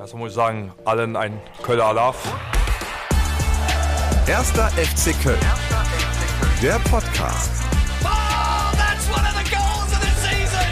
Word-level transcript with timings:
Erstmal 0.00 0.20
muss 0.20 0.30
ich 0.30 0.36
sagen, 0.36 0.72
allen 0.86 1.14
ein 1.14 1.38
Köller 1.62 1.84
Alaf. 1.84 2.32
Erster 4.26 4.68
FC 4.68 5.12
Köln. 5.22 5.36
Der 6.62 6.78
Podcast. 6.88 7.50
Oh, 8.02 8.08
that's 8.78 9.06
one 9.10 9.20
of 9.20 9.36
the 9.36 9.50
goals 9.50 9.92
of 9.92 10.00
the 10.00 10.08
season! 10.22 10.66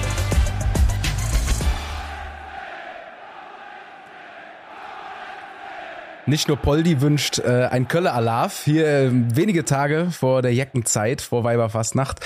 Nicht 6.25 6.49
nur 6.49 6.57
Poldi 6.57 7.03
wünscht 7.03 7.39
äh, 7.41 7.69
ein 7.71 7.87
Kölle 7.87 8.15
Alaf, 8.15 8.65
hier 8.65 8.89
äh, 8.89 9.11
wenige 9.13 9.67
Tage 9.67 10.11
vor 10.11 10.41
der 10.41 10.55
Jeckenzeit, 10.55 11.21
vor 11.21 11.45
Weiberfastnacht. 11.45 12.21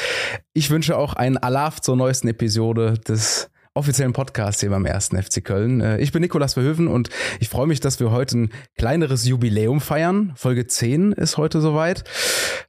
Ich 0.53 0.71
wünsche 0.71 0.96
auch 0.96 1.14
ein 1.14 1.37
Alaf 1.37 1.80
zur 1.80 1.96
neuesten 1.96 2.29
Episode 2.29 2.95
des 2.95 3.52
offiziellen 3.75 4.12
Podcasts 4.12 4.61
hier 4.61 4.70
beim 4.70 4.84
ersten 4.84 5.20
FC 5.20 5.43
Köln. 5.43 5.80
Äh, 5.80 5.98
ich 5.98 6.12
bin 6.12 6.20
Nikolas 6.20 6.55
Verhöfen 6.55 6.88
und 6.88 7.09
ich 7.41 7.48
freue 7.48 7.66
mich, 7.66 7.80
dass 7.80 8.00
wir 8.00 8.11
heute 8.11 8.38
ein 8.38 8.52
kleineres 8.77 9.27
Jubiläum 9.27 9.80
feiern. 9.80 10.33
Folge 10.37 10.66
10 10.66 11.12
ist 11.12 11.38
heute 11.38 11.60
soweit. 11.60 12.05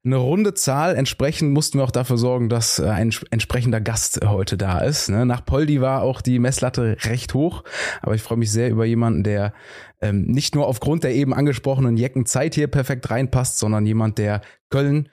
Eine 0.06 0.18
runde 0.18 0.54
Zahl. 0.54 0.96
Entsprechend 0.96 1.52
mussten 1.52 1.80
wir 1.80 1.84
auch 1.84 1.92
dafür 1.92 2.18
sorgen, 2.18 2.48
dass 2.48 2.80
äh, 2.80 2.88
ein 2.88 3.14
entsprechender 3.32 3.82
Gast 3.82 4.22
heute 4.26 4.58
da 4.58 4.80
ist. 4.80 5.10
Ne? 5.10 5.26
Nach 5.26 5.46
Poldi 5.46 5.82
war 5.82 6.04
auch 6.04 6.22
die 6.22 6.40
Messlatte 6.40 6.98
recht 7.02 7.34
hoch, 7.34 7.64
aber 8.02 8.16
ich 8.16 8.22
freue 8.22 8.38
mich 8.38 8.52
sehr 8.52 8.70
über 8.70 8.86
jemanden, 8.86 9.24
der 9.24 9.54
ähm, 10.02 10.24
nicht 10.24 10.56
nur 10.56 10.68
aufgrund 10.68 11.04
der 11.04 11.14
eben 11.14 11.34
angesprochenen 11.34 11.98
Jeckenzeit 11.98 12.56
hier 12.56 12.68
perfekt 12.68 13.10
reinpasst, 13.10 13.58
sondern 13.58 13.86
jemand, 13.86 14.18
der 14.18 14.42
Köln 14.70 15.10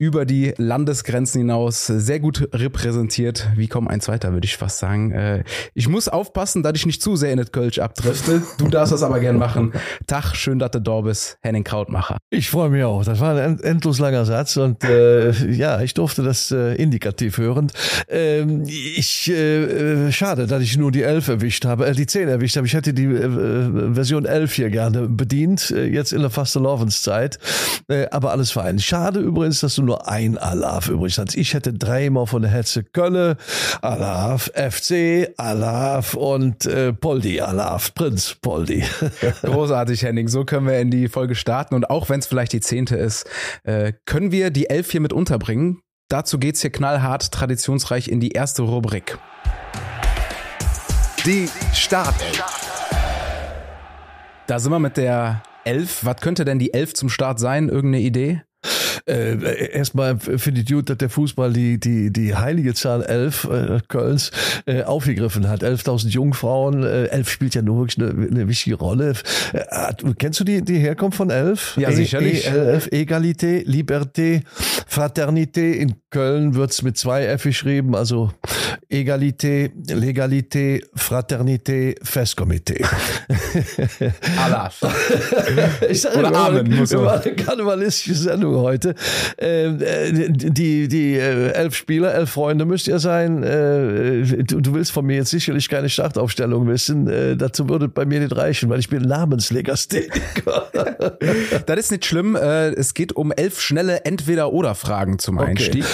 über 0.00 0.24
die 0.24 0.54
Landesgrenzen 0.56 1.42
hinaus 1.42 1.86
sehr 1.86 2.20
gut 2.20 2.48
repräsentiert. 2.54 3.48
Wie 3.54 3.68
kaum 3.68 3.86
ein 3.86 4.00
zweiter, 4.00 4.32
würde 4.32 4.46
ich 4.46 4.56
fast 4.56 4.78
sagen. 4.78 5.12
Äh, 5.12 5.44
ich 5.74 5.88
muss 5.88 6.08
aufpassen, 6.08 6.62
dass 6.62 6.72
ich 6.74 6.86
nicht 6.86 7.02
zu 7.02 7.16
sehr 7.16 7.32
in 7.32 7.36
das 7.36 7.52
Kölsch 7.52 7.78
abdrifte. 7.78 8.42
Du 8.56 8.68
darfst 8.68 8.94
das 8.94 9.02
aber 9.02 9.20
gern 9.20 9.36
machen. 9.36 9.72
Tag, 10.06 10.34
schön, 10.34 10.58
dass 10.58 10.70
du 10.70 10.80
da 10.80 11.02
bist, 11.02 11.36
Henning 11.42 11.64
Krautmacher. 11.64 12.16
Ich 12.30 12.48
freue 12.48 12.70
mich 12.70 12.82
auch. 12.82 13.04
Das 13.04 13.20
war 13.20 13.34
ein 13.36 13.38
end- 13.58 13.62
endlos 13.62 13.98
langer 13.98 14.24
Satz 14.24 14.56
und 14.56 14.82
äh, 14.84 15.32
ja, 15.52 15.82
ich 15.82 15.92
durfte 15.92 16.22
das 16.22 16.50
äh, 16.50 16.76
indikativ 16.76 17.36
hören. 17.36 17.70
Ähm, 18.08 18.64
ich 18.66 19.30
äh, 19.30 20.06
äh, 20.06 20.12
schade, 20.12 20.46
dass 20.46 20.62
ich 20.62 20.78
nur 20.78 20.92
die 20.92 21.02
11 21.02 21.28
erwischt 21.28 21.66
habe, 21.66 21.86
äh, 21.86 21.92
die 21.92 22.06
10 22.06 22.26
erwischt 22.26 22.56
habe. 22.56 22.66
Ich 22.66 22.72
hätte 22.72 22.94
die 22.94 23.04
äh, 23.04 23.08
äh, 23.26 23.92
Version 23.94 24.24
11 24.24 24.54
hier 24.54 24.70
gerne 24.70 25.08
bedient, 25.08 25.70
äh, 25.72 25.84
jetzt 25.84 26.14
in 26.14 26.22
der 26.22 26.30
Fastelovens-Zeit. 26.30 27.38
Äh, 27.88 28.06
aber 28.10 28.30
alles 28.30 28.50
fein. 28.50 28.78
Schade 28.78 29.20
übrigens, 29.20 29.60
dass 29.60 29.74
du 29.74 29.89
nur 29.90 30.08
ein 30.08 30.38
Alaf 30.38 30.88
übrig 30.88 31.18
hast. 31.18 31.36
Ich 31.36 31.52
hätte 31.52 31.74
dreimal 31.74 32.26
von 32.26 32.42
der 32.42 32.50
Hetze 32.52 32.84
Kölle, 32.84 33.36
Alaf, 33.82 34.48
FC, 34.54 35.30
Alaf 35.36 36.14
und 36.14 36.64
äh, 36.66 36.92
Poldi 36.92 37.40
Alaf, 37.40 37.92
Prinz 37.94 38.36
Poldi. 38.40 38.84
Großartig, 39.42 40.04
Henning. 40.04 40.28
So 40.28 40.44
können 40.44 40.68
wir 40.68 40.78
in 40.78 40.92
die 40.92 41.08
Folge 41.08 41.34
starten. 41.34 41.74
Und 41.74 41.90
auch 41.90 42.08
wenn 42.08 42.20
es 42.20 42.26
vielleicht 42.28 42.52
die 42.52 42.60
zehnte 42.60 42.96
ist, 42.96 43.28
äh, 43.64 43.92
können 44.06 44.30
wir 44.30 44.50
die 44.50 44.70
elf 44.70 44.92
hier 44.92 45.00
mit 45.00 45.12
unterbringen. 45.12 45.80
Dazu 46.08 46.38
geht's 46.38 46.60
hier 46.60 46.70
knallhart, 46.70 47.32
traditionsreich 47.32 48.06
in 48.06 48.20
die 48.20 48.30
erste 48.30 48.62
Rubrik. 48.62 49.18
Die 51.26 51.48
Startelf. 51.74 52.44
Da 54.46 54.60
sind 54.60 54.70
wir 54.70 54.78
mit 54.78 54.96
der 54.96 55.42
elf. 55.64 56.04
Was 56.04 56.16
könnte 56.16 56.44
denn 56.44 56.60
die 56.60 56.74
elf 56.74 56.94
zum 56.94 57.08
Start 57.08 57.40
sein? 57.40 57.68
Irgendeine 57.68 58.04
Idee? 58.04 58.42
Äh, 59.06 59.70
erstmal 59.72 60.18
finde 60.18 60.60
ich 60.60 60.66
gut, 60.66 60.90
dass 60.90 60.98
der 60.98 61.10
Fußball 61.10 61.52
die, 61.52 61.78
die, 61.78 62.12
die 62.12 62.34
heilige 62.34 62.74
Zahl 62.74 63.02
11 63.02 63.44
äh, 63.44 63.80
Kölns 63.88 64.30
äh, 64.66 64.82
aufgegriffen 64.82 65.48
hat. 65.48 65.62
11.000 65.62 66.08
Jungfrauen, 66.08 66.82
äh, 66.82 67.06
11 67.06 67.30
spielt 67.30 67.54
ja 67.54 67.62
nur 67.62 67.78
wirklich 67.80 67.98
eine, 67.98 68.28
eine 68.28 68.48
wichtige 68.48 68.76
Rolle. 68.76 69.14
Äh, 69.52 69.94
kennst 70.18 70.40
du 70.40 70.44
die, 70.44 70.62
die 70.62 70.78
Herkunft 70.78 71.16
von 71.16 71.30
11? 71.30 71.76
Ja, 71.76 71.92
sicherlich. 71.92 72.46
E, 72.46 72.50
11, 72.50 72.88
Egalité, 72.92 73.62
Liberté, 73.66 74.42
Fraternité. 74.86 75.72
In 75.72 75.94
Köln 76.10 76.54
wird's 76.54 76.82
mit 76.82 76.96
zwei 76.98 77.24
F 77.26 77.44
geschrieben, 77.44 77.94
also 77.94 78.32
Egalité, 78.88 79.70
Legalité, 79.88 80.82
Fraternité, 80.94 81.94
Festkomitee. 82.02 82.84
Alaf. 84.42 84.80
Ich 85.88 86.02
sag 86.02 86.16
Oder 86.16 86.28
immer, 86.28 86.46
Amen, 86.46 86.76
muss 86.76 86.92
machen 86.92 87.22
eine 87.22 87.34
karnevalistische 87.34 88.14
Sendung 88.14 88.56
heute. 88.56 88.89
Ähm, 89.38 89.80
äh, 89.80 90.12
die 90.30 90.88
die 90.88 91.14
äh, 91.14 91.50
elf 91.52 91.74
Spieler, 91.74 92.14
elf 92.14 92.30
Freunde 92.30 92.64
müsst 92.64 92.88
ihr 92.88 92.98
sein. 92.98 93.42
Äh, 93.42 94.42
du, 94.44 94.60
du 94.60 94.74
willst 94.74 94.92
von 94.92 95.04
mir 95.06 95.16
jetzt 95.16 95.30
sicherlich 95.30 95.68
keine 95.68 95.88
Startaufstellung 95.88 96.66
wissen. 96.68 97.08
Äh, 97.08 97.36
dazu 97.36 97.68
würde 97.68 97.88
bei 97.88 98.04
mir 98.04 98.20
nicht 98.20 98.36
reichen, 98.36 98.68
weil 98.70 98.80
ich 98.80 98.88
bin 98.88 99.02
Namenslegastheniker. 99.02 100.70
Das 101.66 101.78
ist 101.78 101.90
nicht 101.92 102.04
schlimm. 102.06 102.36
Äh, 102.36 102.70
Es 102.70 102.94
geht 102.94 103.12
um 103.14 103.32
elf 103.32 103.60
schnelle 103.60 104.04
Entweder-Oder-Fragen 104.04 105.18
zum 105.18 105.38
Okay. 105.38 105.50
Einstieg. 105.50 105.84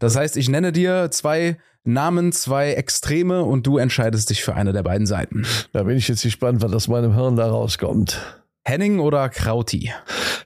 Das 0.00 0.16
heißt, 0.16 0.36
ich 0.36 0.48
nenne 0.48 0.72
dir 0.72 1.10
zwei 1.10 1.56
Namen, 1.84 2.32
zwei 2.32 2.72
Extreme 2.74 3.42
und 3.42 3.66
du 3.66 3.78
entscheidest 3.78 4.30
dich 4.30 4.44
für 4.44 4.54
eine 4.54 4.72
der 4.72 4.82
beiden 4.84 5.06
Seiten. 5.06 5.44
da 5.72 5.82
bin 5.82 5.96
ich 5.96 6.06
jetzt 6.08 6.22
gespannt, 6.22 6.62
was 6.62 6.72
aus 6.72 6.88
meinem 6.88 7.14
Hirn 7.14 7.36
da 7.36 7.46
rauskommt. 7.48 8.20
Henning 8.64 9.00
oder 9.00 9.28
Krauti? 9.28 9.90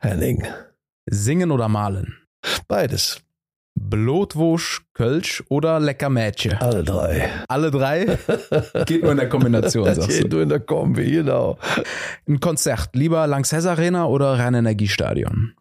Henning. 0.00 0.44
Singen 1.08 1.50
oder 1.50 1.68
malen? 1.68 2.16
Beides. 2.68 3.22
Blutwurst, 3.78 4.82
Kölsch 4.96 5.44
oder 5.50 5.78
lecker 5.78 6.08
Mädchen? 6.08 6.54
Alle 6.54 6.82
drei. 6.82 7.28
Alle 7.48 7.70
drei? 7.70 8.06
Geht 8.86 9.02
nur 9.02 9.12
in 9.12 9.18
der 9.18 9.28
Kombination, 9.28 9.84
Das 9.84 9.96
sagst 9.96 10.08
geht 10.22 10.24
du. 10.32 10.36
nur 10.36 10.42
in 10.42 10.48
der 10.48 10.60
Kombi, 10.60 11.10
genau. 11.10 11.58
Ein 12.26 12.40
Konzert, 12.40 12.90
lieber 12.94 13.26
Lanxess 13.26 13.66
Arena 13.66 14.06
oder 14.06 14.38
Rhein-Energiestadion? 14.38 15.52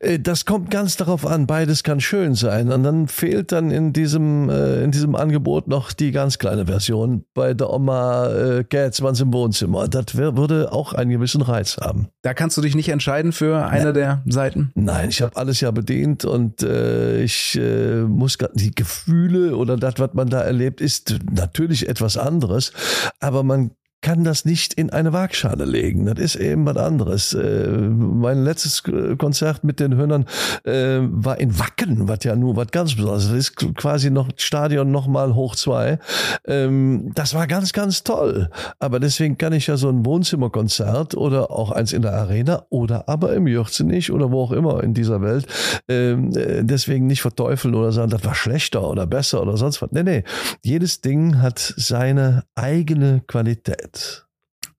Äh, 0.00 0.18
Das 0.18 0.46
kommt 0.46 0.70
ganz 0.70 0.96
darauf 0.96 1.26
an. 1.26 1.46
Beides 1.46 1.82
kann 1.82 2.00
schön 2.00 2.34
sein. 2.34 2.72
Und 2.72 2.82
dann 2.82 3.06
fehlt 3.06 3.52
dann 3.52 3.70
in 3.70 3.92
diesem, 3.92 4.48
äh, 4.48 4.82
in 4.82 4.92
diesem 4.92 5.14
Angebot 5.14 5.68
noch 5.68 5.92
die 5.92 6.10
ganz 6.10 6.38
kleine 6.38 6.64
Version 6.66 7.24
bei 7.34 7.52
der 7.52 7.68
Oma 7.70 8.30
äh, 8.30 8.64
Gätzmanns 8.64 9.20
im 9.20 9.32
Wohnzimmer. 9.34 9.88
Das 9.88 10.16
wär, 10.16 10.38
würde 10.38 10.72
auch 10.72 10.94
einen 10.94 11.10
gewissen 11.10 11.42
Reiz 11.42 11.76
haben. 11.78 12.08
Da 12.22 12.32
kannst 12.32 12.56
du 12.56 12.62
dich 12.62 12.74
nicht 12.74 12.88
entscheiden 12.88 13.32
für 13.32 13.66
eine 13.66 13.92
der 13.92 14.22
Seiten? 14.26 14.72
Nein, 14.74 15.10
ich 15.10 15.20
habe 15.20 15.36
alles 15.36 15.60
ja 15.60 15.70
bedient 15.70 16.24
und 16.24 16.62
äh, 16.62 17.20
ich 17.22 17.58
äh, 17.60 18.00
muss 18.02 18.38
gar- 18.38 18.50
Gefühle 18.74 19.56
oder 19.56 19.76
das, 19.76 19.94
was 19.98 20.14
man 20.14 20.28
da 20.28 20.40
erlebt, 20.40 20.80
ist 20.80 21.18
natürlich 21.30 21.88
etwas 21.88 22.16
anderes, 22.16 22.72
aber 23.20 23.42
man 23.42 23.72
kann 24.02 24.24
das 24.24 24.44
nicht 24.44 24.74
in 24.74 24.90
eine 24.90 25.12
Waagschale 25.12 25.64
legen. 25.64 26.06
Das 26.06 26.18
ist 26.18 26.36
eben 26.36 26.64
was 26.66 26.76
anderes. 26.76 27.34
Äh, 27.34 27.68
mein 27.68 28.44
letztes 28.44 28.82
äh, 28.86 29.16
Konzert 29.16 29.64
mit 29.64 29.80
den 29.80 29.94
Hörnern 29.96 30.26
äh, 30.64 31.00
war 31.02 31.38
in 31.38 31.58
Wacken, 31.58 32.08
was 32.08 32.24
ja 32.24 32.36
nur 32.36 32.56
was 32.56 32.68
ganz 32.68 32.94
Besonderes 32.94 33.24
ist. 33.24 33.30
Das 33.30 33.36
ist 33.36 33.76
quasi 33.76 34.10
noch 34.10 34.28
Stadion 34.36 34.90
nochmal 34.90 35.34
hoch 35.34 35.56
zwei. 35.56 35.98
Ähm, 36.46 37.12
das 37.14 37.34
war 37.34 37.46
ganz, 37.46 37.72
ganz 37.72 38.02
toll. 38.04 38.50
Aber 38.78 39.00
deswegen 39.00 39.38
kann 39.38 39.52
ich 39.52 39.66
ja 39.66 39.76
so 39.76 39.88
ein 39.88 40.04
Wohnzimmerkonzert 40.04 41.14
oder 41.14 41.50
auch 41.50 41.70
eins 41.70 41.92
in 41.92 42.02
der 42.02 42.14
Arena 42.14 42.64
oder 42.70 43.08
aber 43.08 43.34
im 43.34 43.46
Jürzenich 43.46 44.10
oder 44.12 44.30
wo 44.30 44.42
auch 44.42 44.52
immer 44.52 44.82
in 44.82 44.94
dieser 44.94 45.20
Welt 45.22 45.46
ähm, 45.88 46.32
äh, 46.36 46.62
deswegen 46.62 47.06
nicht 47.06 47.22
verteufeln 47.22 47.74
oder 47.74 47.92
sagen, 47.92 48.10
das 48.10 48.24
war 48.24 48.34
schlechter 48.34 48.88
oder 48.88 49.06
besser 49.06 49.42
oder 49.42 49.56
sonst 49.56 49.82
was. 49.82 49.90
Nee, 49.92 50.02
nee. 50.02 50.24
Jedes 50.62 51.00
Ding 51.00 51.40
hat 51.40 51.74
seine 51.76 52.44
eigene 52.54 53.22
Qualität. 53.26 53.89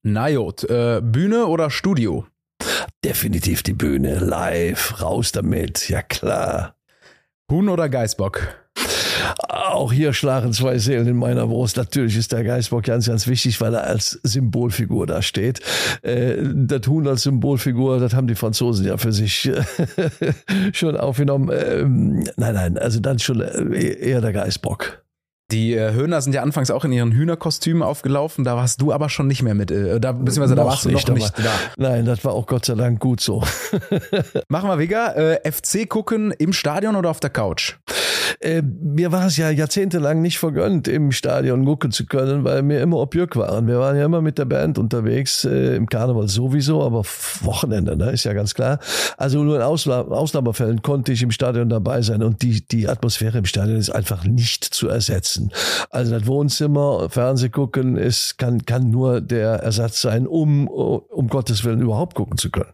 Na 0.03 0.33
gut, 0.33 0.63
äh, 0.63 1.01
Bühne 1.03 1.45
oder 1.45 1.69
Studio? 1.69 2.25
Definitiv 3.03 3.63
die 3.63 3.73
Bühne, 3.73 4.19
live, 4.19 5.01
raus 5.01 5.31
damit, 5.31 5.89
ja 5.89 6.01
klar. 6.01 6.75
Huhn 7.51 7.69
oder 7.69 7.89
Geißbock? 7.89 8.55
Auch 9.50 9.91
hier 9.91 10.13
schlagen 10.13 10.53
zwei 10.53 10.77
Seelen 10.77 11.07
in 11.07 11.17
meiner 11.17 11.47
Brust. 11.47 11.77
Natürlich 11.77 12.17
ist 12.17 12.31
der 12.31 12.44
Geißbock 12.44 12.83
ganz, 12.83 13.07
ganz 13.07 13.27
wichtig, 13.27 13.59
weil 13.61 13.73
er 13.73 13.83
als 13.83 14.19
Symbolfigur 14.23 15.05
da 15.05 15.21
steht. 15.21 15.61
Äh, 16.01 16.38
das 16.41 16.88
Huhn 16.88 17.07
als 17.07 17.24
Symbolfigur, 17.24 18.00
das 18.00 18.13
haben 18.13 18.27
die 18.27 18.36
Franzosen 18.36 18.86
ja 18.86 18.97
für 18.97 19.12
sich 19.12 19.51
schon 20.74 20.97
aufgenommen. 20.97 21.50
Ähm, 21.53 22.24
nein, 22.38 22.53
nein, 22.56 22.77
also 22.77 23.00
dann 23.00 23.19
schon 23.19 23.41
äh, 23.41 23.94
eher 23.94 24.21
der 24.21 24.33
Geißbock. 24.33 25.00
Die 25.51 25.74
äh, 25.74 25.92
Höhner 25.92 26.21
sind 26.21 26.33
ja 26.33 26.42
anfangs 26.42 26.71
auch 26.71 26.86
in 26.86 26.92
ihren 26.92 27.12
Hühnerkostümen 27.12 27.83
aufgelaufen, 27.83 28.44
da 28.44 28.56
warst 28.56 28.81
du 28.81 28.94
aber 28.94 29.09
schon 29.09 29.27
nicht 29.27 29.44
mehr 29.44 29.53
mit, 29.53 29.71
äh, 29.71 30.00
da, 30.00 30.13
beziehungsweise 30.13 30.56
da 30.56 30.63
Noch 30.63 30.71
warst 30.71 30.86
du 30.86 30.92
noch 30.92 31.07
nicht 31.09 31.38
da. 31.38 31.51
Nein, 31.77 32.06
das 32.06 32.24
war 32.24 32.33
auch 32.33 32.48
Gott 32.48 32.65
sei 32.65 32.75
Dank 32.75 33.00
gut 33.00 33.21
so. 33.21 33.44
Machen 34.48 34.69
wir 34.69 34.80
Vega, 34.80 35.12
äh, 35.12 35.51
FC 35.51 35.88
gucken 35.88 36.31
im 36.31 36.53
Stadion 36.53 36.95
oder 36.95 37.09
auf 37.09 37.19
der 37.19 37.30
Couch? 37.30 37.75
Äh, 38.41 38.63
mir 38.63 39.11
war 39.11 39.27
es 39.27 39.38
ja 39.38 39.51
jahrzehntelang 39.51 40.19
nicht 40.19 40.39
vergönnt, 40.39 40.88
im 40.88 41.11
Stadion 41.11 41.63
gucken 41.63 41.91
zu 41.91 42.07
können, 42.07 42.43
weil 42.43 42.67
wir 42.67 42.81
immer 42.81 42.97
Objück 42.97 43.35
waren. 43.35 43.67
Wir 43.67 43.77
waren 43.77 43.95
ja 43.95 44.05
immer 44.05 44.21
mit 44.21 44.39
der 44.39 44.45
Band 44.45 44.79
unterwegs, 44.79 45.45
äh, 45.45 45.75
im 45.75 45.88
Karneval 45.88 46.27
sowieso, 46.27 46.81
aber 46.81 47.03
Wochenende, 47.41 47.95
ne, 47.95 48.09
ist 48.09 48.23
ja 48.23 48.33
ganz 48.33 48.55
klar. 48.55 48.79
Also 49.17 49.43
nur 49.43 49.57
in 49.57 49.61
Ausla 49.61 50.01
Ausnahmefällen 50.01 50.81
konnte 50.81 51.11
ich 51.11 51.21
im 51.21 51.29
Stadion 51.29 51.69
dabei 51.69 52.01
sein 52.01 52.23
und 52.23 52.41
die, 52.41 52.67
die 52.67 52.89
Atmosphäre 52.89 53.38
im 53.38 53.45
Stadion 53.45 53.77
ist 53.77 53.91
einfach 53.91 54.25
nicht 54.25 54.63
zu 54.65 54.88
ersetzen. 54.88 55.51
Also 55.91 56.17
das 56.17 56.25
Wohnzimmer, 56.25 57.11
Fernseh 57.11 57.49
gucken, 57.49 57.95
ist, 57.95 58.39
kann, 58.39 58.65
kann 58.65 58.89
nur 58.89 59.21
der 59.21 59.57
Ersatz 59.57 60.01
sein, 60.01 60.25
um, 60.25 60.67
um 60.67 61.27
Gottes 61.27 61.63
Willen 61.63 61.81
überhaupt 61.81 62.15
gucken 62.15 62.39
zu 62.39 62.49
können. 62.49 62.73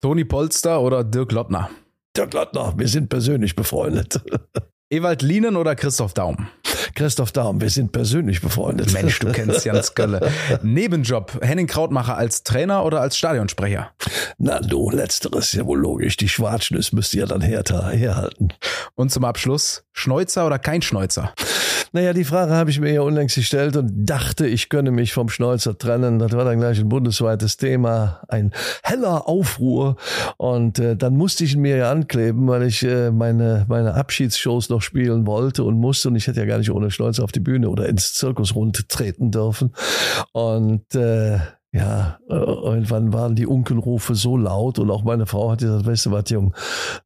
Toni 0.00 0.24
Polster 0.24 0.80
oder 0.80 1.02
Dirk 1.02 1.32
Lottner? 1.32 1.68
Dirk 2.16 2.32
Lottner, 2.32 2.74
wir 2.76 2.86
sind 2.86 3.08
persönlich 3.08 3.56
befreundet. 3.56 4.20
Ewald 4.90 5.22
Lienen 5.22 5.56
oder 5.56 5.74
Christoph 5.74 6.12
Daum? 6.12 6.48
Christoph 6.94 7.32
Daum, 7.32 7.60
wir 7.60 7.70
sind 7.70 7.92
persönlich 7.92 8.42
befreundet. 8.42 8.92
Mensch, 8.92 9.18
du 9.18 9.32
kennst 9.32 9.64
Jans 9.64 9.94
Gölle. 9.94 10.30
Nebenjob, 10.62 11.40
Henning 11.40 11.66
Krautmacher 11.66 12.16
als 12.16 12.44
Trainer 12.44 12.84
oder 12.84 13.00
als 13.00 13.16
Stadionsprecher? 13.16 13.90
Na 14.38 14.60
du, 14.60 14.90
letzteres 14.90 15.46
ist 15.46 15.54
ja 15.54 15.66
wohl 15.66 15.78
logisch. 15.78 16.16
Die 16.18 16.28
Schwarzschnüss 16.28 16.92
müsst 16.92 17.14
ihr 17.14 17.26
dann 17.26 17.40
härter 17.40 17.88
herhalten. 17.88 18.48
Und 18.94 19.10
zum 19.10 19.24
Abschluss, 19.24 19.84
Schneuzer 19.92 20.46
oder 20.46 20.58
kein 20.58 20.82
Schneuzer? 20.82 21.32
Naja, 21.92 22.12
die 22.12 22.24
Frage 22.24 22.52
habe 22.52 22.70
ich 22.70 22.80
mir 22.80 22.92
ja 22.92 23.02
unlängst 23.02 23.36
gestellt 23.36 23.76
und 23.76 23.90
dachte, 23.94 24.46
ich 24.46 24.68
könne 24.68 24.90
mich 24.90 25.12
vom 25.12 25.28
Schneuzer 25.28 25.78
trennen. 25.78 26.18
Das 26.18 26.32
war 26.32 26.44
dann 26.44 26.58
gleich 26.58 26.80
ein 26.80 26.88
bundesweites 26.88 27.56
Thema, 27.56 28.20
ein 28.28 28.52
heller 28.82 29.28
Aufruhr. 29.28 29.96
Und 30.36 30.78
äh, 30.78 30.96
dann 30.96 31.16
musste 31.16 31.44
ich 31.44 31.54
ihn 31.54 31.60
mir 31.60 31.76
ja 31.76 31.90
ankleben, 31.90 32.48
weil 32.48 32.64
ich 32.64 32.82
äh, 32.82 33.10
meine, 33.10 33.64
meine 33.68 33.94
Abschiedsshows 33.94 34.68
noch 34.70 34.82
spielen 34.82 35.26
wollte 35.26 35.64
und 35.64 35.78
musste. 35.78 36.08
Und 36.08 36.16
ich 36.16 36.26
hätte 36.26 36.40
ja 36.40 36.46
gar 36.46 36.58
nicht 36.58 36.70
ohne 36.70 36.90
Schneuzer 36.90 37.22
auf 37.22 37.32
die 37.32 37.40
Bühne 37.40 37.68
oder 37.68 37.88
ins 37.88 38.14
Zirkusrund 38.14 38.88
treten 38.88 39.30
dürfen. 39.30 39.72
Und 40.32 40.94
äh, 40.94 41.38
ja, 41.74 42.20
äh, 42.30 42.34
irgendwann 42.34 43.12
waren 43.12 43.34
die 43.34 43.48
Unkenrufe 43.48 44.14
so 44.14 44.36
laut 44.36 44.78
und 44.78 44.92
auch 44.92 45.02
meine 45.02 45.26
Frau 45.26 45.50
hat 45.50 45.58
gesagt, 45.58 45.84
weißt 45.84 46.06
du 46.06 46.12
was, 46.12 46.30
Jung, 46.30 46.54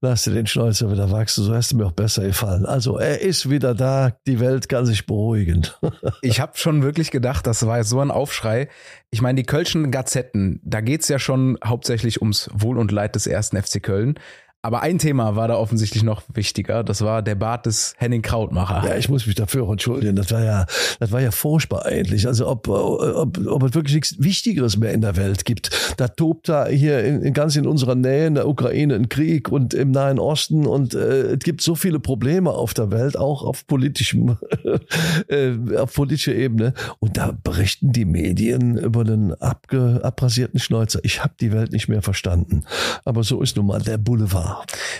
lass 0.02 0.24
dir 0.24 0.34
den 0.34 0.46
Schnäuzer 0.46 0.92
wieder 0.92 1.10
wachsen, 1.10 1.44
so 1.44 1.54
hast 1.54 1.72
du 1.72 1.78
mir 1.78 1.86
auch 1.86 1.92
besser 1.92 2.26
gefallen. 2.26 2.66
Also 2.66 2.98
er 2.98 3.22
ist 3.22 3.48
wieder 3.48 3.74
da, 3.74 4.12
die 4.26 4.40
Welt 4.40 4.68
kann 4.68 4.84
sich 4.84 5.06
beruhigen. 5.06 5.66
ich 6.20 6.40
habe 6.40 6.52
schon 6.56 6.82
wirklich 6.82 7.10
gedacht, 7.10 7.46
das 7.46 7.66
war 7.66 7.82
so 7.82 8.00
ein 8.00 8.10
Aufschrei. 8.10 8.68
Ich 9.08 9.22
meine, 9.22 9.36
die 9.36 9.46
Kölschen 9.46 9.90
Gazetten, 9.90 10.60
da 10.62 10.82
geht's 10.82 11.08
ja 11.08 11.18
schon 11.18 11.56
hauptsächlich 11.64 12.20
ums 12.20 12.50
Wohl 12.52 12.76
und 12.76 12.92
Leid 12.92 13.14
des 13.14 13.26
ersten 13.26 13.56
FC 13.56 13.82
Köln. 13.82 14.18
Aber 14.60 14.82
ein 14.82 14.98
Thema 14.98 15.36
war 15.36 15.46
da 15.46 15.56
offensichtlich 15.56 16.02
noch 16.02 16.22
wichtiger. 16.34 16.82
Das 16.82 17.02
war 17.02 17.22
der 17.22 17.36
Bart 17.36 17.66
des 17.66 17.94
Henning 17.96 18.22
Krautmacher. 18.22 18.88
Ja, 18.88 18.96
ich 18.96 19.08
muss 19.08 19.24
mich 19.24 19.36
dafür 19.36 19.62
auch 19.62 19.70
entschuldigen. 19.70 20.16
Das 20.16 20.32
war 20.32 20.42
ja, 20.42 20.66
das 20.98 21.12
war 21.12 21.20
ja 21.20 21.30
furchtbar 21.30 21.86
eigentlich. 21.86 22.26
Also 22.26 22.48
ob, 22.48 22.66
ob, 22.66 23.38
ob 23.46 23.62
es 23.62 23.74
wirklich 23.74 23.94
nichts 23.94 24.16
Wichtigeres 24.18 24.76
mehr 24.76 24.92
in 24.92 25.00
der 25.00 25.14
Welt 25.14 25.44
gibt. 25.44 25.94
Da 25.96 26.08
tobt 26.08 26.48
da 26.48 26.66
hier 26.66 27.04
in, 27.04 27.22
in 27.22 27.34
ganz 27.34 27.54
in 27.54 27.68
unserer 27.68 27.94
Nähe 27.94 28.26
in 28.26 28.34
der 28.34 28.48
Ukraine 28.48 28.96
ein 28.96 29.08
Krieg 29.08 29.48
und 29.48 29.74
im 29.74 29.92
Nahen 29.92 30.18
Osten 30.18 30.66
und 30.66 30.92
äh, 30.92 31.34
es 31.34 31.38
gibt 31.38 31.60
so 31.60 31.76
viele 31.76 32.00
Probleme 32.00 32.50
auf 32.50 32.74
der 32.74 32.90
Welt, 32.90 33.16
auch 33.16 33.44
auf 33.44 33.64
politischem, 33.68 34.38
äh, 35.28 35.52
auf 35.76 35.94
politischer 35.94 36.34
Ebene. 36.34 36.74
Und 36.98 37.16
da 37.16 37.30
berichten 37.44 37.92
die 37.92 38.04
Medien 38.04 38.76
über 38.76 39.02
einen 39.02 39.34
abge, 39.34 40.00
abrasierten 40.02 40.58
Schnäuzer. 40.58 40.98
Ich 41.04 41.22
habe 41.22 41.34
die 41.40 41.52
Welt 41.52 41.70
nicht 41.70 41.86
mehr 41.86 42.02
verstanden. 42.02 42.64
Aber 43.04 43.22
so 43.22 43.40
ist 43.40 43.56
nun 43.56 43.66
mal 43.66 43.80
der 43.80 43.98
Boulevard. 43.98 44.47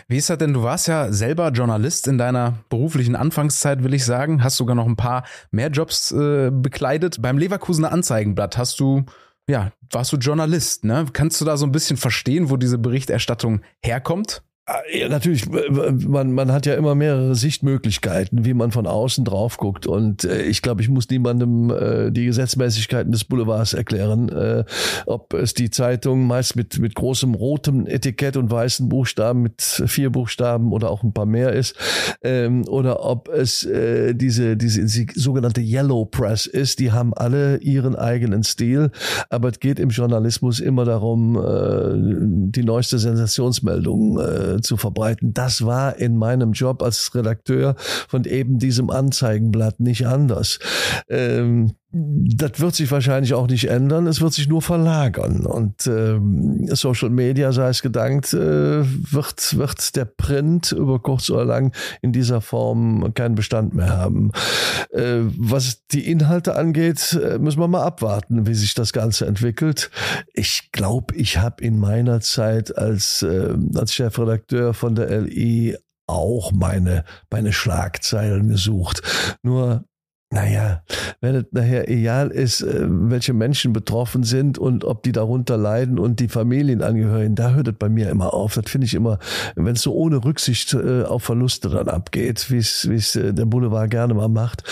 Wie 0.09 0.17
ist 0.17 0.31
das 0.31 0.39
denn? 0.39 0.53
Du 0.53 0.63
warst 0.63 0.89
ja 0.89 1.13
selber 1.13 1.51
Journalist 1.51 2.09
in 2.09 2.19
deiner 2.19 2.55
beruflichen 2.69 3.17
Anfangszeit, 3.17 3.83
will 3.83 3.95
ich 3.95 4.05
sagen. 4.05 4.43
Hast 4.43 4.57
sogar 4.57 4.75
noch 4.75 4.87
ein 4.87 4.97
paar 4.97 5.25
mehr 5.51 5.69
Jobs 5.69 6.13
äh, 6.13 6.51
bekleidet. 6.53 7.21
Beim 7.21 7.39
Leverkusener 7.39 7.93
Anzeigenblatt 7.93 8.59
hast 8.59 8.81
du 8.81 9.05
ja, 9.49 9.73
warst 9.91 10.13
du 10.13 10.19
Journalist, 10.19 10.85
ne? 10.85 11.07
Kannst 11.13 11.41
du 11.41 11.47
da 11.47 11.57
so 11.57 11.65
ein 11.65 11.73
bisschen 11.73 11.97
verstehen, 11.97 12.51
wo 12.51 12.59
diese 12.59 12.77
Berichterstattung 12.77 13.63
herkommt? 13.83 14.43
Ja, 14.93 15.09
natürlich, 15.09 15.47
man, 15.49 16.33
man 16.33 16.53
hat 16.53 16.67
ja 16.67 16.75
immer 16.75 16.95
mehrere 16.95 17.35
Sichtmöglichkeiten, 17.35 18.45
wie 18.45 18.53
man 18.53 18.71
von 18.71 18.87
außen 18.87 19.25
drauf 19.25 19.57
guckt. 19.57 19.87
Und 19.87 20.25
äh, 20.25 20.43
ich 20.43 20.61
glaube, 20.61 20.83
ich 20.83 20.91
muss 20.91 21.09
niemandem 21.09 21.71
äh, 21.71 22.11
die 22.11 22.27
Gesetzmäßigkeiten 22.27 23.11
des 23.11 23.25
Boulevards 23.25 23.73
erklären. 23.73 24.29
Äh, 24.29 24.65
ob 25.07 25.33
es 25.33 25.55
die 25.55 25.71
Zeitung 25.71 26.27
meist 26.27 26.55
mit, 26.55 26.79
mit 26.79 26.95
großem 26.95 27.35
rotem 27.35 27.87
Etikett 27.87 28.37
und 28.37 28.51
weißen 28.51 28.91
Buchstaben, 28.91 29.41
mit 29.43 29.63
vier 29.63 30.11
Buchstaben 30.11 30.73
oder 30.73 30.91
auch 30.91 31.03
ein 31.03 31.15
paar 31.15 31.27
mehr 31.27 31.55
ist, 31.55 31.75
ähm, 32.23 32.69
oder 32.69 33.03
ob 33.05 33.29
es 33.31 33.65
äh, 33.65 34.15
diese, 34.15 34.59
diese 34.59 34.87
sogenannte 35.15 35.63
Yellow 35.63 36.05
Press 36.05 36.45
ist. 36.45 36.79
Die 36.79 36.93
haben 36.93 37.15
alle 37.15 37.57
ihren 37.59 37.97
eigenen 37.97 38.43
Stil. 38.43 38.91
Aber 39.31 39.49
es 39.49 39.61
geht 39.61 39.79
im 39.81 39.89
Journalismus 39.89 40.61
immer 40.61 40.85
darum, 40.85 41.37
äh, 41.37 42.51
die 42.51 42.65
neueste 42.65 42.99
Sensationsmeldung 42.99 44.19
äh, 44.19 44.58
zu 44.63 44.77
verbreiten. 44.77 45.35
Das 45.35 45.65
war 45.65 45.97
in 45.97 46.17
meinem 46.17 46.53
Job 46.53 46.83
als 46.83 47.15
Redakteur 47.15 47.75
von 47.79 48.25
eben 48.25 48.59
diesem 48.59 48.91
Anzeigenblatt 48.91 49.81
nicht 49.81 50.07
anders. 50.07 50.59
Ähm, 51.09 51.73
das 51.91 52.61
wird 52.61 52.75
sich 52.75 52.91
wahrscheinlich 52.91 53.33
auch 53.33 53.47
nicht 53.47 53.65
ändern, 53.65 54.07
es 54.07 54.21
wird 54.21 54.35
sich 54.35 54.47
nur 54.47 54.61
verlagern. 54.61 55.47
Und 55.47 55.87
ähm, 55.87 56.67
Social 56.75 57.09
Media, 57.09 57.51
sei 57.53 57.71
es 57.71 57.81
gedankt, 57.81 58.35
äh, 58.35 58.85
wird, 58.85 59.57
wird 59.57 59.97
der 59.97 60.05
Print 60.05 60.73
über 60.73 60.99
kurz 60.99 61.31
oder 61.31 61.47
lang 61.47 61.75
in 62.03 62.13
dieser 62.13 62.43
Form 62.43 63.15
keinen 63.15 63.37
Bestand 63.37 63.75
mehr 63.75 63.97
haben. 63.97 64.33
Äh, 64.91 65.21
was 65.39 65.87
die 65.87 66.11
Inhalte 66.11 66.57
angeht, 66.57 67.19
äh, 67.23 67.39
müssen 67.39 67.61
wir 67.61 67.69
mal 67.69 67.85
abwarten, 67.85 68.47
wie 68.47 68.55
sich 68.55 68.75
das 68.75 68.93
Ganze 68.93 69.27
entwickelt. 69.27 69.91
Ich 70.35 70.71
glaube, 70.73 71.15
ich 71.15 71.39
habe 71.39 71.65
in 71.65 71.79
meiner 71.79 72.21
Zeit 72.21 72.77
als, 72.77 73.23
äh, 73.23 73.55
als 73.75 73.95
Chefredakteur 73.95 74.75
von 74.75 74.95
der 74.95 75.23
LI 75.23 75.79
auch 76.07 76.53
meine, 76.53 77.05
meine 77.31 77.53
Schlagzeilen 77.53 78.49
gesucht. 78.49 79.03
Nur 79.43 79.85
naja, 80.31 80.83
wenn 81.23 81.35
es 81.37 81.45
nachher 81.53 81.89
egal 81.89 82.31
ist, 82.31 82.61
äh, 82.61 82.85
welche 82.87 83.33
Menschen 83.33 83.73
betroffen 83.73 84.25
sind 84.25 84.59
und 84.59 84.85
ob 84.85 85.03
die 85.03 85.13
darunter 85.13 85.57
leiden 85.57 85.99
und 85.99 86.21
die 86.21 86.29
Familienangehörigen, 86.29 87.35
da 87.35 87.53
hört 87.53 87.69
es 87.69 87.75
bei 87.79 87.89
mir 87.89 88.11
immer 88.11 88.35
auf. 88.35 88.55
Das 88.55 88.71
finde 88.71 88.85
ich 88.85 88.93
immer, 88.93 89.19
wenn 89.57 89.75
es 89.75 89.81
so 89.81 89.95
ohne 89.95 90.23
Rücksicht 90.23 90.75
äh, 90.75 91.05
auf 91.05 91.23
Verluste 91.23 91.71
dann 91.71 91.89
abgeht, 91.89 92.51
wie 92.51 92.59
es 92.59 93.17
äh, 93.17 93.33
der 93.33 93.47
Boulevard 93.47 93.91
gerne 93.91 94.13
mal 94.13 94.29
macht, 94.29 94.65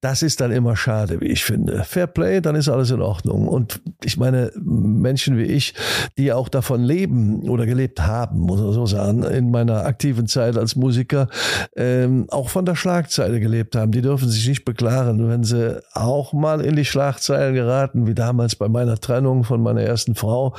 das 0.00 0.22
ist 0.22 0.40
dann 0.40 0.50
immer 0.50 0.74
schade, 0.74 1.20
wie 1.20 1.28
ich 1.28 1.44
finde. 1.44 1.84
Fair 1.84 2.08
Play, 2.08 2.40
dann 2.40 2.56
ist 2.56 2.68
alles 2.68 2.90
in 2.90 3.00
Ordnung. 3.00 3.46
Und 3.46 3.80
ich 4.02 4.16
meine, 4.16 4.50
Menschen 4.56 5.38
wie 5.38 5.44
ich, 5.44 5.74
die 6.18 6.32
auch 6.32 6.48
davon 6.48 6.82
leben 6.82 7.48
oder 7.48 7.66
gelebt 7.66 8.04
haben, 8.04 8.40
muss 8.40 8.60
man 8.60 8.72
so 8.72 8.84
sagen, 8.86 9.22
in 9.22 9.52
meiner 9.52 9.86
aktiven 9.86 10.26
Zeit 10.26 10.56
als 10.56 10.74
Musiker, 10.74 11.28
ähm, 11.76 12.26
auch 12.30 12.48
von 12.48 12.66
der 12.66 12.74
Schlagzeile 12.74 13.38
gelebt 13.38 13.76
haben, 13.76 13.92
die 13.92 14.02
dürfen 14.02 14.28
sich 14.28 14.48
nicht 14.48 14.64
beklagen 14.64 15.03
Jahren, 15.04 15.28
wenn 15.28 15.44
sie 15.44 15.82
auch 15.92 16.32
mal 16.32 16.60
in 16.60 16.76
die 16.76 16.84
Schlagzeilen 16.84 17.54
geraten, 17.54 18.06
wie 18.06 18.14
damals 18.14 18.56
bei 18.56 18.68
meiner 18.68 18.98
Trennung 18.98 19.44
von 19.44 19.62
meiner 19.62 19.82
ersten 19.82 20.14
Frau, 20.14 20.54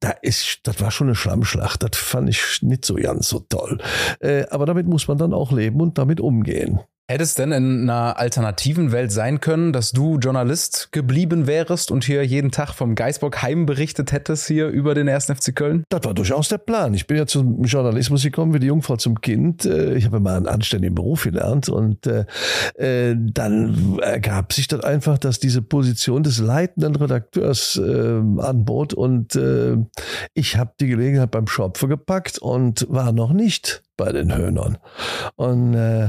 da 0.00 0.10
ist, 0.22 0.60
das 0.64 0.80
war 0.80 0.90
schon 0.90 1.08
eine 1.08 1.16
Schlammschlacht. 1.16 1.82
Das 1.82 1.96
fand 2.00 2.28
ich 2.28 2.62
nicht 2.62 2.84
so 2.84 2.94
ganz 2.94 3.28
so 3.28 3.40
toll. 3.40 3.78
Äh, 4.20 4.46
aber 4.50 4.66
damit 4.66 4.86
muss 4.86 5.08
man 5.08 5.18
dann 5.18 5.32
auch 5.32 5.52
leben 5.52 5.80
und 5.80 5.98
damit 5.98 6.20
umgehen. 6.20 6.80
Hätte 7.08 7.22
es 7.22 7.36
denn 7.36 7.52
in 7.52 7.88
einer 7.88 8.18
alternativen 8.18 8.90
Welt 8.90 9.12
sein 9.12 9.38
können, 9.38 9.72
dass 9.72 9.92
du 9.92 10.18
Journalist 10.18 10.88
geblieben 10.90 11.46
wärst 11.46 11.92
und 11.92 12.02
hier 12.02 12.26
jeden 12.26 12.50
Tag 12.50 12.72
vom 12.72 12.96
Geisbock 12.96 13.42
Heim 13.42 13.64
berichtet 13.64 14.10
hättest 14.10 14.48
hier 14.48 14.66
über 14.66 14.92
den 14.96 15.08
1. 15.08 15.26
FC 15.26 15.54
Köln? 15.54 15.84
Das 15.88 16.02
war 16.02 16.14
durchaus 16.14 16.48
der 16.48 16.58
Plan. 16.58 16.94
Ich 16.94 17.06
bin 17.06 17.16
ja 17.16 17.26
zum 17.26 17.62
Journalismus 17.62 18.24
gekommen 18.24 18.54
wie 18.54 18.58
die 18.58 18.66
Jungfrau 18.66 18.96
zum 18.96 19.20
Kind. 19.20 19.64
Äh, 19.64 19.94
ich 19.94 20.06
habe 20.06 20.18
mal 20.18 20.36
einen 20.36 20.48
anständigen 20.48 20.96
Beruf 20.96 21.22
gelernt 21.22 21.68
und 21.68 22.08
äh, 22.08 22.24
äh, 22.74 23.14
dann 23.16 24.00
ergab 24.02 24.52
sich 24.52 24.66
das 24.66 24.82
einfach, 24.82 25.16
dass 25.18 25.38
diese 25.38 25.62
Position 25.62 26.24
des 26.24 26.40
leitenden 26.40 26.96
Redakteurs 26.96 27.76
äh, 27.76 28.20
anbot 28.38 28.94
und 28.94 29.36
äh, 29.36 29.76
ich 30.34 30.56
habe 30.56 30.72
die 30.80 30.88
Gelegenheit 30.88 31.30
beim 31.30 31.46
Schopfe 31.46 31.86
gepackt 31.86 32.38
und 32.40 32.84
war 32.90 33.12
noch 33.12 33.32
nicht 33.32 33.84
bei 33.96 34.10
den 34.10 34.36
Höhnern. 34.36 34.78
Und 35.36 35.74
äh, 35.74 36.08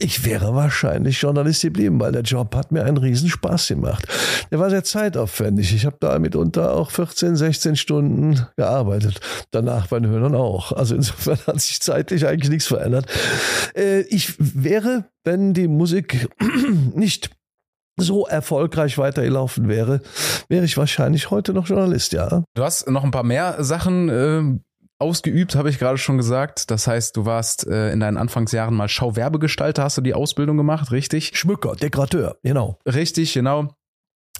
ich 0.00 0.24
wäre 0.24 0.54
wahrscheinlich 0.54 1.20
Journalist 1.20 1.62
geblieben, 1.62 1.98
weil 1.98 2.12
der 2.12 2.22
Job 2.22 2.54
hat 2.54 2.70
mir 2.70 2.84
einen 2.84 2.98
Riesenspaß 2.98 3.66
gemacht. 3.68 4.06
Der 4.52 4.60
war 4.60 4.70
sehr 4.70 4.84
zeitaufwendig. 4.84 5.74
Ich 5.74 5.86
habe 5.86 5.96
da 5.98 6.16
mitunter 6.20 6.72
auch 6.74 6.92
14, 6.92 7.34
16 7.34 7.74
Stunden 7.74 8.46
gearbeitet. 8.56 9.20
Danach 9.50 9.88
bei 9.88 9.98
den 9.98 10.08
Hörnern 10.10 10.36
auch. 10.36 10.70
Also 10.72 10.94
insofern 10.94 11.38
hat 11.46 11.60
sich 11.60 11.80
zeitlich 11.80 12.26
eigentlich 12.26 12.50
nichts 12.50 12.68
verändert. 12.68 13.06
Äh, 13.74 14.02
ich 14.02 14.34
wäre, 14.38 15.06
wenn 15.24 15.52
die 15.52 15.66
Musik 15.66 16.28
nicht 16.94 17.30
so 17.96 18.26
erfolgreich 18.26 18.96
weitergelaufen 18.98 19.68
wäre, 19.68 20.00
wäre 20.48 20.64
ich 20.64 20.76
wahrscheinlich 20.76 21.32
heute 21.32 21.52
noch 21.52 21.66
Journalist, 21.66 22.12
ja. 22.12 22.44
Du 22.54 22.62
hast 22.62 22.88
noch 22.88 23.02
ein 23.02 23.10
paar 23.10 23.24
mehr 23.24 23.56
Sachen 23.64 24.08
äh, 24.08 24.60
ausgeübt, 24.98 25.54
habe 25.54 25.70
ich 25.70 25.78
gerade 25.78 25.98
schon 25.98 26.16
gesagt. 26.16 26.70
Das 26.70 26.86
heißt, 26.86 27.16
du 27.16 27.24
warst 27.24 27.66
äh, 27.66 27.92
in 27.92 28.00
deinen 28.00 28.16
Anfangsjahren 28.16 28.74
mal 28.74 28.88
Schauwerbegestalter, 28.88 29.84
hast 29.84 29.98
du 29.98 30.02
die 30.02 30.14
Ausbildung 30.14 30.56
gemacht, 30.56 30.90
richtig? 30.90 31.32
Schmücker, 31.34 31.76
Dekorateur, 31.76 32.36
genau. 32.42 32.78
Richtig, 32.86 33.32
genau. 33.32 33.74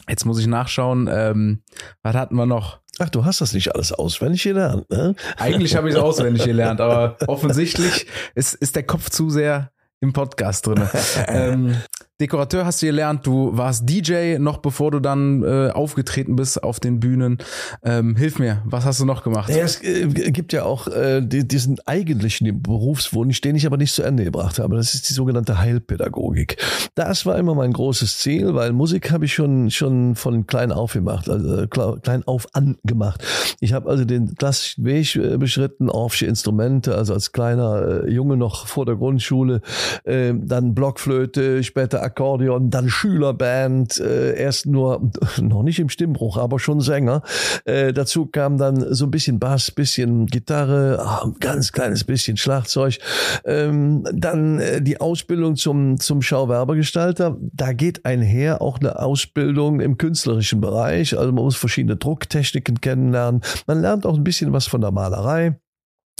Jetzt 0.08 0.24
muss 0.24 0.38
ich 0.38 0.46
nachschauen. 0.46 1.08
Ähm, 1.10 1.62
was 2.02 2.14
hatten 2.14 2.34
wir 2.36 2.46
noch? 2.46 2.80
Ach, 2.98 3.10
du 3.10 3.24
hast 3.24 3.40
das 3.40 3.52
nicht 3.52 3.74
alles 3.74 3.92
auswendig 3.92 4.42
gelernt, 4.42 4.90
ne? 4.90 5.14
Eigentlich 5.36 5.76
habe 5.76 5.88
ich 5.88 5.94
es 5.94 6.00
auswendig 6.00 6.44
gelernt, 6.44 6.80
aber 6.80 7.16
offensichtlich 7.28 8.06
ist, 8.34 8.54
ist 8.54 8.74
der 8.74 8.82
Kopf 8.82 9.10
zu 9.10 9.30
sehr 9.30 9.70
im 10.00 10.12
Podcast 10.12 10.66
drin. 10.66 10.88
ähm, 11.28 11.76
Dekorateur 12.20 12.66
hast 12.66 12.82
du 12.82 12.86
gelernt, 12.86 13.24
du 13.28 13.56
warst 13.56 13.88
DJ 13.88 14.38
noch 14.38 14.58
bevor 14.58 14.90
du 14.90 14.98
dann 14.98 15.44
äh, 15.44 15.70
aufgetreten 15.70 16.34
bist 16.34 16.60
auf 16.64 16.80
den 16.80 16.98
Bühnen. 16.98 17.38
Ähm, 17.84 18.16
hilf 18.16 18.40
mir, 18.40 18.60
was 18.64 18.84
hast 18.84 18.98
du 18.98 19.04
noch 19.04 19.22
gemacht? 19.22 19.50
Ja, 19.50 19.58
es 19.58 19.80
äh, 19.84 20.08
gibt 20.08 20.52
ja 20.52 20.64
auch 20.64 20.88
äh, 20.88 21.20
die, 21.22 21.46
diesen 21.46 21.78
eigentlichen 21.86 22.60
Berufswunsch, 22.60 23.40
den 23.40 23.54
ich 23.54 23.66
aber 23.66 23.76
nicht 23.76 23.94
zu 23.94 24.02
Ende 24.02 24.24
gebracht 24.24 24.58
habe. 24.58 24.74
Das 24.74 24.94
ist 24.94 25.08
die 25.08 25.12
sogenannte 25.12 25.60
Heilpädagogik. 25.60 26.56
Das 26.96 27.24
war 27.24 27.38
immer 27.38 27.54
mein 27.54 27.72
großes 27.72 28.18
Ziel, 28.18 28.52
weil 28.52 28.72
Musik 28.72 29.12
habe 29.12 29.26
ich 29.26 29.34
schon 29.34 29.70
schon 29.70 30.16
von 30.16 30.48
klein 30.48 30.72
auf 30.72 30.94
gemacht, 30.94 31.30
also 31.30 31.62
äh, 31.62 31.66
klein 31.68 32.24
auf 32.26 32.48
an 32.52 32.78
gemacht. 32.82 33.24
Ich 33.60 33.72
habe 33.72 33.88
also 33.88 34.04
den 34.04 34.34
klassischen 34.34 34.84
Weg 34.84 35.14
äh, 35.14 35.36
beschritten, 35.36 35.88
orphsche 35.88 36.26
Instrumente, 36.26 36.96
also 36.96 37.14
als 37.14 37.30
kleiner 37.30 38.06
äh, 38.06 38.10
Junge 38.10 38.36
noch 38.36 38.66
vor 38.66 38.86
der 38.86 38.96
Grundschule, 38.96 39.60
äh, 40.02 40.34
dann 40.34 40.74
Blockflöte, 40.74 41.62
später 41.62 42.07
Akkordeon, 42.08 42.70
dann 42.70 42.88
Schülerband, 42.88 44.00
äh, 44.00 44.34
erst 44.34 44.66
nur, 44.66 45.10
noch 45.40 45.62
nicht 45.62 45.78
im 45.78 45.90
Stimmbruch, 45.90 46.38
aber 46.38 46.58
schon 46.58 46.80
Sänger. 46.80 47.22
Äh, 47.64 47.92
dazu 47.92 48.26
kam 48.26 48.56
dann 48.56 48.94
so 48.94 49.04
ein 49.04 49.10
bisschen 49.10 49.38
Bass, 49.38 49.70
bisschen 49.70 50.26
Gitarre, 50.26 50.98
ah, 51.00 51.24
ein 51.24 51.34
ganz 51.38 51.72
kleines 51.72 52.04
bisschen 52.04 52.36
Schlagzeug. 52.36 52.98
Ähm, 53.44 54.04
dann 54.12 54.58
äh, 54.58 54.80
die 54.80 55.00
Ausbildung 55.00 55.56
zum, 55.56 56.00
zum 56.00 56.22
Schauwerbegestalter. 56.22 57.36
Da 57.52 57.72
geht 57.72 58.04
einher 58.06 58.62
auch 58.62 58.78
eine 58.78 58.98
Ausbildung 58.98 59.80
im 59.80 59.98
künstlerischen 59.98 60.60
Bereich. 60.60 61.16
Also 61.16 61.30
man 61.32 61.44
muss 61.44 61.56
verschiedene 61.56 61.96
Drucktechniken 61.96 62.80
kennenlernen. 62.80 63.42
Man 63.66 63.80
lernt 63.80 64.06
auch 64.06 64.16
ein 64.16 64.24
bisschen 64.24 64.52
was 64.52 64.66
von 64.66 64.80
der 64.80 64.92
Malerei. 64.92 65.58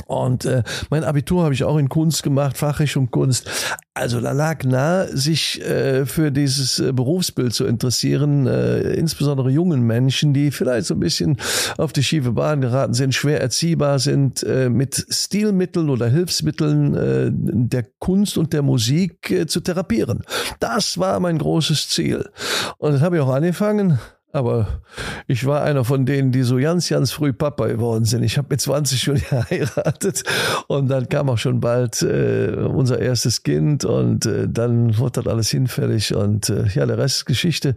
Und 0.07 0.45
äh, 0.45 0.63
mein 0.91 1.05
Abitur 1.05 1.45
habe 1.45 1.55
ich 1.55 1.65
auch 1.65 1.77
in 1.77 1.89
Kunst 1.89 2.23
gemacht, 2.23 2.57
Fachrichtung 2.57 3.11
Kunst. 3.11 3.51
Also 3.95 4.21
da 4.21 4.33
lag 4.33 4.65
nahe, 4.65 5.09
sich 5.17 5.61
äh, 5.63 6.07
für 6.07 6.31
dieses 6.31 6.79
äh, 6.79 6.93
Berufsbild 6.93 7.53
zu 7.53 7.67
interessieren, 7.67 8.47
äh, 8.47 8.93
insbesondere 8.95 9.51
jungen 9.51 9.83
Menschen, 9.83 10.33
die 10.33 10.51
vielleicht 10.51 10.87
so 10.87 10.95
ein 10.95 11.01
bisschen 11.01 11.37
auf 11.79 11.93
die 11.93 12.05
schiefe 12.05 12.33
Bahn 12.33 12.61
geraten 12.61 12.95
sind, 12.95 13.15
schwer 13.15 13.41
erziehbar 13.41 13.99
sind, 13.99 14.43
äh, 14.45 14.69
mit 14.69 15.07
Stilmitteln 15.11 15.91
oder 15.91 16.09
Hilfsmitteln 16.09 16.95
äh, 16.95 17.31
der 17.33 17.87
Kunst 17.99 18.39
und 18.39 18.53
der 18.53 18.63
Musik 18.63 19.31
äh, 19.31 19.47
zu 19.47 19.61
therapieren. 19.61 20.23
Das 20.61 20.99
war 20.99 21.19
mein 21.21 21.39
großes 21.39 21.89
Ziel. 21.89 22.31
Und 22.79 22.93
das 22.93 23.01
habe 23.01 23.17
ich 23.17 23.23
auch 23.23 23.35
angefangen. 23.35 23.99
Aber 24.31 24.83
ich 25.27 25.47
war 25.47 25.63
einer 25.63 25.85
von 25.85 26.05
denen, 26.05 26.33
die 26.33 26.43
so 26.43 26.57
ganz, 26.57 26.91
ganz 26.91 27.13
früh 27.13 27.33
Papa 27.33 27.67
geworden 27.67 28.05
sind. 28.05 28.23
Ich 28.23 28.37
habe 28.37 28.49
mit 28.51 28.61
20 28.61 29.01
schon 29.01 29.15
geheiratet 29.31 30.23
und 30.67 30.89
dann 30.89 31.09
kam 31.09 31.31
auch 31.31 31.39
schon 31.39 31.61
bald 31.61 32.03
äh, 32.03 32.53
unser 32.53 32.99
erstes 32.99 33.43
Kind 33.43 33.87
und 33.87 34.27
äh, 34.27 34.47
dann 34.47 34.99
wurde 34.99 35.23
das 35.23 35.33
alles 35.33 35.49
hinfällig 35.49 36.15
und 36.15 36.51
äh, 36.51 36.67
ja, 36.75 36.85
der 36.85 36.99
Rest 36.99 37.19
ist 37.19 37.25
Geschichte. 37.25 37.75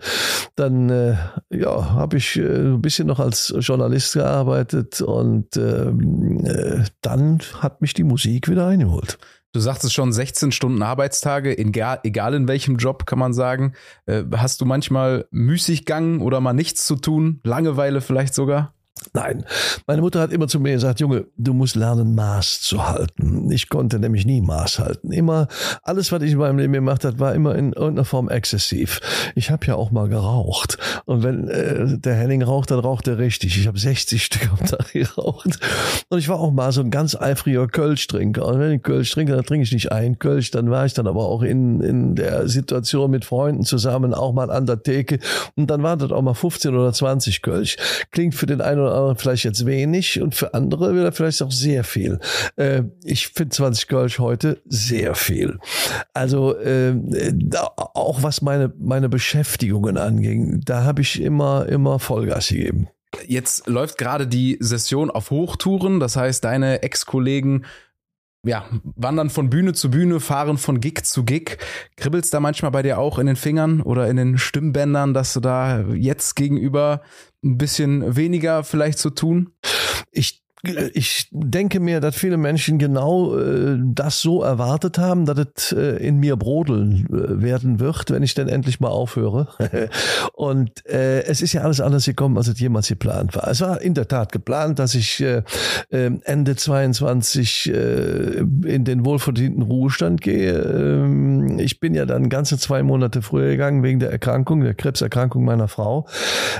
Dann 0.56 0.90
äh, 0.90 1.16
ja, 1.50 1.94
habe 1.94 2.18
ich 2.18 2.38
äh, 2.38 2.42
ein 2.42 2.82
bisschen 2.82 3.08
noch 3.08 3.20
als 3.20 3.54
Journalist 3.60 4.14
gearbeitet 4.14 5.02
und 5.02 5.56
ähm, 5.56 6.46
äh, 6.46 6.84
dann 7.02 7.40
hat 7.60 7.82
mich 7.82 7.94
die 7.94 8.04
Musik 8.04 8.50
wieder 8.50 8.68
eingeholt. 8.68 9.18
Du 9.54 9.60
sagtest 9.60 9.94
schon 9.94 10.14
16 10.14 10.54
Stunden 10.54 10.82
Arbeitstage, 10.82 11.58
egal, 11.58 12.00
egal 12.04 12.34
in 12.36 12.48
welchem 12.48 12.78
Job 12.78 13.06
kann 13.06 13.20
man 13.20 13.34
sagen. 13.34 13.74
Äh, 14.06 14.24
hast 14.38 14.62
du 14.62 14.66
manchmal 14.66 15.28
Müßiggang 15.32 16.22
oder 16.22 16.40
mal 16.40 16.54
nichts 16.54 16.86
zu 16.86 16.96
tun? 16.96 17.42
Langeweile 17.44 18.00
vielleicht 18.00 18.34
sogar? 18.34 18.74
Nein, 19.14 19.44
meine 19.88 20.02
Mutter 20.02 20.22
hat 20.22 20.32
immer 20.32 20.48
zu 20.48 20.60
mir 20.60 20.74
gesagt, 20.74 21.00
Junge, 21.00 21.26
du 21.36 21.54
musst 21.54 21.76
lernen, 21.76 22.16
Maß 22.16 22.62
zu 22.62 22.88
halten. 22.88 23.52
Ich 23.52 23.68
konnte 23.68 24.00
nämlich 24.00 24.26
nie 24.26 24.42
Maß 24.42 24.80
halten. 24.80 25.12
Immer, 25.12 25.48
alles, 25.84 26.12
was 26.12 26.22
ich 26.22 26.32
in 26.32 26.38
meinem 26.38 26.60
Leben 26.60 26.74
gemacht 26.74 27.04
habe, 27.04 27.20
war 27.20 27.34
immer 27.34 27.56
in 27.56 27.74
irgendeiner 27.74 28.06
Form 28.06 28.30
exzessiv. 28.30 29.02
Ich 29.36 29.50
habe 29.50 29.66
ja 29.66 29.76
auch 29.76 29.92
mal 29.92 30.08
geraucht. 30.08 30.78
Und 31.06 31.24
wenn 31.24 31.48
äh, 31.48 31.98
der 31.98 32.16
Henning 32.16 32.44
raucht, 32.44 32.72
dann 32.72 32.80
raucht 32.80 33.08
er 33.08 33.18
richtig. 33.18 33.58
Ich 33.58 33.68
habe 33.68 33.78
60 33.78 34.24
Stück 34.24 34.50
am 34.52 34.66
Tag 34.66 34.94
geraucht. 34.94 35.60
Und 36.10 36.20
ich 36.20 36.30
war 36.30 36.40
auch 36.40 36.52
mal 36.52 36.72
so 36.72 36.82
ein 36.82 36.92
ganz 36.92 37.16
eifriger 37.16 37.68
Kölsch-Trinker. 37.68 38.46
Und 38.46 38.60
wenn 38.60 38.72
ich 38.72 38.84
Kölsch 38.84 39.12
trinke, 39.12 39.34
dann 39.34 39.44
trinke 39.44 39.64
ich 39.64 39.74
nicht 39.74 39.92
ein 39.92 40.20
Kölsch. 40.20 40.52
Dann 40.52 40.70
war 40.70 40.86
ich 40.86 40.94
dann 40.94 41.08
aber 41.08 41.26
auch 41.26 41.42
in, 41.42 41.82
in 41.82 42.16
der 42.16 42.48
Situation 42.48 43.12
mit 43.12 43.26
Freunden 43.26 43.64
zusammen, 43.64 44.14
auch 44.14 44.32
mal 44.32 44.52
an 44.52 44.68
der 44.68 44.82
Theke. 44.82 45.20
Und 45.56 45.70
dann 45.70 45.84
waren 45.84 46.00
das 46.00 46.12
auch 46.12 46.22
mal 46.22 46.34
15 46.34 46.76
oder 46.76 46.94
20 46.94 47.42
Kölsch. 47.42 47.78
Klingt 48.12 48.36
für 48.36 48.46
den 48.46 48.62
einen 48.62 48.80
oder 48.80 48.91
anderen 48.92 49.16
vielleicht 49.16 49.44
jetzt 49.44 49.66
wenig 49.66 50.22
und 50.22 50.36
für 50.36 50.54
andere 50.54 50.94
wieder 50.94 51.12
vielleicht 51.12 51.42
auch 51.42 51.52
sehr 51.52 51.84
viel. 51.84 52.20
Äh, 52.56 52.84
ich 53.04 53.28
finde 53.30 53.56
20 53.56 53.88
Kölsch 53.88 54.20
heute 54.20 54.62
sehr 54.66 55.16
viel. 55.16 55.60
Also 56.14 56.58
äh, 56.58 56.96
auch 57.68 58.24
was 58.24 58.42
meine, 58.42 58.74
meine 58.80 59.10
Beschäftigungen 59.10 59.98
anging, 59.98 60.62
da 60.66 60.84
habe 60.84 61.02
ich 61.02 61.22
immer, 61.22 61.68
immer 61.68 62.00
Vollgas 62.00 62.50
gegeben. 62.50 62.88
Jetzt 63.28 63.68
läuft 63.68 63.98
gerade 63.98 64.28
die 64.28 64.58
Session 64.62 65.12
auf 65.12 65.32
Hochtouren, 65.32 66.00
das 66.00 66.16
heißt, 66.16 66.44
deine 66.44 66.82
Ex-Kollegen 66.82 67.66
ja, 68.44 68.66
wandern 68.96 69.30
von 69.30 69.50
Bühne 69.50 69.74
zu 69.74 69.92
Bühne, 69.92 70.20
fahren 70.20 70.58
von 70.58 70.80
Gig 70.82 71.04
zu 71.04 71.24
Gig. 71.24 71.58
Kribbelst 71.96 72.34
da 72.34 72.40
manchmal 72.40 72.72
bei 72.72 72.82
dir 72.82 72.98
auch 72.98 73.20
in 73.20 73.28
den 73.28 73.36
Fingern 73.36 73.82
oder 73.82 74.08
in 74.10 74.18
den 74.18 74.38
Stimmbändern, 74.38 75.14
dass 75.14 75.34
du 75.34 75.40
da 75.42 75.82
jetzt 75.94 76.36
gegenüber 76.36 77.02
ein 77.44 77.58
bisschen 77.58 78.16
weniger 78.16 78.64
vielleicht 78.64 79.00
zu 79.00 79.10
tun? 79.10 79.54
Ich 80.12 80.41
ich 80.64 81.28
denke 81.32 81.80
mir, 81.80 82.00
dass 82.00 82.16
viele 82.16 82.38
Menschen 82.38 82.78
genau 82.78 83.38
äh, 83.38 83.78
das 83.80 84.22
so 84.22 84.44
erwartet 84.44 84.98
haben, 84.98 85.26
dass 85.26 85.40
es 85.40 85.72
äh, 85.72 85.98
in 85.98 86.18
mir 86.18 86.36
brodeln 86.36 87.08
äh, 87.08 87.42
werden 87.42 87.80
wird, 87.80 88.12
wenn 88.12 88.22
ich 88.24 88.34
denn 88.34 88.48
endlich 88.48 88.80
mal 88.80 88.90
aufhöre. 88.90 89.48
und 90.34 90.86
äh, 90.88 91.24
es 91.24 91.42
ist 91.42 91.54
ja 91.54 91.62
alles 91.62 91.82
anders 91.82 92.06
gekommen, 92.06 92.38
als 92.38 92.48
es 92.48 92.60
jemals 92.60 92.88
geplant 92.88 93.36
war. 93.36 93.48
Es 93.48 93.62
war 93.62 93.82
in 93.82 93.94
der 93.94 94.08
Tat 94.08 94.32
geplant, 94.32 94.78
dass 94.80 94.94
ich 94.94 95.22
äh, 95.22 95.44
ähm, 95.92 96.22
Ende 96.26 96.56
22 96.56 97.74
äh, 97.74 98.40
in 98.66 98.84
den 98.84 99.06
wohlverdienten 99.06 99.64
Ruhestand 99.64 100.22
gehe. 100.22 100.54
Ähm, 100.54 101.60
ich 101.60 101.80
bin 101.80 101.96
ja 101.96 102.06
dann 102.06 102.30
ganze 102.30 102.58
zwei 102.58 102.84
Monate 102.84 103.22
früher 103.22 103.50
gegangen 103.50 103.84
wegen 103.84 104.00
der 104.00 104.12
Erkrankung, 104.12 104.62
der 104.62 104.76
Krebserkrankung 104.76 105.44
meiner 105.44 105.68
Frau 105.68 106.08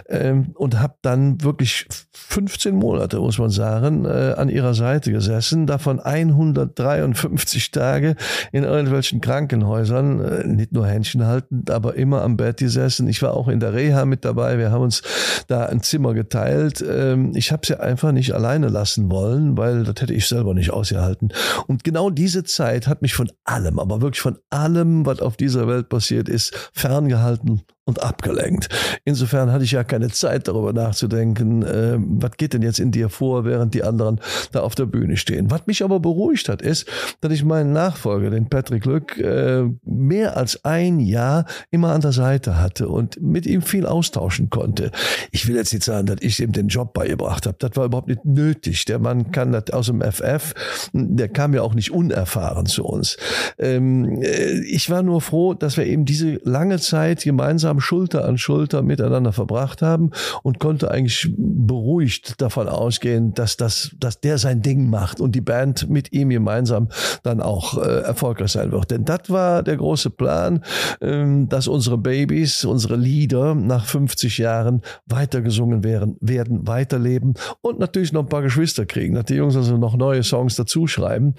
ähm, 0.10 0.52
und 0.56 0.80
habe 0.80 0.96
dann 1.02 1.44
wirklich 1.44 1.88
15 2.14 2.76
Monate, 2.76 3.20
muss 3.20 3.38
man 3.38 3.50
sagen, 3.50 3.91
Jahren 3.92 4.06
äh, 4.06 4.34
an 4.34 4.50
ihrer 4.50 4.74
Seite 4.74 5.12
gesessen, 5.12 5.68
davon 5.68 6.00
153 6.00 7.72
Tage 7.72 8.16
in 8.52 8.64
irgendwelchen 8.64 9.22
Krankenhäusern, 9.22 10.24
äh, 10.24 10.48
nicht 10.48 10.72
nur 10.72 10.88
Händchen 10.88 11.26
halten, 11.26 11.66
aber 11.70 11.96
immer 11.96 12.22
am 12.22 12.38
Bett 12.38 12.58
gesessen. 12.58 13.08
Ich 13.08 13.22
war 13.22 13.34
auch 13.34 13.48
in 13.48 13.60
der 13.60 13.74
Reha 13.74 14.06
mit 14.06 14.26
dabei. 14.26 14.58
Wir 14.58 14.72
haben 14.72 14.84
uns 14.84 15.02
da 15.48 15.66
ein 15.66 15.82
Zimmer 15.82 16.14
geteilt. 16.14 16.84
Ähm, 16.88 17.32
ich 17.36 17.52
habe 17.52 17.66
sie 17.66 17.80
einfach 17.80 18.12
nicht 18.12 18.34
alleine 18.34 18.68
lassen 18.68 19.10
wollen, 19.12 19.58
weil 19.58 19.84
das 19.84 20.02
hätte 20.02 20.14
ich 20.14 20.28
selber 20.28 20.54
nicht 20.54 20.72
ausgehalten. 20.72 21.30
Und 21.68 21.84
genau 21.84 22.10
diese 22.10 22.44
Zeit 22.44 22.88
hat 22.88 23.02
mich 23.02 23.14
von 23.14 23.32
allem, 23.44 23.80
aber 23.80 24.02
wirklich 24.02 24.22
von 24.22 24.38
allem, 24.50 25.06
was 25.06 25.20
auf 25.20 25.38
dieser 25.38 25.68
Welt 25.68 25.90
passiert 25.90 26.30
ist, 26.30 26.72
ferngehalten 26.74 27.62
und 27.86 28.04
abgelenkt. 28.04 28.70
Insofern 29.06 29.52
hatte 29.52 29.64
ich 29.64 29.72
ja 29.72 29.84
keine 29.84 30.10
Zeit 30.10 30.48
darüber 30.48 30.72
nachzudenken, 30.72 31.64
äh, 31.64 31.98
was 31.98 32.38
geht 32.38 32.54
denn 32.54 32.62
jetzt 32.62 32.80
in 32.80 32.92
dir 32.92 33.10
vor, 33.10 33.44
während 33.44 33.74
die 33.74 33.84
anderen 33.84 34.20
da 34.52 34.62
auf 34.62 34.76
der 34.76 34.86
Bühne 34.86 35.18
stehen. 35.18 35.50
Was 35.50 35.66
mich 35.66 35.84
aber 35.84 36.00
beruhigt 36.00 36.48
hat, 36.48 36.62
ist, 36.62 36.88
dass 37.22 37.32
ich 37.32 37.44
meinen 37.44 37.74
Nachfolger, 37.74 38.30
den 38.30 38.50
Patrick 38.50 38.86
Lück, 38.86 39.18
äh, 39.18 39.64
mehr 39.84 40.38
als 40.38 40.64
ein 40.64 41.00
Jahr 41.00 41.46
immer 41.72 41.92
an 41.92 42.02
der 42.02 42.12
Seite 42.12 42.60
hatte 42.60 42.88
und 42.88 43.20
mit 43.22 43.46
ihm 43.46 43.64
viel 43.64 43.86
austauschen 43.86 44.50
konnte. 44.50 44.92
Ich 45.32 45.48
will 45.48 45.56
jetzt 45.56 45.74
nicht 45.74 45.84
sagen, 45.84 46.06
dass 46.06 46.18
ich 46.22 46.40
ihm 46.40 46.52
den 46.52 46.68
Job 46.68 46.94
beigebracht 46.94 47.48
habe. 47.48 47.58
Das 47.60 47.72
war 47.76 47.86
überhaupt 47.86 48.08
nicht 48.08 48.26
nötig. 48.26 48.86
Der 48.86 49.00
Mann 49.00 49.32
kann 49.32 49.52
das 49.52 49.72
aus 49.72 49.88
dem 49.88 50.02
FF. 50.02 50.54
Der 50.94 51.30
kam 51.30 51.54
ja 51.54 51.64
auch 51.64 51.74
nicht 51.74 51.92
unerfahren 51.92 52.68
zu 52.68 52.86
uns. 52.86 53.18
Ähm, 53.58 54.22
äh, 54.22 54.60
ich 54.62 54.90
war 54.90 55.02
nur 55.02 55.22
froh, 55.22 55.56
dass 55.56 55.78
wir 55.78 55.86
eben 55.86 56.06
diese 56.06 56.40
lange 56.44 56.80
Zeit 56.80 57.24
gemeinsam 57.24 57.71
gemeinsam 57.72 57.80
Schulter 57.80 58.26
an 58.26 58.38
Schulter 58.38 58.82
miteinander 58.82 59.32
verbracht 59.32 59.82
haben 59.82 60.12
und 60.44 60.60
konnte 60.60 60.92
eigentlich 60.92 61.34
beruhigt 61.38 62.42
davon 62.42 62.68
ausgehen, 62.68 63.34
dass 63.34 63.58
das, 63.58 63.92
dass 64.00 64.20
der 64.20 64.38
sein 64.38 64.62
Ding 64.62 64.90
macht 64.90 65.20
und 65.20 65.34
die 65.34 65.42
Band 65.42 65.90
mit 65.90 66.12
ihm 66.12 66.30
gemeinsam 66.30 66.90
dann 67.24 67.42
auch 67.42 67.78
äh, 67.78 68.02
erfolgreich 68.02 68.52
sein 68.52 68.72
wird. 68.72 68.92
Denn 68.92 69.06
das 69.06 69.30
war 69.30 69.64
der 69.64 69.78
große 69.78 70.10
Plan, 70.10 70.64
ähm, 71.02 71.48
dass 71.50 71.68
unsere 71.68 71.98
Babys, 71.98 72.66
unsere 72.66 72.96
Lieder 72.96 73.56
nach 73.56 73.86
50 73.86 74.38
Jahren 74.38 74.82
weitergesungen 75.06 75.84
werden, 75.84 76.18
werden 76.20 76.68
weiterleben 76.68 77.36
und 77.62 77.80
natürlich 77.80 78.12
noch 78.12 78.24
ein 78.24 78.30
paar 78.30 78.42
Geschwister 78.42 78.86
kriegen, 78.86 79.16
dass 79.16 79.26
die 79.26 79.36
Jungs 79.36 79.56
also 79.56 79.78
noch 79.78 79.96
neue 79.96 80.24
Songs 80.24 80.56
dazu 80.56 80.88
schreiben. 80.88 81.36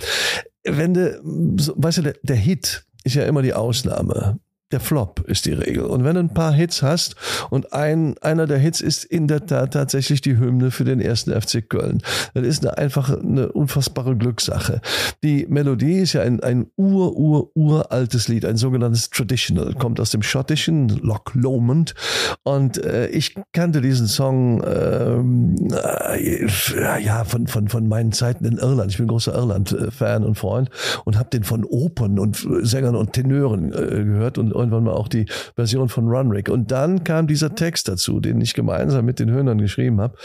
Wenn 0.64 0.94
du, 0.94 1.20
weißt 1.22 1.98
du, 1.98 2.02
der, 2.02 2.14
der 2.22 2.36
Hit 2.36 2.84
ist 3.04 3.16
ja 3.16 3.24
immer 3.24 3.42
die 3.42 3.52
Ausnahme 3.52 4.38
der 4.72 4.80
Flop 4.80 5.20
ist 5.26 5.46
die 5.46 5.52
Regel. 5.52 5.84
Und 5.84 6.04
wenn 6.04 6.14
du 6.14 6.20
ein 6.20 6.34
paar 6.34 6.52
Hits 6.52 6.82
hast 6.82 7.16
und 7.50 7.72
ein, 7.72 8.16
einer 8.22 8.46
der 8.46 8.58
Hits 8.58 8.80
ist 8.80 9.04
in 9.04 9.28
der 9.28 9.46
Tat 9.46 9.74
tatsächlich 9.74 10.20
die 10.20 10.38
Hymne 10.38 10.70
für 10.70 10.84
den 10.84 11.00
ersten 11.00 11.38
FC 11.38 11.68
Köln, 11.68 12.02
dann 12.34 12.44
ist 12.44 12.66
eine 12.66 12.78
einfach 12.78 13.10
eine 13.10 13.52
unfassbare 13.52 14.16
Glückssache. 14.16 14.80
Die 15.22 15.46
Melodie 15.48 15.98
ist 15.98 16.14
ja 16.14 16.22
ein, 16.22 16.40
ein 16.40 16.66
ur, 16.76 17.16
ur, 17.16 17.50
uraltes 17.54 18.28
Lied, 18.28 18.44
ein 18.44 18.56
sogenanntes 18.56 19.10
Traditional, 19.10 19.74
kommt 19.74 20.00
aus 20.00 20.10
dem 20.10 20.22
schottischen 20.22 20.88
Loch 20.88 21.22
Lomond 21.34 21.94
und 22.42 22.82
äh, 22.84 23.08
ich 23.08 23.34
kannte 23.52 23.80
diesen 23.80 24.06
Song 24.06 24.62
ähm, 24.66 25.56
äh, 25.70 27.02
ja 27.02 27.24
von, 27.24 27.46
von, 27.46 27.68
von 27.68 27.88
meinen 27.88 28.12
Zeiten 28.12 28.44
in 28.44 28.58
Irland. 28.58 28.90
Ich 28.90 28.98
bin 28.98 29.06
großer 29.06 29.34
Irland-Fan 29.34 30.24
und 30.24 30.36
Freund 30.36 30.70
und 31.04 31.18
habe 31.18 31.30
den 31.30 31.44
von 31.44 31.64
Opern 31.64 32.18
und 32.18 32.46
Sängern 32.62 32.96
und 32.96 33.12
Tenören 33.12 33.72
äh, 33.72 34.04
gehört 34.04 34.38
und 34.38 34.52
irgendwann 34.62 34.84
mal 34.84 34.94
auch 34.94 35.08
die 35.08 35.26
Version 35.54 35.88
von 35.88 36.08
Runrick. 36.08 36.48
Und 36.48 36.70
dann 36.70 37.04
kam 37.04 37.26
dieser 37.26 37.54
Text 37.54 37.88
dazu, 37.88 38.20
den 38.20 38.40
ich 38.40 38.54
gemeinsam 38.54 39.04
mit 39.04 39.18
den 39.18 39.30
Hörnern 39.30 39.58
geschrieben 39.58 40.00
habe. 40.00 40.16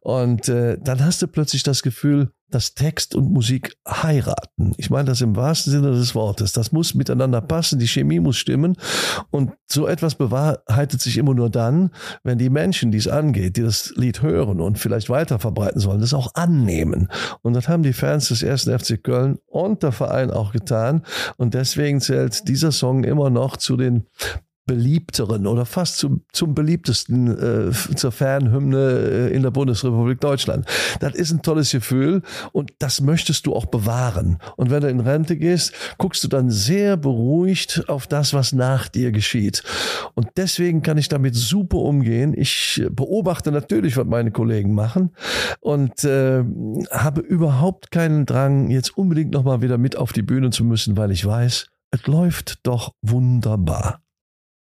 Und 0.00 0.48
äh, 0.48 0.78
dann 0.80 1.04
hast 1.04 1.22
du 1.22 1.26
plötzlich 1.26 1.62
das 1.62 1.82
Gefühl, 1.82 2.30
dass 2.50 2.74
Text 2.74 3.14
und 3.14 3.32
Musik 3.32 3.76
heiraten. 3.86 4.72
Ich 4.76 4.90
meine 4.90 5.06
das 5.06 5.20
im 5.20 5.34
wahrsten 5.34 5.72
Sinne 5.72 5.90
des 5.92 6.14
Wortes. 6.14 6.52
Das 6.52 6.72
muss 6.72 6.94
miteinander 6.94 7.40
passen, 7.40 7.78
die 7.78 7.88
Chemie 7.88 8.20
muss 8.20 8.36
stimmen. 8.36 8.76
Und 9.30 9.52
so 9.66 9.86
etwas 9.86 10.14
bewahrheitet 10.14 11.00
sich 11.00 11.18
immer 11.18 11.34
nur 11.34 11.50
dann, 11.50 11.90
wenn 12.22 12.38
die 12.38 12.50
Menschen, 12.50 12.92
die 12.92 12.98
es 12.98 13.08
angeht, 13.08 13.56
die 13.56 13.62
das 13.62 13.92
Lied 13.96 14.22
hören 14.22 14.60
und 14.60 14.78
vielleicht 14.78 15.10
weiter 15.10 15.38
verbreiten 15.38 15.80
sollen, 15.80 16.00
das 16.00 16.14
auch 16.14 16.34
annehmen. 16.34 17.08
Und 17.42 17.54
das 17.54 17.68
haben 17.68 17.82
die 17.82 17.92
Fans 17.92 18.28
des 18.28 18.42
ersten 18.42 18.78
FC 18.78 19.02
Köln 19.02 19.38
und 19.46 19.82
der 19.82 19.92
Verein 19.92 20.30
auch 20.30 20.52
getan. 20.52 21.02
Und 21.36 21.54
deswegen 21.54 22.00
zählt 22.00 22.46
dieser 22.48 22.70
Song 22.70 23.04
immer 23.04 23.30
noch 23.30 23.56
zu 23.56 23.76
den 23.76 24.06
beliebteren 24.66 25.46
oder 25.46 25.64
fast 25.64 25.98
zum, 25.98 26.22
zum 26.32 26.54
beliebtesten 26.54 27.70
äh, 27.70 27.72
zur 27.96 28.12
Fanhymne 28.12 29.30
äh, 29.30 29.34
in 29.34 29.42
der 29.42 29.52
Bundesrepublik 29.52 30.20
Deutschland. 30.20 30.66
Das 31.00 31.14
ist 31.14 31.30
ein 31.30 31.42
tolles 31.42 31.70
Gefühl 31.70 32.22
und 32.52 32.72
das 32.80 33.00
möchtest 33.00 33.46
du 33.46 33.54
auch 33.54 33.66
bewahren. 33.66 34.38
Und 34.56 34.70
wenn 34.70 34.82
du 34.82 34.88
in 34.88 35.00
Rente 35.00 35.36
gehst, 35.36 35.72
guckst 35.98 36.22
du 36.24 36.28
dann 36.28 36.50
sehr 36.50 36.96
beruhigt 36.96 37.88
auf 37.88 38.08
das, 38.08 38.34
was 38.34 38.52
nach 38.52 38.88
dir 38.88 39.12
geschieht. 39.12 39.62
Und 40.14 40.30
deswegen 40.36 40.82
kann 40.82 40.98
ich 40.98 41.08
damit 41.08 41.36
super 41.36 41.78
umgehen. 41.78 42.34
Ich 42.36 42.84
beobachte 42.90 43.52
natürlich, 43.52 43.96
was 43.96 44.06
meine 44.06 44.32
Kollegen 44.32 44.74
machen 44.74 45.10
und 45.60 46.02
äh, 46.04 46.42
habe 46.90 47.20
überhaupt 47.20 47.92
keinen 47.92 48.26
Drang, 48.26 48.70
jetzt 48.70 48.96
unbedingt 48.96 49.32
nochmal 49.32 49.62
wieder 49.62 49.78
mit 49.78 49.96
auf 49.96 50.12
die 50.12 50.22
Bühne 50.22 50.50
zu 50.50 50.64
müssen, 50.64 50.96
weil 50.96 51.12
ich 51.12 51.24
weiß, 51.24 51.68
es 51.92 52.06
läuft 52.06 52.66
doch 52.66 52.92
wunderbar. 53.00 54.00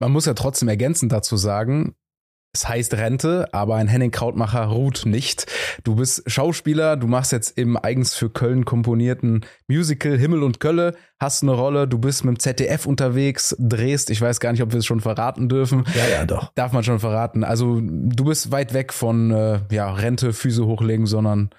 Man 0.01 0.13
muss 0.13 0.27
ja 0.27 0.35
trotzdem 0.35 0.69
ergänzend 0.69 1.13
dazu 1.13 1.37
sagen, 1.37 1.95
es 2.53 2.69
heißt 2.69 2.95
Rente, 2.95 3.47
aber 3.53 3.77
ein 3.77 3.87
Henning 3.87 4.11
Krautmacher 4.11 4.65
ruht 4.65 5.03
nicht. 5.05 5.47
Du 5.85 5.95
bist 5.95 6.29
Schauspieler, 6.29 6.97
du 6.97 7.07
machst 7.07 7.31
jetzt 7.31 7.57
im 7.57 7.77
eigens 7.77 8.15
für 8.15 8.29
Köln 8.29 8.65
komponierten 8.65 9.47
Musical 9.69 10.19
Himmel 10.19 10.43
und 10.43 10.59
Kölle, 10.59 10.97
hast 11.21 11.43
eine 11.43 11.53
Rolle, 11.53 11.87
du 11.87 11.99
bist 11.99 12.25
mit 12.25 12.37
dem 12.37 12.39
ZDF 12.41 12.87
unterwegs, 12.87 13.55
drehst, 13.61 14.11
ich 14.11 14.21
weiß 14.21 14.41
gar 14.41 14.51
nicht, 14.51 14.63
ob 14.63 14.73
wir 14.73 14.81
es 14.81 14.87
schon 14.87 15.01
verraten 15.01 15.49
dürfen. 15.49 15.85
Ja, 15.95 16.09
ja, 16.09 16.25
doch. 16.25 16.51
Darf 16.55 16.73
man 16.73 16.83
schon 16.83 16.99
verraten. 16.99 17.45
Also 17.45 17.81
du 17.81 18.25
bist 18.25 18.51
weit 18.51 18.75
weg 18.75 18.93
von 18.93 19.31
äh, 19.31 19.61
ja, 19.71 19.93
Rente, 19.93 20.33
Füße 20.33 20.67
hochlegen, 20.67 21.07
sondern 21.07 21.51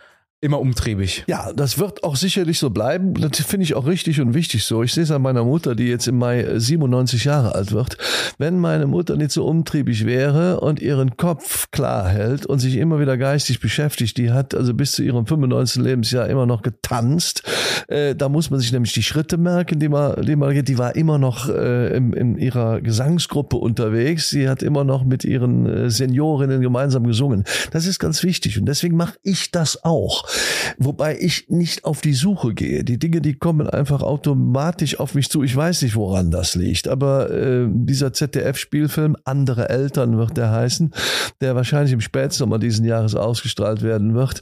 immer 0.42 0.60
umtriebig. 0.60 1.24
Ja, 1.28 1.54
das 1.54 1.78
wird 1.78 2.04
auch 2.04 2.16
sicherlich 2.16 2.58
so 2.58 2.72
bleiben. 2.72 3.14
Das 3.14 3.42
finde 3.42 3.64
ich 3.64 3.76
auch 3.76 3.86
richtig 3.86 4.20
und 4.20 4.34
wichtig 4.34 4.64
so. 4.64 4.82
Ich 4.82 4.92
sehe 4.92 5.04
es 5.04 5.12
an 5.12 5.22
meiner 5.22 5.44
Mutter, 5.44 5.76
die 5.76 5.88
jetzt 5.88 6.08
im 6.08 6.18
Mai 6.18 6.58
97 6.58 7.26
Jahre 7.26 7.54
alt 7.54 7.72
wird. 7.72 7.96
Wenn 8.40 8.58
meine 8.58 8.88
Mutter 8.88 9.18
nicht 9.18 9.32
so 9.32 9.46
umtriebig 9.46 10.04
wäre 10.08 10.60
und 10.60 10.82
ihren 10.82 11.16
Kopf 11.16 11.70
klar 11.70 12.10
hält 12.10 12.48
und 12.48 12.58
sich 12.58 12.78
immer 12.78 13.00
wieder 13.00 13.18
geistig 13.18 13.60
beschäftigt, 13.60 14.18
die 14.18 14.32
hat 14.32 14.56
also 14.56 14.74
bis 14.74 14.94
zu 14.94 15.04
ihrem 15.04 15.28
95. 15.28 15.84
Lebensjahr 15.84 16.28
immer 16.28 16.48
noch 16.48 16.64
getanzt. 16.64 17.44
Äh, 17.88 18.16
da 18.16 18.28
muss 18.28 18.50
man 18.50 18.60
sich 18.60 18.72
nämlich 18.72 18.94
die 18.94 19.04
Schritte 19.04 19.38
merken, 19.38 19.80
die 19.80 19.90
man, 19.90 20.24
die 20.24 20.36
man 20.36 20.56
geht. 20.56 20.68
Die 20.70 20.80
war 20.80 20.96
immer 20.96 21.20
noch 21.20 21.50
äh, 21.50 21.96
in, 21.96 22.14
in 22.14 22.38
ihrer 22.40 22.82
Gesangsgruppe 22.82 23.58
unterwegs. 23.58 24.32
Sie 24.32 24.50
hat 24.50 24.64
immer 24.64 24.86
noch 24.86 25.04
mit 25.04 25.24
ihren 25.24 25.68
äh, 25.68 25.92
Seniorinnen 25.92 26.62
gemeinsam 26.62 27.06
gesungen. 27.06 27.44
Das 27.70 27.86
ist 27.86 28.00
ganz 28.00 28.24
wichtig 28.24 28.60
und 28.60 28.66
deswegen 28.66 28.98
mache 28.98 29.18
ich 29.22 29.52
das 29.52 29.84
auch. 29.84 30.31
Wobei 30.78 31.18
ich 31.20 31.50
nicht 31.50 31.86
auf 31.86 32.02
die 32.02 32.14
Suche 32.14 32.54
gehe. 32.54 32.84
Die 32.84 33.00
Dinge, 33.00 33.22
die 33.22 33.34
kommen 33.34 33.70
einfach 33.70 34.02
automatisch 34.02 35.00
auf 35.00 35.16
mich 35.16 35.30
zu. 35.30 35.44
Ich 35.44 35.56
weiß 35.56 35.82
nicht, 35.82 35.96
woran 35.96 36.32
das 36.32 36.56
liegt. 36.56 36.88
Aber 36.88 37.30
äh, 37.32 37.68
dieser 37.70 38.14
ZDF-Spielfilm, 38.14 39.18
Andere 39.24 39.70
Eltern 39.70 40.18
wird 40.18 40.38
der 40.38 40.52
heißen, 40.52 40.94
der 41.42 41.56
wahrscheinlich 41.56 41.94
im 41.94 42.02
Spätsommer 42.02 42.60
diesen 42.60 42.86
Jahres 42.86 43.16
ausgestrahlt 43.16 43.82
werden 43.82 44.14
wird, 44.14 44.42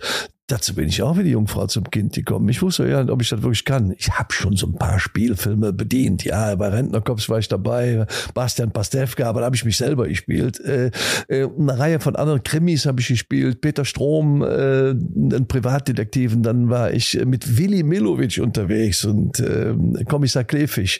Dazu 0.49 0.73
bin 0.73 0.87
ich 0.87 1.03
auch 1.03 1.15
wie 1.15 1.23
die 1.23 1.29
Jungfrau 1.29 1.67
zum 1.67 1.83
Kind 1.91 2.13
gekommen. 2.13 2.49
Ich 2.49 2.63
wusste 2.63 2.87
ja 2.87 3.03
nicht, 3.03 3.11
ob 3.11 3.21
ich 3.21 3.29
das 3.29 3.43
wirklich 3.43 3.65
kann. 3.65 3.93
Ich 3.95 4.09
habe 4.09 4.33
schon 4.33 4.55
so 4.55 4.65
ein 4.65 4.73
paar 4.73 4.99
Spielfilme 4.99 5.73
bedient. 5.73 6.23
Ja, 6.23 6.55
bei 6.55 6.69
Rentnerkops 6.69 7.29
war 7.29 7.37
ich 7.37 7.47
dabei, 7.47 8.07
Bastian 8.33 8.71
Pastewka, 8.71 9.29
aber 9.29 9.41
da 9.41 9.45
habe 9.45 9.55
ich 9.55 9.63
mich 9.63 9.77
selber 9.77 10.07
gespielt. 10.07 10.59
Äh, 10.59 10.89
äh, 11.27 11.47
eine 11.55 11.77
Reihe 11.77 11.99
von 11.99 12.15
anderen 12.15 12.41
Krimis 12.41 12.87
habe 12.87 12.99
ich 12.99 13.09
gespielt. 13.09 13.61
Peter 13.61 13.85
Strom, 13.85 14.41
äh, 14.41 14.89
ein 14.89 15.45
Privatdetektiven. 15.47 16.41
Dann 16.41 16.67
war 16.71 16.93
ich 16.93 17.23
mit 17.25 17.59
Willi 17.59 17.83
Milovic 17.83 18.39
unterwegs 18.39 19.05
und 19.05 19.39
äh, 19.39 19.75
Kommissar 20.05 20.45
Klefisch 20.45 20.97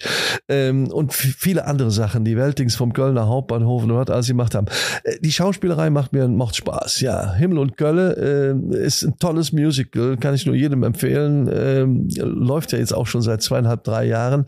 ähm, 0.48 0.92
und 0.92 1.12
viele 1.12 1.66
andere 1.66 1.90
Sachen. 1.90 2.24
Die 2.24 2.38
Weltings 2.38 2.76
vom 2.76 2.94
Kölner 2.94 3.28
Hauptbahnhof 3.28 3.82
und 3.84 3.96
was 3.96 4.12
alles 4.12 4.28
gemacht 4.28 4.54
haben. 4.54 4.68
Äh, 5.04 5.18
die 5.22 5.32
Schauspielerei 5.32 5.90
macht 5.90 6.14
mir 6.14 6.28
macht 6.28 6.56
Spaß. 6.56 7.02
Ja, 7.02 7.34
Himmel 7.34 7.58
und 7.58 7.78
Kölle 7.78 8.54
äh, 8.72 8.86
ist 8.86 9.04
ein 9.04 9.18
tolles 9.18 9.39
tolles 9.40 9.54
Musical, 9.54 10.18
kann 10.18 10.36
ich 10.36 10.46
nur 10.46 10.56
jedem 10.56 10.84
empfehlen. 10.84 11.50
Ähm, 11.54 12.10
läuft 12.18 12.74
ja 12.74 12.80
jetzt 12.80 12.94
auch 12.94 13.08
schon 13.08 13.22
seit 13.22 13.42
zweieinhalb, 13.42 13.84
drei 13.84 14.06
Jahren. 14.06 14.46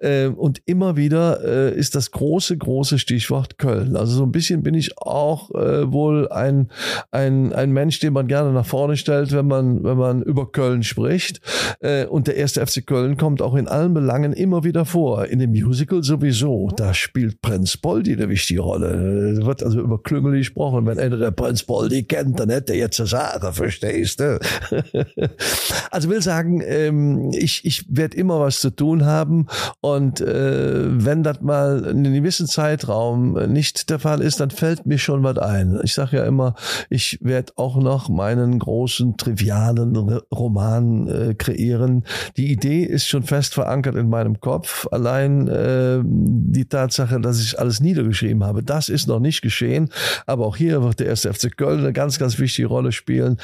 Ähm, 0.00 0.34
und 0.34 0.60
immer 0.66 0.96
wieder 0.96 1.44
äh, 1.44 1.74
ist 1.76 1.94
das 1.94 2.10
große, 2.10 2.56
große 2.56 2.98
Stichwort 2.98 3.58
Köln. 3.58 3.96
Also 3.96 4.16
so 4.16 4.24
ein 4.24 4.32
bisschen 4.32 4.62
bin 4.62 4.74
ich 4.74 4.98
auch 4.98 5.50
äh, 5.54 5.90
wohl 5.92 6.28
ein, 6.30 6.70
ein, 7.12 7.52
ein 7.52 7.70
Mensch, 7.70 8.00
den 8.00 8.12
man 8.12 8.26
gerne 8.26 8.52
nach 8.52 8.66
vorne 8.66 8.96
stellt, 8.96 9.32
wenn 9.32 9.46
man, 9.46 9.84
wenn 9.84 9.96
man 9.96 10.22
über 10.22 10.50
Köln 10.50 10.82
spricht. 10.82 11.40
Äh, 11.80 12.06
und 12.06 12.26
der 12.26 12.36
erste 12.36 12.66
FC 12.66 12.84
Köln 12.84 13.16
kommt 13.16 13.42
auch 13.42 13.54
in 13.54 13.68
allen 13.68 13.94
Belangen 13.94 14.32
immer 14.32 14.64
wieder 14.64 14.84
vor. 14.84 15.26
In 15.26 15.38
dem 15.38 15.52
Musical 15.52 16.02
sowieso. 16.02 16.70
Da 16.76 16.94
spielt 16.94 17.40
Prinz 17.42 17.76
Poldi 17.76 18.14
eine 18.14 18.28
wichtige 18.28 18.62
Rolle. 18.62 19.36
Da 19.38 19.46
wird 19.46 19.62
also 19.62 19.80
über 19.80 20.02
Klüngel 20.02 20.38
gesprochen. 20.38 20.86
Wenn 20.86 20.98
einer 20.98 21.16
der 21.16 21.30
Prinz 21.30 21.62
Poldi 21.62 22.02
kennt, 22.02 22.40
dann 22.40 22.50
hätte 22.50 22.72
er 22.72 22.80
jetzt 22.80 22.98
eine 22.98 23.06
Sache, 23.06 23.52
verstehst 23.52 24.18
du? 24.18 24.31
also 25.90 26.08
will 26.08 26.22
sagen, 26.22 26.62
ähm, 26.64 27.30
ich, 27.32 27.64
ich 27.64 27.84
werde 27.88 28.16
immer 28.16 28.40
was 28.40 28.60
zu 28.60 28.70
tun 28.70 29.04
haben 29.04 29.46
und 29.80 30.20
äh, 30.20 31.04
wenn 31.04 31.22
das 31.22 31.40
mal 31.40 31.84
in 31.84 31.98
einem 31.98 32.14
gewissen 32.14 32.46
Zeitraum 32.46 33.34
nicht 33.52 33.90
der 33.90 33.98
Fall 33.98 34.20
ist, 34.20 34.40
dann 34.40 34.50
fällt 34.50 34.86
mir 34.86 34.98
schon 34.98 35.22
was 35.22 35.38
ein. 35.38 35.80
Ich 35.82 35.94
sage 35.94 36.18
ja 36.18 36.24
immer, 36.24 36.54
ich 36.90 37.18
werde 37.22 37.52
auch 37.56 37.76
noch 37.76 38.08
meinen 38.08 38.58
großen, 38.58 39.16
trivialen 39.16 39.96
Roman 40.32 41.08
äh, 41.08 41.34
kreieren. 41.34 42.04
Die 42.36 42.52
Idee 42.52 42.84
ist 42.84 43.08
schon 43.08 43.22
fest 43.22 43.54
verankert 43.54 43.96
in 43.96 44.08
meinem 44.08 44.40
Kopf. 44.40 44.86
Allein 44.90 45.48
äh, 45.48 46.00
die 46.04 46.66
Tatsache, 46.66 47.20
dass 47.20 47.40
ich 47.40 47.58
alles 47.58 47.80
niedergeschrieben 47.80 48.44
habe, 48.44 48.62
das 48.62 48.88
ist 48.88 49.06
noch 49.06 49.20
nicht 49.20 49.42
geschehen. 49.42 49.90
Aber 50.26 50.46
auch 50.46 50.56
hier 50.56 50.82
wird 50.82 51.00
der 51.00 51.06
erste 51.08 51.32
FC 51.32 51.56
Köln 51.56 51.80
eine 51.80 51.92
ganz, 51.92 52.18
ganz 52.18 52.38
wichtige 52.38 52.68
Rolle 52.68 52.92
spielen. 52.92 53.38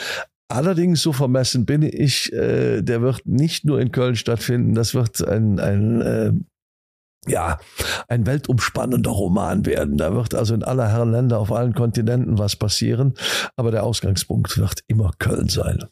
Allerdings, 0.50 1.02
so 1.02 1.12
vermessen 1.12 1.66
bin 1.66 1.82
ich, 1.82 2.32
äh, 2.32 2.80
der 2.80 3.02
wird 3.02 3.26
nicht 3.26 3.64
nur 3.66 3.80
in 3.80 3.92
Köln 3.92 4.16
stattfinden, 4.16 4.74
das 4.74 4.94
wird 4.94 5.26
ein, 5.26 5.60
ein 5.60 6.00
äh, 6.00 6.32
ja, 7.26 7.58
ein 8.08 8.26
weltumspannender 8.26 9.10
Roman 9.10 9.66
werden. 9.66 9.98
Da 9.98 10.14
wird 10.14 10.34
also 10.34 10.54
in 10.54 10.62
aller 10.62 10.88
Herren 10.88 11.10
Länder 11.10 11.38
auf 11.38 11.52
allen 11.52 11.74
Kontinenten 11.74 12.38
was 12.38 12.56
passieren, 12.56 13.14
aber 13.56 13.70
der 13.70 13.84
Ausgangspunkt 13.84 14.56
wird 14.56 14.80
immer 14.86 15.12
Köln 15.18 15.48
sein. 15.48 15.84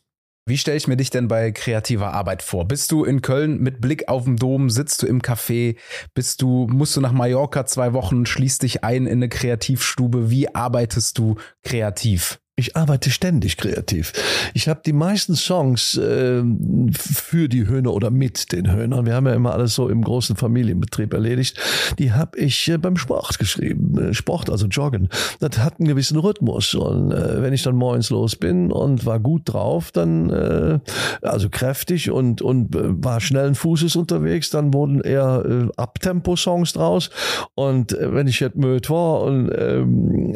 Wie 0.48 0.58
stelle 0.58 0.76
ich 0.76 0.86
mir 0.86 0.96
dich 0.96 1.10
denn 1.10 1.26
bei 1.26 1.50
kreativer 1.50 2.12
Arbeit 2.12 2.40
vor? 2.40 2.68
Bist 2.68 2.92
du 2.92 3.04
in 3.04 3.20
Köln 3.20 3.58
mit 3.58 3.80
Blick 3.80 4.08
auf 4.08 4.24
den 4.24 4.36
Dom? 4.36 4.70
Sitzt 4.70 5.02
du 5.02 5.06
im 5.08 5.20
Café? 5.20 5.76
Bist 6.14 6.40
du, 6.40 6.68
musst 6.68 6.96
du 6.96 7.00
nach 7.00 7.10
Mallorca 7.10 7.66
zwei 7.66 7.92
Wochen, 7.92 8.26
schließt 8.26 8.62
dich 8.62 8.84
ein 8.84 9.06
in 9.06 9.18
eine 9.18 9.28
Kreativstube? 9.28 10.30
Wie 10.30 10.54
arbeitest 10.54 11.18
du 11.18 11.34
kreativ? 11.64 12.38
Ich 12.58 12.74
arbeite 12.74 13.10
ständig 13.10 13.58
kreativ. 13.58 14.14
Ich 14.54 14.66
habe 14.66 14.80
die 14.84 14.94
meisten 14.94 15.36
Songs 15.36 15.98
äh, 15.98 16.42
für 16.90 17.50
die 17.50 17.66
Höhner 17.66 17.92
oder 17.92 18.10
mit 18.10 18.50
den 18.50 18.72
Höhnern, 18.72 19.04
wir 19.04 19.14
haben 19.14 19.26
ja 19.26 19.34
immer 19.34 19.52
alles 19.52 19.74
so 19.74 19.90
im 19.90 20.02
großen 20.02 20.36
Familienbetrieb 20.36 21.12
erledigt, 21.12 21.60
die 21.98 22.12
habe 22.12 22.38
ich 22.38 22.66
äh, 22.70 22.78
beim 22.78 22.96
Sport 22.96 23.38
geschrieben. 23.38 23.98
Äh, 23.98 24.14
Sport, 24.14 24.48
also 24.48 24.68
Joggen. 24.68 25.10
Das 25.38 25.58
hat 25.58 25.80
einen 25.80 25.88
gewissen 25.88 26.16
Rhythmus. 26.16 26.74
Und 26.74 27.12
äh, 27.12 27.42
wenn 27.42 27.52
ich 27.52 27.62
dann 27.62 27.76
morgens 27.76 28.08
los 28.08 28.36
bin 28.36 28.72
und 28.72 29.04
war 29.04 29.20
gut 29.20 29.42
drauf, 29.44 29.92
dann 29.92 30.30
äh, 30.30 30.78
also 31.20 31.50
kräftig 31.50 32.10
und, 32.10 32.40
und 32.40 32.74
äh, 32.74 33.04
war 33.04 33.20
schnellen 33.20 33.54
Fußes 33.54 33.96
unterwegs, 33.96 34.48
dann 34.48 34.72
wurden 34.72 35.02
eher 35.02 35.44
äh, 35.46 35.68
Abtempo-Songs 35.76 36.72
draus. 36.72 37.10
Und 37.54 37.92
äh, 37.92 38.14
wenn 38.14 38.28
ich 38.28 38.40
jetzt 38.40 38.56
müde 38.56 38.88
war 38.88 39.24
und 39.24 39.50
äh, 39.50 39.84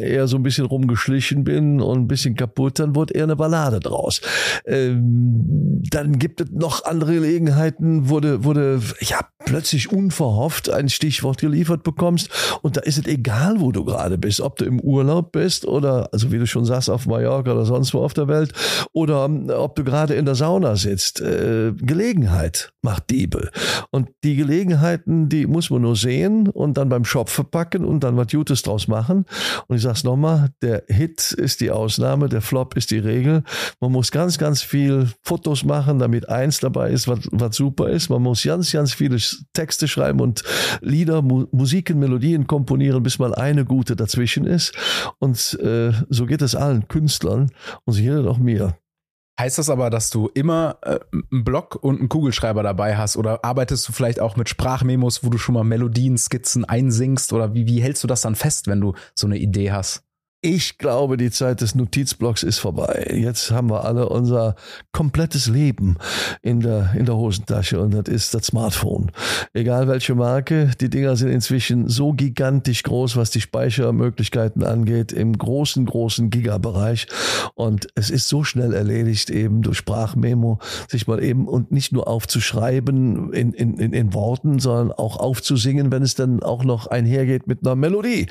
eher 0.07 0.27
so 0.27 0.37
ein 0.37 0.43
bisschen 0.43 0.67
rumgeschlichen 0.67 1.43
bin 1.43 1.81
und 1.81 2.10
bisschen 2.11 2.35
kaputt, 2.35 2.79
dann 2.79 2.95
wurde 2.95 3.13
eher 3.13 3.23
eine 3.23 3.35
Ballade 3.35 3.79
draus. 3.79 4.21
Ähm, 4.65 5.81
dann 5.89 6.19
gibt 6.19 6.41
es 6.41 6.51
noch 6.51 6.85
andere 6.85 7.15
Gelegenheiten, 7.15 8.09
wurde, 8.09 8.43
wurde 8.43 8.81
ja 8.99 9.19
plötzlich 9.45 9.91
unverhofft 9.91 10.69
ein 10.69 10.89
Stichwort 10.89 11.39
geliefert 11.39 11.83
bekommst 11.83 12.29
und 12.61 12.77
da 12.77 12.81
ist 12.81 12.99
es 12.99 13.07
egal, 13.07 13.59
wo 13.59 13.71
du 13.71 13.83
gerade 13.83 14.17
bist, 14.17 14.41
ob 14.41 14.57
du 14.57 14.65
im 14.65 14.79
Urlaub 14.79 15.31
bist 15.31 15.65
oder, 15.65 16.09
also 16.11 16.31
wie 16.31 16.37
du 16.37 16.45
schon 16.45 16.65
sagst, 16.65 16.89
auf 16.89 17.07
Mallorca 17.07 17.51
oder 17.51 17.65
sonst 17.65 17.93
wo 17.93 17.99
auf 17.99 18.13
der 18.13 18.27
Welt 18.27 18.53
oder 18.93 19.29
ob 19.59 19.75
du 19.75 19.83
gerade 19.83 20.13
in 20.13 20.25
der 20.25 20.35
Sauna 20.35 20.75
sitzt. 20.75 21.21
Äh, 21.21 21.73
Gelegenheit 21.73 22.71
macht 22.81 23.09
Diebe. 23.09 23.49
Und 23.89 24.09
die 24.23 24.35
Gelegenheiten, 24.35 25.29
die 25.29 25.47
muss 25.47 25.69
man 25.69 25.83
nur 25.83 25.95
sehen 25.95 26.47
und 26.47 26.77
dann 26.77 26.89
beim 26.89 27.05
Shop 27.05 27.29
verpacken 27.29 27.85
und 27.85 28.03
dann 28.03 28.17
was 28.17 28.27
Gutes 28.27 28.61
draus 28.61 28.87
machen. 28.87 29.25
Und 29.67 29.75
ich 29.75 29.81
sag's 29.81 30.03
nochmal, 30.03 30.49
der 30.61 30.83
Hit 30.87 31.31
ist 31.31 31.61
die 31.61 31.71
Ausnahme. 31.71 32.00
Ausnahme, 32.01 32.29
der 32.29 32.41
Flop 32.41 32.75
ist 32.75 32.89
die 32.89 32.97
Regel. 32.97 33.43
Man 33.79 33.91
muss 33.91 34.11
ganz, 34.11 34.39
ganz 34.39 34.61
viel 34.63 35.09
Fotos 35.21 35.63
machen, 35.63 35.99
damit 35.99 36.29
eins 36.29 36.59
dabei 36.59 36.89
ist, 36.89 37.07
was, 37.07 37.19
was 37.31 37.55
super 37.55 37.89
ist. 37.89 38.09
Man 38.09 38.23
muss 38.23 38.43
ganz, 38.43 38.71
ganz 38.71 38.93
viele 38.93 39.17
Texte 39.53 39.87
schreiben 39.87 40.19
und 40.19 40.43
Lieder, 40.81 41.21
Mu 41.21 41.45
Musiken, 41.51 41.99
Melodien 41.99 42.47
komponieren, 42.47 43.03
bis 43.03 43.19
mal 43.19 43.35
eine 43.35 43.65
gute 43.65 43.95
dazwischen 43.95 44.45
ist. 44.45 44.73
Und 45.19 45.59
äh, 45.61 45.91
so 46.09 46.25
geht 46.25 46.41
es 46.41 46.55
allen 46.55 46.87
Künstlern 46.87 47.51
und 47.85 47.93
so 47.93 48.01
geht 48.01 48.25
auch 48.25 48.39
mir. 48.39 48.75
Heißt 49.39 49.57
das 49.59 49.69
aber, 49.69 49.89
dass 49.89 50.09
du 50.09 50.29
immer 50.33 50.77
äh, 50.81 50.99
einen 51.13 51.43
Block 51.43 51.75
und 51.81 51.99
einen 51.99 52.09
Kugelschreiber 52.09 52.63
dabei 52.63 52.97
hast? 52.97 53.15
Oder 53.15 53.45
arbeitest 53.45 53.87
du 53.87 53.93
vielleicht 53.93 54.19
auch 54.19 54.35
mit 54.35 54.49
Sprachmemos, 54.49 55.23
wo 55.23 55.29
du 55.29 55.37
schon 55.37 55.53
mal 55.53 55.63
Melodien, 55.63 56.17
Skizzen 56.17 56.65
einsingst? 56.65 57.31
Oder 57.31 57.53
wie, 57.53 57.67
wie 57.67 57.81
hältst 57.81 58.03
du 58.03 58.07
das 58.07 58.21
dann 58.21 58.35
fest, 58.35 58.67
wenn 58.67 58.81
du 58.81 58.93
so 59.15 59.27
eine 59.27 59.37
Idee 59.37 59.71
hast? 59.71 60.03
Ich 60.43 60.79
glaube, 60.79 61.17
die 61.17 61.29
Zeit 61.29 61.61
des 61.61 61.75
Notizblocks 61.75 62.41
ist 62.41 62.57
vorbei. 62.57 63.13
Jetzt 63.15 63.51
haben 63.51 63.69
wir 63.69 63.85
alle 63.85 64.09
unser 64.09 64.55
komplettes 64.91 65.45
Leben 65.45 65.97
in 66.41 66.61
der, 66.61 66.95
in 66.97 67.05
der 67.05 67.15
Hosentasche 67.15 67.79
und 67.79 67.93
das 67.93 68.11
ist 68.11 68.33
das 68.33 68.47
Smartphone. 68.47 69.11
Egal 69.53 69.87
welche 69.87 70.15
Marke, 70.15 70.71
die 70.81 70.89
Dinger 70.89 71.15
sind 71.15 71.29
inzwischen 71.29 71.89
so 71.89 72.13
gigantisch 72.13 72.81
groß, 72.81 73.17
was 73.17 73.29
die 73.29 73.39
Speichermöglichkeiten 73.39 74.63
angeht, 74.63 75.11
im 75.11 75.37
großen, 75.37 75.85
großen 75.85 76.31
Gigabereich. 76.31 77.05
Und 77.53 77.89
es 77.93 78.09
ist 78.09 78.27
so 78.27 78.43
schnell 78.43 78.73
erledigt, 78.73 79.29
eben 79.29 79.61
durch 79.61 79.77
Sprachmemo, 79.77 80.57
sich 80.87 81.05
mal 81.05 81.23
eben 81.23 81.47
und 81.47 81.71
nicht 81.71 81.91
nur 81.91 82.07
aufzuschreiben 82.07 83.31
in, 83.31 83.53
in, 83.53 83.77
in, 83.77 84.13
Worten, 84.15 84.57
sondern 84.57 84.91
auch 84.91 85.17
aufzusingen, 85.17 85.91
wenn 85.91 86.01
es 86.01 86.15
dann 86.15 86.41
auch 86.41 86.63
noch 86.63 86.87
einhergeht 86.87 87.45
mit 87.45 87.59
einer 87.63 87.75
Melodie. 87.75 88.25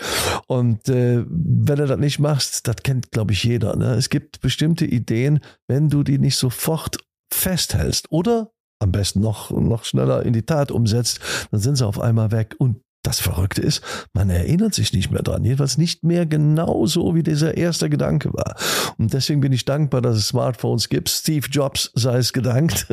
Und 0.48 0.88
äh, 0.88 1.24
wenn 1.28 1.78
er 1.78 1.86
das 1.86 1.99
nicht 2.00 2.18
machst, 2.18 2.66
das 2.66 2.76
kennt, 2.76 3.12
glaube 3.12 3.32
ich, 3.32 3.44
jeder. 3.44 3.76
Ne? 3.76 3.94
Es 3.94 4.08
gibt 4.08 4.40
bestimmte 4.40 4.84
Ideen, 4.84 5.40
wenn 5.68 5.88
du 5.88 6.02
die 6.02 6.18
nicht 6.18 6.36
sofort 6.36 6.98
festhältst 7.32 8.10
oder 8.10 8.50
am 8.82 8.92
besten 8.92 9.20
noch, 9.20 9.50
noch 9.50 9.84
schneller 9.84 10.24
in 10.24 10.32
die 10.32 10.42
Tat 10.42 10.70
umsetzt, 10.70 11.20
dann 11.50 11.60
sind 11.60 11.76
sie 11.76 11.86
auf 11.86 12.00
einmal 12.00 12.32
weg. 12.32 12.56
Und 12.58 12.82
das 13.02 13.18
Verrückte 13.18 13.62
ist, 13.62 13.82
man 14.12 14.28
erinnert 14.28 14.74
sich 14.74 14.92
nicht 14.92 15.10
mehr 15.10 15.22
dran. 15.22 15.42
Jedenfalls 15.42 15.78
nicht 15.78 16.04
mehr 16.04 16.26
genau 16.26 16.84
so, 16.84 17.14
wie 17.14 17.22
dieser 17.22 17.56
erste 17.56 17.88
Gedanke 17.88 18.32
war. 18.34 18.56
Und 18.98 19.14
deswegen 19.14 19.40
bin 19.40 19.52
ich 19.52 19.64
dankbar, 19.64 20.02
dass 20.02 20.16
es 20.16 20.28
Smartphones 20.28 20.90
gibt. 20.90 21.08
Steve 21.08 21.46
Jobs 21.50 21.90
sei 21.94 22.18
es 22.18 22.34
gedankt. 22.34 22.86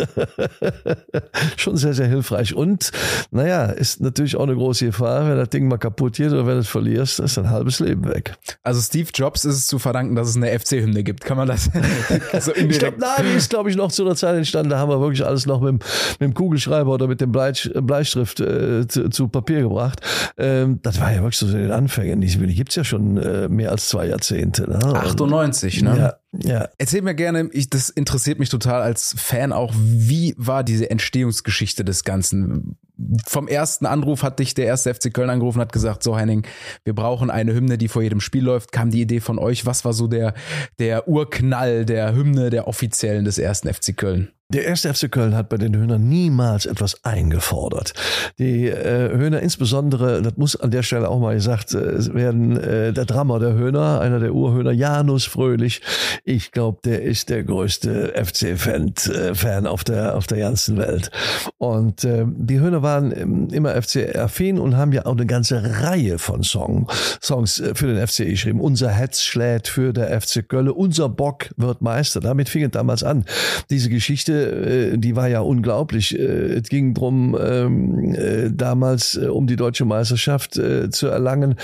Schon 1.58 1.76
sehr, 1.76 1.94
sehr 1.94 2.08
hilfreich. 2.08 2.54
Und, 2.54 2.92
naja, 3.32 3.66
ist 3.66 4.00
natürlich 4.00 4.38
auch 4.38 4.44
eine 4.44 4.56
große 4.56 4.86
Gefahr, 4.86 5.28
wenn 5.28 5.36
das 5.36 5.50
Ding 5.50 5.68
mal 5.68 5.78
kaputt 5.78 6.16
geht 6.16 6.32
oder 6.32 6.46
wenn 6.48 6.54
du 6.54 6.60
es 6.60 6.70
verlierst, 6.70 7.20
ist 7.20 7.38
ein 7.38 7.50
halbes 7.50 7.80
Leben 7.80 8.08
weg. 8.08 8.38
Also 8.64 8.80
Steve 8.80 9.10
Jobs 9.14 9.44
ist 9.44 9.56
es 9.56 9.68
zu 9.68 9.78
verdanken, 9.78 10.16
dass 10.16 10.30
es 10.30 10.38
eine 10.38 10.58
FC-Hymne 10.58 11.04
gibt. 11.04 11.26
Kann 11.26 11.36
man 11.36 11.50
das 11.50 11.66
so 12.40 12.54
indirekt? 12.54 12.72
Ich 12.72 12.80
glaube, 12.80 13.00
Navi 13.00 13.36
ist, 13.36 13.50
glaube 13.50 13.70
ich, 13.70 13.76
noch 13.76 13.92
zu 13.92 14.06
einer 14.06 14.16
Zeit 14.16 14.38
entstanden. 14.38 14.70
Da 14.70 14.80
haben 14.80 14.90
wir 14.90 15.02
wirklich 15.02 15.26
alles 15.26 15.46
noch 15.46 15.60
mit, 15.60 15.74
mit 15.74 16.22
dem 16.22 16.34
Kugelschreiber 16.34 16.92
oder 16.94 17.08
mit 17.08 17.20
dem 17.20 17.34
Bleistift 17.34 18.40
äh, 18.40 18.88
zu, 18.88 19.10
zu 19.10 19.28
Papier 19.28 19.64
gebracht 19.64 19.97
gemacht. 20.02 20.34
Ähm, 20.38 20.80
das 20.82 21.00
war 21.00 21.12
ja 21.12 21.18
wirklich 21.22 21.38
so 21.38 21.48
in 21.48 21.64
den 21.64 21.72
Anfängen. 21.72 22.22
Die, 22.22 22.56
gibt 22.56 22.70
es 22.70 22.76
ja 22.76 22.84
schon 22.84 23.18
äh, 23.18 23.48
mehr 23.48 23.72
als 23.72 23.90
zwei 23.90 24.08
Jahrzehnte. 24.08 24.70
Ne? 24.70 24.80
98, 24.80 25.82
ne? 25.82 25.98
Ja, 25.98 26.14
ja. 26.34 26.68
Erzähl 26.78 27.02
mir 27.02 27.16
gerne, 27.16 27.50
ich, 27.52 27.70
das 27.70 27.90
interessiert 27.90 28.40
mich 28.40 28.50
total 28.50 28.82
als 28.82 29.16
Fan 29.18 29.54
auch, 29.54 29.74
wie 29.76 30.36
war 30.38 30.64
diese 30.64 30.90
Entstehungsgeschichte 30.90 31.86
des 31.86 32.04
Ganzen? 32.04 32.78
Vom 33.26 33.48
ersten 33.48 33.86
Anruf 33.86 34.24
hat 34.24 34.40
dich 34.40 34.54
der 34.54 34.66
erste 34.66 34.94
FC 34.94 35.14
Köln 35.14 35.30
angerufen, 35.30 35.62
hat 35.62 35.72
gesagt, 35.72 36.04
so 36.04 36.18
Henning, 36.18 36.46
wir 36.84 36.96
brauchen 36.96 37.30
eine 37.30 37.54
Hymne, 37.54 37.78
die 37.78 37.88
vor 37.88 38.02
jedem 38.02 38.20
Spiel 38.20 38.44
läuft. 38.44 38.72
Kam 38.72 38.90
die 38.90 39.02
Idee 39.02 39.20
von 39.20 39.40
euch? 39.40 39.66
Was 39.66 39.86
war 39.86 39.94
so 39.94 40.08
der, 40.08 40.34
der 40.80 41.08
Urknall 41.08 41.86
der 41.86 42.14
Hymne 42.14 42.50
der 42.50 42.68
offiziellen 42.68 43.24
des 43.24 43.38
ersten 43.38 43.72
FC 43.72 43.96
Köln? 43.96 44.32
Der 44.50 44.64
erste 44.64 44.94
FC 44.94 45.12
Köln 45.12 45.36
hat 45.36 45.50
bei 45.50 45.58
den 45.58 45.76
Höhnern 45.76 46.08
niemals 46.08 46.66
etwas 46.66 47.04
eingefordert. 47.04 47.94
Die 48.40 48.70
äh, 48.70 49.10
Höhner 49.10 49.42
insbesondere, 49.42 50.22
das 50.22 50.38
muss 50.38 50.56
an 50.56 50.72
der 50.72 50.84
Stelle 50.84 51.10
auch 51.10 51.20
mal 51.20 51.36
gesagt 51.36 51.74
äh, 51.74 52.14
werden, 52.14 52.56
äh, 52.56 52.94
der 52.94 53.04
Drummer 53.04 53.40
der 53.40 53.56
Höhner, 53.56 54.00
einer 54.00 54.22
der 54.22 54.34
Urhöhner, 54.34 54.72
Janus 54.72 55.26
Fröhlich, 55.26 55.82
ich 56.28 56.52
glaube, 56.52 56.80
der 56.84 57.04
ist 57.04 57.30
der 57.30 57.44
größte 57.44 58.14
FC-Fan 58.16 58.94
äh, 59.10 59.34
Fan 59.34 59.66
auf 59.66 59.86
der 59.86 60.16
auf 60.16 60.28
der 60.28 60.40
ganzen 60.40 60.78
Welt. 60.78 61.10
Und 61.58 62.04
äh, 62.04 62.26
die 62.28 62.60
Höhner 62.60 62.82
waren 62.82 63.18
ähm, 63.18 63.48
immer 63.52 63.82
FC-affin 63.82 64.60
und 64.60 64.76
haben 64.76 64.92
ja 64.92 65.06
auch 65.06 65.14
eine 65.14 65.26
ganze 65.26 65.82
Reihe 65.84 66.20
von 66.20 66.44
Song, 66.44 66.90
Songs 67.22 67.62
äh, 67.62 67.74
für 67.76 67.88
den 67.88 68.06
FC 68.06 68.26
geschrieben. 68.26 68.60
Unser 68.60 68.90
Hetz 68.90 69.22
schlägt 69.22 69.70
für 69.70 69.94
der 69.94 70.20
FC 70.20 70.48
Köln, 70.48 70.68
unser 70.70 71.08
Bock 71.08 71.50
wird 71.56 71.82
Meister. 71.82 72.20
Damit 72.20 72.50
fing 72.50 72.64
es 72.64 72.72
damals 72.72 73.04
an. 73.04 73.24
Diese 73.70 73.90
Geschichte 73.90 74.92
äh, 74.94 74.98
die 74.98 75.16
war 75.16 75.30
ja 75.30 75.40
unglaublich. 75.40 76.18
Äh, 76.18 76.58
es 76.58 76.70
ging 76.70 76.94
drum 76.94 77.38
ähm, 77.40 78.14
äh, 78.16 78.52
damals 78.52 79.16
um 79.16 79.48
die 79.48 79.56
deutsche 79.56 79.86
Meisterschaft 79.86 80.60
zu 80.90 81.08
erlangen, 81.08 81.56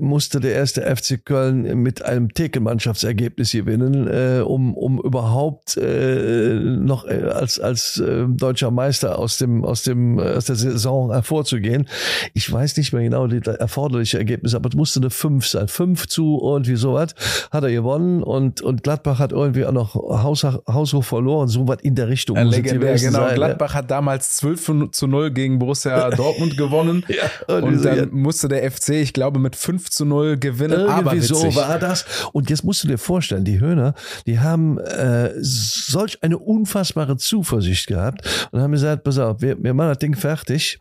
musste 0.00 0.40
der 0.40 0.52
erste 0.52 0.82
FC 0.82 1.24
Köln 1.24 1.82
mit 1.82 2.04
einem 2.04 2.32
Thekenmannschaftsergebnis 2.32 3.52
gewinnen, 3.52 3.85
um, 3.86 4.74
um 4.74 5.00
überhaupt 5.00 5.76
noch 5.76 7.06
als, 7.06 7.58
als 7.60 8.02
deutscher 8.28 8.70
Meister 8.70 9.18
aus 9.18 9.38
dem, 9.38 9.64
aus 9.64 9.82
dem, 9.82 10.18
aus 10.18 10.46
der 10.46 10.56
Saison 10.56 11.12
hervorzugehen. 11.12 11.88
Ich 12.34 12.50
weiß 12.50 12.76
nicht 12.76 12.92
mehr 12.92 13.02
genau 13.02 13.26
die 13.26 13.40
erforderliche 13.46 14.18
Ergebnis, 14.18 14.54
aber 14.54 14.68
es 14.68 14.74
musste 14.74 15.00
eine 15.00 15.10
5 15.10 15.46
sein. 15.46 15.68
5 15.68 16.06
zu 16.08 16.40
irgendwie 16.42 16.76
sowas 16.76 17.14
hat 17.50 17.64
er 17.64 17.70
gewonnen 17.70 18.22
und, 18.22 18.60
und 18.60 18.82
Gladbach 18.82 19.18
hat 19.18 19.32
irgendwie 19.32 19.64
auch 19.64 19.72
noch 19.72 19.94
Haus, 19.94 20.44
haushoch 20.44 21.04
verloren, 21.04 21.48
so 21.48 21.66
was 21.68 21.80
in 21.82 21.94
der 21.94 22.08
Richtung. 22.08 22.36
Ein 22.36 22.48
legendär, 22.48 22.94
genau. 22.96 23.26
Sein, 23.26 23.34
Gladbach 23.34 23.70
ja. 23.72 23.78
hat 23.78 23.90
damals 23.90 24.36
12 24.36 24.90
zu 24.92 25.06
0 25.06 25.30
gegen 25.30 25.58
Borussia 25.58 26.10
Dortmund 26.16 26.56
gewonnen. 26.56 27.04
ja, 27.08 27.54
und, 27.54 27.64
und 27.64 27.84
dann 27.84 27.96
ja. 27.96 28.06
musste 28.10 28.48
der 28.48 28.70
FC, 28.70 28.90
ich 28.90 29.12
glaube, 29.12 29.38
mit 29.38 29.56
5 29.56 29.90
zu 29.90 30.04
0 30.04 30.36
gewinnen. 30.38 30.80
Irgendwie 30.80 30.92
aber 30.92 31.12
witzig. 31.12 31.36
so 31.36 31.54
war 31.54 31.78
das. 31.78 32.04
Und 32.32 32.50
jetzt 32.50 32.64
musst 32.64 32.84
du 32.84 32.88
dir 32.88 32.98
vorstellen, 32.98 33.44
die 33.44 33.60
Höhner, 33.76 33.94
die 34.26 34.40
haben 34.40 34.78
äh, 34.78 35.32
solch 35.36 36.22
eine 36.22 36.38
unfassbare 36.38 37.16
Zuversicht 37.16 37.86
gehabt 37.86 38.48
und 38.50 38.60
haben 38.60 38.72
gesagt, 38.72 39.04
pass 39.04 39.18
auf, 39.18 39.40
wir, 39.40 39.62
wir 39.62 39.74
machen 39.74 39.90
das 39.90 39.98
Ding 39.98 40.16
fertig 40.16 40.78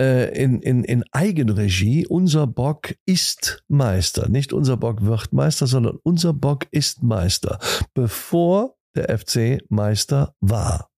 äh, 0.00 0.32
in, 0.42 0.60
in, 0.60 0.84
in 0.84 1.04
Eigenregie. 1.12 2.06
Unser 2.06 2.46
Bock 2.46 2.94
ist 3.04 3.62
Meister. 3.68 4.28
Nicht 4.28 4.52
unser 4.52 4.76
Bock 4.76 5.04
wird 5.04 5.32
Meister, 5.32 5.66
sondern 5.66 5.98
unser 6.02 6.32
Bock 6.32 6.66
ist 6.70 7.02
Meister. 7.02 7.58
Bevor 7.94 8.76
der 8.94 9.18
FC 9.18 9.60
Meister 9.68 10.34
war. 10.40 10.88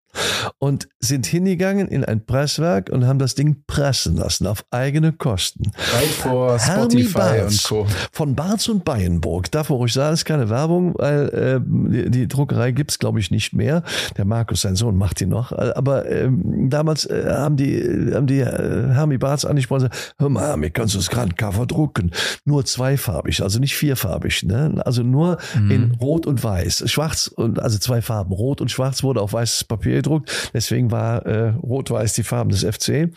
Und 0.59 0.89
sind 1.01 1.27
hingegangen 1.27 1.89
in 1.89 2.05
ein 2.05 2.25
Presswerk 2.25 2.91
und 2.91 3.07
haben 3.07 3.19
das 3.19 3.35
Ding 3.35 3.65
pressen 3.67 4.17
lassen 4.17 4.47
auf 4.47 4.65
eigene 4.71 5.13
Kosten. 5.13 5.73
Vor 6.21 6.59
Spotify 6.59 7.13
Barz 7.13 7.71
und 7.71 7.87
Co. 7.87 7.87
von 8.13 8.35
Barz 8.35 8.69
und 8.69 8.85
Beyenburg. 8.85 9.51
Darf 9.51 9.71
ich 9.71 9.93
sagen, 9.93 10.13
das 10.13 10.21
ist 10.21 10.25
keine 10.25 10.51
Werbung, 10.51 10.95
weil 10.99 11.29
äh, 11.29 11.61
die, 11.65 12.11
die 12.11 12.29
Druckerei 12.29 12.73
gibt's 12.73 12.99
glaube 12.99 13.21
ich, 13.21 13.31
nicht 13.31 13.53
mehr. 13.53 13.83
Der 14.17 14.25
Markus, 14.25 14.63
sein 14.63 14.77
Sohn, 14.77 14.97
macht 14.97 15.21
die 15.21 15.27
noch. 15.27 15.53
Aber 15.53 16.11
ähm, 16.11 16.69
damals 16.71 17.07
äh, 17.07 17.25
haben 17.29 17.57
die, 17.57 18.13
haben 18.13 18.27
die 18.27 18.41
äh, 18.41 18.93
Hermie 18.93 19.19
Barz 19.19 19.45
angesprochen 19.45 19.85
und 19.85 19.91
gesagt, 19.91 20.15
hör 20.19 20.29
mal, 20.29 20.49
Hermie, 20.49 20.71
kannst 20.71 20.95
du 20.95 20.99
das 20.99 21.09
Cover 21.09 21.67
drucken? 21.67 22.11
Nur 22.45 22.65
zweifarbig, 22.65 23.43
also 23.43 23.59
nicht 23.59 23.77
vierfarbig. 23.77 24.43
Ne? 24.45 24.81
Also 24.85 25.03
nur 25.03 25.39
in 25.71 25.93
Rot 26.01 26.27
und 26.27 26.43
Weiß. 26.43 26.85
Schwarz 26.91 27.29
und 27.29 27.61
also 27.61 27.79
zwei 27.79 28.03
Farben. 28.03 28.33
Rot 28.33 28.61
und 28.61 28.71
Schwarz 28.71 29.03
wurde 29.03 29.21
auf 29.21 29.33
weißes 29.33 29.65
Papier 29.65 29.97
gedruckt. 29.97 30.31
Deswegen 30.53 30.91
war 30.91 31.25
äh, 31.27 31.51
Rot-Weiß 31.51 32.13
die 32.15 32.23
Farben 32.23 32.51
des 32.51 32.65
FC. 32.65 33.11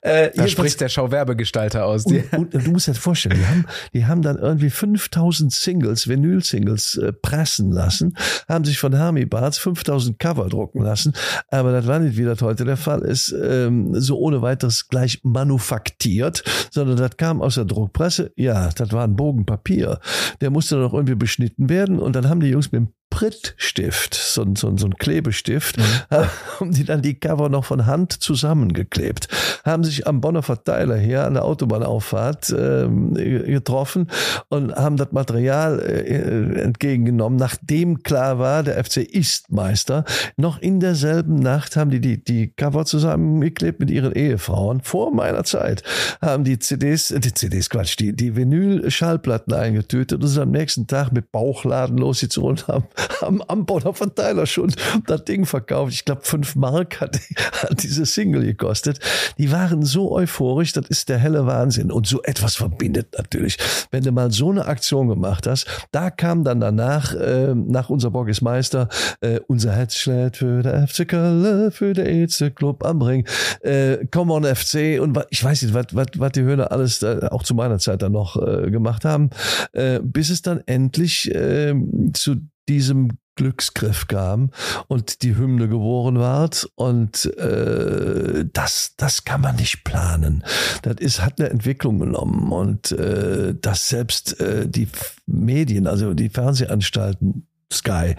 Äh, 0.00 0.30
Da 0.34 0.48
spricht 0.48 0.80
der 0.80 0.88
Schauwerbegestalter 0.88 1.84
aus. 1.84 2.04
Die, 2.04 2.24
und, 2.32 2.54
und 2.54 2.66
du 2.66 2.70
musst 2.70 2.88
dir 2.88 2.92
das 2.92 2.98
vorstellen, 2.98 3.38
die 3.38 3.46
haben, 3.46 3.66
die 3.92 4.06
haben 4.06 4.22
dann 4.22 4.38
irgendwie 4.38 4.70
5000 4.70 5.52
Singles, 5.52 6.08
Vinyl-Singles 6.08 6.96
äh, 6.96 7.12
pressen 7.12 7.70
lassen, 7.70 8.16
haben 8.48 8.64
sich 8.64 8.78
von 8.78 8.94
Hermie 8.94 9.26
Barts 9.26 9.58
5000 9.58 10.18
Cover 10.18 10.48
drucken 10.48 10.82
lassen, 10.82 11.12
aber 11.48 11.72
das 11.72 11.86
war 11.86 11.98
nicht, 11.98 12.16
wie 12.16 12.24
das 12.24 12.40
heute 12.42 12.64
der 12.64 12.76
Fall 12.76 13.02
ist, 13.02 13.34
ähm, 13.42 13.94
so 13.94 14.18
ohne 14.18 14.42
weiteres 14.42 14.88
gleich 14.88 15.20
manufaktiert, 15.22 16.44
sondern 16.70 16.96
das 16.96 17.16
kam 17.16 17.40
aus 17.42 17.54
der 17.54 17.64
Druckpresse, 17.64 18.32
ja, 18.36 18.70
das 18.70 18.92
war 18.92 19.04
ein 19.04 19.16
Bogen 19.16 19.46
Papier, 19.46 20.00
der 20.40 20.50
musste 20.50 20.76
dann 20.76 20.84
auch 20.84 20.94
irgendwie 20.94 21.14
beschnitten 21.14 21.68
werden 21.68 21.98
und 21.98 22.14
dann 22.16 22.28
haben 22.28 22.40
die 22.40 22.48
Jungs 22.48 22.72
mit 22.72 22.80
dem 22.80 22.88
Prittstift, 23.14 24.14
so, 24.14 24.42
ein- 24.42 24.56
so, 24.56 24.76
so 24.76 24.86
ein 24.86 24.94
Klebestift, 24.96 25.76
haben 26.10 26.72
die 26.72 26.82
dann 26.84 27.00
die 27.00 27.14
Cover 27.14 27.48
noch 27.48 27.64
von 27.64 27.86
Hand 27.86 28.12
zusammengeklebt, 28.12 29.28
haben 29.64 29.84
sich 29.84 30.08
am 30.08 30.20
Bonner 30.20 30.42
Verteiler 30.42 30.96
hier 30.96 31.24
an 31.24 31.34
der 31.34 31.44
Autobahnauffahrt 31.44 32.52
ähm, 32.58 33.14
getroffen 33.14 34.10
und 34.48 34.74
haben 34.74 34.96
das 34.96 35.12
Material 35.12 35.78
äh, 35.80 36.60
entgegengenommen, 36.60 37.38
nachdem 37.38 38.02
klar 38.02 38.40
war, 38.40 38.64
der 38.64 38.82
FC 38.84 38.96
ist 38.98 39.52
Meister. 39.52 40.04
Noch 40.36 40.58
in 40.60 40.80
derselben 40.80 41.36
Nacht 41.36 41.76
haben 41.76 41.90
die 41.90 42.00
die, 42.00 42.22
die 42.22 42.48
Cover 42.48 42.84
zusammengeklebt 42.84 43.78
mit 43.78 43.90
ihren 43.92 44.12
Ehefrauen, 44.12 44.80
vor 44.80 45.14
meiner 45.14 45.44
Zeit, 45.44 45.84
haben 46.20 46.42
die 46.42 46.58
CDs, 46.58 47.12
äh, 47.12 47.20
die 47.20 47.32
CDs, 47.32 47.70
Quatsch, 47.70 47.96
die, 48.00 48.12
die 48.12 48.34
Vinyl-Schallplatten 48.34 49.54
eingetütet 49.54 50.20
und 50.20 50.26
sind 50.26 50.42
am 50.42 50.50
nächsten 50.50 50.88
Tag 50.88 51.12
mit 51.12 51.30
Bauchladen 51.30 51.96
losgezogen 51.96 52.58
haben, 52.66 52.84
haben 53.20 53.42
am 53.48 53.66
Bonner 53.66 53.94
Verteiler 53.94 54.46
schon 54.46 54.72
das 55.06 55.24
Ding 55.24 55.46
verkauft. 55.46 55.92
Ich 55.92 56.04
glaube, 56.04 56.22
fünf 56.24 56.56
Mark 56.56 57.00
hat, 57.00 57.18
hat 57.62 57.82
diese 57.82 58.06
Single 58.06 58.44
gekostet. 58.44 59.00
Die 59.38 59.50
waren 59.52 59.82
so 59.82 60.12
euphorisch, 60.12 60.72
das 60.72 60.88
ist 60.88 61.08
der 61.08 61.18
helle 61.18 61.46
Wahnsinn. 61.46 61.90
Und 61.90 62.06
so 62.06 62.22
etwas 62.22 62.56
verbindet 62.56 63.14
natürlich. 63.16 63.58
Wenn 63.90 64.02
du 64.02 64.12
mal 64.12 64.30
so 64.30 64.50
eine 64.50 64.66
Aktion 64.66 65.08
gemacht 65.08 65.46
hast, 65.46 65.66
da 65.92 66.10
kam 66.10 66.44
dann 66.44 66.60
danach, 66.60 67.14
äh, 67.14 67.54
nach 67.54 67.90
unser 67.90 68.10
Bock 68.10 68.28
ist 68.28 68.42
Meister, 68.42 68.88
äh, 69.20 69.40
unser 69.46 69.72
Herz 69.72 69.96
schlägt 69.96 70.38
für 70.38 70.62
der 70.62 70.86
FC 70.86 71.08
Köln, 71.08 71.70
für 71.70 71.92
der 71.92 72.08
EZ 72.10 72.54
Club 72.54 72.84
am 72.84 73.02
Ring, 73.02 73.26
äh, 73.60 74.06
Come 74.10 74.32
on 74.32 74.44
FC 74.44 75.00
und 75.00 75.18
ich 75.30 75.42
weiß 75.42 75.62
nicht, 75.62 75.74
was, 75.74 75.86
was, 75.92 76.06
was 76.16 76.32
die 76.32 76.42
Höhner 76.42 76.72
alles 76.72 77.02
äh, 77.02 77.28
auch 77.30 77.42
zu 77.42 77.54
meiner 77.54 77.78
Zeit 77.78 78.02
dann 78.02 78.12
noch 78.12 78.36
äh, 78.36 78.70
gemacht 78.70 79.04
haben, 79.04 79.30
äh, 79.72 80.00
bis 80.02 80.30
es 80.30 80.42
dann 80.42 80.62
endlich 80.66 81.32
äh, 81.34 81.74
zu 82.12 82.36
diesem 82.68 83.18
Glücksgriff 83.36 84.06
kam 84.06 84.50
und 84.86 85.22
die 85.22 85.36
Hymne 85.36 85.68
geboren 85.68 86.18
ward 86.18 86.68
und 86.76 87.26
äh, 87.36 88.44
das 88.52 88.94
das 88.96 89.24
kann 89.24 89.40
man 89.40 89.56
nicht 89.56 89.84
planen. 89.84 90.44
Das 90.82 90.96
ist 91.00 91.20
hat 91.20 91.40
eine 91.40 91.50
Entwicklung 91.50 91.98
genommen 91.98 92.52
und 92.52 92.92
äh, 92.92 93.54
dass 93.60 93.88
selbst 93.88 94.40
äh, 94.40 94.68
die 94.68 94.88
Medien, 95.26 95.86
also 95.86 96.14
die 96.14 96.28
Fernsehanstalten 96.28 97.46
Sky, 97.72 98.14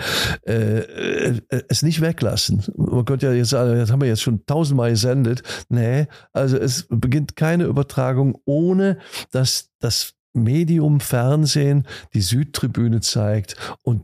äh, 0.46 0.80
äh, 0.80 1.42
es 1.70 1.82
nicht 1.82 2.02
weglassen. 2.02 2.64
Man 2.76 3.06
könnte 3.06 3.28
ja 3.28 3.34
jetzt 3.34 3.52
sagen, 3.52 3.78
das 3.78 3.92
haben 3.92 4.02
wir 4.02 4.08
jetzt 4.10 4.22
schon 4.22 4.46
tausendmal 4.46 4.92
gesendet. 4.92 5.44
Nee, 5.70 6.08
also 6.34 6.58
es 6.58 6.88
beginnt 6.90 7.38
keine 7.38 7.64
Übertragung, 7.66 8.38
ohne 8.44 8.98
dass 9.32 9.70
das 9.80 10.14
Medium 10.34 11.00
Fernsehen 11.00 11.88
die 12.14 12.22
Südtribüne 12.22 13.00
zeigt 13.00 13.56
und 13.84 14.04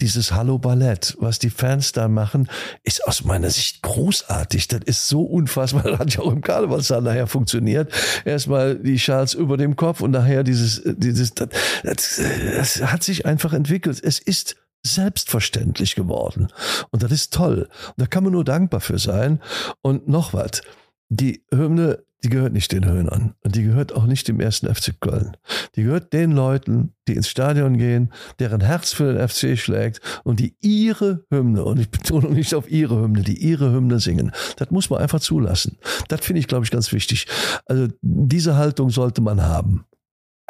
dieses 0.00 0.32
Hallo 0.32 0.58
Ballett, 0.58 1.16
was 1.18 1.38
die 1.38 1.50
Fans 1.50 1.92
da 1.92 2.08
machen, 2.08 2.48
ist 2.84 3.06
aus 3.06 3.24
meiner 3.24 3.50
Sicht 3.50 3.82
großartig. 3.82 4.68
Das 4.68 4.80
ist 4.84 5.08
so 5.08 5.22
unfassbar. 5.22 5.82
Das 5.82 5.98
hat 5.98 6.14
ja 6.14 6.20
auch 6.20 6.32
im 6.32 6.40
Karnevalssaal 6.40 7.02
nachher 7.02 7.26
funktioniert. 7.26 7.92
Erstmal 8.24 8.76
die 8.76 8.98
Schals 8.98 9.34
über 9.34 9.56
dem 9.56 9.76
Kopf 9.76 10.00
und 10.00 10.12
nachher 10.12 10.44
dieses, 10.44 10.82
dieses, 10.84 11.34
das, 11.34 11.48
das, 11.82 12.20
das 12.56 12.82
hat 12.82 13.02
sich 13.02 13.26
einfach 13.26 13.52
entwickelt. 13.52 14.00
Es 14.02 14.18
ist 14.18 14.56
selbstverständlich 14.84 15.96
geworden. 15.96 16.48
Und 16.90 17.02
das 17.02 17.10
ist 17.10 17.32
toll. 17.32 17.68
Und 17.88 17.94
da 17.96 18.06
kann 18.06 18.22
man 18.22 18.32
nur 18.32 18.44
dankbar 18.44 18.80
für 18.80 18.98
sein. 18.98 19.40
Und 19.82 20.08
noch 20.08 20.32
was. 20.32 20.62
Die 21.08 21.44
Hymne, 21.52 22.04
die 22.24 22.28
gehört 22.30 22.52
nicht 22.52 22.72
den 22.72 22.84
Höhnern. 22.84 23.34
Und 23.44 23.54
die 23.54 23.62
gehört 23.62 23.94
auch 23.94 24.06
nicht 24.06 24.26
dem 24.28 24.40
ersten 24.40 24.72
FC 24.72 25.00
Köln. 25.00 25.36
Die 25.76 25.84
gehört 25.84 26.12
den 26.12 26.32
Leuten, 26.32 26.94
die 27.06 27.14
ins 27.14 27.28
Stadion 27.28 27.78
gehen, 27.78 28.12
deren 28.38 28.60
Herz 28.60 28.92
für 28.92 29.12
den 29.12 29.28
FC 29.28 29.58
schlägt 29.58 30.00
und 30.24 30.40
die 30.40 30.56
ihre 30.60 31.24
Hymne, 31.30 31.64
und 31.64 31.78
ich 31.78 31.90
betone 31.90 32.30
nicht 32.30 32.54
auf 32.54 32.70
ihre 32.70 33.00
Hymne, 33.00 33.22
die 33.22 33.38
ihre 33.38 33.72
Hymne 33.72 34.00
singen. 34.00 34.32
Das 34.56 34.70
muss 34.70 34.90
man 34.90 35.00
einfach 35.00 35.20
zulassen. 35.20 35.78
Das 36.08 36.20
finde 36.20 36.40
ich, 36.40 36.48
glaube 36.48 36.64
ich, 36.64 36.70
ganz 36.70 36.92
wichtig. 36.92 37.26
Also 37.66 37.88
diese 38.02 38.56
Haltung 38.56 38.90
sollte 38.90 39.20
man 39.20 39.42
haben. 39.42 39.84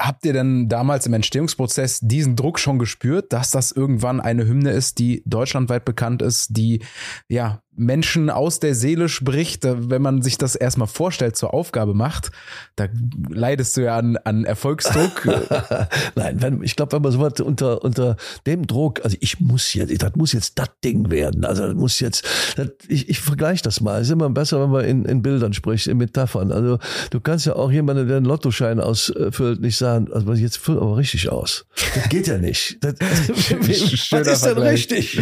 Habt 0.00 0.24
ihr 0.24 0.32
denn 0.32 0.68
damals 0.68 1.06
im 1.06 1.12
Entstehungsprozess 1.12 1.98
diesen 2.00 2.36
Druck 2.36 2.60
schon 2.60 2.78
gespürt, 2.78 3.32
dass 3.32 3.50
das 3.50 3.72
irgendwann 3.72 4.20
eine 4.20 4.46
Hymne 4.46 4.70
ist, 4.70 5.00
die 5.00 5.24
deutschlandweit 5.26 5.84
bekannt 5.84 6.22
ist, 6.22 6.56
die 6.56 6.84
ja 7.28 7.62
Menschen 7.78 8.28
aus 8.30 8.60
der 8.60 8.74
Seele 8.74 9.08
spricht? 9.08 9.64
Da- 9.64 9.76
Wenn 9.90 10.02
man 10.02 10.20
sich 10.22 10.36
das 10.38 10.54
erstmal 10.54 10.88
vorstellt, 10.88 11.36
zur 11.36 11.54
Aufgabe 11.54 11.94
macht, 11.94 12.30
da 12.76 12.86
leidest 13.30 13.76
du 13.76 13.82
ja 13.84 13.96
an, 13.96 14.16
an 14.24 14.44
Erfolgsdruck. 14.44 15.26
Nein, 16.16 16.42
wenn, 16.42 16.62
ich 16.62 16.76
glaube, 16.76 16.92
wenn 16.92 17.02
man 17.02 17.12
sowas 17.12 17.34
unter, 17.40 17.82
unter 17.84 18.16
dem 18.46 18.66
Druck, 18.66 19.04
also 19.04 19.16
ich 19.20 19.40
muss 19.40 19.72
jetzt, 19.74 20.02
das 20.02 20.14
muss 20.16 20.32
jetzt 20.32 20.58
das 20.58 20.68
Ding 20.84 21.10
werden. 21.10 21.44
Also 21.44 21.66
das 21.66 21.74
muss 21.74 22.00
jetzt, 22.00 22.24
das, 22.56 22.68
ich, 22.88 23.08
ich 23.08 23.20
vergleiche 23.20 23.62
das 23.62 23.80
mal. 23.80 24.00
Es 24.00 24.08
ist 24.08 24.12
immer 24.12 24.28
besser, 24.30 24.60
wenn 24.60 24.70
man 24.70 24.84
in, 24.84 25.04
in 25.04 25.22
Bildern 25.22 25.52
spricht, 25.52 25.86
in 25.86 25.98
Metaphern. 25.98 26.52
Also 26.52 26.78
du 27.10 27.20
kannst 27.20 27.46
ja 27.46 27.54
auch 27.56 27.70
jemanden, 27.70 28.08
der 28.08 28.16
einen 28.18 28.26
Lottoschein 28.26 28.80
ausfüllt, 28.80 29.60
nicht 29.60 29.76
sagen, 29.76 30.08
also 30.12 30.32
jetzt 30.34 30.58
füll 30.58 30.76
aber 30.78 30.96
richtig 30.96 31.28
aus. 31.30 31.64
Das 31.94 32.08
geht 32.08 32.26
ja 32.26 32.38
nicht. 32.38 32.78
Das, 32.82 32.94
Schöner 33.98 34.26
was 34.26 34.28
ist 34.28 34.46
denn 34.46 34.58
richtig? 34.58 35.20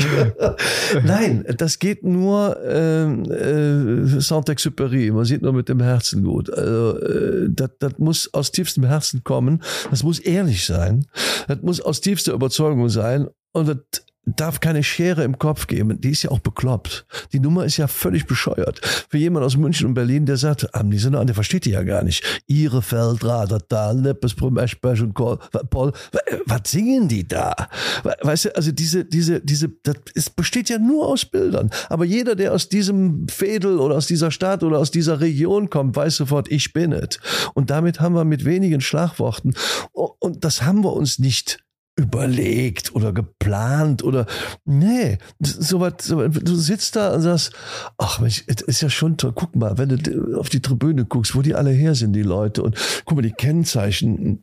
Nein, 1.04 1.44
das 1.58 1.78
geht 1.78 2.02
nur 2.04 2.45
ähm, 2.64 3.24
äh, 3.30 4.20
Saint-Exupéry. 4.20 5.12
Man 5.12 5.24
sieht 5.24 5.42
nur 5.42 5.52
mit 5.52 5.68
dem 5.68 5.80
Herzen 5.80 6.22
gut. 6.22 6.52
Also, 6.52 6.98
äh, 7.00 7.48
das, 7.50 7.70
das 7.78 7.98
muss 7.98 8.32
aus 8.34 8.52
tiefstem 8.52 8.84
Herzen 8.84 9.24
kommen. 9.24 9.62
Das 9.90 10.02
muss 10.02 10.18
ehrlich 10.18 10.64
sein. 10.66 11.06
Das 11.48 11.62
muss 11.62 11.80
aus 11.80 12.00
tiefster 12.00 12.32
Überzeugung 12.32 12.88
sein. 12.88 13.28
Und 13.52 13.68
das 13.68 14.05
darf 14.26 14.60
keine 14.60 14.82
Schere 14.82 15.22
im 15.22 15.38
Kopf 15.38 15.68
geben. 15.68 16.00
Die 16.00 16.10
ist 16.10 16.24
ja 16.24 16.30
auch 16.30 16.40
bekloppt. 16.40 17.06
Die 17.32 17.40
Nummer 17.40 17.64
ist 17.64 17.76
ja 17.76 17.86
völlig 17.86 18.26
bescheuert. 18.26 18.80
Für 19.08 19.18
jemand 19.18 19.46
aus 19.46 19.56
München 19.56 19.86
und 19.86 19.94
Berlin, 19.94 20.26
der 20.26 20.36
sagt, 20.36 20.74
ah, 20.74 20.82
die 20.82 20.98
sind 20.98 21.14
an, 21.14 21.26
der 21.26 21.34
versteht 21.34 21.64
die 21.64 21.70
ja 21.70 21.82
gar 21.82 22.02
nicht. 22.02 22.24
Ihre 22.46 22.82
Feldrader 22.82 23.60
da, 23.68 23.94
Neppes, 23.94 24.34
Eschberg 24.34 25.00
und 25.00 25.14
Kohl, 25.14 25.38
Paul, 25.70 25.92
was 26.46 26.70
singen 26.70 27.08
die 27.08 27.26
da? 27.26 27.54
Weißt 28.22 28.46
du, 28.46 28.56
also 28.56 28.72
diese, 28.72 29.04
diese, 29.04 29.40
diese, 29.40 29.68
das 29.82 29.96
ist, 30.14 30.36
besteht 30.36 30.68
ja 30.68 30.78
nur 30.78 31.06
aus 31.06 31.24
Bildern. 31.24 31.70
Aber 31.88 32.04
jeder, 32.04 32.34
der 32.34 32.52
aus 32.52 32.68
diesem 32.68 33.28
Fädel 33.28 33.78
oder 33.78 33.96
aus 33.96 34.06
dieser 34.06 34.30
Stadt 34.30 34.64
oder 34.64 34.78
aus 34.78 34.90
dieser 34.90 35.20
Region 35.20 35.70
kommt, 35.70 35.94
weiß 35.94 36.16
sofort, 36.16 36.50
ich 36.50 36.72
bin 36.72 36.92
es. 36.92 37.20
Und 37.54 37.70
damit 37.70 38.00
haben 38.00 38.14
wir 38.14 38.24
mit 38.24 38.44
wenigen 38.44 38.80
Schlagworten, 38.80 39.54
und 39.92 40.44
das 40.44 40.62
haben 40.62 40.82
wir 40.82 40.92
uns 40.92 41.18
nicht 41.18 41.65
überlegt 41.96 42.94
oder 42.94 43.12
geplant 43.12 44.04
oder 44.04 44.26
nee, 44.64 45.16
so 45.40 45.80
was, 45.80 45.94
so, 46.02 46.28
du 46.28 46.54
sitzt 46.54 46.94
da 46.94 47.14
und 47.14 47.22
sagst, 47.22 47.52
ach 47.96 48.20
Mensch, 48.20 48.44
es 48.46 48.60
ist 48.62 48.82
ja 48.82 48.90
schon 48.90 49.16
toll, 49.16 49.32
guck 49.34 49.56
mal, 49.56 49.78
wenn 49.78 49.88
du 49.88 50.38
auf 50.38 50.50
die 50.50 50.60
Tribüne 50.60 51.06
guckst, 51.06 51.34
wo 51.34 51.40
die 51.40 51.54
alle 51.54 51.70
her 51.70 51.94
sind, 51.94 52.12
die 52.12 52.22
Leute 52.22 52.62
und 52.62 52.76
guck 53.06 53.16
mal, 53.16 53.22
die 53.22 53.32
Kennzeichen, 53.32 54.42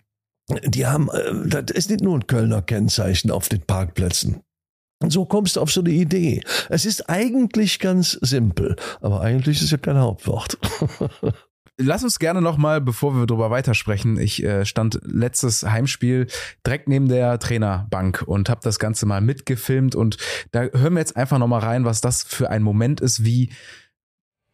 die 0.66 0.88
haben, 0.88 1.10
äh, 1.10 1.48
das 1.48 1.76
ist 1.76 1.92
nicht 1.92 2.02
nur 2.02 2.18
ein 2.18 2.28
Kölner 2.28 2.64
Kennzeichen 2.64 3.30
auf 3.30 3.50
den 3.50 3.62
Parkplätzen. 3.62 4.42
Und 5.04 5.12
so 5.12 5.26
kommst 5.26 5.58
du 5.58 5.62
auf 5.62 5.72
so 5.72 5.82
eine 5.82 5.92
Idee. 5.92 6.42
Es 6.70 6.86
ist 6.86 7.10
eigentlich 7.10 7.80
ganz 7.80 8.14
simpel, 8.22 8.78
aber 9.02 9.22
eigentlich 9.22 9.62
ist 9.62 9.72
ja 9.72 9.78
kein 9.78 9.98
Hauptwort. 9.98 10.58
Lass 11.86 12.04
uns 12.04 12.18
gerne 12.18 12.42
nochmal, 12.42 12.80
bevor 12.80 13.14
wir 13.14 13.26
drüber 13.26 13.50
weitersprechen, 13.50 14.18
ich 14.18 14.42
äh, 14.42 14.66
stand 14.66 15.00
letztes 15.04 15.64
Heimspiel 15.64 16.28
direkt 16.66 16.88
neben 16.88 17.10
der 17.10 17.40
Trainerbank 17.40 18.24
und 18.26 18.50
habe 18.50 18.62
das 18.64 18.80
Ganze 18.80 19.06
mal 19.06 19.20
mitgefilmt 19.20 19.94
und 19.94 20.18
da 20.52 20.62
hören 20.62 20.94
wir 20.94 21.00
jetzt 21.00 21.18
einfach 21.18 21.40
nochmal 21.40 21.60
rein, 21.60 21.84
was 21.84 22.00
das 22.00 22.24
für 22.24 22.50
ein 22.50 22.64
Moment 22.64 23.02
ist, 23.02 23.26
wie 23.26 23.50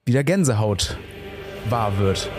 wieder 0.06 0.24
Gänsehaut 0.24 0.98
wahr 1.70 2.00
wird. 2.00 2.32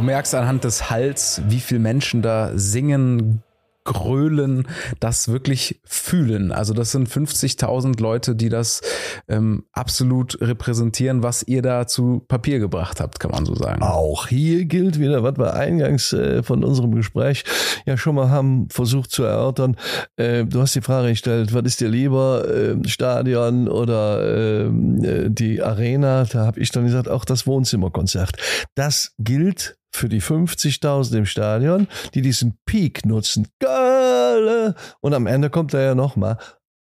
Du 0.00 0.06
merkst 0.06 0.34
anhand 0.34 0.64
des 0.64 0.88
Hals, 0.88 1.42
wie 1.48 1.60
viele 1.60 1.80
Menschen 1.80 2.22
da 2.22 2.52
singen, 2.54 3.42
grölen, 3.84 4.68
das 4.98 5.28
wirklich 5.28 5.80
fühlen. 5.84 6.52
Also 6.52 6.74
das 6.74 6.92
sind 6.92 7.08
50.000 7.08 8.00
Leute, 8.00 8.36
die 8.36 8.48
das 8.48 8.82
ähm, 9.28 9.64
absolut 9.72 10.40
repräsentieren, 10.40 11.22
was 11.22 11.42
ihr 11.42 11.60
da 11.60 11.86
zu 11.86 12.22
Papier 12.28 12.60
gebracht 12.60 13.00
habt, 13.00 13.20
kann 13.20 13.30
man 13.30 13.44
so 13.44 13.54
sagen. 13.54 13.82
Auch 13.82 14.26
hier 14.28 14.64
gilt 14.66 14.98
wieder, 14.98 15.22
was 15.22 15.36
wir 15.38 15.54
eingangs 15.54 16.12
äh, 16.12 16.42
von 16.42 16.62
unserem 16.62 16.94
Gespräch 16.94 17.44
ja 17.84 17.96
schon 17.96 18.14
mal 18.14 18.30
haben 18.30 18.68
versucht 18.70 19.10
zu 19.10 19.24
erörtern. 19.24 19.76
Äh, 20.16 20.44
du 20.44 20.60
hast 20.60 20.74
die 20.74 20.82
Frage 20.82 21.08
gestellt, 21.08 21.52
was 21.52 21.64
ist 21.64 21.80
dir 21.80 21.88
lieber, 21.88 22.48
äh, 22.48 22.88
Stadion 22.88 23.68
oder 23.68 24.66
ähm, 24.66 25.04
äh, 25.04 25.30
die 25.30 25.62
Arena? 25.62 26.24
Da 26.24 26.46
habe 26.46 26.60
ich 26.60 26.70
dann 26.70 26.84
gesagt, 26.84 27.08
auch 27.08 27.24
das 27.24 27.46
Wohnzimmerkonzert. 27.46 28.36
Das 28.74 29.14
gilt 29.18 29.79
für 29.90 30.08
die 30.08 30.22
50.000 30.22 31.18
im 31.18 31.26
Stadion, 31.26 31.88
die 32.14 32.22
diesen 32.22 32.58
Peak 32.64 33.04
nutzen. 33.04 33.48
Geile! 33.58 34.74
Und 35.00 35.14
am 35.14 35.26
Ende 35.26 35.50
kommt 35.50 35.74
er 35.74 35.82
ja 35.82 35.94
nochmal. 35.94 36.38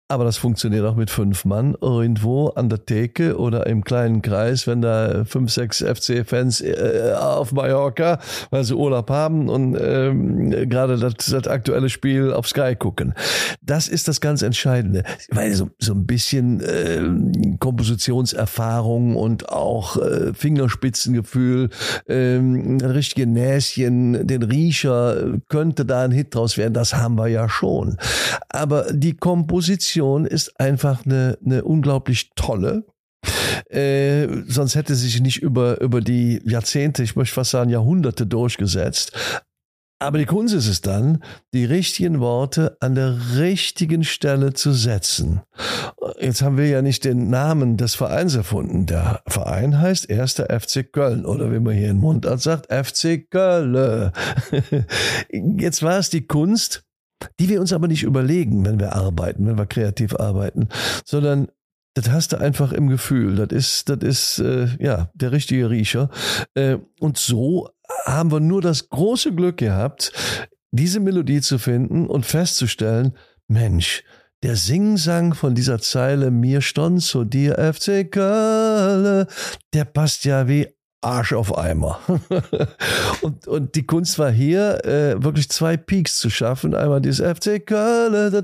Aber 0.10 0.24
das 0.24 0.38
funktioniert 0.38 0.86
auch 0.86 0.96
mit 0.96 1.10
fünf 1.10 1.44
Mann 1.44 1.76
irgendwo 1.82 2.48
an 2.48 2.70
der 2.70 2.86
Theke 2.86 3.38
oder 3.38 3.68
im 3.68 3.84
kleinen 3.84 4.22
Kreis, 4.22 4.66
wenn 4.66 4.82
da 4.82 5.26
fünf, 5.26 5.52
sechs 5.52 5.84
FC-Fans 5.84 6.62
äh, 6.62 7.14
auf 7.20 7.52
Mallorca, 7.52 8.18
weil 8.50 8.64
sie 8.64 8.74
Urlaub 8.74 9.10
haben 9.10 9.50
und 9.50 9.78
ähm, 9.78 10.70
gerade 10.70 10.98
das, 10.98 11.16
das 11.16 11.48
aktuelle 11.48 11.90
Spiel 11.90 12.32
auf 12.32 12.48
Sky 12.48 12.76
gucken. 12.78 13.16
Das 13.62 13.90
ist 13.90 14.08
das 14.08 14.22
ganz 14.22 14.44
Entscheidende. 14.44 15.04
Weil 15.30 15.54
so, 15.54 15.72
so 15.78 15.94
ein 15.94 16.06
bisschen 16.06 16.62
äh, 16.62 17.58
Kompositionserfahrung 17.60 19.18
und 19.18 19.50
auch 19.50 19.98
äh, 19.98 20.34
Fingerspitzengefühl, 20.34 21.70
ein 22.08 22.80
richtige 22.82 23.28
Näschen, 23.28 24.26
den 24.26 24.44
Riecher, 24.44 25.38
könnte 25.50 25.86
da 25.86 26.04
ein 26.04 26.12
Hit 26.12 26.34
draus 26.34 26.58
werden. 26.58 26.74
Das 26.74 26.94
haben 26.94 27.18
wir 27.18 27.28
ja 27.28 27.50
schon. 27.50 27.98
Aber 28.48 28.94
die 28.94 29.14
Komposition 29.14 29.97
ist 30.26 30.60
einfach 30.60 31.06
eine, 31.06 31.38
eine 31.46 31.64
unglaublich 31.64 32.32
tolle. 32.36 32.86
Äh, 33.70 34.28
sonst 34.48 34.76
hätte 34.76 34.96
sich 34.96 35.20
nicht 35.20 35.42
über, 35.42 35.82
über 35.82 36.02
die 36.02 36.42
Jahrzehnte, 36.46 37.04
ich 37.04 37.16
möchte 37.16 37.36
fast 37.36 37.52
sagen 37.52 37.70
Jahrhunderte 37.70 38.26
durchgesetzt. 38.26 39.12
Aber 40.00 40.20
die 40.20 40.26
Kunst 40.26 40.54
ist 40.54 40.68
es 40.68 40.82
dann, 40.82 41.24
die 41.56 41.66
richtigen 41.66 42.20
Worte 42.20 42.78
an 42.82 42.94
der 42.94 43.18
richtigen 43.36 44.04
Stelle 44.04 44.54
zu 44.54 44.72
setzen. 44.72 45.42
Jetzt 46.20 46.44
haben 46.44 46.58
wir 46.58 46.68
ja 46.68 46.84
nicht 46.84 47.04
den 47.04 47.32
Namen 47.32 47.78
des 47.78 47.96
Vereins 47.96 48.36
erfunden. 48.36 48.86
Der 48.86 49.24
Verein 49.28 49.80
heißt 49.80 50.08
erster 50.08 50.48
FC 50.60 50.92
Köln 50.92 51.26
oder 51.26 51.52
wie 51.52 51.60
man 51.60 51.74
hier 51.74 51.90
in 51.90 51.98
Mundart 51.98 52.42
sagt, 52.42 52.72
FC 52.72 53.28
Köln. 53.30 54.12
Jetzt 55.32 55.82
war 55.82 55.98
es 55.98 56.12
die 56.12 56.28
Kunst, 56.28 56.87
die 57.40 57.50
wir 57.50 57.62
uns 57.62 57.74
aber 57.74 57.88
nicht 57.88 58.04
überlegen, 58.04 58.66
wenn 58.66 58.80
wir 58.80 58.96
arbeiten, 58.96 59.48
wenn 59.48 59.58
wir 59.58 59.66
kreativ 59.66 60.16
arbeiten, 60.16 60.70
sondern 61.06 61.48
das 61.94 62.12
hast 62.12 62.34
du 62.34 62.38
einfach 62.38 62.74
im 62.74 62.90
Gefühl. 62.90 63.36
Das 63.36 63.50
ist, 63.50 63.90
das 63.90 64.00
ist 64.04 64.40
äh, 64.40 64.68
ja 64.80 65.10
der 65.16 65.32
richtige 65.32 65.70
Riecher. 65.70 66.10
Äh, 66.54 66.78
und 67.00 67.18
so 67.18 67.70
haben 68.06 68.32
wir 68.32 68.40
nur 68.40 68.62
das 68.62 68.90
große 68.90 69.34
Glück 69.34 69.58
gehabt, 69.58 70.12
diese 70.72 71.00
Melodie 71.00 71.42
zu 71.42 71.58
finden 71.58 72.06
und 72.08 72.26
festzustellen, 72.26 73.14
Mensch, 73.48 74.04
der 74.44 74.56
Singsang 74.56 75.34
von 75.34 75.56
dieser 75.56 75.80
Zeile 75.80 76.30
Mir 76.30 76.62
stond 76.62 77.02
zu 77.02 77.24
dir 77.24 77.56
FC 77.74 78.12
Köln, 78.12 79.26
der 79.74 79.86
passt 79.86 80.26
ja 80.26 80.48
wie 80.48 80.68
Arsch 81.08 81.32
auf 81.32 81.58
Eimer. 81.58 82.00
und, 83.22 83.48
und 83.48 83.76
die 83.76 83.86
Kunst 83.86 84.20
war 84.20 84.30
hier, 84.30 84.84
äh, 84.86 85.24
wirklich 85.24 85.48
zwei 85.50 85.78
Peaks 85.78 86.18
zu 86.18 86.30
schaffen. 86.30 86.76
Einmal 86.76 87.00
dieses 87.00 87.26
FC 87.26 87.66
Köln, 87.66 88.44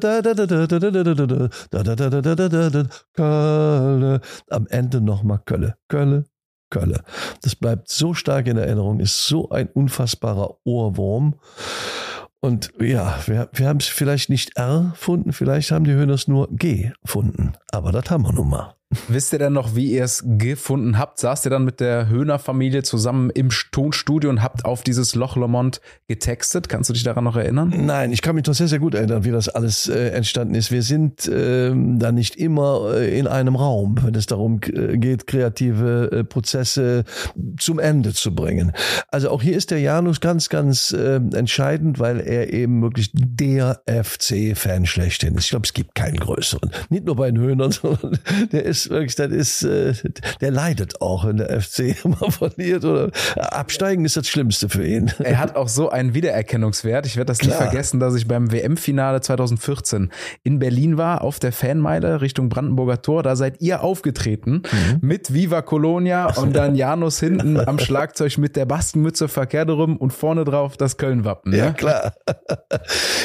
Köln, 3.16 4.20
am 4.50 4.68
Ende 4.70 5.02
nochmal 5.02 5.42
Kölle, 5.46 5.76
Kölle, 5.90 6.24
Kölle. 6.70 7.04
Das 7.42 7.56
bleibt 7.56 7.90
so 7.90 8.14
stark 8.14 8.48
in 8.48 8.56
Erinnerung, 8.56 9.02
ist 9.02 9.28
so 9.28 9.50
ein 9.50 9.68
unfassbarer 9.68 10.56
Ohrwurm. 10.64 11.36
Und 12.40 12.72
ja, 12.80 13.20
wir, 13.26 13.50
wir 13.54 13.68
haben 13.68 13.80
es 13.80 13.88
vielleicht 13.88 14.30
nicht 14.30 14.56
erfunden, 14.56 15.34
vielleicht 15.34 15.72
haben 15.72 15.84
die 15.84 15.94
Höhners 15.94 16.30
nur 16.30 16.48
gefunden. 16.50 17.54
Aber 17.72 17.92
das 17.92 18.10
haben 18.10 18.24
wir 18.24 18.34
nun 18.34 18.50
mal. 18.50 18.76
Wisst 19.08 19.34
ihr 19.34 19.40
denn 19.40 19.54
noch, 19.54 19.76
wie 19.76 19.92
ihr 19.92 20.04
es 20.04 20.24
gefunden 20.26 20.98
habt? 20.98 21.20
Saßt 21.20 21.46
ihr 21.46 21.50
dann 21.50 21.66
mit 21.66 21.80
der 21.80 22.08
Höhner-Familie 22.10 22.84
zusammen 22.84 23.30
im 23.30 23.50
Tonstudio 23.72 24.30
und 24.30 24.42
habt 24.42 24.66
auf 24.66 24.84
dieses 24.84 25.16
Loch 25.16 25.36
Lomond 25.36 25.82
getextet? 26.08 26.70
Kannst 26.70 26.90
du 26.90 26.94
dich 26.94 27.04
daran 27.04 27.24
noch 27.24 27.36
erinnern? 27.36 27.74
Nein, 27.76 28.12
ich 28.12 28.22
kann 28.22 28.36
mich 28.36 28.44
doch 28.44 28.54
sehr, 28.54 28.68
sehr 28.68 28.80
gut 28.80 28.96
erinnern, 28.96 29.24
wie 29.24 29.32
das 29.32 29.50
alles 29.50 29.88
äh, 29.88 30.10
entstanden 30.10 30.56
ist. 30.56 30.72
Wir 30.72 30.84
sind 30.84 31.28
äh, 31.28 31.72
da 31.74 32.12
nicht 32.12 32.36
immer 32.36 32.94
äh, 32.96 33.18
in 33.18 33.28
einem 33.28 33.56
Raum, 33.56 33.98
wenn 34.02 34.16
es 34.16 34.26
darum 34.26 34.60
äh, 34.64 34.98
geht, 34.98 35.28
kreative 35.28 36.10
äh, 36.12 36.24
Prozesse 36.24 37.04
zum 37.58 37.80
Ende 37.80 38.14
zu 38.14 38.34
bringen. 38.34 38.72
Also 39.10 39.30
auch 39.30 39.42
hier 39.42 39.56
ist 39.56 39.72
der 39.72 39.80
Janus 39.80 40.20
ganz, 40.20 40.50
ganz 40.50 40.92
äh, 40.92 41.16
entscheidend, 41.34 42.00
weil 42.00 42.20
er 42.20 42.54
eben 42.54 42.82
wirklich 42.82 43.12
der 43.14 43.82
FC-Fan 43.88 44.86
schlechthin 44.86 45.36
ist. 45.36 45.46
Ich 45.46 45.50
glaube, 45.50 45.66
es 45.66 45.74
gibt 45.74 45.96
keinen 45.96 46.18
größeren. 46.18 46.72
Nicht 46.90 47.06
nur 47.06 47.16
bei 47.16 47.30
den 47.32 47.40
Höhnern, 47.40 47.72
sondern 47.84 48.20
der 48.52 48.64
ist 48.64 48.83
wirklich, 48.90 49.16
das 49.16 49.32
ist, 49.32 49.64
äh, 49.64 49.94
der 50.42 50.52
leidet 50.52 51.02
auch, 51.02 51.26
wenn 51.28 51.38
der 51.38 51.62
FC 51.62 51.96
mal 52.06 52.32
verliert 52.32 52.86
oder 52.86 53.10
absteigen 53.36 54.06
ist 54.06 54.18
das 54.18 54.28
Schlimmste 54.28 54.70
für 54.70 54.86
ihn. 54.86 55.12
Er 55.24 55.40
hat 55.40 55.56
auch 55.56 55.68
so 55.70 55.90
einen 55.90 56.14
Wiedererkennungswert. 56.14 57.06
Ich 57.06 57.16
werde 57.18 57.28
das 57.28 57.40
Klar. 57.40 57.52
nie 57.60 57.64
vergessen, 57.64 58.00
dass 58.00 58.14
ich 58.16 58.28
beim 58.28 58.52
WM-Finale 58.52 59.22
2014 59.22 60.12
in 60.44 60.60
Berlin 60.60 60.98
war, 60.98 61.22
auf 61.24 61.40
der 61.40 61.52
Fanmeile 61.52 62.22
Richtung 62.22 62.50
Brandenburger 62.50 63.02
Tor. 63.02 63.24
Da 63.24 63.36
seid 63.36 63.62
ihr 63.62 63.82
aufgetreten 63.82 64.64
mit 65.02 65.34
Viva 65.34 65.62
Colonia 65.62 66.28
und 66.36 66.56
dann 66.56 66.76
Janus 66.84 67.20
hinten 67.20 67.60
am 67.60 67.80
Schlagzeug 67.80 68.38
mit 68.38 68.56
der 68.56 68.66
Bastenmütze 68.66 69.28
verkehrt 69.28 69.70
rum 69.70 69.98
und 69.98 70.12
vorne 70.12 70.44
drauf 70.44 70.78
das 70.78 70.98
Köln-Wappen. 70.98 71.54
Ja, 71.54 71.68
Ne? 71.68 71.74
klar. 71.74 72.14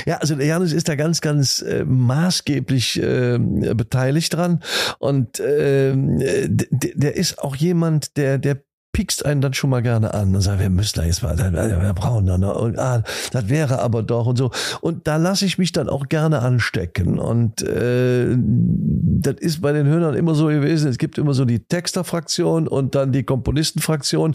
ja, 0.07 0.17
also 0.19 0.35
der 0.35 0.47
Janus 0.47 0.73
ist 0.73 0.89
da 0.89 0.95
ganz, 0.95 1.21
ganz 1.21 1.61
äh, 1.63 1.85
maßgeblich 1.85 3.03
äh, 3.03 3.39
beteiligt 3.39 4.35
dran. 4.35 4.61
Und 4.99 5.41
ähm, 5.49 6.19
d- 6.19 6.93
der 6.95 7.17
ist 7.17 7.39
auch 7.39 7.57
jemand, 7.57 8.17
der, 8.17 8.39
der 8.39 8.63
piekst 8.99 9.25
einen 9.25 9.41
dann 9.41 9.55
schon 9.55 9.71
mal 9.71 9.81
gerne 9.81 10.13
an 10.13 10.35
und 10.35 10.41
sagt, 10.41 10.59
wir 10.59 10.71
müssen 10.71 10.99
da 10.99 11.05
jetzt 11.07 11.23
mal, 11.23 11.39
wir 11.39 11.93
brauchen 11.95 12.27
da 12.27 12.37
noch, 12.37 12.61
und, 12.61 12.81
ah, 12.81 13.05
das 13.31 13.49
wäre 13.49 13.79
aber 13.79 14.03
doch 14.03 14.27
und 14.27 14.37
so. 14.37 14.51
Und 14.81 15.07
da 15.07 15.19
lasse 15.19 15.47
ich 15.47 15.57
mich 15.57 15.71
dann 15.71 15.89
auch 15.89 16.09
gerne 16.09 16.41
anstecken. 16.41 17.21
Und 17.21 17.63
äh, 17.63 18.27
das 18.37 19.37
ist 19.39 19.61
bei 19.61 19.71
den 19.71 19.87
Hörnern 19.87 20.17
immer 20.17 20.35
so 20.35 20.47
gewesen. 20.47 20.91
Es 20.91 20.99
gibt 20.99 21.17
immer 21.17 21.33
so 21.33 21.45
die 21.45 21.61
Texterfraktion 21.61 22.67
und 22.67 22.97
dann 22.97 23.13
die 23.13 23.23
Komponistenfraktion. 23.23 24.35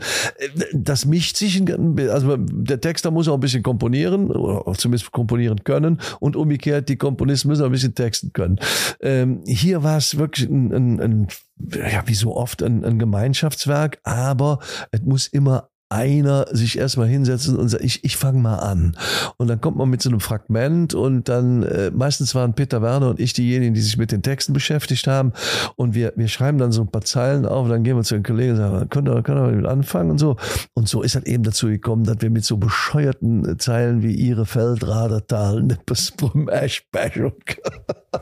Das 0.71 1.05
mischt 1.05 1.35
sich, 1.35 1.59
ein- 1.59 1.99
also 2.09 2.37
der 2.37 2.79
Texter 2.79 3.11
muss 3.11 3.27
auch 3.27 3.33
ein 3.33 3.41
bisschen 3.41 3.63
komponieren, 3.63 4.31
oder 4.31 4.73
zumindest 4.77 5.11
komponieren 5.11 5.65
können. 5.65 5.99
Und 6.21 6.37
umgekehrt, 6.37 6.87
die 6.87 6.95
Komponisten 6.95 7.49
müssen 7.49 7.63
auch 7.63 7.65
ein 7.65 7.73
bisschen 7.73 7.95
texten 7.95 8.31
können. 8.31 8.59
Ähm, 9.01 9.41
hier 9.45 9.83
war 9.83 9.97
es 9.97 10.17
wirklich 10.17 10.47
ein, 10.49 10.71
ein, 10.71 11.01
ein 11.01 11.27
ja, 11.57 12.07
wie 12.07 12.15
so 12.15 12.35
oft 12.35 12.61
ein, 12.63 12.83
ein 12.83 12.99
Gemeinschaftswerk, 12.99 13.99
aber 14.03 14.59
es 14.91 15.01
muss 15.01 15.27
immer 15.27 15.69
einer 15.93 16.47
sich 16.51 16.77
erstmal 16.77 17.07
hinsetzen 17.07 17.55
und 17.55 17.69
sagt, 17.69 17.83
ich, 17.83 18.03
ich 18.03 18.17
fange 18.17 18.39
mal 18.39 18.57
an. 18.57 18.97
Und 19.37 19.47
dann 19.47 19.61
kommt 19.61 19.77
man 19.77 19.89
mit 19.89 20.01
so 20.01 20.09
einem 20.09 20.19
Fragment 20.19 20.93
und 20.93 21.29
dann 21.29 21.63
äh, 21.63 21.91
meistens 21.91 22.33
waren 22.33 22.53
Peter 22.53 22.81
Werner 22.81 23.09
und 23.09 23.19
ich 23.19 23.33
diejenigen, 23.33 23.73
die 23.73 23.81
sich 23.81 23.97
mit 23.97 24.11
den 24.11 24.23
Texten 24.23 24.53
beschäftigt 24.53 25.07
haben. 25.07 25.33
Und 25.75 25.93
wir, 25.93 26.13
wir 26.15 26.27
schreiben 26.27 26.57
dann 26.57 26.71
so 26.71 26.81
ein 26.81 26.91
paar 26.91 27.03
Zeilen 27.03 27.45
auf, 27.45 27.69
dann 27.69 27.83
gehen 27.83 27.95
wir 27.95 28.03
zu 28.03 28.15
den 28.15 28.23
Kollegen 28.23 28.53
und 28.53 28.57
sagen, 28.57 28.89
können 28.89 29.07
wir, 29.07 29.21
können 29.21 29.45
wir 29.45 29.51
damit 29.51 29.67
anfangen 29.67 30.11
und 30.11 30.17
so. 30.17 30.35
Und 30.73 30.89
so 30.89 31.01
ist 31.03 31.15
halt 31.15 31.27
eben 31.27 31.43
dazu 31.43 31.67
gekommen, 31.67 32.03
dass 32.03 32.17
wir 32.21 32.29
mit 32.29 32.43
so 32.43 32.57
bescheuerten 32.57 33.59
Zeilen 33.59 34.01
wie 34.01 34.15
ihre 34.15 34.45
Feldradertal, 34.45 35.61
Nippesbrum, 35.61 36.49
Eschbechung 36.49 37.35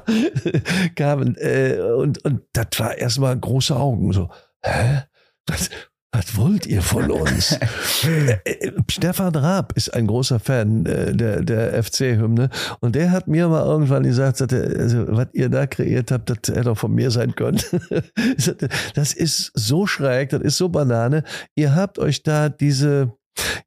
kamen. 0.95 1.35
Äh, 1.37 1.79
und, 1.97 2.23
und 2.25 2.41
das 2.53 2.67
war 2.77 2.97
erstmal 2.97 3.37
große 3.37 3.75
Augen. 3.75 4.11
So, 4.11 4.29
hä? 4.61 5.03
Was, 5.47 5.69
was 6.11 6.35
wollt 6.35 6.65
ihr 6.67 6.81
von 6.81 7.09
uns? 7.11 7.57
Äh, 8.03 8.39
äh, 8.51 8.71
Stefan 8.89 9.35
Raab 9.35 9.73
ist 9.73 9.93
ein 9.93 10.07
großer 10.07 10.39
Fan 10.39 10.85
äh, 10.85 11.15
der, 11.15 11.43
der 11.43 11.83
FC-Hymne 11.83 12.49
und 12.79 12.95
der 12.95 13.11
hat 13.11 13.27
mir 13.27 13.47
mal 13.47 13.63
irgendwann 13.63 14.03
gesagt, 14.03 14.37
sagte, 14.37 14.75
also, 14.77 15.05
was 15.09 15.27
ihr 15.33 15.49
da 15.49 15.67
kreiert 15.67 16.11
habt, 16.11 16.29
das 16.29 16.55
hätte 16.55 16.71
auch 16.71 16.77
von 16.77 16.93
mir 16.93 17.11
sein 17.11 17.35
können. 17.35 17.59
das 18.95 19.13
ist 19.13 19.51
so 19.53 19.85
schräg, 19.85 20.29
das 20.29 20.41
ist 20.41 20.57
so 20.57 20.69
Banane. 20.69 21.23
Ihr 21.55 21.75
habt 21.75 21.99
euch 21.99 22.23
da 22.23 22.49
diese, 22.49 23.13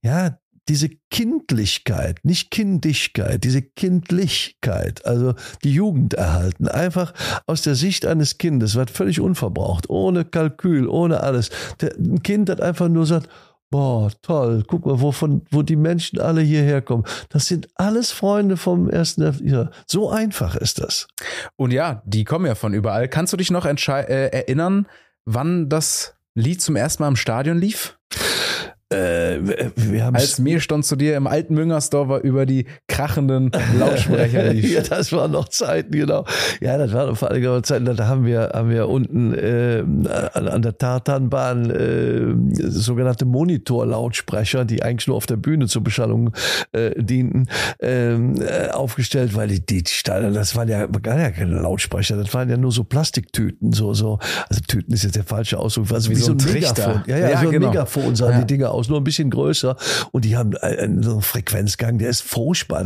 ja, 0.03 0.39
diese 0.69 0.89
Kindlichkeit, 1.11 2.21
nicht 2.23 2.51
Kindigkeit, 2.51 3.45
diese 3.45 3.63
Kindlichkeit, 3.63 5.05
also 5.05 5.35
die 5.63 5.73
Jugend 5.73 6.15
erhalten, 6.15 6.69
einfach 6.69 7.13
aus 7.47 7.63
der 7.63 7.75
Sicht 7.75 8.07
eines 8.07 8.39
Kindes, 8.39 8.75
wird 8.75 8.91
völlig 8.91 9.21
unverbraucht, 9.21 9.91
ohne 9.91 10.25
Kalkül, 10.25 10.89
ohne 10.89 11.21
alles. 11.21 11.51
Der, 11.81 11.95
ein 11.97 12.23
Kind 12.23 12.49
hat 12.49 12.61
einfach 12.61 12.89
nur 12.89 13.07
sagt, 13.07 13.29
boah, 13.71 14.11
toll, 14.23 14.63
guck 14.67 14.87
mal, 14.87 15.01
wovon, 15.01 15.43
wo 15.51 15.63
die 15.63 15.77
Menschen 15.77 16.21
alle 16.21 16.41
hierher 16.41 16.81
kommen. 16.81 17.05
Das 17.29 17.47
sind 17.47 17.69
alles 17.75 18.13
Freunde 18.13 18.57
vom 18.57 18.89
ersten, 18.89 19.47
ja, 19.47 19.71
so 19.87 20.11
einfach 20.11 20.55
ist 20.57 20.81
das. 20.81 21.09
Und 21.57 21.73
ja, 21.73 22.03
die 22.07 22.25
kommen 22.25 22.47
ja 22.47 22.55
von 22.55 22.73
überall. 22.73 23.09
Kannst 23.09 23.33
du 23.33 23.37
dich 23.37 23.51
noch 23.51 23.67
äh, 23.67 24.29
erinnern, 24.29 24.87
wann 25.25 25.69
das 25.69 26.15
Lied 26.35 26.63
zum 26.63 26.77
ersten 26.77 27.03
Mal 27.03 27.09
im 27.09 27.17
Stadion 27.17 27.59
lief? 27.59 27.99
Äh, 28.95 29.71
wir 29.77 30.05
haben 30.05 30.17
Als 30.17 30.39
Mehlstand 30.39 30.85
zu 30.85 30.97
dir 30.97 31.17
im 31.17 31.27
alten 31.27 31.55
Müngersdorfer 31.55 32.23
über 32.23 32.47
die 32.47 32.67
krachenden 32.89 33.51
Lautsprecher 33.79 34.53
ja, 34.53 34.83
das 34.83 35.13
waren 35.13 35.33
noch 35.33 35.49
Zeiten, 35.49 35.93
genau. 35.93 36.25
Ja, 36.61 36.79
das 36.79 36.93
waren 36.93 37.17
vor 37.17 37.31
allem 37.31 37.65
Zeiten, 37.65 37.85
da 37.85 38.07
haben 38.07 38.25
wir, 38.25 38.51
haben 38.55 38.71
wir 38.71 38.89
unten 38.89 39.35
äh, 39.35 39.83
an, 40.33 40.49
an, 40.49 40.63
der 40.63 40.79
Tartanbahn 40.79 41.71
äh, 41.71 42.71
sogenannte 42.71 43.25
Monitor-Lautsprecher, 43.25 44.65
die 44.65 44.83
eigentlich 44.83 45.07
nur 45.07 45.17
auf 45.17 45.27
der 45.27 45.37
Bühne 45.37 45.67
zur 45.67 45.83
Beschallung 45.83 46.33
äh, 46.73 46.91
dienten, 47.03 47.49
ähm, 47.81 48.41
äh, 48.41 48.69
aufgestellt, 48.71 49.35
weil 49.35 49.49
die, 49.49 49.65
die 49.65 49.85
Steine, 49.87 50.33
das 50.33 50.57
waren 50.57 50.69
ja 50.69 50.87
gar 50.87 51.19
ja 51.19 51.31
keine 51.31 51.61
Lautsprecher, 51.61 52.17
das 52.17 52.33
waren 52.35 52.49
ja 52.49 52.57
nur 52.57 52.73
so 52.73 52.85
Plastiktüten, 52.85 53.73
so, 53.73 53.95
so, 53.95 54.19
also 54.49 54.61
Tüten 54.67 54.93
ist 54.93 55.05
jetzt 55.05 55.17
der 55.17 55.25
falsche 55.25 55.59
Ausdruck, 55.59 55.91
also 55.93 56.11
wie, 56.11 56.17
wie 56.17 56.21
so 56.21 56.33
ein, 56.33 56.39
Megafon. 56.53 57.03
Ja, 57.07 57.19
ja, 57.19 57.31
ja 57.31 57.41
so 57.41 57.47
ein 57.47 57.53
genau. 57.53 57.69
Megafon 57.69 58.17
sahen 58.17 58.33
ja. 58.33 58.41
die 58.41 58.47
Dinger 58.47 58.71
aus, 58.71 58.84
nur 58.89 59.01
ein 59.01 59.05
bisschen 59.05 59.31
größer 59.31 59.77
und 60.13 60.25
die 60.25 60.37
haben 60.37 60.57
einen 60.59 61.03
so 61.03 61.13
einen 61.13 61.23
Frequenzgang, 61.23 61.99
der 61.99 62.11
ist 62.11 62.23
furchtbar. 62.23 62.85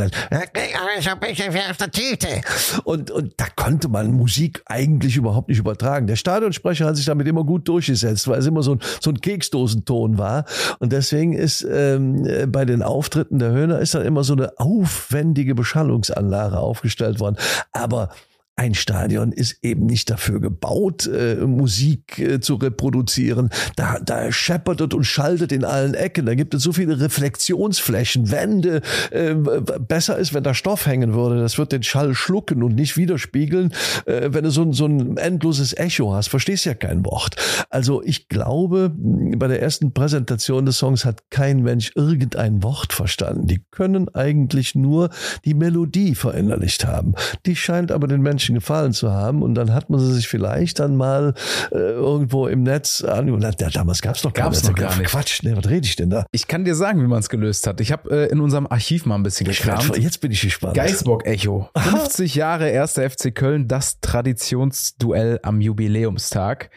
Und, 2.84 3.11
und 3.11 3.34
da 3.36 3.46
konnte 3.55 3.88
man 3.88 4.12
Musik 4.12 4.62
eigentlich 4.66 5.16
überhaupt 5.16 5.49
nicht 5.49 5.59
übertragen. 5.59 6.07
Der 6.07 6.16
Stadionsprecher 6.16 6.86
hat 6.86 6.96
sich 6.96 7.07
damit 7.07 7.26
immer 7.26 7.44
gut 7.44 7.68
durchgesetzt, 7.68 8.28
weil 8.28 8.38
es 8.38 8.46
immer 8.46 8.62
so 8.62 8.72
ein, 8.72 8.80
so 9.01 9.11
ein 9.11 9.20
Keksdosenton 9.20 10.18
war. 10.18 10.44
Und 10.78 10.92
deswegen 10.92 11.32
ist 11.32 11.66
ähm, 11.70 12.26
bei 12.49 12.64
den 12.64 12.82
Auftritten 12.82 13.38
der 13.38 13.51
Höhner 13.51 13.78
ist 13.78 13.94
dann 13.94 14.05
immer 14.05 14.24
so 14.24 14.34
eine 14.34 14.59
aufwendige 14.59 15.55
Beschallungsanlage 15.55 16.59
aufgestellt 16.59 17.20
worden. 17.20 17.36
Aber 17.72 18.11
ein 18.59 18.75
Stadion 18.75 19.31
ist 19.31 19.59
eben 19.63 19.87
nicht 19.87 20.11
dafür 20.11 20.41
gebaut, 20.41 21.07
äh, 21.07 21.37
Musik 21.37 22.19
äh, 22.19 22.41
zu 22.41 22.57
reproduzieren. 22.57 23.51
Da, 23.77 24.01
da 24.01 24.33
scheppert 24.33 24.95
und 24.95 25.05
schaltet 25.05 25.53
in 25.53 25.65
allen 25.65 25.95
Ecken. 25.95 26.27
Da 26.27 26.35
gibt 26.35 26.55
es 26.55 26.65
so 26.65 26.73
viele 26.73 27.01
Reflexionsflächen, 27.01 28.33
Wände. 28.33 28.83
Äh, 29.13 29.35
besser 29.35 30.19
ist, 30.19 30.35
wenn 30.35 30.43
da 30.43 30.55
Stoff 30.55 30.87
hängen 30.87 31.15
würde. 31.15 31.41
Das 31.41 31.57
wird 31.57 31.71
den 31.71 31.85
Schall 31.85 32.15
schlucken 32.15 32.65
und 32.65 32.75
nicht 32.75 32.97
widerspiegeln. 32.97 33.73
Äh, 34.07 34.31
wenn 34.33 34.43
du 34.43 34.51
so 34.51 34.63
ein, 34.63 34.73
so 34.73 34.87
ein 34.87 35.17
endloses 35.19 35.77
Echo 35.77 36.13
hast, 36.13 36.29
verstehst 36.29 36.65
ja 36.65 36.75
kein 36.75 37.05
Wort. 37.05 37.37
Also 37.71 38.03
ich 38.03 38.29
glaube, 38.29 38.93
bei 38.97 39.47
der 39.47 39.63
ersten 39.63 39.93
Präsentation 39.93 40.67
des 40.67 40.79
Songs 40.79 41.05
hat 41.05 41.31
kein 41.31 41.63
Mensch 41.63 41.93
irgendein 41.95 42.65
Wort 42.65 42.93
verstanden. 42.93 43.47
Die 43.47 43.63
können 43.71 44.09
eigentlich 44.15 44.75
nur 44.75 45.11
die 45.45 45.55
Melodie 45.55 46.17
verinnerlicht 46.17 46.87
haben. 46.87 47.15
Die 47.47 47.55
scheint 47.55 47.93
aber 47.93 48.09
den 48.09 48.21
Menschen 48.21 48.47
Menschen 48.49 48.55
gefallen 48.55 48.92
zu 48.92 49.11
haben. 49.11 49.42
Und 49.42 49.55
dann 49.55 49.72
hat 49.72 49.90
man 49.90 50.01
sie 50.01 50.12
sich 50.12 50.28
vielleicht 50.28 50.78
dann 50.78 50.96
mal 50.96 51.34
äh, 51.70 51.76
irgendwo 51.76 52.46
im 52.46 52.62
Netz 52.62 53.03
angehört. 53.03 53.61
Ja, 53.61 53.70
damals 53.70 54.03
gab 54.03 54.16
es 54.16 54.24
noch 54.24 54.32
gab's 54.32 54.64
noch 54.64 54.74
gar 54.74 54.96
nicht. 54.96 55.11
Quatsch, 55.11 55.42
ne, 55.42 55.57
was 55.57 55.68
rede 55.68 55.86
ich 55.86 55.96
denn 55.96 56.11
da? 56.11 56.26
Ich 56.32 56.46
kann 56.46 56.64
dir 56.64 56.74
sagen, 56.74 57.03
wie 57.03 57.07
man 57.07 57.20
es 57.20 57.28
gelöst 57.28 57.66
hat. 57.66 57.80
Ich 57.80 57.92
habe 57.92 58.11
äh, 58.11 58.30
in 58.30 58.40
unserem 58.40 58.66
Archiv 58.66 59.07
mal 59.07 59.16
ein 59.16 59.22
bisschen 59.22 59.46
gekramt. 59.46 59.96
Jetzt 59.96 60.20
bin 60.20 60.30
ich 60.30 60.40
gespannt. 60.40 60.74
Geisbock-Echo. 60.74 61.68
50 61.76 62.34
Jahre 62.34 62.68
erster 62.68 63.09
FC 63.09 63.34
Köln, 63.34 63.68
das 63.68 64.01
Traditionsduell 64.01 65.40
am 65.42 65.61
Jubiläumstag. 65.61 66.70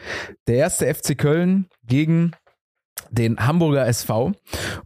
Der 0.46 0.56
erste 0.56 0.92
FC 0.92 1.16
Köln 1.16 1.66
gegen 1.86 2.32
den 3.12 3.38
Hamburger 3.38 3.86
SV. 3.86 4.32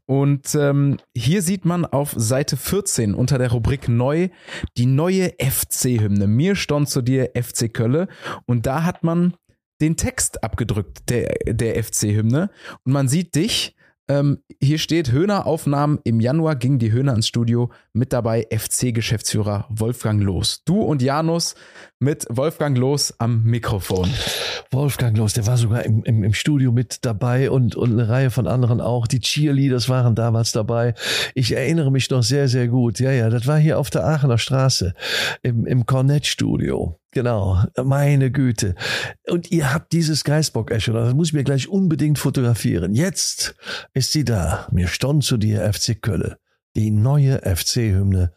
Und 0.04 0.54
ähm, 0.54 0.98
hier 1.16 1.42
sieht 1.42 1.64
man 1.64 1.84
auf 1.84 2.12
Seite 2.16 2.56
14 2.56 3.14
unter 3.14 3.38
der 3.38 3.52
Rubrik 3.52 3.88
Neu 3.88 4.28
die 4.76 4.86
neue 4.86 5.32
FC-Hymne. 5.38 6.26
Mir 6.26 6.56
stand 6.56 6.88
zu 6.88 7.02
dir 7.02 7.30
FC 7.34 7.72
Kölle. 7.72 8.08
Und 8.44 8.66
da 8.66 8.84
hat 8.84 9.02
man 9.02 9.34
den 9.80 9.96
Text 9.96 10.42
abgedrückt 10.42 11.08
der, 11.08 11.34
der 11.46 11.82
FC-Hymne. 11.82 12.50
Und 12.84 12.92
man 12.92 13.08
sieht 13.08 13.34
dich 13.34 13.76
ähm, 14.08 14.38
hier 14.60 14.78
steht 14.78 15.10
Höhner 15.10 15.46
Aufnahmen. 15.46 15.98
Im 16.04 16.20
Januar 16.20 16.56
ging 16.56 16.78
die 16.78 16.92
Höhner 16.92 17.14
ins 17.14 17.26
Studio. 17.26 17.72
Mit 17.96 18.12
dabei 18.12 18.46
FC-Geschäftsführer 18.50 19.64
Wolfgang 19.70 20.22
Los. 20.22 20.62
Du 20.66 20.82
und 20.82 21.00
Janus 21.00 21.54
mit 21.98 22.26
Wolfgang 22.28 22.76
Los 22.76 23.14
am 23.18 23.42
Mikrofon. 23.44 24.10
Wolfgang 24.70 25.16
Los, 25.16 25.32
der 25.32 25.46
war 25.46 25.56
sogar 25.56 25.82
im, 25.82 26.04
im, 26.04 26.22
im 26.22 26.34
Studio 26.34 26.72
mit 26.72 27.06
dabei 27.06 27.50
und, 27.50 27.74
und 27.74 27.92
eine 27.92 28.06
Reihe 28.06 28.30
von 28.30 28.46
anderen 28.46 28.82
auch. 28.82 29.06
Die 29.06 29.20
Cheerleaders 29.20 29.88
waren 29.88 30.14
damals 30.14 30.52
dabei. 30.52 30.92
Ich 31.34 31.52
erinnere 31.52 31.90
mich 31.90 32.10
noch 32.10 32.22
sehr, 32.22 32.48
sehr 32.48 32.68
gut. 32.68 33.00
Ja, 33.00 33.12
ja, 33.12 33.30
das 33.30 33.46
war 33.46 33.56
hier 33.58 33.78
auf 33.78 33.88
der 33.88 34.04
Aachener 34.04 34.36
Straße 34.36 34.92
im, 35.40 35.64
im 35.64 35.86
Cornet-Studio. 35.86 37.00
Genau, 37.12 37.64
meine 37.82 38.30
Güte. 38.30 38.74
Und 39.26 39.50
ihr 39.50 39.72
habt 39.72 39.94
dieses 39.94 40.22
Geistbock-Echo, 40.22 40.92
das 40.92 41.14
muss 41.14 41.28
ich 41.28 41.32
mir 41.32 41.44
gleich 41.44 41.66
unbedingt 41.66 42.18
fotografieren. 42.18 42.92
Jetzt 42.92 43.54
ist 43.94 44.12
sie 44.12 44.26
da. 44.26 44.68
Mir 44.70 44.86
stand 44.86 45.24
zu 45.24 45.38
dir 45.38 45.72
FC 45.72 46.02
Kölle. 46.02 46.36
Die 46.76 46.90
neue 46.90 47.40
FC-Hymne. 47.42 48.32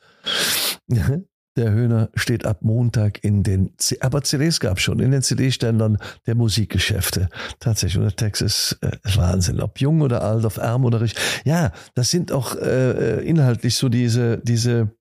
Der 1.57 1.71
Höhner 1.71 2.09
steht 2.15 2.45
ab 2.45 2.59
Montag 2.61 3.21
in 3.21 3.43
den, 3.43 3.73
C 3.77 3.97
aber 3.99 4.21
CDs 4.21 4.61
gab 4.61 4.79
schon, 4.79 4.99
in 4.99 5.11
den 5.11 5.21
CD-Ständern 5.21 5.97
der 6.25 6.35
Musikgeschäfte. 6.35 7.27
Tatsächlich, 7.59 7.97
und 7.97 8.03
der 8.03 8.15
Text 8.15 8.41
ist 8.41 8.77
äh, 8.81 8.91
Wahnsinn. 9.15 9.59
Ob 9.59 9.81
jung 9.81 9.99
oder 9.99 10.21
alt, 10.21 10.45
ob 10.45 10.57
arm 10.57 10.85
oder 10.85 11.01
reich. 11.01 11.15
Ja, 11.43 11.73
das 11.95 12.11
sind 12.11 12.31
auch 12.31 12.55
äh, 12.55 13.17
äh 13.17 13.27
inhaltlich 13.27 13.75
so 13.75 13.89
diese, 13.89 14.37
diese, 14.37 14.95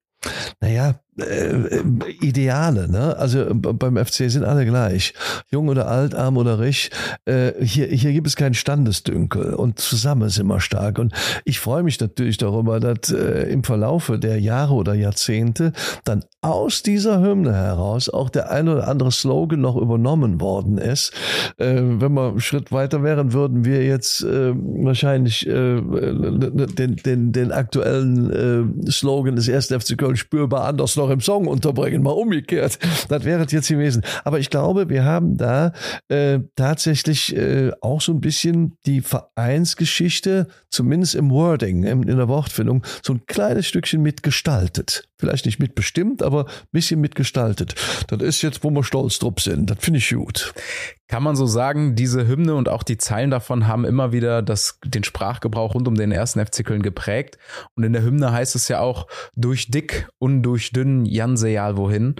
naja, 0.60 1.00
äh, 1.20 1.82
Ideale. 2.20 2.88
Ne? 2.88 3.16
Also 3.16 3.40
äh, 3.40 3.54
beim 3.54 3.96
FC 3.96 4.30
sind 4.30 4.44
alle 4.44 4.64
gleich. 4.64 5.14
Jung 5.50 5.68
oder 5.68 5.88
alt, 5.88 6.14
arm 6.14 6.36
oder 6.36 6.58
reich. 6.58 6.90
Äh, 7.24 7.52
hier, 7.60 7.86
hier 7.86 8.12
gibt 8.12 8.26
es 8.26 8.36
keinen 8.36 8.54
Standesdünkel 8.54 9.54
und 9.54 9.78
zusammen 9.78 10.28
sind 10.28 10.46
wir 10.46 10.60
stark. 10.60 10.98
Und 10.98 11.12
ich 11.44 11.60
freue 11.60 11.82
mich 11.82 12.00
natürlich 12.00 12.36
darüber, 12.36 12.80
dass 12.80 13.10
äh, 13.10 13.50
im 13.50 13.64
Verlaufe 13.64 14.18
der 14.18 14.40
Jahre 14.40 14.74
oder 14.74 14.94
Jahrzehnte 14.94 15.72
dann 16.04 16.24
aus 16.40 16.82
dieser 16.82 17.20
Hymne 17.20 17.54
heraus 17.54 18.08
auch 18.08 18.30
der 18.30 18.50
ein 18.50 18.68
oder 18.68 18.86
andere 18.86 19.10
Slogan 19.10 19.60
noch 19.60 19.76
übernommen 19.76 20.40
worden 20.40 20.78
ist. 20.78 21.12
Äh, 21.56 21.74
wenn 21.74 22.12
wir 22.12 22.28
einen 22.28 22.40
Schritt 22.40 22.70
weiter 22.70 23.02
wären, 23.02 23.32
würden 23.32 23.64
wir 23.64 23.84
jetzt 23.84 24.22
äh, 24.22 24.54
wahrscheinlich 24.54 25.46
äh, 25.46 25.80
den, 25.80 26.96
den, 26.96 27.32
den 27.32 27.52
aktuellen 27.52 28.86
äh, 28.86 28.90
Slogan 28.90 29.36
des 29.36 29.48
ersten 29.48 29.80
FC 29.80 29.98
Köln 29.98 30.16
spürbar 30.16 30.64
anders 30.64 30.96
noch 30.96 31.07
noch 31.08 31.14
im 31.14 31.20
Song 31.20 31.46
unterbringen, 31.46 32.02
mal 32.02 32.10
umgekehrt. 32.10 32.78
Das 33.08 33.24
wäre 33.24 33.46
jetzt 33.48 33.68
gewesen. 33.68 34.02
Aber 34.24 34.38
ich 34.38 34.50
glaube, 34.50 34.88
wir 34.88 35.04
haben 35.04 35.36
da 35.36 35.72
äh, 36.08 36.40
tatsächlich 36.56 37.34
äh, 37.34 37.72
auch 37.80 38.00
so 38.00 38.12
ein 38.12 38.20
bisschen 38.20 38.76
die 38.86 39.00
Vereinsgeschichte, 39.00 40.48
zumindest 40.70 41.14
im 41.14 41.30
Wording, 41.30 41.84
in, 41.84 42.02
in 42.02 42.16
der 42.16 42.28
Wortfindung, 42.28 42.84
so 43.02 43.14
ein 43.14 43.26
kleines 43.26 43.66
Stückchen 43.66 44.02
mitgestaltet. 44.02 45.07
Vielleicht 45.18 45.46
nicht 45.46 45.58
mitbestimmt, 45.58 46.22
aber 46.22 46.46
ein 46.46 46.68
bisschen 46.72 47.00
mitgestaltet. 47.00 47.74
Das 48.08 48.22
ist 48.22 48.42
jetzt, 48.42 48.62
wo 48.62 48.70
wir 48.70 48.84
stolz 48.84 49.18
drauf 49.18 49.34
sind. 49.38 49.70
Das 49.70 49.78
finde 49.80 49.98
ich 49.98 50.10
gut. 50.10 50.54
Kann 51.08 51.22
man 51.22 51.36
so 51.36 51.46
sagen, 51.46 51.96
diese 51.96 52.26
Hymne 52.26 52.54
und 52.54 52.68
auch 52.68 52.82
die 52.82 52.98
Zeilen 52.98 53.30
davon 53.30 53.66
haben 53.66 53.84
immer 53.84 54.12
wieder 54.12 54.42
das, 54.42 54.78
den 54.84 55.04
Sprachgebrauch 55.04 55.74
rund 55.74 55.88
um 55.88 55.94
den 55.94 56.12
ersten 56.12 56.44
FC 56.44 56.64
Köln 56.64 56.82
geprägt. 56.82 57.38
Und 57.74 57.84
in 57.84 57.92
der 57.92 58.02
Hymne 58.02 58.32
heißt 58.32 58.54
es 58.54 58.68
ja 58.68 58.80
auch, 58.80 59.06
durch 59.34 59.70
dick 59.70 60.08
und 60.18 60.42
durch 60.42 60.72
dünn, 60.72 61.04
Jansejal 61.04 61.76
wohin. 61.76 62.14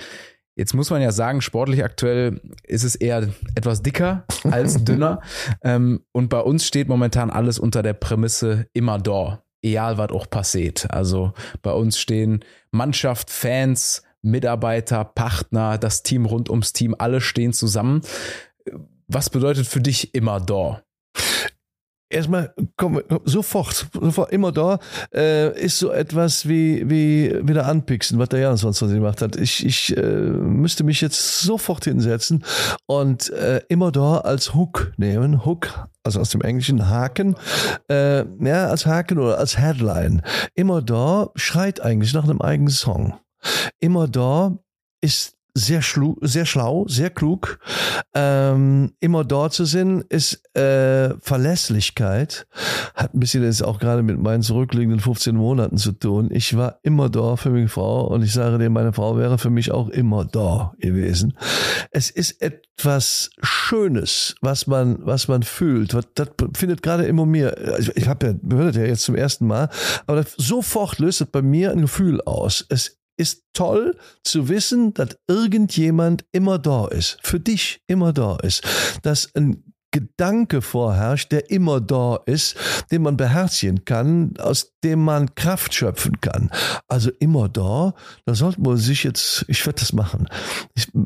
Jetzt 0.56 0.74
muss 0.74 0.90
man 0.90 1.00
ja 1.00 1.12
sagen, 1.12 1.40
sportlich 1.40 1.84
aktuell 1.84 2.40
ist 2.64 2.82
es 2.82 2.96
eher 2.96 3.28
etwas 3.54 3.80
dicker 3.80 4.24
als 4.42 4.82
dünner. 4.84 5.20
ähm, 5.62 6.00
und 6.10 6.30
bei 6.30 6.40
uns 6.40 6.66
steht 6.66 6.88
momentan 6.88 7.30
alles 7.30 7.60
unter 7.60 7.84
der 7.84 7.92
Prämisse 7.92 8.66
immer 8.72 8.98
da. 8.98 9.44
Egal, 9.62 9.98
was 9.98 10.10
auch 10.10 10.30
passiert. 10.30 10.90
Also 10.90 11.32
bei 11.62 11.72
uns 11.72 11.98
stehen 11.98 12.44
Mannschaft, 12.70 13.30
Fans, 13.30 14.02
Mitarbeiter, 14.22 15.04
Partner, 15.04 15.78
das 15.78 16.02
Team 16.02 16.26
rund 16.26 16.50
ums 16.50 16.72
Team, 16.72 16.94
alle 16.98 17.20
stehen 17.20 17.52
zusammen. 17.52 18.02
Was 19.06 19.30
bedeutet 19.30 19.66
für 19.66 19.80
dich 19.80 20.14
immer 20.14 20.40
da? 20.40 20.82
Erstmal 22.10 22.54
komm, 22.76 23.00
sofort, 23.24 23.88
sofort 23.92 24.32
immer 24.32 24.52
da, 24.52 24.78
äh, 25.14 25.58
ist 25.60 25.78
so 25.78 25.90
etwas 25.90 26.48
wie, 26.48 26.88
wie 26.88 27.34
wieder 27.46 27.66
anpixen, 27.66 28.18
was 28.18 28.28
der 28.30 28.40
Jan 28.40 28.56
sonst 28.56 28.80
gemacht 28.80 29.22
hat. 29.22 29.36
Ich, 29.36 29.64
ich 29.64 29.96
äh, 29.96 30.02
müsste 30.02 30.84
mich 30.84 31.00
jetzt 31.00 31.40
sofort 31.40 31.84
hinsetzen 31.84 32.44
und 32.86 33.30
äh, 33.30 33.60
immer 33.68 33.92
da 33.92 34.18
als 34.18 34.54
Hook 34.54 34.92
nehmen. 34.96 35.44
Hook, 35.44 35.68
also 36.02 36.20
aus 36.20 36.30
dem 36.30 36.42
Englischen 36.42 36.88
Haken, 36.88 37.36
äh, 37.88 38.24
ja, 38.44 38.66
als 38.68 38.86
Haken 38.86 39.18
oder 39.18 39.38
als 39.38 39.58
Headline. 39.58 40.22
Immer 40.54 40.82
da 40.82 41.30
schreit 41.34 41.80
eigentlich 41.80 42.14
nach 42.14 42.24
einem 42.24 42.40
eigenen 42.40 42.70
Song. 42.70 43.14
Immer 43.80 44.08
da 44.08 44.58
ist 45.00 45.37
sehr, 45.58 45.82
schlu 45.82 46.16
sehr 46.20 46.46
schlau, 46.46 46.86
sehr 46.88 47.10
klug. 47.10 47.58
Ähm, 48.14 48.92
immer 49.00 49.24
dort 49.24 49.52
zu 49.52 49.64
sein, 49.64 50.04
ist 50.08 50.42
äh, 50.56 51.14
Verlässlichkeit. 51.20 52.46
Hat 52.94 53.14
ein 53.14 53.20
bisschen 53.20 53.42
jetzt 53.42 53.62
auch 53.64 53.78
gerade 53.78 54.02
mit 54.02 54.18
meinen 54.18 54.42
zurückliegenden 54.42 55.00
15 55.00 55.36
Monaten 55.36 55.76
zu 55.76 55.92
tun. 55.92 56.28
Ich 56.32 56.56
war 56.56 56.78
immer 56.82 57.08
da 57.08 57.36
für 57.36 57.50
meine 57.50 57.68
Frau 57.68 58.06
und 58.06 58.22
ich 58.22 58.32
sage 58.32 58.58
dir, 58.58 58.70
meine 58.70 58.92
Frau 58.92 59.16
wäre 59.16 59.38
für 59.38 59.50
mich 59.50 59.72
auch 59.72 59.88
immer 59.88 60.24
da 60.24 60.74
gewesen. 60.78 61.36
Es 61.90 62.10
ist 62.10 62.40
etwas 62.40 63.30
Schönes, 63.42 64.36
was 64.40 64.66
man, 64.66 64.98
was 65.04 65.28
man 65.28 65.42
fühlt. 65.42 65.94
Das 66.14 66.28
findet 66.54 66.82
gerade 66.82 67.04
immer 67.04 67.26
mir, 67.26 67.56
also 67.74 67.92
ich 67.94 68.08
habe 68.08 68.26
ja, 68.26 68.56
hört 68.56 68.76
ja 68.76 68.84
jetzt 68.84 69.02
zum 69.02 69.14
ersten 69.14 69.46
Mal, 69.46 69.68
aber 70.06 70.24
sofort 70.36 70.98
löst 70.98 71.20
es 71.20 71.26
bei 71.28 71.42
mir 71.42 71.72
ein 71.72 71.80
Gefühl 71.80 72.20
aus. 72.22 72.64
Es 72.68 72.97
ist 73.18 73.42
toll 73.52 73.96
zu 74.24 74.48
wissen, 74.48 74.94
dass 74.94 75.18
irgendjemand 75.26 76.24
immer 76.32 76.58
da 76.58 76.86
ist, 76.88 77.18
für 77.22 77.40
dich 77.40 77.82
immer 77.86 78.12
da 78.12 78.36
ist, 78.36 78.62
dass 79.02 79.34
ein 79.34 79.64
Gedanke 79.90 80.60
vorherrscht, 80.60 81.32
der 81.32 81.50
immer 81.50 81.80
da 81.80 82.20
ist, 82.26 82.56
den 82.90 83.02
man 83.02 83.16
beherzigen 83.16 83.86
kann, 83.86 84.34
aus 84.38 84.74
dem 84.84 85.02
man 85.02 85.34
Kraft 85.34 85.72
schöpfen 85.72 86.20
kann. 86.20 86.50
Also 86.88 87.10
immer 87.20 87.48
da, 87.48 87.94
da 88.26 88.34
sollte 88.34 88.60
man 88.60 88.76
sich 88.76 89.04
jetzt, 89.04 89.46
ich 89.48 89.64
werde 89.64 89.80
das 89.80 89.94
machen, 89.94 90.28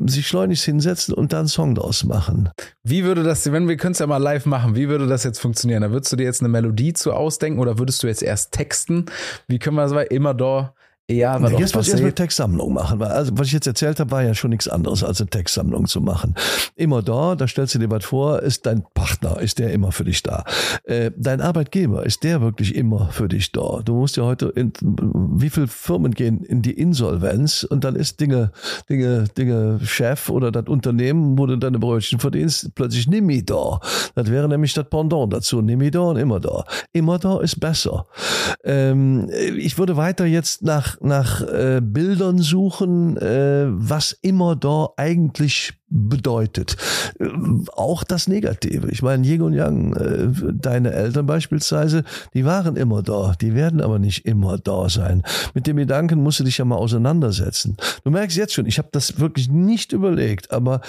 sich 0.05 0.27
schleunigst 0.27 0.65
hinsetzen 0.65 1.13
und 1.13 1.31
dann 1.31 1.39
einen 1.39 1.47
Song 1.47 1.75
draus 1.75 2.03
machen. 2.03 2.49
Wie 2.83 3.05
würde 3.05 3.23
das, 3.23 3.49
wenn 3.51 3.69
wir 3.69 3.77
können 3.77 3.93
es 3.93 3.99
ja 3.99 4.07
mal 4.07 4.17
live 4.17 4.45
machen, 4.45 4.75
wie 4.75 4.89
würde 4.89 5.07
das 5.07 5.23
jetzt 5.23 5.39
funktionieren? 5.39 5.81
Da 5.81 5.91
würdest 5.91 6.11
du 6.11 6.17
dir 6.17 6.25
jetzt 6.25 6.41
eine 6.41 6.49
Melodie 6.49 6.91
zu 6.91 7.13
ausdenken 7.13 7.59
oder 7.59 7.79
würdest 7.79 8.03
du 8.03 8.07
jetzt 8.07 8.21
erst 8.21 8.51
texten? 8.51 9.05
Wie 9.47 9.59
können 9.59 9.77
wir 9.77 9.83
das 9.83 9.93
weil 9.93 10.07
immer 10.07 10.33
da 10.33 10.73
ja, 11.11 11.33
aber 11.33 11.51
jetzt 11.51 11.75
ich 11.75 11.89
erstmal 11.89 12.13
Textsammlung 12.13 12.73
machen, 12.73 12.97
weil 12.99 13.09
also, 13.11 13.33
was 13.35 13.47
ich 13.47 13.53
jetzt 13.53 13.67
erzählt 13.67 13.99
habe, 13.99 14.09
war 14.11 14.23
ja 14.23 14.33
schon 14.33 14.51
nichts 14.51 14.69
anderes 14.69 15.03
als 15.03 15.19
eine 15.19 15.29
Textsammlung 15.29 15.85
zu 15.85 15.99
machen. 15.99 16.33
Immer 16.77 17.01
da, 17.01 17.35
da 17.35 17.45
stellst 17.45 17.75
du 17.75 17.79
dir 17.79 17.91
was 17.91 18.05
vor, 18.05 18.41
ist 18.41 18.65
dein 18.65 18.83
Partner, 18.93 19.41
ist 19.41 19.59
der 19.59 19.73
immer 19.73 19.91
für 19.91 20.05
dich 20.05 20.23
da. 20.23 20.45
Äh, 20.85 21.11
dein 21.17 21.41
Arbeitgeber, 21.41 22.05
ist 22.05 22.23
der 22.23 22.39
wirklich 22.39 22.73
immer 22.73 23.09
für 23.09 23.27
dich 23.27 23.51
da. 23.51 23.81
Du 23.83 23.95
musst 23.95 24.15
ja 24.15 24.23
heute, 24.23 24.47
in, 24.55 24.71
wie 24.81 25.49
viele 25.49 25.67
Firmen 25.67 26.13
gehen 26.13 26.41
in 26.41 26.61
die 26.61 26.71
Insolvenz 26.71 27.63
und 27.63 27.83
dann 27.83 27.97
ist 27.97 28.21
Dinge, 28.21 28.53
Dinge, 28.89 29.25
Dinge 29.37 29.81
Chef 29.83 30.29
oder 30.29 30.53
das 30.53 30.67
Unternehmen, 30.67 31.37
wo 31.37 31.45
du 31.47 31.57
deine 31.57 31.79
Brötchen 31.79 32.19
verdienst, 32.19 32.75
plötzlich 32.75 33.09
Nimi 33.09 33.43
da. 33.43 33.81
Das 34.15 34.31
wäre 34.31 34.47
nämlich 34.47 34.73
das 34.73 34.87
Pendant 34.89 35.33
dazu. 35.33 35.61
Nimi 35.61 35.91
da 35.91 35.99
und 35.99 36.17
immer 36.17 36.39
da. 36.39 36.63
Immer 36.93 37.19
da 37.19 37.41
ist 37.41 37.59
besser. 37.59 38.05
Ähm, 38.63 39.29
ich 39.57 39.77
würde 39.77 39.97
weiter 39.97 40.25
jetzt 40.25 40.63
nach 40.63 40.92
nach, 41.01 41.41
äh, 41.41 41.81
Bildern 41.83 42.37
suchen, 42.39 43.17
äh, 43.17 43.65
was 43.67 44.11
immer 44.21 44.55
da 44.55 44.89
eigentlich 44.97 45.73
bedeutet. 45.93 46.75
Äh, 47.19 47.27
auch 47.73 48.03
das 48.03 48.27
Negative. 48.27 48.89
Ich 48.89 49.01
meine, 49.01 49.25
Yin 49.25 49.41
und 49.43 49.53
Yang, 49.53 49.95
äh, 49.95 50.53
deine 50.53 50.91
Eltern 50.91 51.25
beispielsweise, 51.25 52.03
die 52.33 52.45
waren 52.45 52.75
immer 52.75 53.03
da, 53.03 53.35
die 53.39 53.53
werden 53.53 53.79
aber 53.79 53.99
nicht 53.99 54.25
immer 54.25 54.57
da 54.57 54.89
sein. 54.89 55.21
Mit 55.53 55.67
dem 55.67 55.77
Gedanken 55.77 56.21
musst 56.23 56.39
du 56.39 56.43
dich 56.43 56.57
ja 56.57 56.65
mal 56.65 56.77
auseinandersetzen. 56.77 57.77
Du 58.03 58.09
merkst 58.09 58.35
jetzt 58.35 58.53
schon, 58.53 58.65
ich 58.65 58.79
habe 58.79 58.89
das 58.91 59.19
wirklich 59.19 59.49
nicht 59.49 59.93
überlegt, 59.93 60.51
aber 60.51 60.81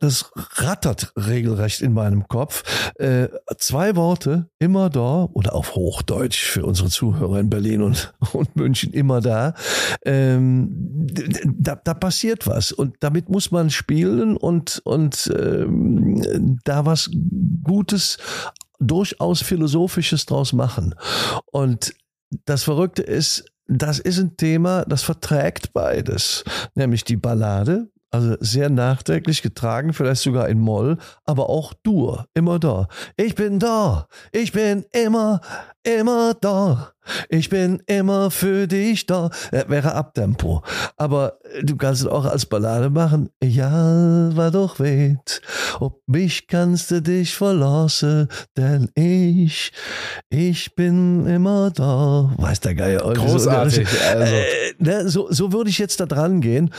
das 0.00 0.30
rattert 0.54 1.12
regelrecht 1.16 1.80
in 1.80 1.92
meinem 1.92 2.28
Kopf. 2.28 2.62
Äh, 2.96 3.28
zwei 3.58 3.96
Worte, 3.96 4.48
immer 4.60 4.88
da, 4.88 5.28
oder 5.32 5.54
auf 5.54 5.74
Hochdeutsch 5.74 6.44
für 6.44 6.64
unsere 6.64 6.88
Zuhörer 6.88 7.40
in 7.40 7.50
Berlin 7.50 7.82
und, 7.82 8.14
und 8.32 8.54
München, 8.54 8.92
immer 8.92 9.20
da. 9.20 9.54
Ähm, 10.04 11.06
da, 11.58 11.76
da 11.82 11.94
passiert 11.94 12.46
was 12.46 12.70
und 12.70 12.96
damit 13.00 13.28
muss 13.28 13.50
man 13.50 13.70
spielen 13.70 14.11
fühlen 14.12 14.36
und, 14.36 14.80
und 14.84 15.32
ähm, 15.36 16.58
da 16.64 16.84
was 16.84 17.10
Gutes, 17.64 18.18
durchaus 18.78 19.42
Philosophisches 19.42 20.26
draus 20.26 20.52
machen. 20.52 20.94
Und 21.46 21.94
das 22.44 22.64
Verrückte 22.64 23.02
ist, 23.02 23.44
das 23.68 23.98
ist 23.98 24.18
ein 24.18 24.36
Thema, 24.36 24.84
das 24.86 25.02
verträgt 25.02 25.72
beides. 25.72 26.44
Nämlich 26.74 27.04
die 27.04 27.16
Ballade, 27.16 27.91
also 28.12 28.36
sehr 28.40 28.68
nachträglich 28.68 29.42
getragen, 29.42 29.94
vielleicht 29.94 30.22
sogar 30.22 30.48
in 30.48 30.60
Moll, 30.60 30.98
aber 31.24 31.48
auch 31.48 31.72
Dur, 31.82 32.26
immer 32.34 32.58
da. 32.58 32.88
Ich 33.16 33.34
bin 33.34 33.58
da, 33.58 34.06
ich 34.32 34.52
bin 34.52 34.84
immer, 34.92 35.40
immer 35.82 36.34
da. 36.38 36.92
Ich 37.30 37.48
bin 37.48 37.82
immer 37.86 38.30
für 38.30 38.68
dich 38.68 39.06
da. 39.06 39.30
Ja, 39.50 39.68
wäre 39.68 39.94
Abtempo. 39.94 40.62
Aber 40.96 41.38
du 41.62 41.76
kannst 41.76 42.02
es 42.02 42.06
auch 42.06 42.24
als 42.26 42.46
Ballade 42.46 42.90
machen. 42.90 43.30
Ja, 43.42 44.36
war 44.36 44.50
doch 44.50 44.78
weht. 44.78 45.40
Ob 45.80 46.00
mich 46.06 46.46
kannst 46.46 46.90
du 46.90 47.02
dich 47.02 47.34
verlassen, 47.34 48.28
denn 48.56 48.90
ich, 48.94 49.72
ich 50.28 50.74
bin 50.76 51.26
immer 51.26 51.70
da. 51.70 52.32
Weiß 52.36 52.60
der 52.60 52.74
Geier. 52.74 53.00
Großartig. 53.00 53.88
Also. 54.14 54.34
Äh, 54.34 54.74
ne, 54.78 55.08
so, 55.08 55.32
so 55.32 55.52
würde 55.52 55.70
ich 55.70 55.78
jetzt 55.78 55.98
da 55.98 56.06
dran 56.06 56.40
gehen. 56.40 56.70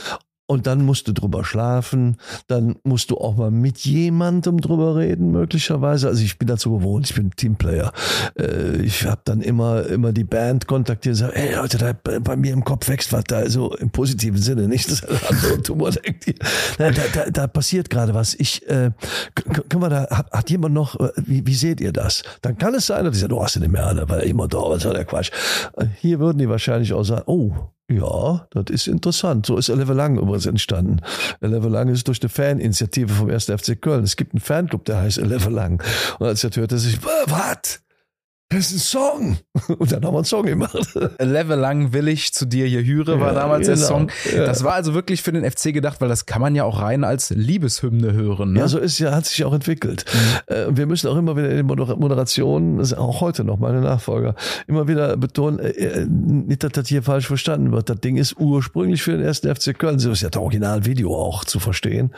Und 0.46 0.66
dann 0.66 0.84
musst 0.84 1.08
du 1.08 1.12
drüber 1.12 1.42
schlafen, 1.42 2.18
dann 2.48 2.76
musst 2.84 3.10
du 3.10 3.16
auch 3.16 3.36
mal 3.36 3.50
mit 3.50 3.78
jemandem 3.78 4.60
drüber 4.60 4.96
reden, 4.96 5.30
möglicherweise. 5.30 6.08
Also 6.08 6.22
ich 6.22 6.38
bin 6.38 6.48
dazu 6.48 6.76
gewohnt, 6.76 7.08
ich 7.08 7.16
bin 7.16 7.30
Teamplayer. 7.30 7.92
Äh, 8.38 8.82
ich 8.82 9.06
habe 9.06 9.22
dann 9.24 9.40
immer, 9.40 9.86
immer 9.86 10.12
die 10.12 10.24
Band 10.24 10.66
kontaktiert 10.66 11.14
und 11.14 11.28
gesagt, 11.28 11.36
ey 11.36 11.54
Leute, 11.54 11.78
da 11.78 11.92
bei 12.20 12.36
mir 12.36 12.52
im 12.52 12.62
Kopf 12.62 12.88
wächst 12.88 13.12
was 13.14 13.24
da, 13.24 13.36
also 13.36 13.74
im 13.76 13.88
positiven 13.88 14.38
Sinne, 14.38 14.68
nicht 14.68 14.90
das 14.90 15.02
andere 15.02 15.62
Tumor 15.62 15.92
denkt. 15.92 16.34
Da, 16.76 16.90
da, 16.90 17.30
da 17.30 17.46
passiert 17.46 17.88
gerade 17.88 18.12
was. 18.12 18.34
Ich, 18.34 18.68
äh, 18.68 18.90
können 19.34 19.82
wir 19.82 19.88
da, 19.88 20.08
hat, 20.10 20.30
hat 20.30 20.50
jemand 20.50 20.74
noch, 20.74 21.00
äh, 21.00 21.10
wie, 21.16 21.46
wie 21.46 21.54
seht 21.54 21.80
ihr 21.80 21.92
das? 21.92 22.22
Dann 22.42 22.58
kann 22.58 22.74
es 22.74 22.86
sein, 22.86 23.04
dass 23.06 23.14
ich 23.14 23.20
sage, 23.22 23.34
du 23.34 23.42
hast 23.42 23.54
ja 23.54 23.62
nicht 23.62 23.72
mehr 23.72 23.86
alle, 23.86 24.06
weil 24.10 24.20
immer 24.24 24.46
da, 24.46 24.58
was 24.58 24.82
soll 24.82 24.92
der 24.92 25.06
Quatsch. 25.06 25.30
Hier 26.00 26.20
würden 26.20 26.36
die 26.36 26.48
wahrscheinlich 26.50 26.92
auch 26.92 27.04
sagen, 27.04 27.22
oh, 27.26 27.52
ja, 27.90 28.46
das 28.50 28.64
ist 28.70 28.86
interessant. 28.86 29.46
So 29.46 29.58
ist 29.58 29.68
Level 29.68 29.94
Lang 29.94 30.16
übrigens 30.16 30.46
entstanden. 30.46 31.00
Level 31.40 31.70
Lang 31.70 31.88
ist 31.88 32.08
durch 32.08 32.20
eine 32.22 32.30
Faninitiative 32.30 33.12
vom 33.12 33.28
1. 33.30 33.46
FC 33.46 33.80
Köln. 33.80 34.04
Es 34.04 34.16
gibt 34.16 34.32
einen 34.32 34.40
Fanclub, 34.40 34.84
der 34.86 34.98
heißt 35.02 35.18
Level 35.18 35.52
Lang. 35.52 35.82
Und 36.18 36.26
als 36.26 36.42
er 36.44 36.50
hörte, 36.50 36.78
sich, 36.78 36.98
was? 37.02 37.82
Das 38.50 38.70
ist 38.70 38.74
ein 38.74 38.78
Song. 38.78 39.36
Und 39.78 39.90
dann 39.90 40.04
haben 40.04 40.12
wir 40.12 40.18
einen 40.18 40.24
Song 40.24 40.46
gemacht. 40.46 40.76
Level 41.18 41.58
lang 41.58 41.92
will 41.92 42.08
ich 42.08 42.32
zu 42.32 42.46
dir 42.46 42.66
hier 42.66 42.84
höre, 42.84 43.18
war 43.20 43.28
ja, 43.28 43.34
damals 43.34 43.66
genau. 43.66 43.78
der 43.78 43.86
Song. 43.86 44.10
Das 44.36 44.62
war 44.62 44.74
also 44.74 44.94
wirklich 44.94 45.22
für 45.22 45.32
den 45.32 45.48
FC 45.50 45.72
gedacht, 45.72 46.00
weil 46.00 46.08
das 46.08 46.26
kann 46.26 46.40
man 46.40 46.54
ja 46.54 46.64
auch 46.64 46.80
rein 46.80 47.04
als 47.04 47.30
Liebeshymne 47.30 48.12
hören. 48.12 48.52
Ne? 48.52 48.60
Ja, 48.60 48.68
so 48.68 48.78
ist 48.78 48.98
ja, 48.98 49.12
hat 49.12 49.26
sich 49.26 49.44
auch 49.44 49.52
entwickelt. 49.52 50.04
Mhm. 50.48 50.76
Wir 50.76 50.86
müssen 50.86 51.08
auch 51.08 51.16
immer 51.16 51.36
wieder 51.36 51.50
in 51.50 51.56
den 51.56 51.66
Moderationen, 51.66 52.80
auch 52.94 53.20
heute 53.20 53.44
noch 53.44 53.58
meine 53.58 53.80
Nachfolger, 53.80 54.34
immer 54.66 54.86
wieder 54.88 55.16
betonen, 55.16 55.58
äh, 55.58 55.70
äh, 55.70 56.06
nicht, 56.06 56.62
dass 56.62 56.72
das 56.72 56.88
hier 56.88 57.02
falsch 57.02 57.26
verstanden 57.26 57.72
wird. 57.72 57.88
Das 57.88 58.00
Ding 58.00 58.16
ist 58.16 58.36
ursprünglich 58.38 59.02
für 59.02 59.12
den 59.12 59.22
ersten 59.22 59.52
FC 59.54 59.76
Köln. 59.76 59.98
So 59.98 60.10
ist 60.10 60.22
ja 60.22 60.30
das 60.30 60.40
Originalvideo 60.40 61.14
auch 61.14 61.44
zu 61.44 61.58
verstehen. 61.58 62.12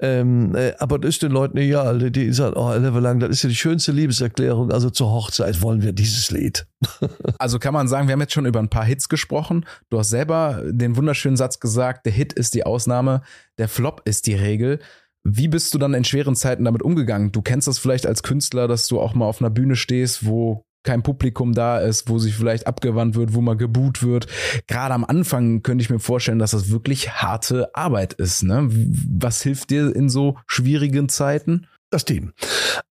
Ähm, 0.00 0.56
aber 0.78 0.98
das 0.98 1.10
ist 1.10 1.22
den 1.22 1.32
Leuten 1.32 1.56
egal. 1.56 2.10
Die 2.10 2.32
sagen, 2.32 2.56
oh, 2.56 2.72
Level 2.72 3.02
lang, 3.02 3.20
das 3.20 3.30
ist 3.30 3.42
ja 3.44 3.48
die 3.48 3.56
schönste 3.56 3.92
Liebeserklärung, 3.92 4.70
also 4.70 4.90
zur 4.90 5.10
Hochzeit 5.10 5.62
wollen 5.68 5.82
wir 5.82 5.92
dieses 5.92 6.30
Lied. 6.30 6.66
Also 7.38 7.58
kann 7.58 7.74
man 7.74 7.88
sagen, 7.88 8.08
wir 8.08 8.14
haben 8.14 8.20
jetzt 8.20 8.32
schon 8.32 8.46
über 8.46 8.58
ein 8.58 8.70
paar 8.70 8.84
Hits 8.84 9.08
gesprochen. 9.08 9.64
Du 9.90 9.98
hast 9.98 10.08
selber 10.08 10.62
den 10.64 10.96
wunderschönen 10.96 11.36
Satz 11.36 11.60
gesagt, 11.60 12.06
der 12.06 12.12
Hit 12.12 12.32
ist 12.32 12.54
die 12.54 12.64
Ausnahme, 12.64 13.22
der 13.58 13.68
Flop 13.68 14.02
ist 14.06 14.26
die 14.26 14.34
Regel. 14.34 14.80
Wie 15.24 15.46
bist 15.46 15.72
du 15.74 15.78
dann 15.78 15.94
in 15.94 16.04
schweren 16.04 16.34
Zeiten 16.34 16.64
damit 16.64 16.82
umgegangen? 16.82 17.30
Du 17.30 17.42
kennst 17.42 17.68
das 17.68 17.78
vielleicht 17.78 18.06
als 18.06 18.22
Künstler, 18.22 18.66
dass 18.66 18.88
du 18.88 18.98
auch 18.98 19.14
mal 19.14 19.26
auf 19.26 19.40
einer 19.40 19.50
Bühne 19.50 19.76
stehst, 19.76 20.26
wo 20.26 20.64
kein 20.84 21.02
Publikum 21.02 21.52
da 21.52 21.78
ist, 21.78 22.08
wo 22.08 22.18
sich 22.18 22.34
vielleicht 22.34 22.66
abgewandt 22.66 23.14
wird, 23.14 23.34
wo 23.34 23.40
mal 23.40 23.56
geboot 23.56 24.02
wird. 24.02 24.26
Gerade 24.66 24.94
am 24.94 25.04
Anfang 25.04 25.62
könnte 25.62 25.82
ich 25.82 25.90
mir 25.90 26.00
vorstellen, 26.00 26.38
dass 26.38 26.52
das 26.52 26.70
wirklich 26.70 27.10
harte 27.10 27.74
Arbeit 27.74 28.14
ist. 28.14 28.42
Ne? 28.42 28.68
Was 28.70 29.42
hilft 29.42 29.70
dir 29.70 29.94
in 29.94 30.08
so 30.08 30.38
schwierigen 30.46 31.08
Zeiten? 31.08 31.66
Das 31.90 32.04
Team. 32.04 32.32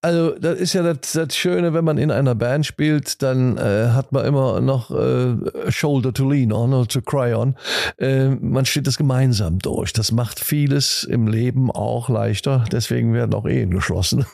Also 0.02 0.32
das 0.32 0.58
ist 0.58 0.72
ja 0.72 0.82
das, 0.82 1.12
das 1.12 1.36
Schöne, 1.36 1.72
wenn 1.72 1.84
man 1.84 1.98
in 1.98 2.10
einer 2.10 2.34
Band 2.34 2.66
spielt, 2.66 3.22
dann 3.22 3.56
äh, 3.56 3.90
hat 3.90 4.10
man 4.10 4.24
immer 4.24 4.60
noch 4.60 4.90
äh, 4.90 5.70
Shoulder 5.70 6.12
to 6.12 6.28
lean 6.28 6.52
on 6.52 6.74
oder 6.74 6.88
to 6.88 7.00
cry 7.00 7.32
on. 7.32 7.54
Äh, 7.98 8.30
man 8.30 8.66
steht 8.66 8.88
das 8.88 8.96
gemeinsam 8.96 9.60
durch. 9.60 9.92
Das 9.92 10.10
macht 10.10 10.40
vieles 10.40 11.04
im 11.04 11.28
Leben 11.28 11.70
auch 11.70 12.08
leichter. 12.08 12.64
Deswegen 12.72 13.14
werden 13.14 13.34
auch 13.34 13.46
Ehen 13.46 13.70
geschlossen. 13.70 14.26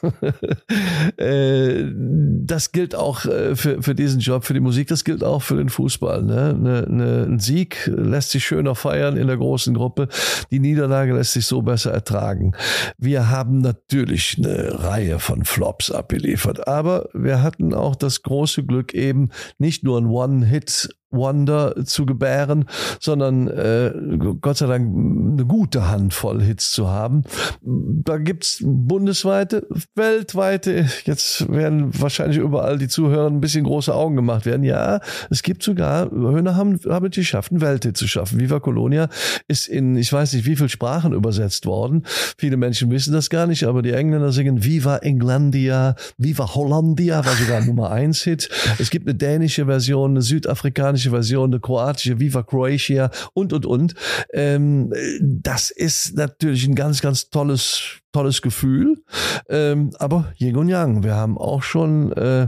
äh, 1.18 1.84
das 1.94 2.72
gilt 2.72 2.94
auch 2.94 3.26
äh, 3.26 3.56
für, 3.56 3.82
für 3.82 3.94
diesen 3.94 4.20
Job, 4.20 4.46
für 4.46 4.54
die 4.54 4.60
Musik. 4.60 4.88
Das 4.88 5.04
gilt 5.04 5.22
auch 5.22 5.42
für 5.42 5.56
den 5.56 5.68
Fußball. 5.68 6.22
Ne? 6.22 6.54
Ne, 6.58 6.86
ne, 6.88 7.26
ein 7.28 7.38
Sieg 7.38 7.90
lässt 7.94 8.30
sich 8.30 8.46
schöner 8.46 8.74
feiern 8.74 9.18
in 9.18 9.26
der 9.26 9.36
großen 9.36 9.74
Gruppe. 9.74 10.08
Die 10.50 10.58
Niederlage 10.58 11.12
lässt 11.12 11.34
sich 11.34 11.44
so 11.44 11.60
besser 11.60 11.92
ertragen. 11.92 12.52
Wir 12.96 13.28
haben 13.28 13.60
natürlich 13.60 14.36
eine 14.38 14.53
Reihe 14.56 15.18
von 15.18 15.44
Flops 15.44 15.90
abgeliefert. 15.90 16.66
Aber 16.68 17.08
wir 17.12 17.42
hatten 17.42 17.74
auch 17.74 17.96
das 17.96 18.22
große 18.22 18.64
Glück, 18.64 18.94
eben 18.94 19.30
nicht 19.58 19.84
nur 19.84 19.98
ein 19.98 20.06
One-Hit 20.06 20.88
Wonder 21.14 21.84
zu 21.84 22.06
gebären, 22.06 22.66
sondern 23.00 23.48
äh, 23.48 23.92
Gott 24.40 24.58
sei 24.58 24.66
Dank 24.66 24.94
eine 24.94 25.46
gute 25.46 25.88
Handvoll 25.88 26.42
Hits 26.42 26.72
zu 26.72 26.88
haben. 26.88 27.22
Da 27.62 28.18
gibt's 28.18 28.62
bundesweite, 28.64 29.66
weltweite, 29.94 30.86
jetzt 31.04 31.50
werden 31.50 31.90
wahrscheinlich 32.00 32.38
überall 32.38 32.78
die 32.78 32.88
Zuhörer 32.88 33.28
ein 33.28 33.40
bisschen 33.40 33.64
große 33.64 33.94
Augen 33.94 34.16
gemacht 34.16 34.46
werden. 34.46 34.62
Ja, 34.62 35.00
es 35.30 35.42
gibt 35.42 35.62
sogar, 35.62 36.10
Höhner 36.10 36.56
haben, 36.56 36.78
haben 36.88 37.06
es 37.06 37.14
geschafft, 37.14 37.52
einen 37.52 37.60
Welthit 37.60 37.96
zu 37.96 38.06
schaffen. 38.06 38.40
Viva 38.40 38.60
Colonia 38.60 39.08
ist 39.48 39.68
in, 39.68 39.96
ich 39.96 40.12
weiß 40.12 40.32
nicht 40.34 40.46
wie 40.46 40.56
viel 40.56 40.68
Sprachen 40.68 41.12
übersetzt 41.12 41.66
worden. 41.66 42.04
Viele 42.38 42.56
Menschen 42.56 42.90
wissen 42.90 43.12
das 43.12 43.30
gar 43.30 43.46
nicht, 43.46 43.64
aber 43.64 43.82
die 43.82 43.92
Engländer 43.92 44.32
singen 44.32 44.64
Viva 44.64 44.98
Englandia, 44.98 45.94
Viva 46.18 46.54
Hollandia, 46.54 47.24
war 47.24 47.34
sogar 47.34 47.60
Nummer 47.64 47.90
eins 47.90 48.22
Hit. 48.22 48.48
Es 48.78 48.90
gibt 48.90 49.06
eine 49.06 49.14
dänische 49.14 49.66
Version, 49.66 50.12
eine 50.12 50.22
südafrikanische 50.22 51.03
italienische 51.04 51.10
Version, 51.10 51.50
eine 51.50 51.60
kroatische 51.60 52.20
Viva 52.20 52.42
Croatia 52.42 53.10
und, 53.32 53.52
und, 53.52 53.66
und. 53.66 53.94
Ähm, 54.32 54.92
das 55.20 55.70
ist 55.70 56.16
natürlich 56.16 56.66
ein 56.66 56.74
ganz, 56.74 57.00
ganz 57.00 57.30
tolles 57.30 58.00
tolles 58.14 58.42
Gefühl. 58.42 59.02
Ähm, 59.48 59.90
aber 59.98 60.32
Yin 60.38 60.56
und 60.56 60.68
Yang, 60.68 61.02
wir 61.02 61.16
haben 61.16 61.36
auch 61.36 61.62
schon, 61.62 62.12
äh, 62.12 62.46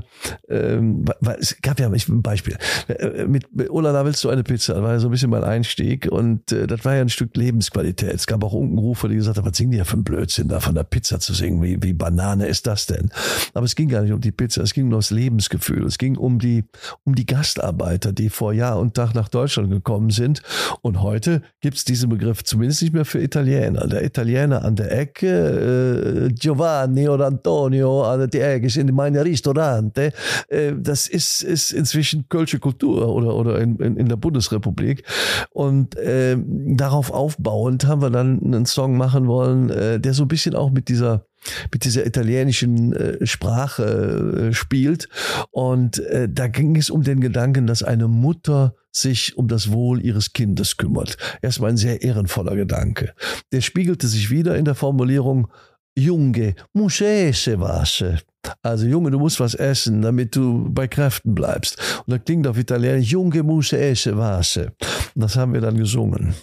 ähm, 0.49 1.05
es 1.39 1.61
gab 1.61 1.81
ja 1.81 1.91
ein 1.91 2.23
Beispiel. 2.23 2.57
Äh, 2.89 3.27
mit, 3.27 3.55
mit 3.55 3.69
Olala 3.69 4.05
willst 4.05 4.23
du 4.23 4.31
eine 4.31 4.45
Pizza? 4.45 4.75
Das 4.75 4.83
war 4.83 4.93
ja 4.93 4.99
so 5.01 5.09
ein 5.09 5.11
bisschen 5.11 5.31
mein 5.31 5.43
Einstieg 5.43 6.07
und 6.11 6.53
äh, 6.53 6.67
das 6.69 6.85
war 6.85 6.95
ja 6.95 7.01
ein 7.01 7.09
Stück 7.09 7.37
Lebensqualität. 7.37 8.15
Es 8.15 8.27
gab 8.27 8.45
auch 8.45 8.53
Unkenrufe, 8.53 9.09
die 9.09 9.17
gesagt 9.17 9.39
haben, 9.39 9.47
was 9.47 9.57
singen 9.57 9.73
die 9.73 9.79
ja 9.79 9.85
für 9.85 9.97
ein 9.97 10.05
Blödsinn, 10.05 10.49
da 10.49 10.61
von 10.61 10.77
der 10.77 10.85
Pizza 10.85 11.19
zu 11.19 11.35
singen? 11.35 11.61
Wie, 11.63 11.83
wie 11.83 11.93
Banane 11.93 12.47
ist 12.47 12.69
das 12.69 12.87
denn? 12.87 13.11
Aber 13.53 13.67
es 13.67 13.75
ging 13.75 13.89
gar 13.89 14.03
nicht 14.03 14.13
um 14.13 14.21
die 14.21 14.33
Pizza, 14.33 14.63
es 14.63 14.73
ging 14.73 14.85
um 14.85 14.93
das 14.93 15.11
Lebensgefühl. 15.11 15.85
Es 15.85 15.99
ging 15.99 16.17
um 16.17 16.39
die, 16.39 16.65
um 17.05 17.17
die 17.17 17.27
Gastarbeiter, 17.27 18.13
die 18.13 18.31
vor 18.31 18.53
Jahr 18.53 18.79
und 18.79 18.95
Tag 18.95 19.15
nach 19.15 19.29
Deutschland 19.29 19.71
gekommen 19.71 20.11
sind. 20.11 20.43
Und 20.83 21.03
heute 21.03 21.43
gibt's 21.61 21.85
diesen 21.85 22.09
Begriff 22.09 22.45
zumindest 22.45 22.83
nicht 22.83 22.95
mehr 22.95 23.05
für 23.05 23.21
Italiener. 23.21 23.89
Der 23.89 24.05
Italiener 24.05 24.65
an 24.65 24.77
der 24.77 24.97
Ecke, 24.97 25.56
äh, 25.57 26.29
Giovanni 26.33 27.09
oder 27.09 27.27
Antonio 27.27 28.03
an 28.03 28.29
die 28.31 28.41
Ecke 28.41 28.81
in 28.81 28.95
meine 28.95 29.25
Ristorante. 29.25 30.13
Äh, 30.49 30.73
das 30.79 31.09
ist, 31.09 31.43
ist 31.43 31.73
inzwischen 31.73 32.29
kölsche 32.29 32.59
Kultur 32.59 33.09
oder, 33.09 33.35
oder 33.35 33.59
in, 33.61 33.77
in, 33.77 33.97
in 33.97 34.09
der 34.09 34.17
Bundesrepublik. 34.17 35.05
Und 35.51 35.97
äh, 35.97 36.37
darauf 36.39 37.11
aufbauend 37.11 37.87
haben 37.87 38.03
wir 38.03 38.11
dann 38.11 38.41
einen 38.43 38.67
Song 38.67 38.97
machen 38.97 39.27
wollen, 39.27 39.71
äh, 39.71 40.01
der 40.01 40.15
so 40.15 40.25
ein 40.25 40.29
bisschen 40.29 40.55
auch 40.55 40.71
mit 40.71 40.89
dieser 40.89 41.27
mit 41.73 41.85
dieser 41.85 42.07
italienischen 42.07 42.93
äh, 42.93 43.27
Sprache 43.27 44.49
äh, 44.51 44.53
spielt. 44.53 45.09
Und 45.51 45.99
äh, 45.99 46.29
da 46.29 46.49
ging 46.49 46.77
es 46.77 46.91
um 46.91 47.03
den 47.03 47.21
Gedanken, 47.21 47.67
dass 47.67 47.83
eine 47.83 48.09
Mutter 48.09 48.75
sich 48.97 49.37
um 49.37 49.49
das 49.49 49.73
Wohl 49.73 50.05
ihres 50.05 50.33
Kindes 50.33 50.77
kümmert. 50.77 51.17
Erstmal 51.43 51.71
ein 51.71 51.77
sehr 51.77 52.03
ehrenvoller 52.03 52.57
Gedanke. 52.57 53.15
Der 53.53 53.61
spiegelte 53.61 54.07
sich 54.09 54.31
wieder 54.31 54.57
in 54.57 54.65
der 54.65 54.75
Formulierung 54.75 55.49
Junge, 55.99 56.55
musese 56.75 57.59
was. 57.59 58.05
Also 58.63 58.87
Junge, 58.87 59.11
du 59.11 59.19
musst 59.19 59.41
was 59.41 59.55
essen, 59.55 60.03
damit 60.03 60.37
du 60.37 60.69
bei 60.71 60.87
Kräften 60.87 61.35
bleibst. 61.35 61.79
Und 62.07 62.13
das 62.13 62.25
klingt 62.25 62.47
auf 62.47 62.59
Italienisch, 62.59 63.11
Junge, 63.11 63.43
musese 63.43 64.17
was. 64.17 64.59
Und 64.59 64.75
das 65.15 65.37
haben 65.37 65.55
wir 65.55 65.61
dann 65.61 65.77
gesungen. 65.77 66.35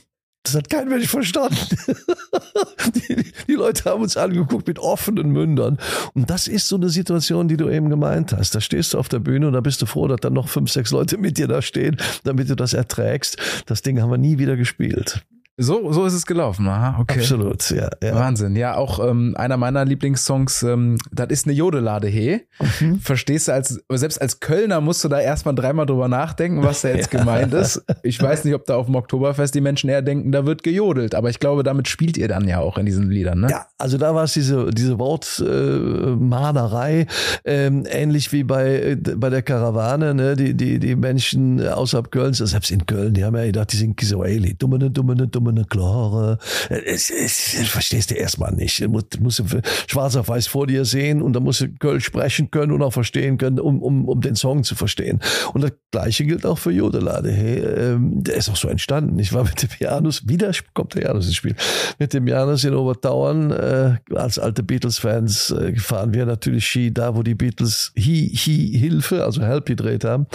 Das 0.43 0.55
hat 0.55 0.69
kein 0.69 0.89
Mensch 0.89 1.07
verstanden. 1.07 1.55
die, 2.95 3.31
die, 3.47 3.53
Leute 3.53 3.89
haben 3.89 4.01
uns 4.01 4.17
angeguckt 4.17 4.67
mit 4.67 4.77
offenen 4.77 5.31
Mündern. 5.31 5.79
Und 6.13 6.29
das 6.29 6.47
ist 6.47 6.67
so 6.67 6.75
eine 6.75 6.89
Situation, 6.89 7.47
die 7.47 7.55
du 7.55 7.69
eben 7.69 7.89
gemeint 7.89 8.33
hast. 8.33 8.53
Da 8.53 8.59
stehst 8.59 8.93
du 8.93 8.99
auf 8.99 9.07
der 9.07 9.19
Bühne 9.19 9.47
und 9.47 9.53
da 9.53 9.61
bist 9.61 9.81
du 9.81 9.85
froh, 9.85 10.07
dass 10.07 10.19
dann 10.19 10.33
noch 10.33 10.49
fünf, 10.49 10.69
sechs 10.69 10.91
Leute 10.91 11.17
mit 11.17 11.37
dir 11.37 11.47
da 11.47 11.61
stehen, 11.61 11.95
damit 12.25 12.49
du 12.49 12.55
das 12.55 12.73
erträgst. 12.73 13.37
Das 13.67 13.81
Ding 13.81 14.01
haben 14.01 14.11
wir 14.11 14.17
nie 14.17 14.37
wieder 14.37 14.57
gespielt. 14.57 15.23
So, 15.55 15.93
so 15.93 16.03
ist 16.05 16.15
es 16.15 16.25
gelaufen, 16.25 16.67
aha, 16.67 16.99
okay. 16.99 17.19
Absolut, 17.19 17.69
ja. 17.69 17.87
ja. 18.01 18.15
Wahnsinn. 18.15 18.55
Ja, 18.55 18.75
auch 18.75 19.07
ähm, 19.07 19.35
einer 19.37 19.55
meiner 19.55 19.85
Lieblingssongs, 19.85 20.63
ähm, 20.63 20.97
das 21.11 21.27
ist 21.29 21.45
eine 21.45 21.53
Jodelade, 21.53 22.07
he. 22.07 22.41
Mhm. 22.79 22.99
Verstehst 22.99 23.47
du, 23.47 23.53
als, 23.53 23.79
selbst 23.91 24.19
als 24.19 24.39
Kölner 24.39 24.81
musst 24.81 25.03
du 25.03 25.09
da 25.09 25.19
erstmal 25.19 25.53
dreimal 25.53 25.85
drüber 25.85 26.07
nachdenken, 26.07 26.63
was 26.63 26.81
da 26.81 26.89
jetzt 26.89 27.13
ja. 27.13 27.19
gemeint 27.19 27.53
ist. 27.53 27.85
Ich 28.01 28.19
weiß 28.19 28.45
nicht, 28.45 28.55
ob 28.55 28.65
da 28.65 28.77
auf 28.77 28.87
dem 28.87 28.95
Oktoberfest 28.95 29.53
die 29.53 29.61
Menschen 29.61 29.91
eher 29.91 30.01
denken, 30.01 30.31
da 30.31 30.47
wird 30.47 30.63
gejodelt, 30.63 31.13
aber 31.13 31.29
ich 31.29 31.39
glaube, 31.39 31.61
damit 31.61 31.87
spielt 31.87 32.17
ihr 32.17 32.27
dann 32.27 32.47
ja 32.47 32.57
auch 32.57 32.79
in 32.79 32.87
diesen 32.87 33.11
Liedern, 33.11 33.41
ne? 33.41 33.49
Ja, 33.51 33.67
also 33.77 33.99
da 33.99 34.15
war 34.15 34.23
es 34.23 34.33
diese, 34.33 34.71
diese 34.71 34.97
Wortmalerei, 34.97 37.05
äh, 37.43 37.67
ähm, 37.67 37.83
ähnlich 37.87 38.31
wie 38.31 38.43
bei, 38.43 38.79
äh, 38.79 38.95
bei 38.95 39.29
der 39.29 39.43
Karawane, 39.43 40.15
ne? 40.15 40.35
Die, 40.35 40.55
die, 40.55 40.79
die 40.79 40.95
Menschen 40.95 41.61
außerhalb 41.67 42.09
Kölns, 42.09 42.39
selbst 42.39 42.71
in 42.71 42.87
Köln, 42.87 43.13
die 43.13 43.23
haben 43.23 43.35
ja 43.35 43.45
gedacht, 43.45 43.71
die 43.71 43.77
sind 43.77 43.97
Kiswahili, 43.97 44.55
dumme, 44.55 44.89
dumme, 44.89 45.15
dumme 45.15 45.42
dumme 45.43 45.51
eine 45.51 45.65
klare. 45.65 46.37
Es, 46.69 47.09
es, 47.09 47.53
es 47.53 47.67
verstehst 47.67 48.11
du 48.11 48.15
erstmal 48.15 48.53
nicht. 48.53 48.81
Du 48.81 48.89
musst, 48.89 49.43
schwarz 49.87 50.15
auf 50.15 50.27
weiß 50.27 50.47
vor 50.47 50.67
dir 50.67 50.85
sehen 50.85 51.21
und 51.21 51.33
dann 51.33 51.43
musst 51.43 51.61
du 51.61 51.67
Kölsch 51.79 52.05
sprechen 52.05 52.51
können 52.51 52.71
und 52.71 52.81
auch 52.81 52.93
verstehen 52.93 53.37
können, 53.37 53.59
um, 53.59 53.81
um, 53.81 54.07
um 54.07 54.21
den 54.21 54.35
Song 54.35 54.63
zu 54.63 54.75
verstehen. 54.75 55.19
Und 55.53 55.61
das 55.61 55.71
Gleiche 55.91 56.25
gilt 56.25 56.45
auch 56.45 56.57
für 56.57 56.71
Jodelade. 56.71 57.31
Hey, 57.31 57.59
ähm, 57.59 58.23
der 58.23 58.35
ist 58.35 58.49
auch 58.49 58.55
so 58.55 58.67
entstanden. 58.67 59.19
Ich 59.19 59.33
war 59.33 59.43
mit 59.43 59.61
dem 59.61 59.69
Janus, 59.79 60.27
wieder 60.27 60.51
kommt 60.73 60.95
der 60.95 61.03
Janus 61.03 61.27
ins 61.27 61.35
Spiel, 61.35 61.55
mit 61.99 62.13
dem 62.13 62.27
Janus 62.27 62.63
in 62.63 62.73
Obertauern, 62.73 63.51
äh, 63.51 63.95
als 64.15 64.39
alte 64.39 64.63
Beatles-Fans 64.63 65.51
äh, 65.51 65.75
fahren 65.75 66.13
wir 66.13 66.25
natürlich 66.25 66.65
Ski 66.65 66.93
da, 66.93 67.15
wo 67.15 67.23
die 67.23 67.35
Beatles 67.35 67.91
Hi, 67.97 68.31
Hi, 68.35 68.77
Hilfe, 68.77 69.23
also 69.23 69.41
Help 69.41 69.65
gedreht 69.65 70.03
haben. 70.03 70.27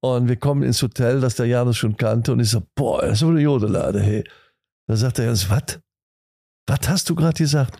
Und 0.00 0.28
wir 0.28 0.36
kommen 0.36 0.62
ins 0.62 0.82
Hotel, 0.82 1.20
das 1.20 1.36
der 1.36 1.46
Janus 1.46 1.76
schon 1.76 1.96
kannte 1.96 2.32
und 2.32 2.40
ich 2.40 2.50
so, 2.50 2.62
boah, 2.74 3.02
das 3.02 3.22
ist 3.22 3.28
eine 3.28 3.40
Jodelade, 3.40 4.00
hey. 4.00 4.24
Da 4.90 4.96
sagt 4.96 5.20
er 5.20 5.26
was? 5.48 5.80
Was 6.66 6.88
hast 6.88 7.08
du 7.08 7.14
gerade 7.14 7.38
gesagt? 7.38 7.78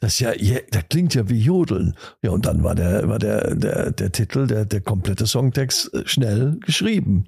Das 0.00 0.18
ja, 0.18 0.32
das 0.70 0.84
klingt 0.88 1.14
ja 1.14 1.28
wie 1.28 1.38
Jodeln. 1.38 1.94
Ja, 2.22 2.30
und 2.30 2.46
dann 2.46 2.64
war 2.64 2.74
der, 2.74 3.06
war 3.06 3.18
der, 3.18 3.54
der, 3.54 3.90
der 3.90 4.10
Titel, 4.10 4.46
der, 4.46 4.64
der 4.64 4.80
komplette 4.80 5.26
Songtext 5.26 5.92
äh, 5.92 6.02
schnell 6.06 6.56
geschrieben. 6.64 7.26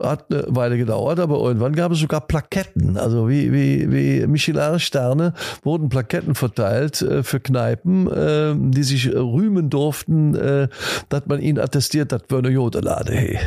Hat 0.00 0.32
eine 0.32 0.44
Weile 0.46 0.78
gedauert, 0.78 1.18
aber 1.18 1.40
irgendwann 1.40 1.74
gab 1.74 1.90
es 1.90 1.98
sogar 1.98 2.20
Plaketten. 2.20 2.96
Also 2.96 3.28
wie, 3.28 3.52
wie, 3.52 3.90
wie 3.90 4.26
Michelin-Sterne 4.28 5.34
wurden 5.64 5.88
Plaketten 5.88 6.36
verteilt 6.36 7.02
äh, 7.02 7.24
für 7.24 7.40
Kneipen, 7.40 8.08
äh, 8.08 8.54
die 8.56 8.84
sich 8.84 9.12
rühmen 9.12 9.68
durften, 9.68 10.36
äh, 10.36 10.68
dass 11.08 11.26
man 11.26 11.40
ihnen 11.40 11.58
attestiert, 11.58 12.12
das 12.12 12.22
wäre 12.28 12.42
eine 12.42 12.50
Jodelade. 12.50 13.12
Hey. 13.12 13.40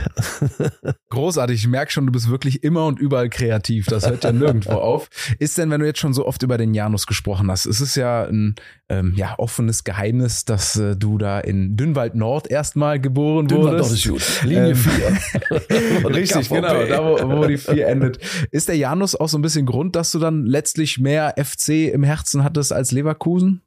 Großartig. 1.09 1.61
Ich 1.61 1.67
merke 1.69 1.93
schon, 1.93 2.05
du 2.05 2.11
bist 2.11 2.29
wirklich 2.29 2.65
immer 2.65 2.85
und 2.85 2.99
überall 2.99 3.29
kreativ. 3.29 3.85
Das 3.85 4.09
hört 4.09 4.25
ja 4.25 4.33
nirgendwo 4.33 4.73
auf. 4.73 5.09
Ist 5.39 5.57
denn, 5.57 5.71
wenn 5.71 5.79
du 5.79 5.85
jetzt 5.85 5.99
schon 5.99 6.13
so 6.13 6.25
oft 6.25 6.43
über 6.43 6.57
den 6.57 6.73
Janus 6.73 7.07
gesprochen 7.07 7.49
hast, 7.49 7.65
ist 7.65 7.79
es 7.79 7.95
ja 7.95 8.25
ein 8.25 8.56
ähm, 8.89 9.13
ja, 9.17 9.35
offenes 9.37 9.83
Geheimnis, 9.83 10.45
dass 10.45 10.77
äh, 10.77 10.95
du 10.95 11.17
da 11.17 11.39
in 11.39 11.75
Dünnwald 11.75 12.15
Nord 12.15 12.49
erstmal 12.49 12.99
geboren 12.99 13.47
Dünnwald 13.47 13.83
wurdest. 13.83 14.07
Nord 14.07 14.19
ist 14.19 14.41
gut. 14.41 14.49
Linie 14.49 14.69
Ähm, 14.69 14.75
4. 16.05 16.15
Richtig, 16.15 16.49
genau, 16.49 16.85
da 16.85 17.03
wo, 17.03 17.37
wo 17.37 17.45
die 17.45 17.57
vier 17.57 17.87
endet. 17.87 18.19
Ist 18.51 18.69
der 18.69 18.77
Janus 18.77 19.15
auch 19.15 19.27
so 19.27 19.37
ein 19.37 19.41
bisschen 19.41 19.65
Grund, 19.65 19.95
dass 19.95 20.11
du 20.11 20.19
dann 20.19 20.45
letztlich 20.45 20.99
mehr 20.99 21.35
FC 21.37 21.91
im 21.91 22.03
Herzen 22.03 22.43
hattest 22.43 22.71
als 22.71 22.91
Leverkusen? 22.91 23.61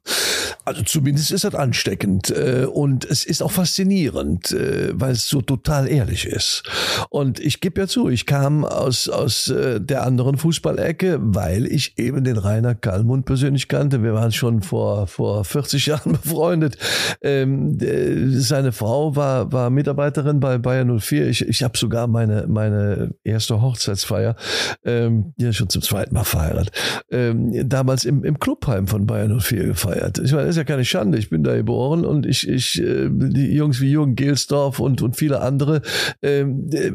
Also 0.63 0.83
zumindest 0.83 1.31
ist 1.31 1.43
das 1.43 1.55
ansteckend 1.55 2.29
äh, 2.29 2.65
und 2.65 3.05
es 3.05 3.25
ist 3.25 3.41
auch 3.41 3.51
faszinierend, 3.51 4.51
äh, 4.51 4.89
weil 4.93 5.13
es 5.13 5.27
so 5.27 5.41
total 5.41 5.87
ehrlich 5.87 6.25
ist. 6.25 6.63
Und 7.09 7.39
ich 7.39 7.61
gebe 7.61 7.81
ja 7.81 7.87
zu, 7.87 8.09
ich 8.09 8.25
kam 8.25 8.63
aus, 8.63 9.09
aus 9.09 9.47
äh, 9.47 9.81
der 9.81 10.05
anderen 10.05 10.37
Fußballecke, 10.37 11.17
weil 11.19 11.65
ich 11.65 11.97
eben 11.97 12.23
den 12.23 12.37
Rainer 12.37 12.75
Kallmund 12.75 13.25
persönlich 13.25 13.67
kannte. 13.69 14.03
Wir 14.03 14.13
waren 14.13 14.31
schon 14.31 14.61
vor, 14.61 14.80
vor 15.07 15.43
40 15.43 15.85
Jahren 15.87 16.13
befreundet. 16.13 16.77
Ähm, 17.21 17.77
äh, 17.79 18.29
seine 18.39 18.71
Frau 18.71 19.15
war, 19.15 19.51
war 19.51 19.69
Mitarbeiterin 19.69 20.39
bei 20.39 20.57
Bayern 20.57 20.99
04. 20.99 21.27
Ich, 21.27 21.47
ich 21.47 21.63
habe 21.63 21.77
sogar 21.77 22.07
meine, 22.07 22.47
meine 22.47 23.13
erste 23.23 23.61
Hochzeitsfeier, 23.61 24.35
ähm, 24.85 25.33
ja 25.37 25.53
schon 25.53 25.69
zum 25.69 25.81
zweiten 25.81 26.13
Mal 26.13 26.23
verheiratet, 26.23 26.71
ähm, 27.11 27.67
damals 27.67 28.05
im, 28.05 28.23
im 28.23 28.39
Clubheim 28.39 28.87
von 28.87 29.05
Bayern 29.05 29.39
04 29.39 29.65
gefeiert. 29.65 30.19
Ich 30.19 30.31
meine, 30.31 30.43
das 30.43 30.51
ist 30.51 30.57
ja 30.57 30.63
keine 30.63 30.85
Schande. 30.85 31.17
Ich 31.17 31.29
bin 31.29 31.43
da 31.43 31.55
geboren 31.55 32.05
und 32.05 32.25
ich, 32.25 32.47
ich 32.47 32.81
äh, 32.81 33.09
die 33.11 33.53
Jungs 33.53 33.81
wie 33.81 33.91
Jürgen 33.91 34.15
Gelsdorf 34.15 34.79
und, 34.79 35.01
und 35.01 35.15
viele 35.15 35.41
andere, 35.41 35.81
ähm, 36.21 36.69
äh, 36.71 36.91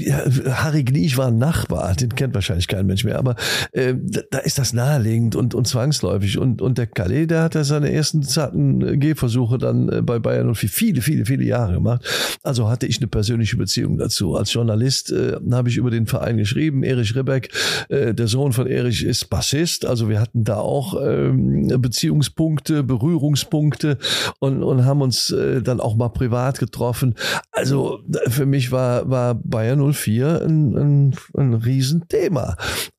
ja, 0.00 0.22
Harry 0.64 0.84
Gniech 0.84 1.16
war 1.16 1.28
ein 1.28 1.38
Nachbar, 1.38 1.94
den 1.94 2.14
kennt 2.14 2.34
wahrscheinlich 2.34 2.68
kein 2.68 2.86
Mensch 2.86 3.04
mehr, 3.04 3.18
aber 3.18 3.36
äh, 3.72 3.94
da, 4.00 4.20
da 4.30 4.38
ist 4.38 4.58
das 4.58 4.72
naheliegend 4.72 5.36
und, 5.36 5.54
und 5.54 5.66
zwangsläufig. 5.66 6.38
Und, 6.38 6.62
und 6.62 6.78
der 6.78 6.86
Calais, 6.86 7.25
der 7.26 7.42
hat 7.42 7.54
ja 7.54 7.64
seine 7.64 7.92
ersten 7.92 8.22
zarten 8.22 8.80
äh, 8.86 8.96
Gehversuche 8.96 9.58
dann 9.58 9.88
äh, 9.88 10.02
bei 10.02 10.18
Bayern 10.18 10.48
und 10.48 10.54
für 10.54 10.68
viele, 10.68 11.00
viele, 11.00 11.26
viele 11.26 11.44
Jahre 11.44 11.74
gemacht. 11.74 12.04
Also 12.42 12.68
hatte 12.68 12.86
ich 12.86 12.98
eine 12.98 13.06
persönliche 13.06 13.56
Beziehung 13.56 13.98
dazu. 13.98 14.34
Als 14.34 14.52
Journalist 14.52 15.12
äh, 15.12 15.36
habe 15.50 15.68
ich 15.68 15.76
über 15.76 15.90
den 15.90 16.06
Verein 16.06 16.36
geschrieben. 16.36 16.82
Erich 16.82 17.14
Ribbeck, 17.14 17.50
äh, 17.88 18.14
der 18.14 18.28
Sohn 18.28 18.52
von 18.52 18.66
Erich, 18.66 19.04
ist 19.04 19.28
Bassist. 19.30 19.86
Also 19.86 20.08
wir 20.08 20.20
hatten 20.20 20.44
da 20.44 20.56
auch 20.56 21.00
ähm, 21.02 21.68
Beziehungspunkte, 21.78 22.82
Berührungspunkte 22.82 23.98
und, 24.38 24.62
und 24.62 24.84
haben 24.84 25.02
uns 25.02 25.30
äh, 25.30 25.62
dann 25.62 25.80
auch 25.80 25.96
mal 25.96 26.08
privat 26.08 26.58
getroffen. 26.58 27.14
Also 27.52 28.00
für 28.28 28.46
mich 28.46 28.72
war, 28.72 29.08
war 29.08 29.34
Bayern 29.34 29.92
04 29.92 30.42
ein, 30.42 30.76
ein, 30.76 31.14
ein 31.36 31.54
Riesenthema. 31.54 32.56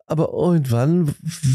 Aber 0.07 0.31
irgendwann 0.33 1.13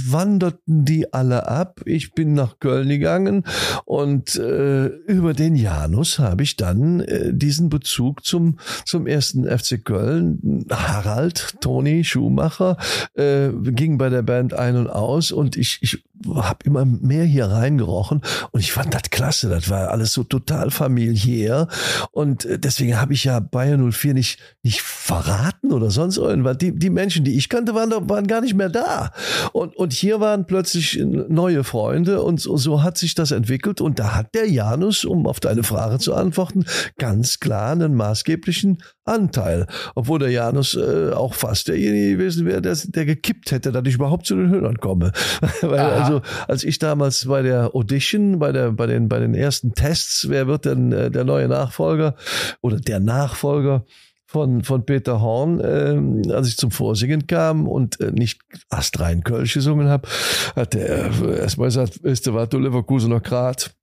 wanderten 0.09 0.85
die 0.85 1.13
alle 1.13 1.49
ab. 1.49 1.81
Ich 1.87 2.13
bin 2.13 2.35
nach 2.35 2.59
Köln 2.59 2.89
gegangen 2.89 3.45
und 3.85 4.37
äh, 4.37 4.87
über 4.87 5.35
den 5.35 5.57
Janus 5.57 6.19
habe 6.19 6.43
ich 6.43 6.57
dann 6.57 7.01
äh, 7.01 7.33
diesen 7.33 7.69
Bezug 7.69 8.25
zum, 8.25 8.59
zum 8.85 9.07
ersten 9.07 9.47
FC 9.47 9.83
Köln. 9.85 10.67
Harald, 10.71 11.57
Toni 11.61 12.05
Schumacher, 12.05 12.77
äh, 13.15 13.49
ging 13.53 13.99
bei 13.99 14.11
der 14.11 14.23
Band 14.23 14.55
ein 14.55 14.77
und 14.77 14.89
aus 14.89 15.33
und 15.33 15.57
ich, 15.57 15.79
ich 15.81 16.05
habe 16.35 16.59
immer 16.65 16.85
mehr 16.85 17.25
hier 17.25 17.47
reingerochen 17.47 18.23
und 18.51 18.61
ich 18.61 18.73
fand 18.73 18.95
das 18.95 19.11
klasse. 19.11 19.49
Das 19.49 19.69
war 19.71 19.91
alles 19.91 20.13
so 20.13 20.25
total 20.25 20.71
familiär 20.71 21.69
und 22.11 22.45
äh, 22.45 22.59
deswegen 22.59 23.01
habe 23.01 23.13
ich 23.15 23.25
ja 23.25 23.41
Bayern 23.41 23.91
04 23.93 24.15
nicht, 24.15 24.39
nicht 24.63 24.83
verraten 24.83 25.73
oder 25.73 25.91
sonst 25.91 26.17
irgendwas. 26.17 26.59
Die, 26.59 26.77
die 26.79 26.91
Menschen, 26.91 27.25
die 27.25 27.37
ich 27.37 27.49
kannte, 27.49 27.75
waren, 27.75 27.91
waren 28.09 28.27
gar 28.27 28.41
nicht 28.41 28.55
mehr 28.55 28.69
da. 28.69 29.11
Und, 29.53 29.77
und 29.77 29.93
hier 29.93 30.21
waren 30.21 30.47
plötzlich 30.47 30.99
neue 31.03 31.65
Freunde 31.65 32.23
und 32.23 32.41
so, 32.41 32.57
so 32.57 32.83
hat 32.83 32.99
sich 32.99 33.15
das 33.15 33.31
entwickelt 33.31 33.81
und 33.81 33.99
da 33.99 34.15
hat 34.15 34.35
der 34.35 34.49
Janus, 34.49 35.05
um 35.05 35.27
auf 35.27 35.41
deine 35.41 35.63
Frage 35.63 35.99
zu 35.99 36.15
antworten, 36.15 36.65
ganz 36.99 37.41
klar 37.41 37.73
einen 37.73 37.95
maßgeblichen 37.95 38.83
Anteil. 39.05 39.67
Obwohl 39.95 40.21
der 40.21 40.31
Janus 40.31 40.75
äh, 40.77 41.11
auch 41.13 41.35
fast 41.35 41.69
derjenige 41.69 42.17
gewesen 42.17 42.47
wäre, 42.47 42.63
der, 42.63 42.77
der 42.77 43.05
gekippt 43.05 43.51
hätte, 43.51 43.73
dass 43.73 43.83
ich 43.87 43.95
überhaupt 43.95 44.27
zu 44.27 44.37
den 44.37 44.51
Höhnern 44.51 44.79
komme. 44.79 45.13
Weil 45.61 45.81
Aha. 45.81 46.12
Also, 46.13 46.23
als 46.49 46.65
ich 46.65 46.79
damals 46.79 47.27
bei 47.27 47.43
der 47.43 47.75
Audition, 47.75 48.39
bei 48.39 48.53
der, 48.53 48.73
bei 48.73 48.87
den, 48.87 49.09
bei 49.09 49.19
den 49.19 49.35
ersten 49.35 49.75
Tests, 49.75 50.29
wer 50.29 50.47
wird 50.47 50.65
denn 50.65 50.93
äh, 50.93 51.11
der 51.11 51.25
neue 51.25 51.49
Nachfolger 51.49 52.17
oder 52.61 52.79
der 52.79 53.01
Nachfolger 53.01 53.85
von, 54.27 54.65
von 54.65 54.87
Peter 54.87 55.21
Horn, 55.21 55.61
ähm, 55.63 56.23
als 56.33 56.49
ich 56.49 56.57
zum 56.57 56.71
Vorsingen 56.71 57.27
kam 57.27 57.69
und 57.69 58.01
äh, 58.01 58.11
nicht 58.13 58.41
astrein 58.71 59.23
Kölsch 59.23 59.55
gesungen 59.55 59.89
habe, 59.89 60.09
hat 60.57 60.75
er 60.75 61.11
äh, 61.23 61.39
erstmal 61.41 61.69
gesagt, 61.69 62.03
weißt 62.03 62.27
du 62.27 62.35
was, 62.35 62.49
du 62.49 62.59
Leverkusener 62.59 63.21
Grat, 63.21 63.75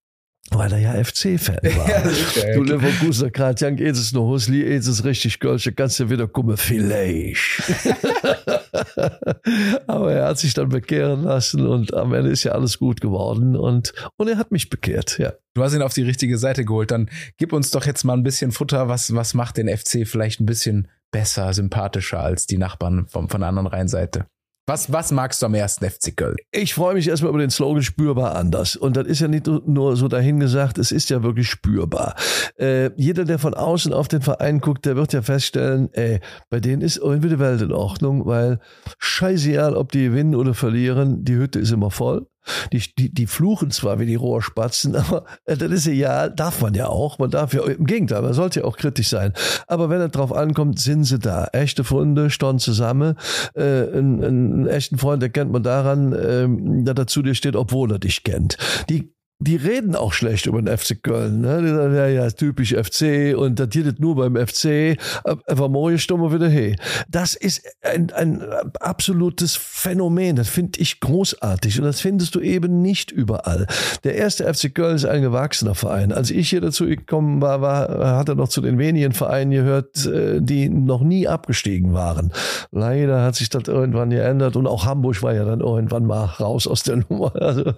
weil 0.49 0.73
er 0.73 0.80
ja 0.80 1.03
FC-Fan 1.03 1.59
war. 1.63 2.09
sicher, 2.09 2.53
du 2.55 2.63
Leverkusener 2.63 3.30
Grat, 3.30 3.61
Jan, 3.61 3.77
jetzt 3.77 3.99
ist 3.99 4.15
noch 4.15 4.27
Husli, 4.27 4.63
jetzt 4.63 4.88
ist 4.88 5.03
richtig 5.03 5.39
Kölsch, 5.39 5.69
kannst 5.75 5.99
du 5.99 6.09
wieder 6.09 6.27
kommen, 6.27 6.57
vielleicht. 6.57 7.61
Aber 9.87 10.11
er 10.11 10.27
hat 10.27 10.39
sich 10.39 10.53
dann 10.53 10.69
bekehren 10.69 11.23
lassen 11.23 11.67
und 11.67 11.93
am 11.93 12.13
Ende 12.13 12.31
ist 12.31 12.43
ja 12.43 12.53
alles 12.53 12.79
gut 12.79 13.01
geworden 13.01 13.55
und, 13.55 13.93
und 14.17 14.27
er 14.27 14.37
hat 14.37 14.51
mich 14.51 14.69
bekehrt, 14.69 15.17
ja. 15.19 15.33
Du 15.53 15.63
hast 15.63 15.73
ihn 15.73 15.81
auf 15.81 15.93
die 15.93 16.03
richtige 16.03 16.37
Seite 16.37 16.63
geholt. 16.63 16.91
Dann 16.91 17.09
gib 17.37 17.51
uns 17.51 17.71
doch 17.71 17.85
jetzt 17.85 18.03
mal 18.03 18.13
ein 18.13 18.23
bisschen 18.23 18.51
Futter. 18.51 18.87
Was, 18.87 19.13
was 19.13 19.33
macht 19.33 19.57
den 19.57 19.67
FC 19.67 20.07
vielleicht 20.07 20.39
ein 20.39 20.45
bisschen 20.45 20.87
besser, 21.11 21.53
sympathischer 21.53 22.19
als 22.19 22.45
die 22.45 22.57
Nachbarn 22.57 23.07
vom, 23.07 23.29
von 23.29 23.41
der 23.41 23.49
anderen 23.49 23.67
Rheinseite? 23.67 24.27
Was, 24.70 24.93
was 24.93 25.11
magst 25.11 25.41
du 25.41 25.47
am 25.47 25.55
ersten 25.55 25.89
FC 25.89 26.15
Köln? 26.15 26.36
Ich 26.51 26.76
freue 26.76 26.93
mich 26.93 27.07
erstmal 27.07 27.32
über 27.32 27.39
den 27.39 27.49
Slogan 27.49 27.82
spürbar 27.82 28.36
anders. 28.36 28.76
Und 28.76 28.97
das 28.97 29.07
ist 29.07 29.20
ja 29.20 29.28
nicht 29.28 29.47
nur 29.47 29.97
so 29.97 30.07
dahingesagt, 30.07 30.78
es 30.78 30.91
ist 30.91 31.09
ja 31.09 31.24
wirklich 31.24 31.49
spürbar. 31.49 32.13
Äh, 32.55 32.91
jeder, 32.95 33.26
der 33.26 33.39
von 33.39 33.55
außen 33.55 33.91
auf 33.91 34.07
den 34.07 34.22
Verein 34.22 34.59
guckt, 34.59 34.86
der 34.86 34.95
wird 34.95 35.11
ja 35.11 35.24
feststellen, 35.24 35.89
ey, 35.93 36.20
bei 36.51 36.59
denen 36.59 36.84
ist 36.84 36.97
irgendwie 36.97 37.30
die 37.30 37.39
Welt 37.39 37.63
in 37.63 37.72
Ordnung, 37.72 38.28
weil 38.28 38.59
scheißegal, 38.99 39.76
ob 39.76 39.91
die 39.91 40.03
gewinnen 40.03 40.36
oder 40.36 40.53
verlieren, 40.53 41.26
die 41.26 41.38
Hütte 41.38 41.57
ist 41.57 41.72
immer 41.72 41.89
voll. 41.89 42.28
Die, 42.71 42.81
die, 42.97 43.13
die 43.13 43.27
fluchen 43.27 43.71
zwar 43.71 43.99
wie 43.99 44.05
die 44.05 44.15
Rohrspatzen, 44.15 44.95
aber 44.95 45.25
äh, 45.45 45.57
das 45.57 45.71
ist 45.71 45.85
ja, 45.87 46.29
darf 46.29 46.61
man 46.61 46.73
ja 46.73 46.87
auch. 46.87 47.19
Man 47.19 47.31
darf 47.31 47.53
ja, 47.53 47.63
im 47.65 47.85
Gegenteil, 47.85 48.21
man 48.21 48.33
sollte 48.33 48.61
ja 48.61 48.65
auch 48.65 48.77
kritisch 48.77 49.09
sein. 49.09 49.33
Aber 49.67 49.89
wenn 49.89 50.01
es 50.01 50.11
drauf 50.11 50.33
ankommt, 50.33 50.79
sind 50.79 51.03
sie 51.03 51.19
da. 51.19 51.47
Echte 51.51 51.83
Freunde 51.83 52.29
stehen 52.29 52.59
zusammen. 52.59 53.15
Äh, 53.55 53.63
einen, 53.63 54.23
einen 54.23 54.67
echten 54.67 54.97
Freund 54.97 55.21
erkennt 55.23 55.51
man 55.51 55.63
daran, 55.63 56.13
ähm, 56.13 56.85
dass 56.85 56.95
er 56.97 57.07
zu 57.07 57.21
dir 57.21 57.35
steht, 57.35 57.55
obwohl 57.55 57.91
er 57.91 57.99
dich 57.99 58.23
kennt. 58.23 58.57
Die 58.89 59.13
die 59.41 59.55
reden 59.55 59.95
auch 59.95 60.11
schlecht 60.11 60.47
über 60.47 60.61
den 60.61 60.77
FC 60.77 61.01
Köln. 61.01 61.39
Ne? 61.39 61.61
Die 61.61 61.69
sagen, 61.69 61.95
ja, 61.95 62.07
ja, 62.07 62.29
typisch 62.29 62.73
FC 62.73 63.37
und 63.37 63.57
das 63.59 63.69
nur 63.99 64.15
beim 64.15 64.35
FC. 64.35 64.97
Aber 65.23 65.69
morgen 65.69 65.97
stimmen 65.97 66.23
wir 66.23 66.33
wieder 66.33 66.49
hey. 66.49 66.75
Das 67.07 67.35
ist 67.35 67.61
ein, 67.81 68.11
ein 68.11 68.43
absolutes 68.81 69.55
Phänomen. 69.55 70.35
Das 70.35 70.49
finde 70.49 70.81
ich 70.81 70.99
großartig 70.99 71.79
und 71.79 71.85
das 71.85 72.01
findest 72.01 72.35
du 72.35 72.41
eben 72.41 72.81
nicht 72.81 73.11
überall. 73.11 73.65
Der 74.03 74.15
erste 74.15 74.53
FC 74.53 74.75
Köln 74.75 74.97
ist 74.97 75.05
ein 75.05 75.21
gewachsener 75.21 75.75
Verein. 75.75 76.11
Als 76.11 76.31
ich 76.31 76.49
hier 76.49 76.61
dazu 76.61 76.85
gekommen 76.85 77.41
war, 77.41 77.61
war 77.61 78.17
hat 78.17 78.27
er 78.27 78.35
noch 78.35 78.49
zu 78.49 78.59
den 78.59 78.77
wenigen 78.77 79.13
Vereinen 79.13 79.51
gehört, 79.51 80.05
äh, 80.05 80.41
die 80.41 80.67
noch 80.67 81.01
nie 81.01 81.29
abgestiegen 81.29 81.93
waren. 81.93 82.33
Leider 82.71 83.23
hat 83.23 83.35
sich 83.35 83.49
das 83.49 83.63
irgendwann 83.67 84.09
geändert 84.09 84.57
und 84.57 84.67
auch 84.67 84.85
Hamburg 84.85 85.23
war 85.23 85.33
ja 85.33 85.45
dann 85.45 85.61
irgendwann 85.61 86.05
mal 86.05 86.25
raus 86.25 86.67
aus 86.67 86.83
der 86.83 86.97
Nummer. 86.97 87.33
Also, 87.35 87.73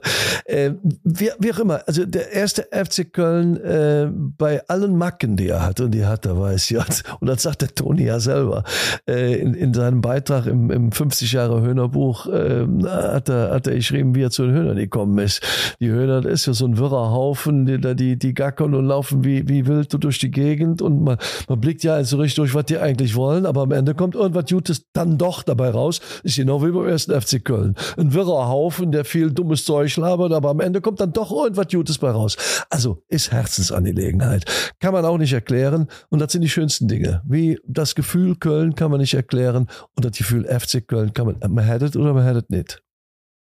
äh, 0.46 0.72
wir, 1.04 1.36
auch 1.52 1.60
immer, 1.60 1.82
also 1.88 2.06
der 2.06 2.32
erste 2.32 2.68
FC 2.72 3.12
Köln 3.12 3.58
äh, 3.58 4.10
bei 4.12 4.68
allen 4.68 4.98
Macken, 4.98 5.38
die 5.38 5.48
er 5.48 5.66
hat, 5.66 5.80
und 5.80 5.92
die 5.92 6.06
hat 6.06 6.26
er, 6.26 6.40
weiß 6.40 6.72
ich, 6.72 6.78
und 7.20 7.28
das 7.28 7.44
sagt 7.44 7.62
der 7.62 7.74
Toni 7.74 8.06
ja 8.06 8.20
selber, 8.20 8.64
äh, 9.08 9.36
in, 9.40 9.54
in 9.54 9.74
seinem 9.74 10.02
Beitrag 10.02 10.46
im, 10.46 10.72
im 10.72 10.92
50 10.92 11.32
Jahre 11.32 11.62
Höhnerbuch 11.62 12.28
äh, 12.28 12.66
hat, 12.86 13.30
er, 13.30 13.52
hat 13.52 13.68
er 13.68 13.76
geschrieben, 13.76 14.16
wie 14.16 14.24
er 14.24 14.32
zu 14.32 14.44
den 14.44 14.54
Höhnern 14.54 14.76
gekommen 14.78 15.18
ist. 15.20 15.42
Die 15.80 15.90
Höhner, 15.90 16.26
ist 16.26 16.46
ja 16.46 16.54
so 16.54 16.66
ein 16.66 16.78
wirrer 16.78 17.12
Haufen, 17.12 17.66
die, 17.66 17.80
die, 17.96 18.18
die 18.18 18.34
gackern 18.34 18.74
und 18.74 18.86
laufen 18.86 19.24
wie, 19.24 19.48
wie 19.48 19.68
wild 19.68 19.92
durch 20.04 20.20
die 20.20 20.32
Gegend 20.32 20.82
und 20.82 21.04
man, 21.04 21.18
man 21.48 21.60
blickt 21.60 21.84
ja 21.84 22.04
so 22.04 22.18
richtig 22.18 22.36
durch, 22.36 22.56
was 22.56 22.66
die 22.66 22.78
eigentlich 22.78 23.16
wollen, 23.16 23.46
aber 23.46 23.62
am 23.62 23.72
Ende 23.72 23.94
kommt 23.94 24.16
irgendwas 24.16 24.46
Gutes 24.46 24.86
dann 24.94 25.18
doch 25.18 25.44
dabei 25.44 25.70
raus. 25.70 26.00
Ist 26.24 26.38
genau 26.38 26.64
wie 26.64 26.72
beim 26.72 26.88
ersten 26.88 27.20
FC 27.20 27.44
Köln. 27.44 27.76
Ein 27.98 28.14
wirrer 28.14 28.48
Haufen, 28.48 28.92
der 28.92 29.06
viel 29.06 29.32
dummes 29.32 29.66
Zeug 29.66 29.96
labert, 29.98 30.32
aber 30.32 30.50
am 30.50 30.60
Ende 30.60 30.82
kommt 30.82 31.00
dann 31.00 31.14
doch 31.14 31.32
irgendwas 31.44 31.68
Gutes 31.68 31.98
bei 31.98 32.10
raus. 32.12 32.38
Also 32.70 33.04
ist 33.08 33.32
Herzensangelegenheit. 33.32 34.46
Kann 34.80 34.94
man 34.94 35.06
auch 35.06 35.18
nicht 35.18 35.34
erklären. 35.34 35.88
Und 36.10 36.20
das 36.20 36.32
sind 36.32 36.42
die 36.42 36.50
schönsten 36.50 36.88
Dinge. 36.88 37.22
Wie 37.26 37.60
das 37.68 37.96
Gefühl 37.96 38.36
Köln 38.36 38.76
kann 38.76 38.92
man 38.92 39.00
nicht 39.00 39.14
erklären. 39.14 39.68
Und 39.96 40.06
das 40.06 40.18
Gefühl 40.18 40.46
FC 40.46 40.88
Köln 40.88 41.14
kann 41.14 41.26
man, 41.26 41.54
man 41.54 41.66
hat 41.66 41.82
es 41.82 41.96
oder 41.96 42.14
man 42.14 42.24
hat 42.24 42.36
es 42.36 42.50
nicht. 42.50 42.82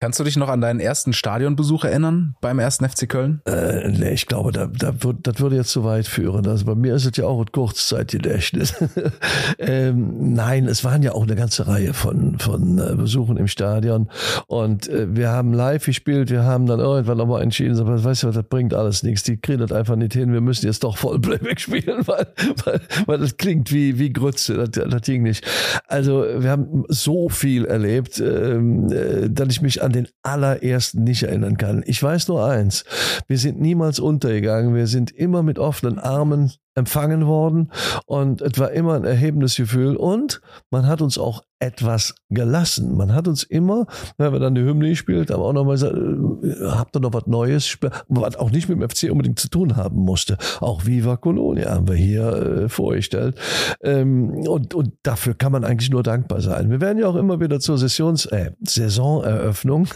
Kannst 0.04 0.20
du 0.20 0.24
dich 0.24 0.36
noch 0.36 0.50
an 0.50 0.62
deinen 0.62 0.80
ersten 0.80 1.14
Stadionbesuch 1.14 1.84
erinnern 1.84 2.34
beim 2.42 2.58
ersten 2.58 2.90
FC 2.90 3.08
Köln? 3.08 3.40
Äh, 3.46 3.88
nee, 3.88 4.14
ich 4.14 4.26
glaube, 4.26 4.52
da, 4.52 4.66
da 4.66 5.04
würd, 5.04 5.28
das 5.28 5.40
würde 5.40 5.58
jetzt 5.58 5.70
zu 5.70 5.84
weit 5.84 6.08
führen. 6.08 6.48
Also 6.48 6.66
bei 6.66 6.74
mir 6.74 6.96
ist 6.96 7.06
es 7.06 7.16
ja 7.18 7.26
auch 7.26 7.40
ein 7.40 7.52
Kurzzeitgedächtnis. 7.52 8.74
ähm, 9.60 10.34
nein, 10.34 10.68
es 10.68 10.84
waren 10.84 11.04
ja 11.04 11.12
auch 11.12 11.22
eine 11.22 11.36
ganze 11.36 11.68
Reihe 11.68 11.94
von, 11.94 12.40
von 12.40 12.80
äh, 12.80 12.96
Besuchen 12.96 13.38
im 13.38 13.48
Stadion. 13.48 14.10
Und 14.48 14.90
äh, 14.90 15.16
wir 15.16 15.30
haben 15.30 15.54
live 15.54 15.86
gespielt, 15.86 16.32
wir 16.32 16.46
haben 16.46 16.66
dann 16.66 16.80
irgendwann 16.80 17.20
nochmal 17.20 17.44
entschieden, 17.44 17.76
so, 17.76 17.86
weißt 17.86 18.24
du 18.24 18.28
was, 18.30 18.36
das 18.36 18.46
bringt 18.46 18.74
alles 18.74 19.04
nichts. 19.04 19.22
Die 19.22 19.38
kriegen 19.38 19.60
das 19.60 19.72
einfach 19.72 19.98
nicht 19.98 20.14
hin. 20.14 20.34
Wir 20.34 20.42
müssen 20.42 20.66
jetzt 20.66 20.84
doch 20.84 20.98
Vollplayback 20.98 21.60
spielen, 21.60 22.02
weil, 22.08 22.26
weil, 22.66 22.82
weil 23.06 23.20
das 23.20 23.38
klingt 23.38 23.72
wie, 23.72 24.00
wie 24.00 24.12
Grütze. 24.12 24.68
Das, 24.68 24.72
das 24.72 25.02
ging 25.04 25.22
nicht. 25.22 25.46
Also 25.88 26.26
wir 26.40 26.50
haben 26.50 26.86
so 26.88 27.30
viel 27.30 27.66
erlebt, 27.66 28.20
ähm, 28.20 28.92
äh, 28.92 29.30
dass 29.30 29.50
ich 29.50 29.62
mich 29.62 29.84
an 29.84 29.91
den 29.92 30.08
allerersten 30.24 31.04
nicht 31.04 31.24
erinnern 31.24 31.58
kann. 31.58 31.84
Ich 31.86 32.02
weiß 32.02 32.28
nur 32.28 32.46
eins. 32.46 32.84
Wir 33.28 33.38
sind 33.38 33.60
niemals 33.60 34.00
untergegangen. 34.00 34.76
Wir 34.76 34.88
sind 34.88 35.12
immer 35.12 35.44
mit 35.44 35.60
offenen 35.60 36.00
Armen 36.00 36.52
empfangen 36.76 37.26
worden 37.28 37.72
und 38.06 38.42
es 38.42 38.58
war 38.60 38.72
immer 38.72 38.96
ein 38.96 39.04
erhebendes 39.04 39.56
Gefühl 39.56 39.96
und 39.96 40.42
man 40.70 40.88
hat 40.88 41.02
uns 41.02 41.18
auch 41.18 41.44
etwas 41.62 42.16
gelassen. 42.30 42.98
Man 42.98 43.14
hat 43.14 43.28
uns 43.28 43.44
immer, 43.44 43.86
wenn 44.18 44.34
wir 44.34 44.40
dann 44.40 44.56
die 44.56 44.62
Hymne 44.62 44.90
gespielt 44.90 45.30
haben, 45.30 45.42
auch 45.42 45.54
nochmal 45.54 45.76
gesagt, 45.76 45.96
äh, 45.96 46.66
habt 46.66 46.96
ihr 46.96 47.00
noch 47.00 47.14
was 47.14 47.28
Neues, 47.28 47.78
was 48.08 48.36
auch 48.36 48.50
nicht 48.50 48.68
mit 48.68 48.80
dem 48.80 48.90
FC 48.90 49.12
unbedingt 49.12 49.40
zu 49.40 49.48
tun 49.48 49.76
haben 49.78 50.00
musste. 50.00 50.38
Auch 50.60 50.86
Viva 50.86 51.18
Colonia 51.18 51.70
haben 51.70 51.88
wir 51.88 51.96
hier 51.96 52.34
äh, 52.64 52.70
vorgestellt. 52.70 53.38
Ähm, 53.84 54.32
und, 54.48 54.74
und 54.74 54.94
dafür 55.04 55.36
kann 55.36 55.52
man 55.52 55.64
eigentlich 55.64 55.92
nur 55.92 56.04
dankbar 56.04 56.42
sein. 56.42 56.72
Wir 56.72 56.82
werden 56.82 56.98
ja 56.98 57.08
auch 57.08 57.16
immer 57.16 57.40
wieder 57.40 57.60
zur 57.60 57.78
Sessions, 57.78 58.26
äh, 58.26 58.52
Saisoneröffnung. 58.62 59.88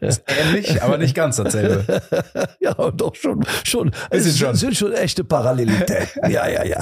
Ähnlich, 0.00 0.82
aber 0.82 0.96
nicht 0.96 1.14
ganz 1.14 1.36
dasselbe. 1.36 2.00
ja, 2.60 2.72
doch 2.92 3.14
schon, 3.14 3.44
schon. 3.64 3.90
Es 4.08 4.24
sind 4.24 4.38
schon. 4.38 4.54
sind 4.54 4.74
schon 4.74 4.92
echte 4.92 5.22
Parallelitäten. 5.22 6.03
ja, 6.28 6.48
ja, 6.48 6.64
ja. 6.64 6.80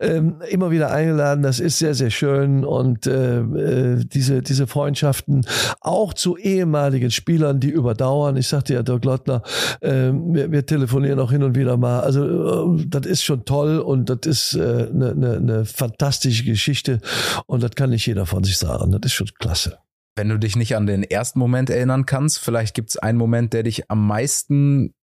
Ähm, 0.00 0.36
immer 0.48 0.70
wieder 0.70 0.90
eingeladen, 0.90 1.42
das 1.42 1.60
ist 1.60 1.78
sehr, 1.78 1.94
sehr 1.94 2.10
schön 2.10 2.64
und 2.64 3.06
äh, 3.06 3.40
äh, 3.40 4.04
diese, 4.04 4.42
diese 4.42 4.66
Freundschaften 4.66 5.46
auch 5.80 6.14
zu 6.14 6.36
ehemaligen 6.36 7.10
Spielern, 7.10 7.60
die 7.60 7.70
überdauern. 7.70 8.36
Ich 8.36 8.48
sagte 8.48 8.74
ja, 8.74 8.82
Dirk 8.82 9.04
Lottner, 9.04 9.42
äh, 9.80 10.10
wir, 10.12 10.50
wir, 10.50 10.66
telefonieren 10.66 11.18
auch 11.18 11.32
hin 11.32 11.42
und 11.42 11.56
wieder 11.56 11.76
mal. 11.76 12.00
Also 12.00 12.76
äh, 12.76 12.84
das 12.86 13.06
ist 13.06 13.24
schon 13.24 13.44
toll 13.44 13.78
und 13.78 14.08
das 14.08 14.20
ist 14.24 14.56
eine 14.56 15.10
äh, 15.10 15.14
ne, 15.14 15.40
ne, 15.40 15.64
fantastische 15.64 16.44
Geschichte 16.44 17.00
und 17.46 17.62
das 17.62 17.72
kann 17.72 17.90
nicht 17.90 18.06
jeder 18.06 18.26
von 18.26 18.44
sich 18.44 18.58
sagen. 18.58 18.92
Das 18.92 19.00
ist 19.04 19.12
schon 19.12 19.28
klasse. 19.38 19.78
Wenn 20.14 20.28
du 20.28 20.38
dich 20.38 20.56
nicht 20.56 20.76
an 20.76 20.86
den 20.86 21.04
ersten 21.04 21.38
Moment 21.38 21.70
erinnern 21.70 22.04
kannst, 22.04 22.38
vielleicht 22.38 22.74
gibt 22.74 22.90
es 22.90 22.96
einen 22.98 23.16
Moment, 23.16 23.54
der 23.54 23.62
dich 23.62 23.90
am 23.90 24.06
meisten 24.06 24.94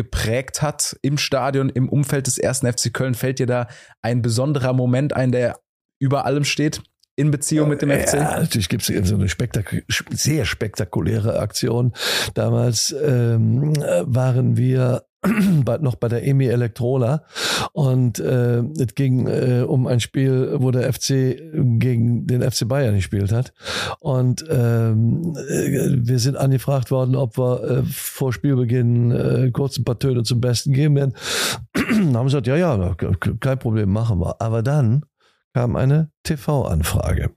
geprägt 0.00 0.62
hat 0.62 0.96
im 1.02 1.18
Stadion, 1.18 1.68
im 1.68 1.90
Umfeld 1.90 2.26
des 2.26 2.38
ersten 2.38 2.72
FC 2.72 2.90
Köln. 2.90 3.14
Fällt 3.14 3.38
dir 3.38 3.46
da 3.46 3.68
ein 4.00 4.22
besonderer 4.22 4.72
Moment 4.72 5.14
ein, 5.14 5.30
der 5.30 5.60
über 5.98 6.24
allem 6.24 6.44
steht? 6.44 6.82
in 7.16 7.30
Beziehung 7.30 7.68
mit 7.68 7.82
dem 7.82 7.90
FC? 7.90 8.14
Ja, 8.14 8.40
natürlich 8.40 8.70
gibt 8.70 8.88
es 8.88 9.08
so 9.08 9.14
eine 9.14 9.28
spektak 9.28 9.84
sehr 10.10 10.46
spektakuläre 10.46 11.38
Aktion. 11.38 11.92
Damals 12.32 12.94
ähm, 13.04 13.74
waren 13.76 14.56
wir 14.56 15.04
noch 15.80 15.96
bei 15.96 16.08
der 16.08 16.26
EMI 16.26 16.46
Elektrola 16.46 17.24
und 17.72 18.18
äh, 18.18 18.60
es 18.78 18.94
ging 18.94 19.26
äh, 19.26 19.64
um 19.66 19.86
ein 19.86 20.00
Spiel, 20.00 20.56
wo 20.58 20.70
der 20.70 20.92
FC 20.92 21.36
gegen 21.78 22.26
den 22.26 22.42
FC 22.48 22.66
Bayern 22.66 22.94
gespielt 22.94 23.32
hat 23.32 23.52
und 24.00 24.44
ähm, 24.48 25.36
äh, 25.36 25.96
wir 25.96 26.18
sind 26.18 26.36
angefragt 26.36 26.90
worden, 26.90 27.16
ob 27.16 27.36
wir 27.36 27.62
äh, 27.62 27.82
vor 27.84 28.32
Spielbeginn 28.32 29.10
äh, 29.10 29.50
kurz 29.52 29.78
ein 29.78 29.84
paar 29.84 29.98
Töne 29.98 30.22
zum 30.22 30.40
Besten 30.40 30.72
geben 30.72 30.96
werden. 30.96 31.14
haben 31.76 32.12
wir 32.12 32.24
gesagt, 32.24 32.46
ja, 32.46 32.56
ja, 32.56 32.94
kein 32.94 33.58
Problem, 33.58 33.90
machen 33.90 34.20
wir. 34.20 34.40
Aber 34.40 34.62
dann 34.62 35.04
kam 35.52 35.76
eine 35.76 36.10
TV-Anfrage 36.22 37.30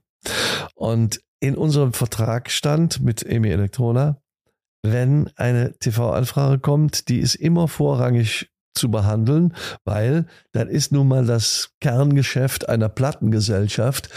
und 0.74 1.20
in 1.40 1.56
unserem 1.56 1.92
Vertrag 1.92 2.50
stand 2.50 3.02
mit 3.02 3.22
EMI 3.22 3.50
Elektrola, 3.50 4.22
wenn 4.84 5.30
eine 5.36 5.76
TV-Anfrage 5.78 6.58
kommt, 6.58 7.08
die 7.08 7.18
ist 7.18 7.34
immer 7.34 7.68
vorrangig 7.68 8.50
zu 8.74 8.90
behandeln, 8.90 9.54
weil 9.84 10.26
das 10.52 10.68
ist 10.68 10.92
nun 10.92 11.08
mal 11.08 11.24
das 11.24 11.70
Kerngeschäft 11.80 12.68
einer 12.68 12.88
Plattengesellschaft. 12.88 14.10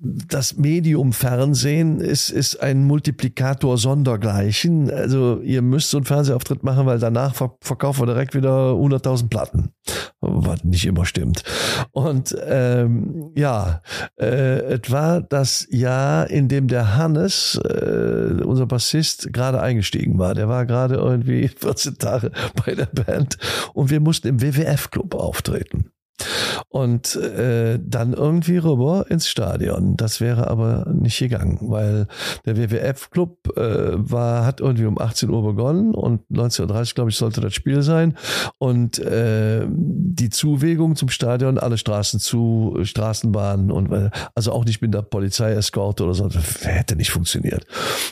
Das 0.00 0.56
Medium 0.56 1.12
Fernsehen 1.12 2.00
ist, 2.00 2.30
ist 2.30 2.62
ein 2.62 2.84
Multiplikator 2.84 3.78
sondergleichen. 3.78 4.90
Also 4.90 5.40
ihr 5.40 5.62
müsst 5.62 5.90
so 5.90 5.98
einen 5.98 6.06
Fernsehauftritt 6.06 6.62
machen, 6.62 6.86
weil 6.86 6.98
danach 6.98 7.34
verkaufen 7.60 8.02
wir 8.02 8.06
direkt 8.06 8.34
wieder 8.34 8.72
100.000 8.72 9.28
Platten 9.28 9.72
was 10.20 10.64
nicht 10.64 10.86
immer 10.86 11.06
stimmt. 11.06 11.42
Und 11.92 12.36
ähm, 12.46 13.32
ja, 13.36 13.82
äh, 14.18 14.78
es 14.78 14.90
war 14.90 15.20
das 15.22 15.66
Jahr, 15.70 16.28
in 16.28 16.48
dem 16.48 16.68
der 16.68 16.96
Hannes, 16.96 17.60
äh, 17.64 18.42
unser 18.44 18.66
Bassist, 18.66 19.32
gerade 19.32 19.60
eingestiegen 19.60 20.18
war. 20.18 20.34
Der 20.34 20.48
war 20.48 20.66
gerade 20.66 20.96
irgendwie 20.96 21.48
14 21.48 21.98
Tage 21.98 22.30
bei 22.64 22.74
der 22.74 22.86
Band 22.86 23.38
und 23.72 23.90
wir 23.90 24.00
mussten 24.00 24.28
im 24.28 24.42
WWF-Club 24.42 25.14
auftreten 25.14 25.90
und 26.68 27.16
äh, 27.16 27.78
dann 27.82 28.12
irgendwie 28.12 28.58
rüber 28.58 29.06
ins 29.08 29.28
Stadion. 29.28 29.96
Das 29.96 30.20
wäre 30.20 30.48
aber 30.48 30.86
nicht 30.92 31.18
gegangen, 31.18 31.58
weil 31.62 32.06
der 32.44 32.56
WWF-Club 32.56 33.56
äh, 33.56 34.14
hat 34.14 34.60
irgendwie 34.60 34.86
um 34.86 34.98
18 34.98 35.30
Uhr 35.30 35.42
begonnen 35.42 35.94
und 35.94 36.22
19.30 36.30 36.60
Uhr, 36.90 36.94
glaube 36.94 37.10
ich, 37.10 37.16
sollte 37.16 37.40
das 37.40 37.54
Spiel 37.54 37.82
sein. 37.82 38.16
Und 38.58 38.98
äh, 38.98 39.66
die 39.68 40.30
Zuwegung 40.30 40.96
zum 40.96 41.08
Stadion, 41.08 41.58
alle 41.58 41.78
Straßen 41.78 42.20
zu, 42.20 42.78
Straßenbahnen 42.82 43.70
und 43.70 43.92
äh, 43.92 44.10
also 44.34 44.52
auch 44.52 44.64
nicht 44.64 44.82
mit 44.82 44.94
der 44.94 45.02
Polizei-Eskorte 45.02 46.04
oder 46.04 46.14
so, 46.14 46.28
hätte 46.62 46.96
nicht 46.96 47.10
funktioniert. 47.10 47.66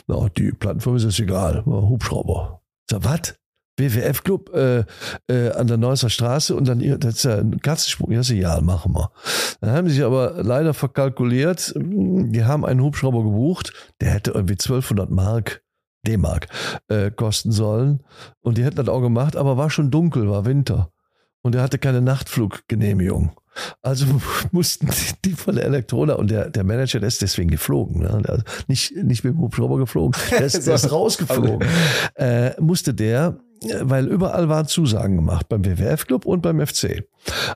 Na, 0.07 0.27
die 0.29 0.51
Plattenfirma 0.51 0.97
ist 0.97 1.19
egal, 1.19 1.63
Hubschrauber. 1.65 2.61
So, 2.89 3.03
was? 3.03 3.35
WWF-Club 3.79 4.53
äh, 4.53 4.83
äh, 5.27 5.51
an 5.51 5.67
der 5.67 5.77
Neusser 5.77 6.09
Straße 6.09 6.55
und 6.55 6.67
dann, 6.67 6.99
das 6.99 7.15
ist 7.15 7.23
ja 7.23 7.37
ein 7.37 7.59
Katzensprung, 7.61 8.11
ja, 8.11 8.21
ja, 8.21 8.61
machen 8.61 8.93
wir. 8.93 9.11
Dann 9.61 9.71
haben 9.71 9.87
sie 9.87 9.95
sich 9.95 10.03
aber 10.03 10.43
leider 10.43 10.73
verkalkuliert, 10.73 11.73
die 11.75 12.43
haben 12.43 12.65
einen 12.65 12.81
Hubschrauber 12.81 13.23
gebucht, 13.23 13.73
der 14.01 14.11
hätte 14.11 14.31
irgendwie 14.31 14.53
1200 14.53 15.09
Mark, 15.09 15.63
D-Mark, 16.05 16.47
äh, 16.87 17.11
kosten 17.11 17.51
sollen 17.51 18.03
und 18.41 18.57
die 18.57 18.63
hätten 18.63 18.77
das 18.77 18.89
auch 18.89 19.01
gemacht, 19.01 19.35
aber 19.35 19.57
war 19.57 19.69
schon 19.69 19.91
dunkel, 19.91 20.29
war 20.29 20.45
Winter 20.45 20.91
und 21.41 21.55
er 21.55 21.61
hatte 21.61 21.79
keine 21.79 22.01
Nachtfluggenehmigung. 22.01 23.31
Also 23.81 24.05
mussten 24.51 24.89
die 25.25 25.33
von 25.33 25.55
der 25.55 25.65
Elektrola 25.65 26.15
und 26.15 26.29
der, 26.29 26.49
der 26.49 26.63
Manager, 26.63 26.99
der 26.99 27.07
ist 27.07 27.21
deswegen 27.21 27.49
geflogen, 27.49 28.01
ne? 28.01 28.43
nicht, 28.67 28.95
nicht 28.95 29.23
mit 29.23 29.33
dem 29.33 29.39
Hubschrauber 29.39 29.77
geflogen, 29.77 30.19
der 30.31 30.45
ist, 30.45 30.65
der 30.67 30.75
ist 30.75 30.91
rausgeflogen, 30.91 31.67
äh, 32.15 32.59
musste 32.61 32.93
der 32.93 33.39
weil 33.81 34.07
überall 34.07 34.49
waren 34.49 34.67
Zusagen 34.67 35.15
gemacht, 35.17 35.49
beim 35.49 35.65
WWF-Club 35.65 36.25
und 36.25 36.41
beim 36.41 36.65
FC. 36.65 37.03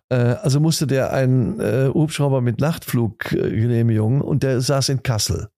Äh, 0.09 0.15
also 0.15 0.59
musste 0.59 0.87
der 0.87 1.13
einen 1.13 1.59
äh, 1.59 1.89
Hubschrauber 1.93 2.41
mit 2.41 2.59
Nachtfluggenehmigung 2.59 4.21
und 4.21 4.43
der 4.43 4.61
saß 4.61 4.89
in 4.89 5.03
Kassel. 5.03 5.49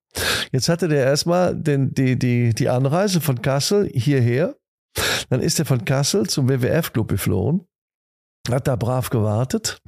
Jetzt 0.51 0.69
hatte 0.69 0.87
der 0.87 1.03
erstmal 1.05 1.55
den, 1.55 1.93
die, 1.93 2.17
die, 2.17 2.53
die 2.53 2.69
Anreise 2.69 3.21
von 3.21 3.41
Kassel 3.41 3.89
hierher. 3.93 4.55
Dann 5.29 5.41
ist 5.41 5.59
er 5.59 5.65
von 5.65 5.83
Kassel 5.83 6.27
zum 6.27 6.47
WWF-Club 6.47 7.09
geflohen 7.09 7.67
hat 8.49 8.67
da 8.67 8.75
brav 8.75 9.09
gewartet. 9.09 9.81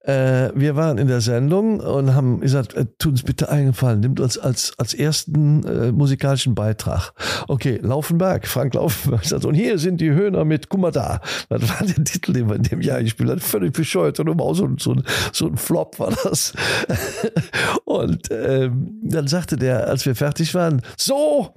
Äh, 0.00 0.50
wir 0.54 0.76
waren 0.76 0.98
in 0.98 1.08
der 1.08 1.20
Sendung 1.20 1.80
und 1.80 2.14
haben 2.14 2.40
gesagt, 2.40 2.74
äh, 2.74 2.86
tut 2.98 3.12
uns 3.12 3.22
bitte 3.22 3.48
eingefallen, 3.48 4.00
nimmt 4.00 4.20
uns 4.20 4.38
als, 4.38 4.72
als 4.78 4.94
ersten 4.94 5.64
äh, 5.64 5.92
musikalischen 5.92 6.54
Beitrag. 6.54 7.12
Okay, 7.48 7.78
Laufenberg, 7.82 8.46
Frank 8.46 8.74
Laufenberg 8.74 9.24
sagt, 9.24 9.44
und 9.44 9.54
hier 9.54 9.78
sind 9.78 10.00
die 10.00 10.10
Höhner 10.10 10.44
mit, 10.44 10.68
guck 10.68 10.80
mal 10.80 10.92
da. 10.92 11.20
Das 11.48 11.68
war 11.68 11.86
der 11.86 12.04
Titel, 12.04 12.32
den 12.32 12.48
wir 12.48 12.56
in 12.56 12.62
dem 12.62 12.80
Jahr 12.80 13.02
gespielt 13.02 13.30
haben. 13.30 13.40
Völlig 13.40 13.72
bescheuert 13.72 14.20
und 14.20 14.40
auch 14.40 14.54
so, 14.54 14.68
so, 14.78 14.96
so 15.32 15.46
ein 15.46 15.56
Flop 15.56 15.98
war 15.98 16.12
das. 16.24 16.52
und 17.84 18.28
ähm, 18.30 19.00
dann 19.02 19.28
sagte 19.28 19.56
der, 19.56 19.88
als 19.88 20.06
wir 20.06 20.14
fertig 20.14 20.54
waren, 20.54 20.82
so, 20.96 21.54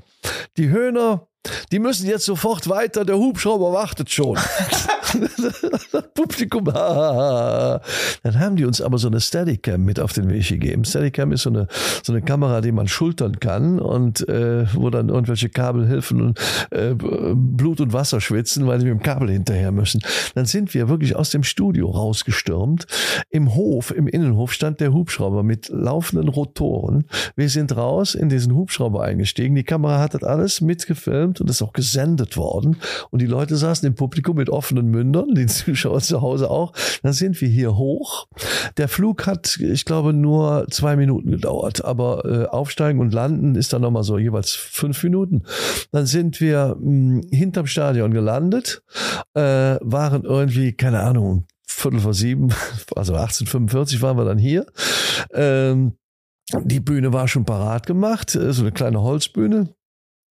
die 0.58 0.70
Höhner, 0.70 1.28
die 1.72 1.80
müssen 1.80 2.08
jetzt 2.08 2.26
sofort 2.26 2.68
weiter, 2.68 3.06
der 3.06 3.18
Hubschrauber 3.18 3.72
wartet 3.74 4.10
schon. 4.10 4.38
Publikum, 6.14 6.66
dann 6.66 8.40
haben 8.40 8.56
die 8.56 8.66
uns 8.66 8.82
aber 8.82 8.98
so 8.98 9.08
eine 9.08 9.20
Steadicam 9.20 9.84
mit 9.84 10.00
auf 10.00 10.14
den 10.14 10.30
Weg 10.30 10.48
gegeben. 10.48 10.86
Steadicam 10.86 11.32
ist 11.32 11.44
so 11.44 11.50
eine, 11.50 11.68
so 12.04 12.14
eine 12.14 12.22
Kamera, 12.22 12.62
die 12.62 12.72
man 12.72 12.88
schultern 12.88 13.40
kann 13.40 13.80
und 13.80 14.28
äh, 14.28 14.66
wo 14.74 14.90
dann 14.90 15.10
irgendwelche 15.10 15.50
Kabel 15.50 15.88
helfen 15.88 16.22
und 16.22 16.40
äh, 16.72 16.94
Blut 16.96 17.82
und 17.82 17.94
Wasser 17.94 18.22
schwitzen, 18.22 18.68
weil 18.68 18.80
sie 18.80 18.88
mit 18.88 19.00
dem 19.00 19.04
Kabel 19.04 19.30
hinterher 19.30 19.72
müssen. 19.72 20.02
Dann 20.36 20.46
sind 20.46 20.74
wir 20.74 20.90
wirklich 20.90 21.16
aus 21.16 21.30
dem 21.30 21.44
Studio 21.44 21.90
rausgestürmt. 21.90 22.86
Im 23.30 23.56
Hof, 23.56 23.92
im 23.92 24.08
Innenhof 24.08 24.54
stand 24.54 24.80
der 24.80 24.94
Hubschrauber 24.94 25.44
mit 25.44 25.70
laufenden 25.70 26.30
Rotoren. 26.30 27.06
Wir 27.36 27.50
sind 27.50 27.76
raus 27.76 28.16
in 28.16 28.30
diesen 28.30 28.54
Hubschrauber 28.56 29.04
eingestiegen. 29.04 29.56
Die 29.56 29.64
Kamera 29.64 30.00
hat 30.00 30.14
das 30.14 30.24
alles 30.24 30.62
mitgefilmt 30.62 31.42
und 31.42 31.50
ist 31.50 31.62
auch 31.62 31.74
gesendet 31.74 32.38
worden. 32.38 32.78
Und 33.10 33.22
die 33.22 33.28
Leute 33.28 33.56
saßen 33.56 33.88
im 33.88 33.96
Publikum 33.96 34.38
mit 34.38 34.50
offenen 34.50 34.92
Mündern, 35.00 35.34
die 35.34 35.46
Zuschauer 35.48 36.02
zu 36.02 36.22
Hause 36.22 36.50
auch. 36.50 36.74
Dann 37.04 37.14
sind 37.14 37.40
wir 37.40 37.48
hier 37.48 37.78
hoch. 37.78 38.28
Der 38.78 38.88
Flug 38.88 39.26
hat, 39.26 39.58
ich 39.58 39.86
glaube, 39.86 40.14
nur 40.14 40.68
zwei 40.70 40.96
Minuten 40.96 41.32
gedauert, 41.32 41.84
aber 41.86 42.26
äh, 42.26 42.46
aufsteigen 42.48 43.00
und 43.00 43.14
landen 43.14 43.56
ist 43.56 43.72
dann 43.72 43.82
nochmal 43.82 44.04
so 44.04 44.18
jeweils 44.18 44.52
fünf 44.52 45.04
Minuten. 45.04 45.44
Dann 45.92 46.06
sind 46.06 46.42
wir 46.42 46.76
mh, 46.80 47.22
hinterm 47.32 47.68
Stadion 47.68 48.12
gelandet, 48.12 48.84
äh, 49.34 49.78
waren 49.82 50.24
irgendwie, 50.24 50.74
keine 50.74 51.00
Ahnung, 51.00 51.46
Viertel 51.66 52.00
vor 52.02 52.14
sieben, 52.14 52.50
also 52.96 53.14
1845 53.14 54.02
waren 54.02 54.18
wir 54.18 54.26
dann 54.26 54.38
hier. 54.38 54.66
Ähm, 55.34 55.94
die 56.64 56.80
Bühne 56.80 57.14
war 57.14 57.28
schon 57.28 57.46
parat 57.46 57.86
gemacht, 57.86 58.36
äh, 58.36 58.52
so 58.52 58.64
eine 58.64 58.72
kleine 58.72 59.02
Holzbühne 59.02 59.70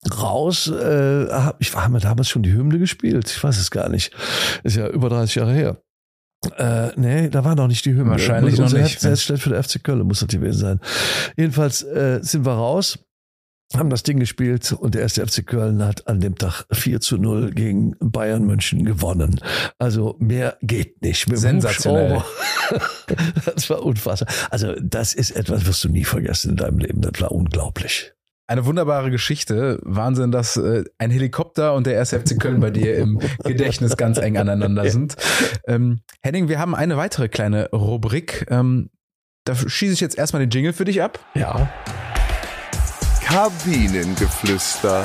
raus. 0.09 0.69
Äh, 0.69 1.53
ich 1.59 1.75
war 1.75 1.89
mir 1.89 2.01
damals 2.01 2.29
schon 2.29 2.43
die 2.43 2.53
Hymne 2.53 2.79
gespielt. 2.79 3.31
Ich 3.31 3.43
weiß 3.43 3.59
es 3.59 3.71
gar 3.71 3.89
nicht. 3.89 4.13
Ist 4.65 4.77
ja 4.77 4.89
über 4.89 5.09
30 5.09 5.35
Jahre 5.37 5.53
her. 5.53 5.83
Äh, 6.57 6.91
nee, 6.97 7.29
da 7.29 7.45
war 7.45 7.57
noch 7.57 7.67
nicht 7.67 7.85
die 7.85 7.95
Hymne. 7.95 8.13
Wahrscheinlich 8.13 8.59
Unser 8.59 8.77
noch 8.77 8.85
nicht. 8.85 9.01
Selbstständig 9.01 9.43
für 9.43 9.51
der 9.51 9.63
FC 9.63 9.83
Köln 9.83 10.07
muss 10.07 10.21
das 10.21 10.29
gewesen 10.29 10.59
sein. 10.59 10.81
Jedenfalls 11.37 11.83
äh, 11.83 12.21
sind 12.23 12.47
wir 12.47 12.53
raus, 12.53 12.99
haben 13.77 13.91
das 13.91 14.03
Ding 14.03 14.19
gespielt 14.19 14.73
und 14.73 14.95
der 14.95 15.03
erste 15.03 15.27
FC 15.27 15.47
Köln 15.47 15.85
hat 15.85 16.07
an 16.07 16.21
dem 16.21 16.37
Tag 16.37 16.65
4 16.73 17.01
zu 17.01 17.19
0 17.19 17.51
gegen 17.51 17.97
Bayern 18.01 18.45
München 18.45 18.85
gewonnen. 18.85 19.41
Also 19.79 20.17
mehr 20.21 20.57
geht 20.63 21.03
nicht. 21.03 21.29
Mit 21.29 21.39
Sensationell. 21.39 22.23
Das 23.47 23.71
war 23.71 23.83
unfassbar. 23.83 24.29
Also 24.51 24.75
das 24.83 25.15
ist 25.15 25.31
etwas, 25.31 25.67
wirst 25.67 25.83
du 25.85 25.89
nie 25.89 26.05
vergessen 26.05 26.51
in 26.51 26.57
deinem 26.57 26.79
Leben. 26.79 27.01
Das 27.01 27.19
war 27.23 27.33
unglaublich. 27.33 28.13
Eine 28.51 28.65
wunderbare 28.65 29.11
Geschichte. 29.11 29.79
Wahnsinn, 29.83 30.33
dass 30.33 30.57
äh, 30.57 30.83
ein 30.97 31.11
Helikopter 31.11 31.75
und 31.75 31.87
der 31.87 31.93
erste 31.93 32.19
FC 32.19 32.41
Köln 32.41 32.61
bei 32.61 32.71
dir 32.71 32.97
im 32.97 33.21
Gedächtnis 33.45 33.99
ganz 33.99 34.17
eng 34.17 34.39
aneinander 34.39 34.89
sind. 34.89 35.17
Ähm, 35.67 36.01
Henning, 36.23 36.49
wir 36.49 36.59
haben 36.59 36.75
eine 36.75 36.97
weitere 36.97 37.29
kleine 37.29 37.69
Rubrik. 37.73 38.47
Ähm, 38.49 38.89
da 39.45 39.55
schieße 39.55 39.93
ich 39.93 40.01
jetzt 40.01 40.17
erstmal 40.17 40.41
den 40.41 40.49
Jingle 40.49 40.73
für 40.73 40.87
dich 40.87 41.03
ab. 41.03 41.19
Ja. 41.35 41.69
Kabinengeflüster. 43.23 45.05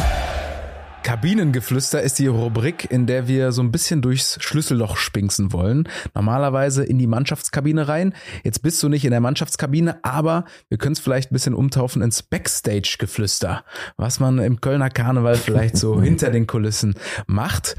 Kabinengeflüster 1.04 2.02
ist 2.02 2.18
die 2.18 2.28
Rubrik, 2.28 2.90
in 2.90 3.06
der 3.06 3.28
wir 3.28 3.52
so 3.52 3.62
ein 3.62 3.72
bisschen 3.72 4.02
durchs 4.02 4.42
Schlüsselloch 4.42 4.96
spinksen 4.96 5.52
wollen. 5.52 5.90
Normalerweise 6.16 6.84
in 6.86 6.98
die 6.98 7.08
Mannschaftskabine 7.08 7.90
rein. 7.90 8.14
Jetzt 8.46 8.62
bist 8.62 8.82
du 8.82 8.88
nicht 8.88 9.04
in 9.04 9.12
der 9.12 9.20
Mannschaftskabine, 9.20 10.00
aber 10.04 10.46
wir 10.70 10.78
können 10.78 10.94
es 10.94 11.02
vielleicht 11.02 11.30
ein 11.30 11.34
bisschen 11.34 11.54
umtaufen 11.54 12.02
ins 12.02 12.24
Backstage-Geflüster, 12.24 13.66
was 13.98 14.22
man 14.22 14.40
im 14.40 14.62
Kölner 14.62 14.90
Karneval 14.90 15.36
vielleicht 15.36 15.76
so 15.76 16.02
hinter 16.02 16.32
den 16.32 16.48
Kulissen 16.48 16.96
macht. 17.28 17.76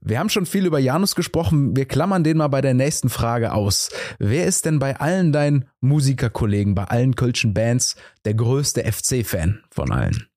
Wir 0.00 0.18
haben 0.18 0.28
schon 0.28 0.46
viel 0.46 0.66
über 0.66 0.78
Janus 0.78 1.14
gesprochen. 1.14 1.74
Wir 1.74 1.86
klammern 1.86 2.22
den 2.22 2.36
mal 2.36 2.48
bei 2.48 2.60
der 2.60 2.74
nächsten 2.74 3.08
Frage 3.08 3.52
aus. 3.52 3.88
Wer 4.18 4.46
ist 4.46 4.66
denn 4.66 4.78
bei 4.78 4.96
allen 5.00 5.32
deinen 5.32 5.64
Musikerkollegen, 5.80 6.74
bei 6.74 6.84
allen 6.84 7.16
Kölschen 7.16 7.54
Bands 7.54 7.96
der 8.26 8.34
größte 8.34 8.84
FC-Fan 8.84 9.62
von 9.70 9.90
allen? 9.90 10.27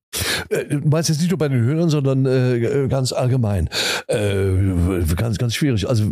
Äh, 0.49 0.65
Du 0.81 0.87
meinst 0.89 1.09
jetzt 1.09 1.19
nicht 1.19 1.29
nur 1.29 1.37
bei 1.37 1.47
den 1.47 1.61
Hörern, 1.61 1.89
sondern 1.89 2.25
äh, 2.25 2.87
ganz 2.89 3.11
allgemein. 3.11 3.69
Äh, 4.07 5.03
ganz, 5.15 5.37
ganz 5.37 5.55
schwierig. 5.55 5.87
Also 5.87 6.05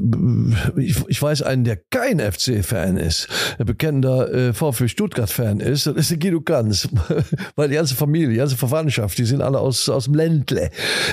ich, 0.77 0.95
ich 1.07 1.21
weiß 1.21 1.41
einen, 1.41 1.63
der 1.63 1.77
kein 1.89 2.19
FC-Fan 2.19 2.97
ist, 2.97 3.27
der 3.57 3.65
bekennender 3.65 4.31
äh, 4.31 4.53
VfB 4.53 4.87
Stuttgart-Fan 4.87 5.59
ist, 5.59 5.87
das 5.87 5.95
ist 5.95 6.11
der 6.11 6.17
Guido 6.17 6.41
Kanz. 6.41 6.87
Weil 7.55 7.69
die 7.69 7.75
ganze 7.75 7.95
Familie, 7.95 8.29
die 8.29 8.35
ganze 8.35 8.57
Verwandtschaft, 8.57 9.17
die 9.17 9.25
sind 9.25 9.41
alle 9.41 9.59
aus, 9.59 9.89
aus 9.89 10.05
dem 10.05 10.15
Ländle. 10.15 10.69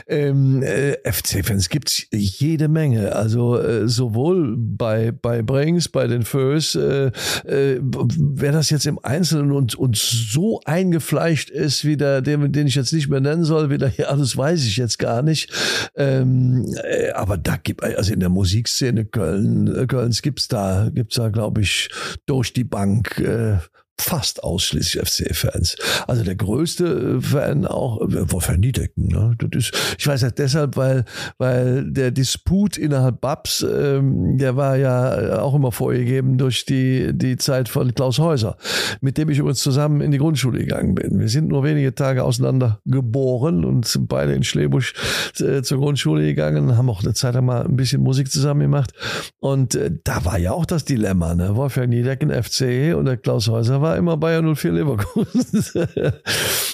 Ähm, 0.06 0.62
äh, 0.62 0.96
FC-Fans 1.10 1.68
gibt's 1.68 2.06
jede 2.12 2.68
Menge. 2.68 3.14
Also 3.14 3.58
äh, 3.58 3.88
sowohl 3.88 4.56
bei, 4.56 5.12
bei 5.12 5.42
Brings, 5.42 5.88
bei 5.88 6.06
den 6.06 6.22
Föß, 6.22 6.74
äh, 6.76 7.06
äh, 7.46 7.80
wer 7.80 8.52
das 8.52 8.70
jetzt 8.70 8.86
im 8.86 8.98
Einzelnen 9.02 9.52
und, 9.52 9.74
und 9.74 9.96
so 9.96 10.60
eingefleischt 10.64 11.50
ist, 11.50 11.84
wie 11.84 11.96
der, 11.96 12.20
den, 12.22 12.52
den 12.52 12.66
ich 12.66 12.75
jetzt 12.76 12.92
nicht 12.92 13.08
mehr 13.08 13.20
nennen 13.20 13.44
soll, 13.44 13.70
wieder 13.70 13.88
hier 13.88 14.10
alles 14.10 14.36
weiß 14.36 14.64
ich 14.64 14.76
jetzt 14.76 14.98
gar 14.98 15.22
nicht. 15.22 15.52
Ähm, 15.96 16.72
äh, 16.82 17.10
aber 17.10 17.36
da 17.36 17.56
gibt 17.56 17.82
also 17.82 18.12
in 18.12 18.20
der 18.20 18.28
Musikszene 18.28 19.04
Köln, 19.04 19.74
äh, 19.74 19.86
Kölns 19.86 20.22
gibt's 20.22 20.48
da, 20.48 20.90
gibt's 20.92 21.16
da, 21.16 21.28
glaube 21.28 21.62
ich, 21.62 21.88
durch 22.26 22.52
die 22.52 22.64
Bank 22.64 23.18
äh, 23.18 23.58
fast 23.98 24.44
ausschließlich 24.44 25.02
FC-Fans. 25.08 25.76
Also 26.06 26.22
der 26.22 26.36
größte 26.36 27.20
Fan 27.20 27.66
auch, 27.66 28.00
äh, 28.02 28.30
Wolfgang 28.30 28.60
Niedecken. 28.60 29.08
Ne? 29.08 29.34
Das 29.38 29.70
ist, 29.70 29.96
ich 29.98 30.06
weiß 30.06 30.20
das 30.20 30.34
deshalb, 30.34 30.76
weil, 30.76 31.04
weil 31.38 31.90
der 31.90 32.10
Disput 32.10 32.76
innerhalb 32.76 33.20
Babs, 33.20 33.62
ähm, 33.68 34.36
der 34.38 34.56
war 34.56 34.76
ja 34.76 35.40
auch 35.40 35.54
immer 35.54 35.72
vorgegeben 35.72 36.38
durch 36.38 36.64
die, 36.66 37.12
die 37.14 37.36
Zeit 37.36 37.68
von 37.68 37.94
Klaus 37.94 38.18
Häuser, 38.18 38.56
mit 39.00 39.18
dem 39.18 39.30
ich 39.30 39.38
übrigens 39.38 39.60
zusammen 39.60 40.00
in 40.00 40.10
die 40.10 40.18
Grundschule 40.18 40.58
gegangen 40.58 40.94
bin. 40.94 41.18
Wir 41.18 41.28
sind 41.28 41.48
nur 41.48 41.64
wenige 41.64 41.94
Tage 41.94 42.22
auseinander 42.22 42.80
geboren 42.84 43.64
und 43.64 43.86
sind 43.86 44.08
beide 44.08 44.34
in 44.34 44.44
Schlebusch 44.44 44.94
äh, 45.40 45.62
zur 45.62 45.78
Grundschule 45.78 46.22
gegangen, 46.22 46.76
haben 46.76 46.90
auch 46.90 47.02
eine 47.02 47.14
Zeit 47.14 47.34
lang 47.34 47.46
mal 47.46 47.64
ein 47.64 47.76
bisschen 47.76 48.02
Musik 48.02 48.30
zusammen 48.30 48.60
gemacht. 48.60 48.92
Und 49.38 49.74
äh, 49.74 49.90
da 50.04 50.24
war 50.24 50.38
ja 50.38 50.52
auch 50.52 50.66
das 50.66 50.84
Dilemma, 50.84 51.34
ne? 51.34 51.56
Wolfgang 51.56 51.88
Niedecken 51.88 52.30
FC 52.30 52.94
und 52.94 53.06
der 53.06 53.16
Klaus 53.16 53.48
Häuser 53.48 53.80
war 53.80 53.85
immer 53.94 54.16
Bayern 54.16 54.54
04 54.54 54.72
Leverkusen. 54.72 55.64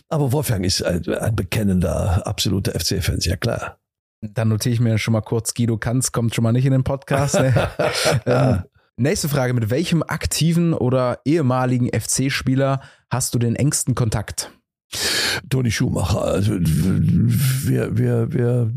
Aber 0.09 0.33
Wolfgang 0.33 0.65
ist 0.65 0.83
ein, 0.83 1.07
ein 1.09 1.37
bekennender, 1.37 2.27
absoluter 2.27 2.79
FC-Fan, 2.79 3.19
ja 3.21 3.37
klar. 3.37 3.79
Dann 4.23 4.49
notiere 4.49 4.73
ich 4.73 4.81
mir 4.81 4.99
schon 4.99 5.13
mal 5.13 5.21
kurz, 5.21 5.53
Guido 5.53 5.77
Kanz 5.77 6.13
kommt 6.13 6.35
schon 6.35 6.45
mal 6.45 6.53
nicht 6.53 6.65
in 6.65 6.73
den 6.73 6.85
Podcast. 6.85 7.35
Ne? 7.35 7.53
ähm, 8.27 8.63
nächste 8.97 9.29
Frage, 9.29 9.53
mit 9.53 9.69
welchem 9.69 10.03
aktiven 10.03 10.75
oder 10.75 11.19
ehemaligen 11.25 11.89
FC-Spieler 11.89 12.81
hast 13.11 13.35
du 13.35 13.39
den 13.39 13.57
engsten 13.57 13.95
Kontakt? 13.95 14.53
Toni 15.51 15.71
Schumacher. 15.71 16.23
Also 16.23 16.53
wir, 16.55 17.97
wir, 17.97 18.33
wir 18.33 18.71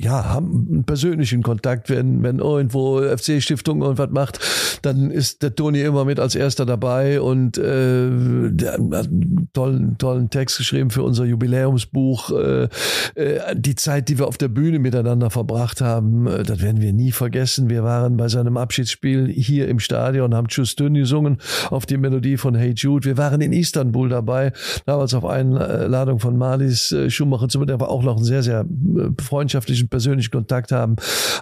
ja, 0.00 0.24
haben 0.26 0.68
einen 0.70 0.84
persönlichen 0.84 1.42
Kontakt. 1.42 1.90
Wenn, 1.90 2.22
wenn 2.22 2.38
irgendwo 2.38 3.00
FC-Stiftung 3.00 3.82
irgendwas 3.82 4.10
macht, 4.10 4.40
dann 4.82 5.10
ist 5.10 5.42
der 5.42 5.54
Toni 5.54 5.80
immer 5.82 6.04
mit 6.04 6.20
als 6.20 6.34
erster 6.34 6.66
dabei 6.66 7.20
und 7.20 7.58
äh, 7.58 8.50
der 8.50 8.72
hat 8.72 9.08
einen 9.08 9.48
tollen, 9.52 9.98
tollen 9.98 10.30
Text 10.30 10.58
geschrieben 10.58 10.90
für 10.90 11.02
unser 11.02 11.24
Jubiläumsbuch. 11.24 12.30
Äh, 12.30 12.68
äh, 13.14 13.54
die 13.54 13.74
Zeit, 13.74 14.08
die 14.08 14.18
wir 14.18 14.26
auf 14.26 14.38
der 14.38 14.48
Bühne 14.48 14.78
miteinander 14.78 15.30
verbracht 15.30 15.80
haben, 15.80 16.26
äh, 16.26 16.42
das 16.42 16.60
werden 16.62 16.80
wir 16.80 16.92
nie 16.92 17.12
vergessen. 17.12 17.68
Wir 17.70 17.84
waren 17.84 18.16
bei 18.16 18.28
seinem 18.28 18.56
Abschiedsspiel 18.56 19.28
hier 19.28 19.68
im 19.68 19.78
Stadion, 19.78 20.34
haben 20.34 20.48
Tschüss 20.48 20.76
Dünn 20.76 20.94
gesungen 20.94 21.38
auf 21.70 21.86
die 21.86 21.96
Melodie 21.96 22.36
von 22.36 22.54
Hey 22.54 22.72
Jude. 22.76 23.04
Wir 23.04 23.16
waren 23.16 23.40
in 23.40 23.52
Istanbul 23.52 24.08
dabei, 24.08 24.52
damals 24.86 25.14
auf 25.14 25.24
Einladung 25.70 26.18
von 26.20 26.36
Marlies 26.36 26.92
äh, 26.92 27.10
Schumacher, 27.10 27.48
zu 27.48 27.64
der 27.64 27.80
wir 27.80 27.88
auch 27.88 28.02
noch 28.02 28.16
einen 28.16 28.24
sehr, 28.24 28.42
sehr 28.42 28.60
äh, 28.60 29.22
freundschaftlichen, 29.22 29.88
persönlichen 29.88 30.30
Kontakt 30.30 30.72
haben. 30.72 30.96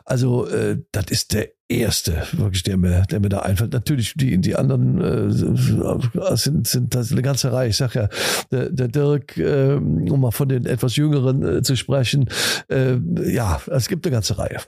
Also 0.05 0.47
äh, 0.47 0.79
das 0.93 1.07
ist 1.11 1.33
der 1.33 1.49
erste, 1.69 2.23
wirklich, 2.33 2.63
der 2.63 2.77
mir, 2.77 3.03
der 3.11 3.21
mir 3.21 3.29
da 3.29 3.41
einfällt. 3.41 3.73
Natürlich, 3.73 4.15
die, 4.15 4.39
die 4.39 4.57
anderen 4.57 5.01
äh, 5.01 6.37
sind, 6.37 6.67
sind 6.67 6.95
das 6.95 7.13
eine 7.13 7.23
ganze 7.23 7.53
Reihe. 7.53 7.69
Ich 7.69 7.77
sag 7.77 7.95
ja, 7.95 8.09
der, 8.51 8.71
der 8.71 8.89
Dirk, 8.89 9.37
äh, 9.37 9.75
um 9.75 10.21
mal 10.21 10.31
von 10.31 10.49
den 10.49 10.67
etwas 10.67 10.97
Jüngeren 10.97 11.59
äh, 11.59 11.63
zu 11.63 11.77
sprechen, 11.77 12.29
äh, 12.69 12.97
ja, 13.31 13.61
es 13.67 13.89
gibt 13.89 14.07
eine 14.07 14.13
ganze 14.13 14.39
Reihe. 14.39 14.59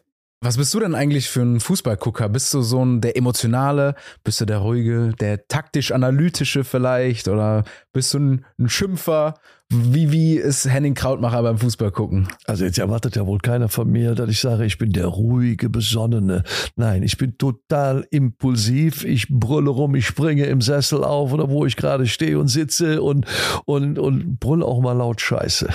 Was 0.43 0.57
bist 0.57 0.73
du 0.73 0.81
denn 0.81 0.95
eigentlich 0.95 1.29
für 1.29 1.43
ein 1.43 1.61
Fußballgucker? 1.61 2.31
Bist 2.31 2.55
du 2.55 2.63
so 2.63 2.83
ein 2.83 3.03
der 3.03 3.15
emotionale, 3.15 3.95
bist 4.25 4.41
du 4.41 4.47
der 4.47 4.59
ruhige, 4.59 5.13
der 5.21 5.47
taktisch 5.49 5.93
analytische 5.93 6.65
vielleicht 6.65 7.29
oder 7.29 7.65
bist 7.93 8.15
du 8.15 8.21
ein, 8.21 8.47
ein 8.59 8.71
Schimpfer? 8.71 9.35
Wie, 9.73 10.11
wie 10.11 10.35
ist 10.35 10.69
Henning 10.69 10.95
Krautmacher 10.95 11.45
beim 11.45 11.57
Fußball 11.57 11.93
gucken? 11.93 12.27
Also 12.45 12.65
jetzt 12.65 12.81
erwartet 12.81 13.15
ja 13.15 13.25
wohl 13.25 13.39
keiner 13.39 13.69
von 13.69 13.89
mir, 13.89 14.17
dass 14.17 14.29
ich 14.29 14.41
sage, 14.41 14.65
ich 14.65 14.79
bin 14.79 14.91
der 14.91 15.07
ruhige, 15.07 15.71
besonnene. 15.71 16.43
Nein, 16.75 17.05
ich 17.05 17.17
bin 17.19 17.39
total 17.39 18.05
impulsiv. 18.11 19.05
Ich 19.05 19.29
brülle 19.29 19.71
rum, 19.71 19.95
ich 19.95 20.09
springe 20.09 20.47
im 20.47 20.61
Sessel 20.61 21.05
auf 21.05 21.33
oder 21.33 21.51
wo 21.51 21.67
ich 21.67 21.77
gerade 21.77 22.09
stehe 22.09 22.41
und 22.41 22.49
sitze 22.49 23.01
und, 23.01 23.27
und, 23.65 24.01
und 24.01 24.41
brülle 24.41 24.65
auch 24.65 24.81
mal 24.81 24.95
laut 24.95 25.21
Scheiße. 25.21 25.69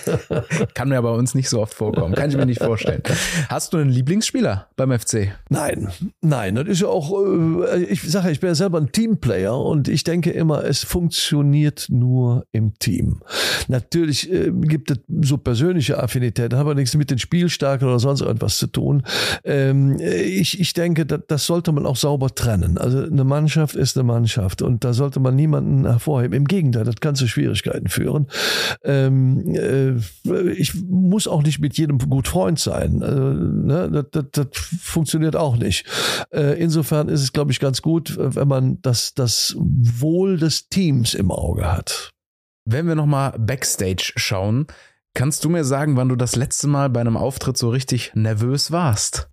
Kann 0.74 0.88
mir 0.88 1.00
bei 1.00 1.10
uns 1.10 1.36
nicht 1.36 1.48
so 1.48 1.60
oft 1.60 1.74
vorkommen. 1.74 2.16
Kann 2.16 2.28
ich 2.28 2.36
mir 2.36 2.46
nicht 2.46 2.60
vorstellen. 2.60 3.04
Hast 3.48 3.72
du 3.72 3.76
einen 3.76 3.90
Lieblingsspieler 3.90 4.66
beim 4.74 4.98
FC? 4.98 5.32
Nein, 5.48 5.92
nein, 6.22 6.56
das 6.56 6.66
ist 6.66 6.80
ja 6.80 6.88
auch, 6.88 7.12
äh, 7.24 7.84
ich 7.84 8.02
sage, 8.02 8.32
ich 8.32 8.40
bin 8.40 8.48
ja 8.48 8.56
selber 8.56 8.78
ein 8.78 8.90
Teamplayer 8.90 9.56
und 9.56 9.86
ich 9.86 10.02
denke 10.02 10.32
immer, 10.32 10.64
es 10.64 10.82
funktioniert 10.82 11.86
nur 11.88 12.46
im 12.50 12.74
Team. 12.80 13.11
Natürlich 13.68 14.30
äh, 14.30 14.50
gibt 14.52 14.90
es 14.90 14.98
so 15.22 15.38
persönliche 15.38 16.02
Affinitäten, 16.02 16.58
hat 16.58 16.62
aber 16.62 16.74
nichts 16.74 16.94
mit 16.96 17.10
den 17.10 17.18
Spielstarken 17.18 17.86
oder 17.88 17.98
sonst 17.98 18.20
irgendwas 18.20 18.58
zu 18.58 18.66
tun. 18.66 19.02
Ähm, 19.44 19.98
ich, 20.00 20.60
ich 20.60 20.72
denke, 20.72 21.06
das, 21.06 21.20
das 21.28 21.46
sollte 21.46 21.72
man 21.72 21.86
auch 21.86 21.96
sauber 21.96 22.34
trennen. 22.34 22.78
Also 22.78 23.02
eine 23.02 23.24
Mannschaft 23.24 23.76
ist 23.76 23.96
eine 23.96 24.04
Mannschaft 24.04 24.62
und 24.62 24.84
da 24.84 24.92
sollte 24.92 25.20
man 25.20 25.36
niemanden 25.36 25.86
hervorheben. 25.86 26.36
Im 26.36 26.46
Gegenteil, 26.46 26.84
das 26.84 26.96
kann 26.96 27.14
zu 27.14 27.26
Schwierigkeiten 27.26 27.88
führen. 27.88 28.26
Ähm, 28.84 29.54
äh, 29.54 29.92
ich 30.52 30.74
muss 30.74 31.26
auch 31.26 31.42
nicht 31.42 31.60
mit 31.60 31.76
jedem 31.78 31.98
gut 31.98 32.28
Freund 32.28 32.58
sein. 32.58 33.02
Also, 33.02 33.22
ne, 33.22 33.90
das, 33.90 34.06
das, 34.10 34.24
das 34.32 34.46
funktioniert 34.80 35.36
auch 35.36 35.56
nicht. 35.56 35.86
Äh, 36.32 36.60
insofern 36.60 37.08
ist 37.08 37.22
es, 37.22 37.32
glaube 37.32 37.52
ich, 37.52 37.60
ganz 37.60 37.82
gut, 37.82 38.16
wenn 38.18 38.48
man 38.48 38.78
das, 38.82 39.14
das 39.14 39.56
Wohl 39.58 40.38
des 40.38 40.68
Teams 40.68 41.14
im 41.14 41.30
Auge 41.30 41.70
hat. 41.72 42.12
Wenn 42.64 42.86
wir 42.86 42.94
nochmal 42.94 43.34
Backstage 43.38 44.12
schauen, 44.16 44.66
kannst 45.14 45.44
du 45.44 45.48
mir 45.48 45.64
sagen, 45.64 45.96
wann 45.96 46.08
du 46.08 46.16
das 46.16 46.36
letzte 46.36 46.68
Mal 46.68 46.90
bei 46.90 47.00
einem 47.00 47.16
Auftritt 47.16 47.56
so 47.56 47.68
richtig 47.70 48.12
nervös 48.14 48.70
warst? 48.70 49.28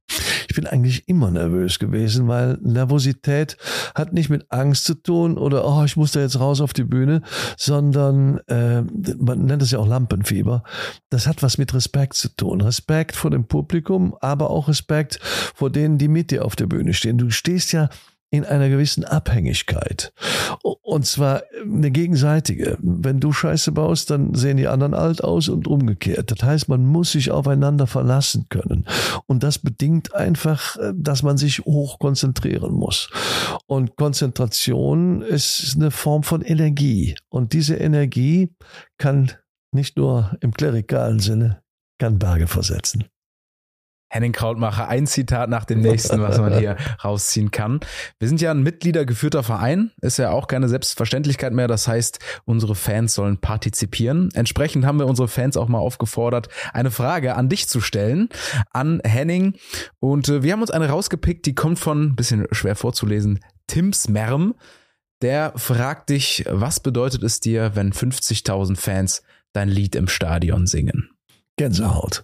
Ich 0.50 0.56
bin 0.56 0.66
eigentlich 0.66 1.08
immer 1.08 1.30
nervös 1.30 1.78
gewesen, 1.78 2.28
weil 2.28 2.58
Nervosität 2.62 3.58
hat 3.94 4.14
nicht 4.14 4.32
mit 4.32 4.52
Angst 4.52 4.86
zu 4.86 4.96
tun 4.96 5.38
oder 5.38 5.64
oh, 5.64 5.84
ich 5.84 5.96
muss 5.96 6.12
da 6.12 6.22
jetzt 6.22 6.40
raus 6.40 6.60
auf 6.60 6.74
die 6.74 6.84
Bühne, 6.84 7.22
sondern 7.56 8.40
äh, 8.48 8.82
man 8.82 9.46
nennt 9.46 9.62
es 9.62 9.70
ja 9.70 9.78
auch 9.78 9.88
Lampenfieber. 9.88 10.64
Das 11.12 11.28
hat 11.28 11.44
was 11.44 11.60
mit 11.60 11.76
Respekt 11.76 12.16
zu 12.16 12.30
tun. 12.36 12.62
Respekt 12.62 13.16
vor 13.16 13.30
dem 13.30 13.48
Publikum, 13.48 14.16
aber 14.22 14.50
auch 14.50 14.68
Respekt 14.68 15.20
vor 15.22 15.70
denen, 15.70 16.00
die 16.00 16.08
mit 16.08 16.32
dir 16.32 16.46
auf 16.46 16.56
der 16.56 16.66
Bühne 16.66 16.94
stehen. 16.94 17.20
Du 17.20 17.30
stehst 17.30 17.72
ja 17.72 17.90
in 18.32 18.46
einer 18.46 18.70
gewissen 18.70 19.04
Abhängigkeit. 19.04 20.14
Und 20.62 21.06
zwar 21.06 21.44
eine 21.64 21.92
gegenseitige. 21.92 22.78
Wenn 22.80 23.20
du 23.20 23.32
Scheiße 23.32 23.72
baust, 23.72 24.10
dann 24.10 24.34
sehen 24.36 24.58
die 24.58 24.68
anderen 24.68 24.94
alt 24.94 25.24
aus 25.24 25.50
und 25.50 25.68
umgekehrt. 25.68 26.32
Das 26.32 26.48
heißt, 26.48 26.70
man 26.70 26.86
muss 26.86 27.12
sich 27.12 27.32
aufeinander 27.32 27.88
verlassen 27.88 28.46
können. 28.50 28.86
Und 29.26 29.44
das 29.44 29.60
bedingt 29.60 30.14
einfach, 30.14 30.78
dass 30.94 31.24
man 31.24 31.38
sich 31.38 31.60
hoch 31.60 32.00
konzentrieren 32.00 32.74
muss. 32.74 33.10
Und 33.68 33.96
Konzentration 33.96 35.22
ist 35.22 35.76
eine 35.76 35.92
Form 35.92 36.24
von 36.24 36.42
Energie. 36.42 37.16
Und 37.30 37.54
diese 37.54 37.76
Energie 37.76 38.54
kann 38.98 39.32
nicht 39.72 39.98
nur 39.98 40.38
im 40.42 40.54
klerikalen 40.54 41.20
Sinne, 41.20 41.62
kann 42.00 42.20
Berge 42.20 42.48
versetzen. 42.48 43.06
Henning 44.10 44.32
Krautmacher, 44.32 44.88
ein 44.88 45.06
Zitat 45.06 45.50
nach 45.50 45.66
dem 45.66 45.82
nächsten, 45.82 46.22
was 46.22 46.40
man 46.40 46.58
hier 46.58 46.78
rausziehen 47.04 47.52
kann. 47.52 47.80
Wir 48.18 48.28
sind 48.28 48.42
ja 48.42 48.52
ein 48.52 48.64
mitgliedergeführter 48.64 49.44
Verein, 49.44 49.92
ist 50.02 50.18
ja 50.18 50.32
auch 50.32 50.48
keine 50.48 50.68
Selbstverständlichkeit 50.68 51.54
mehr. 51.54 51.68
Das 51.68 51.88
heißt, 51.88 52.20
unsere 52.46 52.74
Fans 52.74 53.14
sollen 53.14 53.38
partizipieren. 53.38 54.30
Entsprechend 54.34 54.86
haben 54.86 54.98
wir 54.98 55.06
unsere 55.06 55.28
Fans 55.28 55.58
auch 55.58 55.68
mal 55.68 55.78
aufgefordert, 55.78 56.50
eine 56.74 56.90
Frage 56.90 57.36
an 57.36 57.50
dich 57.50 57.70
zu 57.70 57.82
stellen, 57.82 58.30
an 58.72 59.00
Henning. 59.04 59.54
Und 60.00 60.28
äh, 60.28 60.42
wir 60.42 60.54
haben 60.54 60.62
uns 60.62 60.72
eine 60.72 60.90
rausgepickt, 60.90 61.46
die 61.46 61.54
kommt 61.54 61.78
von, 61.78 62.16
bisschen 62.16 62.48
schwer 62.52 62.76
vorzulesen, 62.76 63.40
Tim 63.68 63.94
Smerm. 63.94 64.56
Der 65.22 65.54
fragt 65.56 66.10
dich, 66.10 66.46
was 66.50 66.80
bedeutet 66.80 67.24
es 67.24 67.42
dir, 67.42 67.76
wenn 67.76 67.92
50.000 67.92 68.78
Fans 68.78 69.22
dein 69.54 69.70
Lied 69.70 69.96
im 69.96 70.08
Stadion 70.08 70.66
singen? 70.66 71.10
Gänsehaut. 71.60 72.24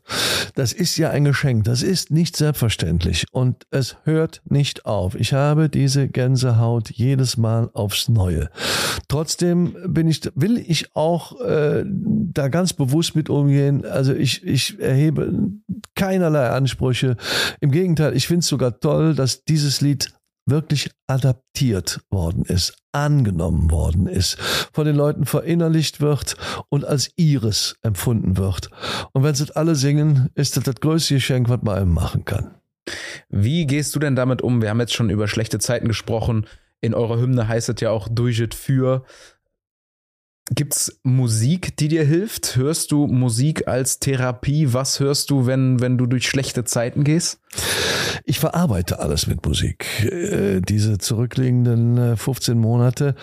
Das 0.54 0.72
ist 0.72 0.96
ja 0.96 1.10
ein 1.10 1.26
Geschenk. 1.26 1.66
Das 1.66 1.84
ist 1.84 2.10
nicht 2.10 2.38
selbstverständlich 2.38 3.26
und 3.34 3.68
es 3.70 3.98
hört 4.06 4.42
nicht 4.46 4.86
auf. 4.86 5.14
Ich 5.16 5.34
habe 5.34 5.68
diese 5.68 6.08
Gänsehaut 6.08 6.90
jedes 6.90 7.36
Mal 7.36 7.70
aufs 7.74 8.08
Neue. 8.08 8.50
Trotzdem 9.10 9.76
bin 9.90 10.08
ich, 10.08 10.22
will 10.36 10.58
ich 10.58 10.96
auch 10.96 11.42
äh, 11.42 11.84
da 11.86 12.48
ganz 12.48 12.72
bewusst 12.72 13.18
mit 13.18 13.30
umgehen. 13.30 13.84
Also 13.84 14.14
ich, 14.14 14.42
ich 14.46 14.80
erhebe 14.80 15.34
keinerlei 15.96 16.48
Ansprüche. 16.48 17.18
Im 17.60 17.72
Gegenteil, 17.72 18.16
ich 18.16 18.28
finde 18.28 18.40
es 18.40 18.48
sogar 18.48 18.80
toll, 18.80 19.16
dass 19.16 19.44
dieses 19.44 19.82
Lied 19.82 20.14
wirklich 20.46 20.92
adaptiert 21.08 22.02
worden 22.10 22.44
ist, 22.44 22.78
angenommen 22.92 23.72
worden 23.72 24.08
ist, 24.08 24.38
von 24.74 24.86
den 24.86 24.96
Leuten 24.96 25.26
verinnerlicht 25.26 26.02
wird 26.02 26.36
und 26.70 26.86
als 26.86 27.12
ihres 27.16 27.78
empfunden 27.82 28.38
wird. 28.38 28.70
Und 29.14 29.24
wenn 29.24 29.36
sie 29.36 29.46
das 29.46 29.56
alle 29.56 29.76
singen, 29.76 30.30
ist 30.36 30.56
das 30.58 30.64
das 30.64 30.76
größte 30.76 31.16
Geschenk, 31.16 31.50
was 31.50 31.62
man 31.64 31.78
einem 31.78 31.94
machen 31.94 32.26
kann. 32.26 32.56
Wie 33.30 33.66
gehst 33.66 33.96
du 33.96 34.00
denn 34.00 34.16
damit 34.16 34.42
um? 34.42 34.62
Wir 34.62 34.70
haben 34.70 34.80
jetzt 34.80 34.94
schon 34.94 35.10
über 35.10 35.28
schlechte 35.28 35.60
Zeiten 35.60 35.88
gesprochen. 35.88 36.46
In 36.82 36.94
eurer 36.94 37.20
Hymne 37.20 37.48
heißt 37.48 37.70
es 37.70 37.82
ja 37.82 37.90
auch 37.90 38.08
Durchit 38.08 38.54
für. 38.54 39.04
Gibt's 40.52 41.00
Musik, 41.02 41.76
die 41.78 41.88
dir 41.88 42.04
hilft? 42.04 42.56
Hörst 42.56 42.92
du 42.92 43.08
Musik 43.08 43.68
als 43.68 43.98
Therapie? 44.00 44.74
Was 44.74 45.00
hörst 45.00 45.32
du, 45.32 45.48
wenn, 45.48 45.82
wenn 45.82 45.98
du 45.98 46.06
durch 46.06 46.28
schlechte 46.28 46.64
Zeiten 46.64 47.04
gehst? 47.04 47.40
Ich 48.28 48.40
verarbeite 48.40 49.00
alles 49.00 49.28
mit 49.28 49.46
Musik. 49.46 49.86
Äh, 50.04 50.62
diese 50.62 50.98
zurückliegenden 50.98 52.18
15 52.18 52.54
äh, 52.54 52.60
Monate 52.60 53.16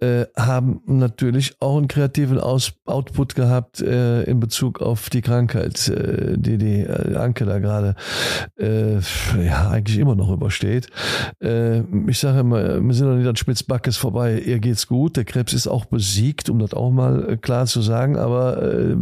äh, 0.00 0.24
haben 0.36 0.80
natürlich 0.86 1.56
auch 1.60 1.76
einen 1.76 1.88
kreativen 1.88 2.38
Aus 2.38 2.72
Output 2.86 3.34
gehabt 3.34 3.80
äh, 3.80 4.22
in 4.22 4.40
Bezug 4.40 4.80
auf 4.80 5.10
die 5.10 5.20
Krankheit, 5.20 5.88
äh, 5.88 6.38
die 6.38 6.58
die 6.58 6.86
Anke 6.88 7.44
da 7.44 7.58
gerade 7.58 7.96
ja 8.58 9.70
eigentlich 9.70 9.98
immer 9.98 10.14
noch 10.14 10.30
übersteht. 10.30 10.88
ich 11.40 12.18
sage 12.18 12.40
immer, 12.40 12.82
wir 12.82 12.94
sind 12.94 13.08
noch 13.08 13.16
nicht 13.16 13.26
an 13.26 13.36
Spitzbackes 13.36 13.96
vorbei. 13.96 14.38
Ihr 14.38 14.58
geht's 14.58 14.86
gut. 14.86 15.16
Der 15.16 15.24
Krebs 15.24 15.52
ist 15.52 15.66
auch 15.66 15.84
besiegt, 15.84 16.48
um 16.48 16.58
das 16.58 16.65
auch 16.74 16.90
mal 16.90 17.36
klar 17.38 17.66
zu 17.66 17.82
sagen. 17.82 18.16
Aber 18.16 18.96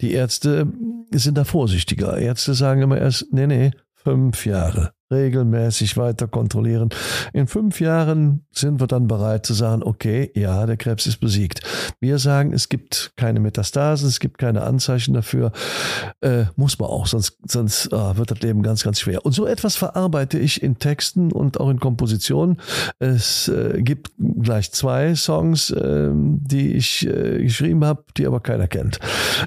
die 0.00 0.12
Ärzte 0.12 0.66
sind 1.10 1.38
da 1.38 1.44
vorsichtiger. 1.44 2.18
Ärzte 2.18 2.54
sagen 2.54 2.82
immer 2.82 2.98
erst, 2.98 3.26
nee, 3.32 3.46
nee, 3.46 3.70
fünf 3.94 4.46
Jahre 4.46 4.92
regelmäßig 5.10 5.96
weiter 5.96 6.28
kontrollieren. 6.28 6.90
In 7.32 7.46
fünf 7.46 7.80
Jahren 7.80 8.44
sind 8.52 8.80
wir 8.80 8.86
dann 8.86 9.06
bereit 9.06 9.46
zu 9.46 9.54
sagen, 9.54 9.82
okay, 9.82 10.30
ja, 10.34 10.66
der 10.66 10.76
Krebs 10.76 11.06
ist 11.06 11.18
besiegt. 11.18 11.60
Wir 12.00 12.18
sagen, 12.18 12.52
es 12.52 12.68
gibt 12.68 13.12
keine 13.16 13.40
Metastasen, 13.40 14.08
es 14.08 14.20
gibt 14.20 14.38
keine 14.38 14.62
Anzeichen 14.62 15.14
dafür. 15.14 15.52
Äh, 16.20 16.44
muss 16.56 16.78
man 16.78 16.88
auch, 16.88 17.06
sonst, 17.06 17.38
sonst 17.46 17.86
äh, 17.92 18.16
wird 18.16 18.30
das 18.30 18.40
Leben 18.40 18.62
ganz, 18.62 18.84
ganz 18.84 19.00
schwer. 19.00 19.24
Und 19.24 19.32
so 19.32 19.46
etwas 19.46 19.76
verarbeite 19.76 20.38
ich 20.38 20.62
in 20.62 20.78
Texten 20.78 21.32
und 21.32 21.60
auch 21.60 21.70
in 21.70 21.80
Kompositionen. 21.80 22.60
Es 22.98 23.48
äh, 23.48 23.82
gibt 23.82 24.12
gleich 24.42 24.72
zwei 24.72 25.14
Songs, 25.14 25.70
äh, 25.70 26.10
die 26.12 26.74
ich 26.74 27.06
äh, 27.06 27.42
geschrieben 27.42 27.84
habe, 27.84 28.04
die 28.16 28.26
aber 28.26 28.40
keiner 28.40 28.68
kennt. 28.68 28.98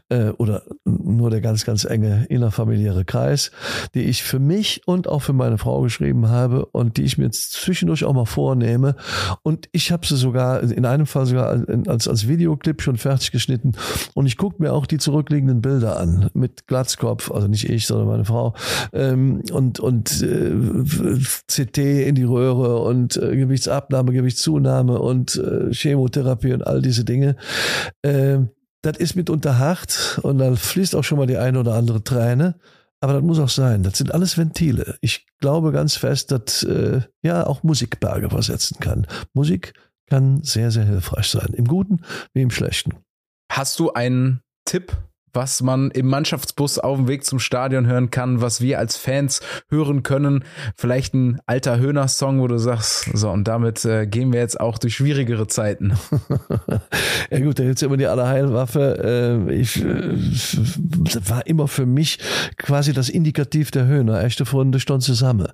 Äh, 0.10 0.30
oder 0.32 0.64
nur 0.86 1.30
der 1.30 1.42
ganz, 1.42 1.66
ganz 1.66 1.86
enge 1.86 2.26
innerfamiliäre 2.30 3.06
Kreis, 3.06 3.52
die 3.94 4.04
ich 4.04 4.24
für 4.24 4.40
mich 4.40 4.82
und 4.86 5.08
auch 5.08 5.22
für 5.22 5.34
meine 5.34 5.51
meine 5.52 5.58
Frau 5.58 5.82
geschrieben 5.82 6.30
habe 6.30 6.66
und 6.68 6.98
die 6.98 7.04
ich 7.04 7.18
mir 7.18 7.26
jetzt 7.26 7.52
zwischendurch 7.52 8.06
auch 8.06 8.14
mal 8.14 8.26
vornehme. 8.26 8.96
Und 9.44 9.68
ich 9.74 9.92
habe 9.92 10.08
sie 10.08 10.16
sogar 10.16 10.62
in 10.64 10.86
einem 10.86 11.06
Fall 11.06 11.26
sogar 11.26 11.66
als, 11.88 12.08
als 12.08 12.28
Videoclip 12.28 12.82
schon 12.82 12.96
fertig 12.96 13.32
geschnitten. 13.32 13.74
Und 14.14 14.28
ich 14.28 14.38
gucke 14.38 14.62
mir 14.62 14.74
auch 14.74 14.86
die 14.86 14.98
zurückliegenden 14.98 15.62
Bilder 15.62 16.00
an 16.00 16.30
mit 16.34 16.68
Glatzkopf, 16.68 17.32
also 17.32 17.48
nicht 17.48 17.70
ich, 17.70 17.86
sondern 17.86 18.08
meine 18.08 18.26
Frau. 18.26 18.56
Ähm, 18.94 19.44
und 19.52 19.80
und 19.82 20.22
äh, 20.22 20.52
CT 21.48 21.78
in 21.78 22.16
die 22.16 22.24
Röhre 22.24 22.80
und 22.80 23.18
äh, 23.18 23.36
Gewichtsabnahme, 23.36 24.14
Gewichtszunahme 24.14 25.00
und 25.00 25.36
äh, 25.36 25.74
Chemotherapie 25.74 26.54
und 26.54 26.66
all 26.66 26.82
diese 26.82 27.04
Dinge. 27.04 27.36
Äh, 28.04 28.40
das 28.84 28.98
ist 28.98 29.16
mitunter 29.16 29.60
hart 29.60 30.20
und 30.24 30.40
dann 30.40 30.56
fließt 30.56 30.96
auch 30.96 31.04
schon 31.04 31.20
mal 31.20 31.28
die 31.28 31.38
eine 31.38 31.60
oder 31.60 31.76
andere 31.76 32.04
Träne. 32.04 32.56
Aber 33.02 33.14
das 33.14 33.24
muss 33.24 33.40
auch 33.40 33.50
sein. 33.50 33.84
Das 33.84 33.98
sind 33.98 34.14
alles 34.14 34.38
Ventile. 34.38 34.98
Ich 35.02 35.26
glaube 35.40 35.72
ganz 35.72 35.96
fest, 35.96 36.32
dass 36.32 36.64
äh, 36.64 37.02
ja 37.24 37.48
auch 37.48 37.64
Musik 37.64 38.00
Berge 38.00 38.30
versetzen 38.30 38.80
kann. 38.80 39.08
Musik 39.34 39.74
kann 40.08 40.44
sehr, 40.44 40.72
sehr 40.72 40.86
hilfreich 40.86 41.28
sein. 41.28 41.54
Im 41.54 41.66
Guten 41.66 42.02
wie 42.34 42.42
im 42.42 42.52
Schlechten. 42.52 42.92
Hast 43.52 43.80
du 43.80 43.92
einen 43.94 44.42
Tipp, 44.66 44.96
was 45.34 45.62
man 45.62 45.92
im 45.92 46.08
Mannschaftsbus 46.08 46.80
auf 46.80 46.98
dem 46.98 47.08
Weg 47.08 47.26
zum 47.26 47.40
Stadion 47.40 47.88
hören 47.88 48.12
kann, 48.12 48.42
was 48.42 48.62
wir 48.62 48.80
als 48.80 48.98
Fans 48.98 49.42
hören 49.70 50.04
können. 50.04 50.44
Vielleicht 50.76 51.14
ein 51.14 51.40
alter 51.46 51.80
Höhner-Song, 51.80 52.42
wo 52.42 52.48
du 52.48 52.58
sagst, 52.58 53.10
so 53.14 53.30
und 53.30 53.48
damit 53.48 53.86
äh, 53.86 54.08
gehen 54.08 54.34
wir 54.34 54.40
jetzt 54.40 54.60
auch 54.60 54.78
durch 54.78 54.96
schwierigere 54.96 55.48
Zeiten. 55.48 55.94
ja 57.32 57.40
gut, 57.40 57.60
da 57.60 57.64
jetzt 57.64 57.84
immer 57.84 57.98
die 57.98 58.08
Allerheilwaffe. 58.08 59.48
Äh, 59.50 59.54
ich, 59.56 59.84
äh, 59.84 60.16
war 61.28 61.46
immer 61.48 61.68
für 61.68 61.86
mich 61.86 62.20
quasi 62.58 62.94
das 62.94 63.10
Indikativ 63.10 63.72
der 63.72 63.86
Höhner. 63.86 64.24
Echte 64.24 64.46
Freunde 64.46 64.80
stehen 64.80 65.02
zusammen. 65.02 65.48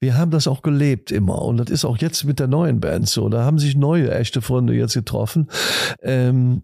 Wir 0.00 0.16
haben 0.16 0.30
das 0.30 0.46
auch 0.46 0.62
gelebt 0.62 1.10
immer 1.10 1.42
und 1.42 1.56
das 1.56 1.70
ist 1.70 1.84
auch 1.84 1.98
jetzt 1.98 2.24
mit 2.24 2.38
der 2.38 2.48
neuen 2.48 2.80
Band 2.80 3.08
so. 3.08 3.28
Da 3.28 3.44
haben 3.44 3.58
sich 3.58 3.76
neue 3.76 4.12
echte 4.12 4.42
Freunde 4.42 4.74
jetzt 4.74 4.94
getroffen. 4.94 5.48
Ähm, 6.02 6.62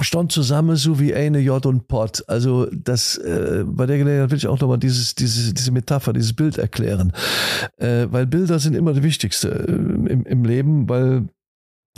stand 0.00 0.32
zusammen 0.32 0.76
so 0.76 0.98
wie 0.98 1.14
eine 1.14 1.38
J 1.38 1.64
und 1.66 1.86
Pot. 1.86 2.24
Also 2.26 2.66
das 2.72 3.18
äh, 3.18 3.64
bei 3.66 3.86
der 3.86 3.98
Gelegenheit 3.98 4.30
will 4.30 4.38
ich 4.38 4.46
auch 4.46 4.58
nochmal 4.60 4.78
dieses, 4.78 5.14
diese, 5.14 5.52
diese 5.52 5.70
Metapher, 5.70 6.12
dieses 6.12 6.32
Bild 6.32 6.58
erklären. 6.58 7.12
Äh, 7.76 8.06
weil 8.10 8.26
Bilder 8.26 8.58
sind 8.58 8.74
immer 8.74 8.94
das 8.94 9.02
Wichtigste 9.02 9.48
äh, 9.50 9.72
im, 9.72 10.24
im 10.24 10.44
Leben, 10.44 10.88
weil 10.88 11.28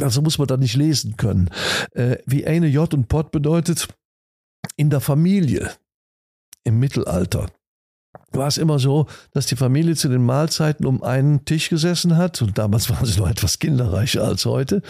also 0.01 0.23
muss 0.23 0.39
man 0.39 0.49
da 0.49 0.57
nicht 0.57 0.75
lesen 0.75 1.17
können. 1.17 1.51
Äh, 1.93 2.19
wie 2.27 2.47
eine 2.47 2.67
J 2.67 2.93
und 2.95 3.09
Pot 3.09 3.31
bedeutet, 3.31 3.89
in 4.77 4.91
der 4.91 5.01
Familie 5.01 5.71
im 6.65 6.81
Mittelalter 6.81 7.49
war 8.37 8.49
es 8.49 8.59
immer 8.59 8.79
so, 8.79 9.07
dass 9.33 9.47
die 9.47 9.57
Familie 9.57 9.95
zu 9.95 10.09
den 10.09 10.25
Mahlzeiten 10.25 10.87
um 10.87 11.03
einen 11.03 11.45
Tisch 11.45 11.69
gesessen 11.69 12.17
hat. 12.17 12.43
Und 12.43 12.59
damals 12.59 12.91
waren 12.91 13.07
sie 13.07 13.19
noch 13.19 13.29
etwas 13.29 13.59
kinderreicher 13.59 14.25
als 14.25 14.45
heute. 14.45 14.83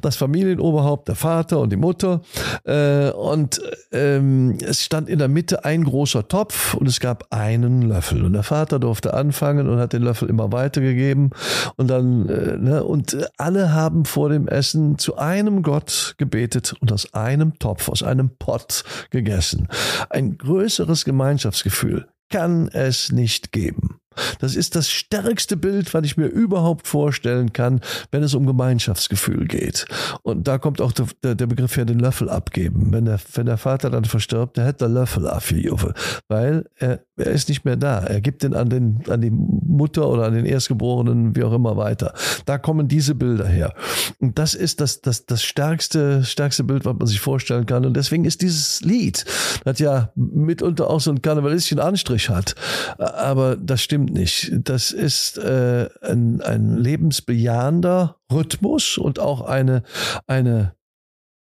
Das 0.00 0.16
Familienoberhaupt, 0.16 1.08
der 1.08 1.14
Vater 1.14 1.60
und 1.60 1.70
die 1.70 1.76
Mutter. 1.76 2.22
Äh, 2.64 3.10
und 3.10 3.60
ähm, 3.92 4.58
es 4.62 4.84
stand 4.84 5.08
in 5.08 5.18
der 5.18 5.28
Mitte 5.28 5.64
ein 5.64 5.84
großer 5.84 6.28
Topf 6.28 6.74
und 6.74 6.86
es 6.86 7.00
gab 7.00 7.32
einen 7.32 7.82
Löffel. 7.82 8.24
Und 8.24 8.32
der 8.32 8.42
Vater 8.42 8.78
durfte 8.78 9.14
anfangen 9.14 9.68
und 9.68 9.78
hat 9.78 9.92
den 9.92 10.02
Löffel 10.02 10.28
immer 10.28 10.52
weitergegeben. 10.52 11.30
Und 11.76 11.88
dann, 11.88 12.28
äh, 12.28 12.56
ne, 12.56 12.84
und 12.84 13.16
alle 13.36 13.72
haben 13.72 14.04
vor 14.04 14.28
dem 14.28 14.48
Essen 14.48 14.98
zu 14.98 15.16
einem 15.16 15.62
Gott 15.62 16.14
gebetet 16.18 16.74
und 16.80 16.92
aus 16.92 17.12
einem 17.14 17.58
Topf, 17.58 17.88
aus 17.88 18.02
einem 18.02 18.30
Pott 18.38 18.84
gegessen. 19.10 19.68
Ein 20.10 20.38
größeres 20.38 21.04
Gemeinschaftsgefühl 21.04 22.06
kann 22.30 22.68
es 22.68 23.12
nicht 23.12 23.52
geben. 23.52 24.00
Das 24.38 24.56
ist 24.56 24.76
das 24.76 24.90
stärkste 24.90 25.56
Bild, 25.56 25.92
was 25.94 26.04
ich 26.04 26.16
mir 26.16 26.26
überhaupt 26.26 26.86
vorstellen 26.86 27.52
kann, 27.52 27.80
wenn 28.10 28.22
es 28.22 28.34
um 28.34 28.46
Gemeinschaftsgefühl 28.46 29.46
geht. 29.46 29.86
Und 30.22 30.48
da 30.48 30.58
kommt 30.58 30.80
auch 30.80 30.92
der, 30.92 31.34
der 31.34 31.46
Begriff 31.46 31.76
her, 31.76 31.84
den 31.84 31.98
Löffel 31.98 32.28
abgeben. 32.28 32.92
Wenn 32.92 33.04
der, 33.04 33.18
wenn 33.34 33.46
der 33.46 33.58
Vater 33.58 33.90
dann 33.90 34.04
verstirbt, 34.04 34.56
der 34.56 34.66
hätte 34.66 34.86
der 34.86 34.88
Löffel 34.88 35.26
abgegeben, 35.26 35.92
weil 36.28 36.66
er, 36.76 37.00
er 37.16 37.30
ist 37.30 37.48
nicht 37.48 37.64
mehr 37.64 37.76
da. 37.76 38.00
Er 38.00 38.20
gibt 38.20 38.42
den 38.42 38.54
an, 38.54 38.68
den 38.68 39.02
an 39.08 39.20
die 39.20 39.30
Mutter 39.30 40.08
oder 40.08 40.24
an 40.24 40.34
den 40.34 40.46
Erstgeborenen, 40.46 41.36
wie 41.36 41.44
auch 41.44 41.52
immer 41.52 41.76
weiter. 41.76 42.12
Da 42.44 42.58
kommen 42.58 42.88
diese 42.88 43.14
Bilder 43.14 43.46
her. 43.46 43.74
Und 44.20 44.38
das 44.38 44.54
ist 44.54 44.80
das, 44.80 45.00
das, 45.00 45.26
das 45.26 45.42
stärkste, 45.42 46.24
stärkste 46.24 46.64
Bild, 46.64 46.84
was 46.84 46.96
man 46.96 47.06
sich 47.06 47.20
vorstellen 47.20 47.66
kann. 47.66 47.84
Und 47.84 47.96
deswegen 47.96 48.24
ist 48.24 48.42
dieses 48.42 48.80
Lied, 48.82 49.24
das 49.64 49.78
ja 49.78 50.10
mitunter 50.14 50.90
auch 50.90 51.00
so 51.00 51.10
einen 51.10 51.22
karnevalistischen 51.22 51.80
Anstrich 51.80 52.28
hat, 52.28 52.54
aber 52.98 53.56
das 53.56 53.82
stimmt 53.82 54.05
stimmt 54.06 54.18
nicht. 54.18 54.52
Das 54.68 54.92
ist 54.92 55.38
äh, 55.38 55.88
ein, 56.02 56.40
ein 56.40 56.76
lebensbejahender 56.76 58.18
Rhythmus 58.32 58.98
und 58.98 59.18
auch 59.18 59.42
eine, 59.42 59.82
eine 60.26 60.74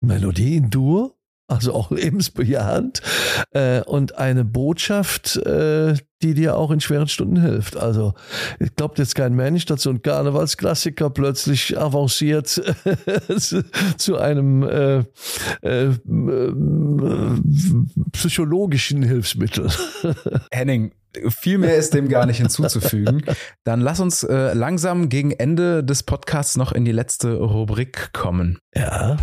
Melodie 0.01 0.57
in 0.57 0.69
Dur, 0.69 1.15
also 1.51 1.73
auch 1.73 1.91
lebensbejahend 1.91 3.01
äh, 3.51 3.81
und 3.81 4.17
eine 4.17 4.45
Botschaft, 4.45 5.35
äh, 5.37 5.95
die 6.21 6.33
dir 6.33 6.55
auch 6.55 6.71
in 6.71 6.79
schweren 6.79 7.07
Stunden 7.07 7.41
hilft. 7.41 7.77
Also 7.77 8.13
ich 8.59 8.75
glaube 8.75 8.95
jetzt 8.97 9.15
kein 9.15 9.33
Mensch, 9.33 9.65
dass 9.65 9.81
so 9.81 9.89
ein 9.89 10.01
Karnevalsklassiker 10.01 11.09
plötzlich 11.09 11.77
avanciert 11.77 12.47
zu 13.97 14.17
einem 14.17 14.63
äh, 14.63 14.99
äh, 15.61 15.89
psychologischen 18.13 19.03
Hilfsmittel. 19.03 19.69
Henning, 20.51 20.91
viel 21.29 21.57
mehr 21.57 21.75
ist 21.75 21.93
dem 21.93 22.07
gar 22.07 22.25
nicht 22.25 22.37
hinzuzufügen. 22.37 23.23
Dann 23.63 23.81
lass 23.81 23.99
uns 23.99 24.23
äh, 24.23 24.53
langsam 24.53 25.09
gegen 25.09 25.31
Ende 25.31 25.83
des 25.83 26.03
Podcasts 26.03 26.55
noch 26.55 26.71
in 26.71 26.85
die 26.85 26.91
letzte 26.91 27.35
Rubrik 27.35 28.13
kommen. 28.13 28.59
Ja. 28.75 29.17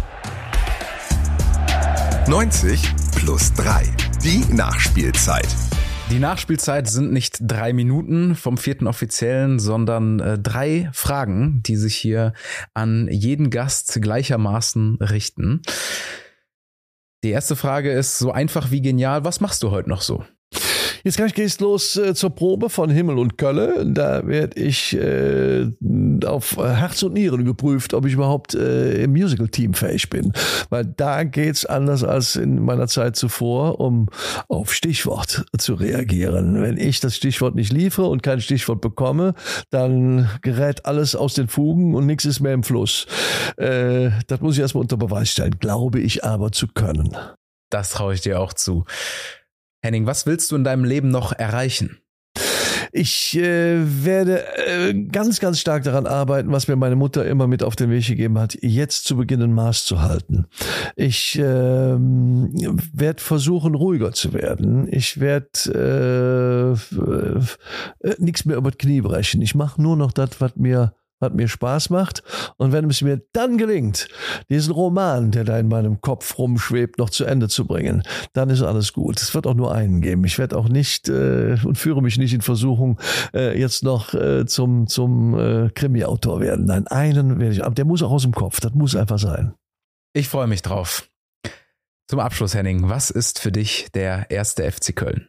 90 2.28 2.82
plus 3.16 3.54
3. 3.54 3.84
Die 4.22 4.44
Nachspielzeit. 4.52 5.48
Die 6.10 6.18
Nachspielzeit 6.18 6.86
sind 6.86 7.10
nicht 7.10 7.38
drei 7.40 7.72
Minuten 7.72 8.34
vom 8.34 8.58
vierten 8.58 8.86
Offiziellen, 8.86 9.58
sondern 9.58 10.20
äh, 10.20 10.38
drei 10.38 10.90
Fragen, 10.92 11.62
die 11.62 11.76
sich 11.76 11.96
hier 11.96 12.34
an 12.74 13.08
jeden 13.10 13.48
Gast 13.48 13.98
gleichermaßen 14.02 14.96
richten. 14.96 15.62
Die 17.24 17.30
erste 17.30 17.56
Frage 17.56 17.92
ist 17.92 18.18
so 18.18 18.30
einfach 18.30 18.70
wie 18.70 18.82
genial. 18.82 19.24
Was 19.24 19.40
machst 19.40 19.62
du 19.62 19.70
heute 19.70 19.88
noch 19.88 20.02
so? 20.02 20.22
Jetzt 21.08 21.16
gleich 21.16 21.32
geht's 21.32 21.58
los 21.58 21.96
äh, 21.96 22.14
zur 22.14 22.28
Probe 22.28 22.68
von 22.68 22.90
Himmel 22.90 23.16
und 23.16 23.38
Kölle. 23.38 23.86
Da 23.86 24.26
werde 24.26 24.60
ich 24.60 24.94
äh, 24.94 25.66
auf 26.26 26.58
Herz 26.58 27.02
und 27.02 27.14
Nieren 27.14 27.46
geprüft, 27.46 27.94
ob 27.94 28.04
ich 28.04 28.12
überhaupt 28.12 28.52
äh, 28.54 29.04
im 29.04 29.12
Musical-Team 29.12 29.72
fähig 29.72 30.10
bin. 30.10 30.34
Weil 30.68 30.84
da 30.84 31.24
geht's 31.24 31.64
anders 31.64 32.04
als 32.04 32.36
in 32.36 32.62
meiner 32.62 32.88
Zeit 32.88 33.16
zuvor, 33.16 33.80
um 33.80 34.10
auf 34.48 34.74
Stichwort 34.74 35.46
zu 35.56 35.72
reagieren. 35.72 36.60
Wenn 36.60 36.76
ich 36.76 37.00
das 37.00 37.16
Stichwort 37.16 37.54
nicht 37.54 37.72
liefere 37.72 38.08
und 38.08 38.22
kein 38.22 38.42
Stichwort 38.42 38.82
bekomme, 38.82 39.32
dann 39.70 40.28
gerät 40.42 40.84
alles 40.84 41.16
aus 41.16 41.32
den 41.32 41.48
Fugen 41.48 41.94
und 41.94 42.04
nichts 42.04 42.26
ist 42.26 42.40
mehr 42.40 42.52
im 42.52 42.64
Fluss. 42.64 43.06
Äh, 43.56 44.10
das 44.26 44.42
muss 44.42 44.56
ich 44.56 44.60
erstmal 44.60 44.82
unter 44.82 44.98
Beweis 44.98 45.30
stellen, 45.30 45.58
glaube 45.58 46.00
ich 46.00 46.22
aber 46.22 46.52
zu 46.52 46.66
können. 46.68 47.16
Das 47.70 47.90
traue 47.90 48.14
ich 48.14 48.20
dir 48.22 48.40
auch 48.40 48.52
zu. 48.52 48.84
Henning, 49.82 50.06
was 50.06 50.26
willst 50.26 50.50
du 50.50 50.56
in 50.56 50.64
deinem 50.64 50.84
Leben 50.84 51.08
noch 51.10 51.32
erreichen? 51.32 51.98
Ich 52.92 53.36
äh, 53.36 54.04
werde 54.04 54.44
äh, 54.56 54.94
ganz, 54.94 55.40
ganz 55.40 55.60
stark 55.60 55.84
daran 55.84 56.06
arbeiten, 56.06 56.50
was 56.52 56.68
mir 56.68 56.76
meine 56.76 56.96
Mutter 56.96 57.26
immer 57.26 57.46
mit 57.46 57.62
auf 57.62 57.76
den 57.76 57.90
Weg 57.90 58.06
gegeben 58.06 58.38
hat, 58.38 58.56
jetzt 58.62 59.04
zu 59.04 59.16
beginnen 59.16 59.52
Maß 59.52 59.84
zu 59.84 60.00
halten. 60.00 60.46
Ich 60.96 61.38
äh, 61.38 61.42
werde 61.42 63.22
versuchen, 63.22 63.74
ruhiger 63.74 64.12
zu 64.12 64.32
werden. 64.32 64.88
Ich 64.90 65.20
werde 65.20 66.76
äh, 66.82 68.08
äh, 68.08 68.14
nichts 68.18 68.44
mehr 68.44 68.56
über 68.56 68.70
das 68.70 68.78
Knie 68.78 69.02
brechen. 69.02 69.42
Ich 69.42 69.54
mache 69.54 69.82
nur 69.82 69.96
noch 69.96 70.12
das, 70.12 70.40
was 70.40 70.56
mir 70.56 70.94
was 71.20 71.32
mir 71.32 71.48
Spaß 71.48 71.90
macht. 71.90 72.22
Und 72.56 72.72
wenn 72.72 72.88
es 72.88 73.02
mir 73.02 73.20
dann 73.32 73.58
gelingt, 73.58 74.08
diesen 74.48 74.72
Roman, 74.72 75.30
der 75.30 75.44
da 75.44 75.58
in 75.58 75.68
meinem 75.68 76.00
Kopf 76.00 76.38
rumschwebt, 76.38 76.98
noch 76.98 77.10
zu 77.10 77.24
Ende 77.24 77.48
zu 77.48 77.66
bringen, 77.66 78.02
dann 78.32 78.50
ist 78.50 78.62
alles 78.62 78.92
gut. 78.92 79.20
Es 79.20 79.34
wird 79.34 79.46
auch 79.46 79.54
nur 79.54 79.74
einen 79.74 80.00
geben. 80.00 80.24
Ich 80.24 80.38
werde 80.38 80.56
auch 80.56 80.68
nicht 80.68 81.08
äh, 81.08 81.56
und 81.64 81.78
führe 81.78 82.02
mich 82.02 82.18
nicht 82.18 82.34
in 82.34 82.40
Versuchung, 82.40 83.00
äh, 83.34 83.58
jetzt 83.58 83.82
noch 83.82 84.14
äh, 84.14 84.46
zum, 84.46 84.86
zum 84.86 85.38
äh, 85.38 85.70
Krimi-Autor 85.70 86.40
werden. 86.40 86.66
Nein, 86.66 86.86
einen 86.86 87.38
werde 87.38 87.54
ich, 87.54 87.64
aber 87.64 87.74
der 87.74 87.84
muss 87.84 88.02
auch 88.02 88.10
aus 88.10 88.22
dem 88.22 88.32
Kopf. 88.32 88.60
Das 88.60 88.72
muss 88.74 88.96
einfach 88.96 89.18
sein. 89.18 89.54
Ich 90.12 90.28
freue 90.28 90.46
mich 90.46 90.62
drauf. 90.62 91.08
Zum 92.08 92.20
Abschluss, 92.20 92.54
Henning, 92.54 92.88
was 92.88 93.10
ist 93.10 93.38
für 93.38 93.52
dich 93.52 93.88
der 93.92 94.30
erste 94.30 94.70
FC 94.70 94.96
Köln? 94.96 95.28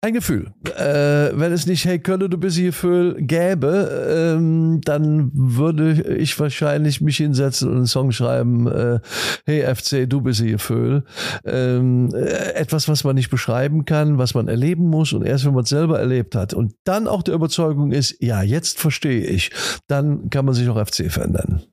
Ein 0.00 0.14
Gefühl. 0.14 0.52
Äh, 0.76 1.36
wenn 1.38 1.52
es 1.52 1.66
nicht 1.66 1.84
Hey 1.84 1.98
Könne, 1.98 2.28
du 2.28 2.38
bist 2.38 2.56
hier 2.56 2.72
für 2.72 3.14
gäbe, 3.18 4.36
ähm, 4.36 4.80
dann 4.84 5.30
würde 5.34 6.16
ich 6.16 6.38
wahrscheinlich 6.38 7.00
mich 7.00 7.16
hinsetzen 7.16 7.68
und 7.68 7.76
einen 7.76 7.86
Song 7.86 8.12
schreiben, 8.12 8.68
äh, 8.68 9.00
Hey 9.44 9.62
FC, 9.74 10.08
du 10.08 10.20
bist 10.20 10.40
hier 10.40 10.58
für. 10.60 11.02
Ähm, 11.44 12.14
äh, 12.14 12.54
etwas, 12.54 12.88
was 12.88 13.02
man 13.02 13.16
nicht 13.16 13.28
beschreiben 13.28 13.84
kann, 13.86 14.18
was 14.18 14.34
man 14.34 14.46
erleben 14.46 14.88
muss 14.88 15.12
und 15.12 15.24
erst 15.24 15.44
wenn 15.44 15.54
man 15.54 15.64
es 15.64 15.70
selber 15.70 15.98
erlebt 15.98 16.36
hat 16.36 16.54
und 16.54 16.74
dann 16.84 17.08
auch 17.08 17.22
der 17.22 17.34
Überzeugung 17.34 17.90
ist, 17.90 18.16
ja, 18.20 18.42
jetzt 18.42 18.78
verstehe 18.78 19.26
ich, 19.26 19.50
dann 19.88 20.30
kann 20.30 20.44
man 20.44 20.54
sich 20.54 20.68
auch 20.68 20.78
FC 20.78 21.10
verändern. 21.10 21.64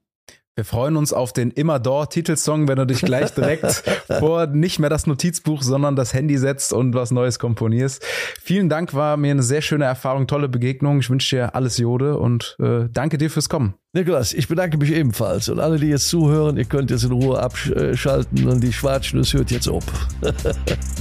Wir 0.57 0.63
freuen 0.63 0.95
uns 0.95 1.11
auf 1.11 1.33
den 1.33 1.51
Immer 1.51 1.79
dort 1.79 2.13
Titelsong, 2.13 2.69
wenn 2.69 2.77
du 2.77 2.85
dich 2.85 3.01
gleich 3.01 3.31
direkt 3.31 3.83
vor 4.19 4.47
nicht 4.47 4.79
mehr 4.79 4.89
das 4.89 5.05
Notizbuch, 5.05 5.61
sondern 5.61 5.97
das 5.97 6.13
Handy 6.13 6.37
setzt 6.37 6.71
und 6.71 6.93
was 6.93 7.11
Neues 7.11 7.39
komponierst. 7.39 8.01
Vielen 8.41 8.69
Dank, 8.69 8.93
war 8.93 9.17
mir 9.17 9.31
eine 9.31 9.43
sehr 9.43 9.61
schöne 9.61 9.83
Erfahrung, 9.83 10.27
tolle 10.27 10.47
Begegnung. 10.47 10.99
Ich 10.99 11.09
wünsche 11.09 11.35
dir 11.35 11.55
alles 11.55 11.77
Jode 11.77 12.17
und 12.17 12.55
äh, 12.61 12.87
danke 12.89 13.17
dir 13.17 13.29
fürs 13.29 13.49
Kommen. 13.49 13.73
Nikolas, 13.91 14.31
ich 14.31 14.47
bedanke 14.47 14.77
mich 14.77 14.93
ebenfalls. 14.93 15.49
Und 15.49 15.59
alle, 15.59 15.77
die 15.77 15.87
jetzt 15.87 16.07
zuhören, 16.07 16.55
ihr 16.55 16.63
könnt 16.65 16.89
jetzt 16.89 17.03
in 17.03 17.11
Ruhe 17.11 17.37
abschalten 17.37 18.47
und 18.47 18.61
die 18.61 18.71
Schwarzschnuss 18.71 19.33
hört 19.33 19.51
jetzt 19.51 19.67
ab. 19.67 19.83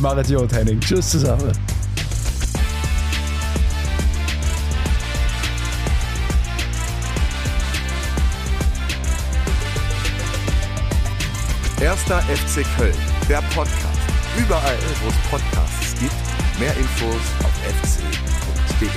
Marit 0.01 0.31
Jod, 0.31 0.53
Henning. 0.53 0.81
Tschüss 0.81 1.11
zusammen. 1.11 1.53
Erster 11.85 12.23
FC 12.23 12.65
Köln, 12.79 12.97
der 13.29 13.43
Podcast. 13.55 14.01
überall, 14.39 14.79
wo 15.03 15.09
es 15.11 15.31
Podcasts 15.31 15.95
gibt. 16.01 16.15
Mehr 16.59 16.75
Infos 16.79 17.21
auf 17.45 17.53
fc.de. 17.83 18.89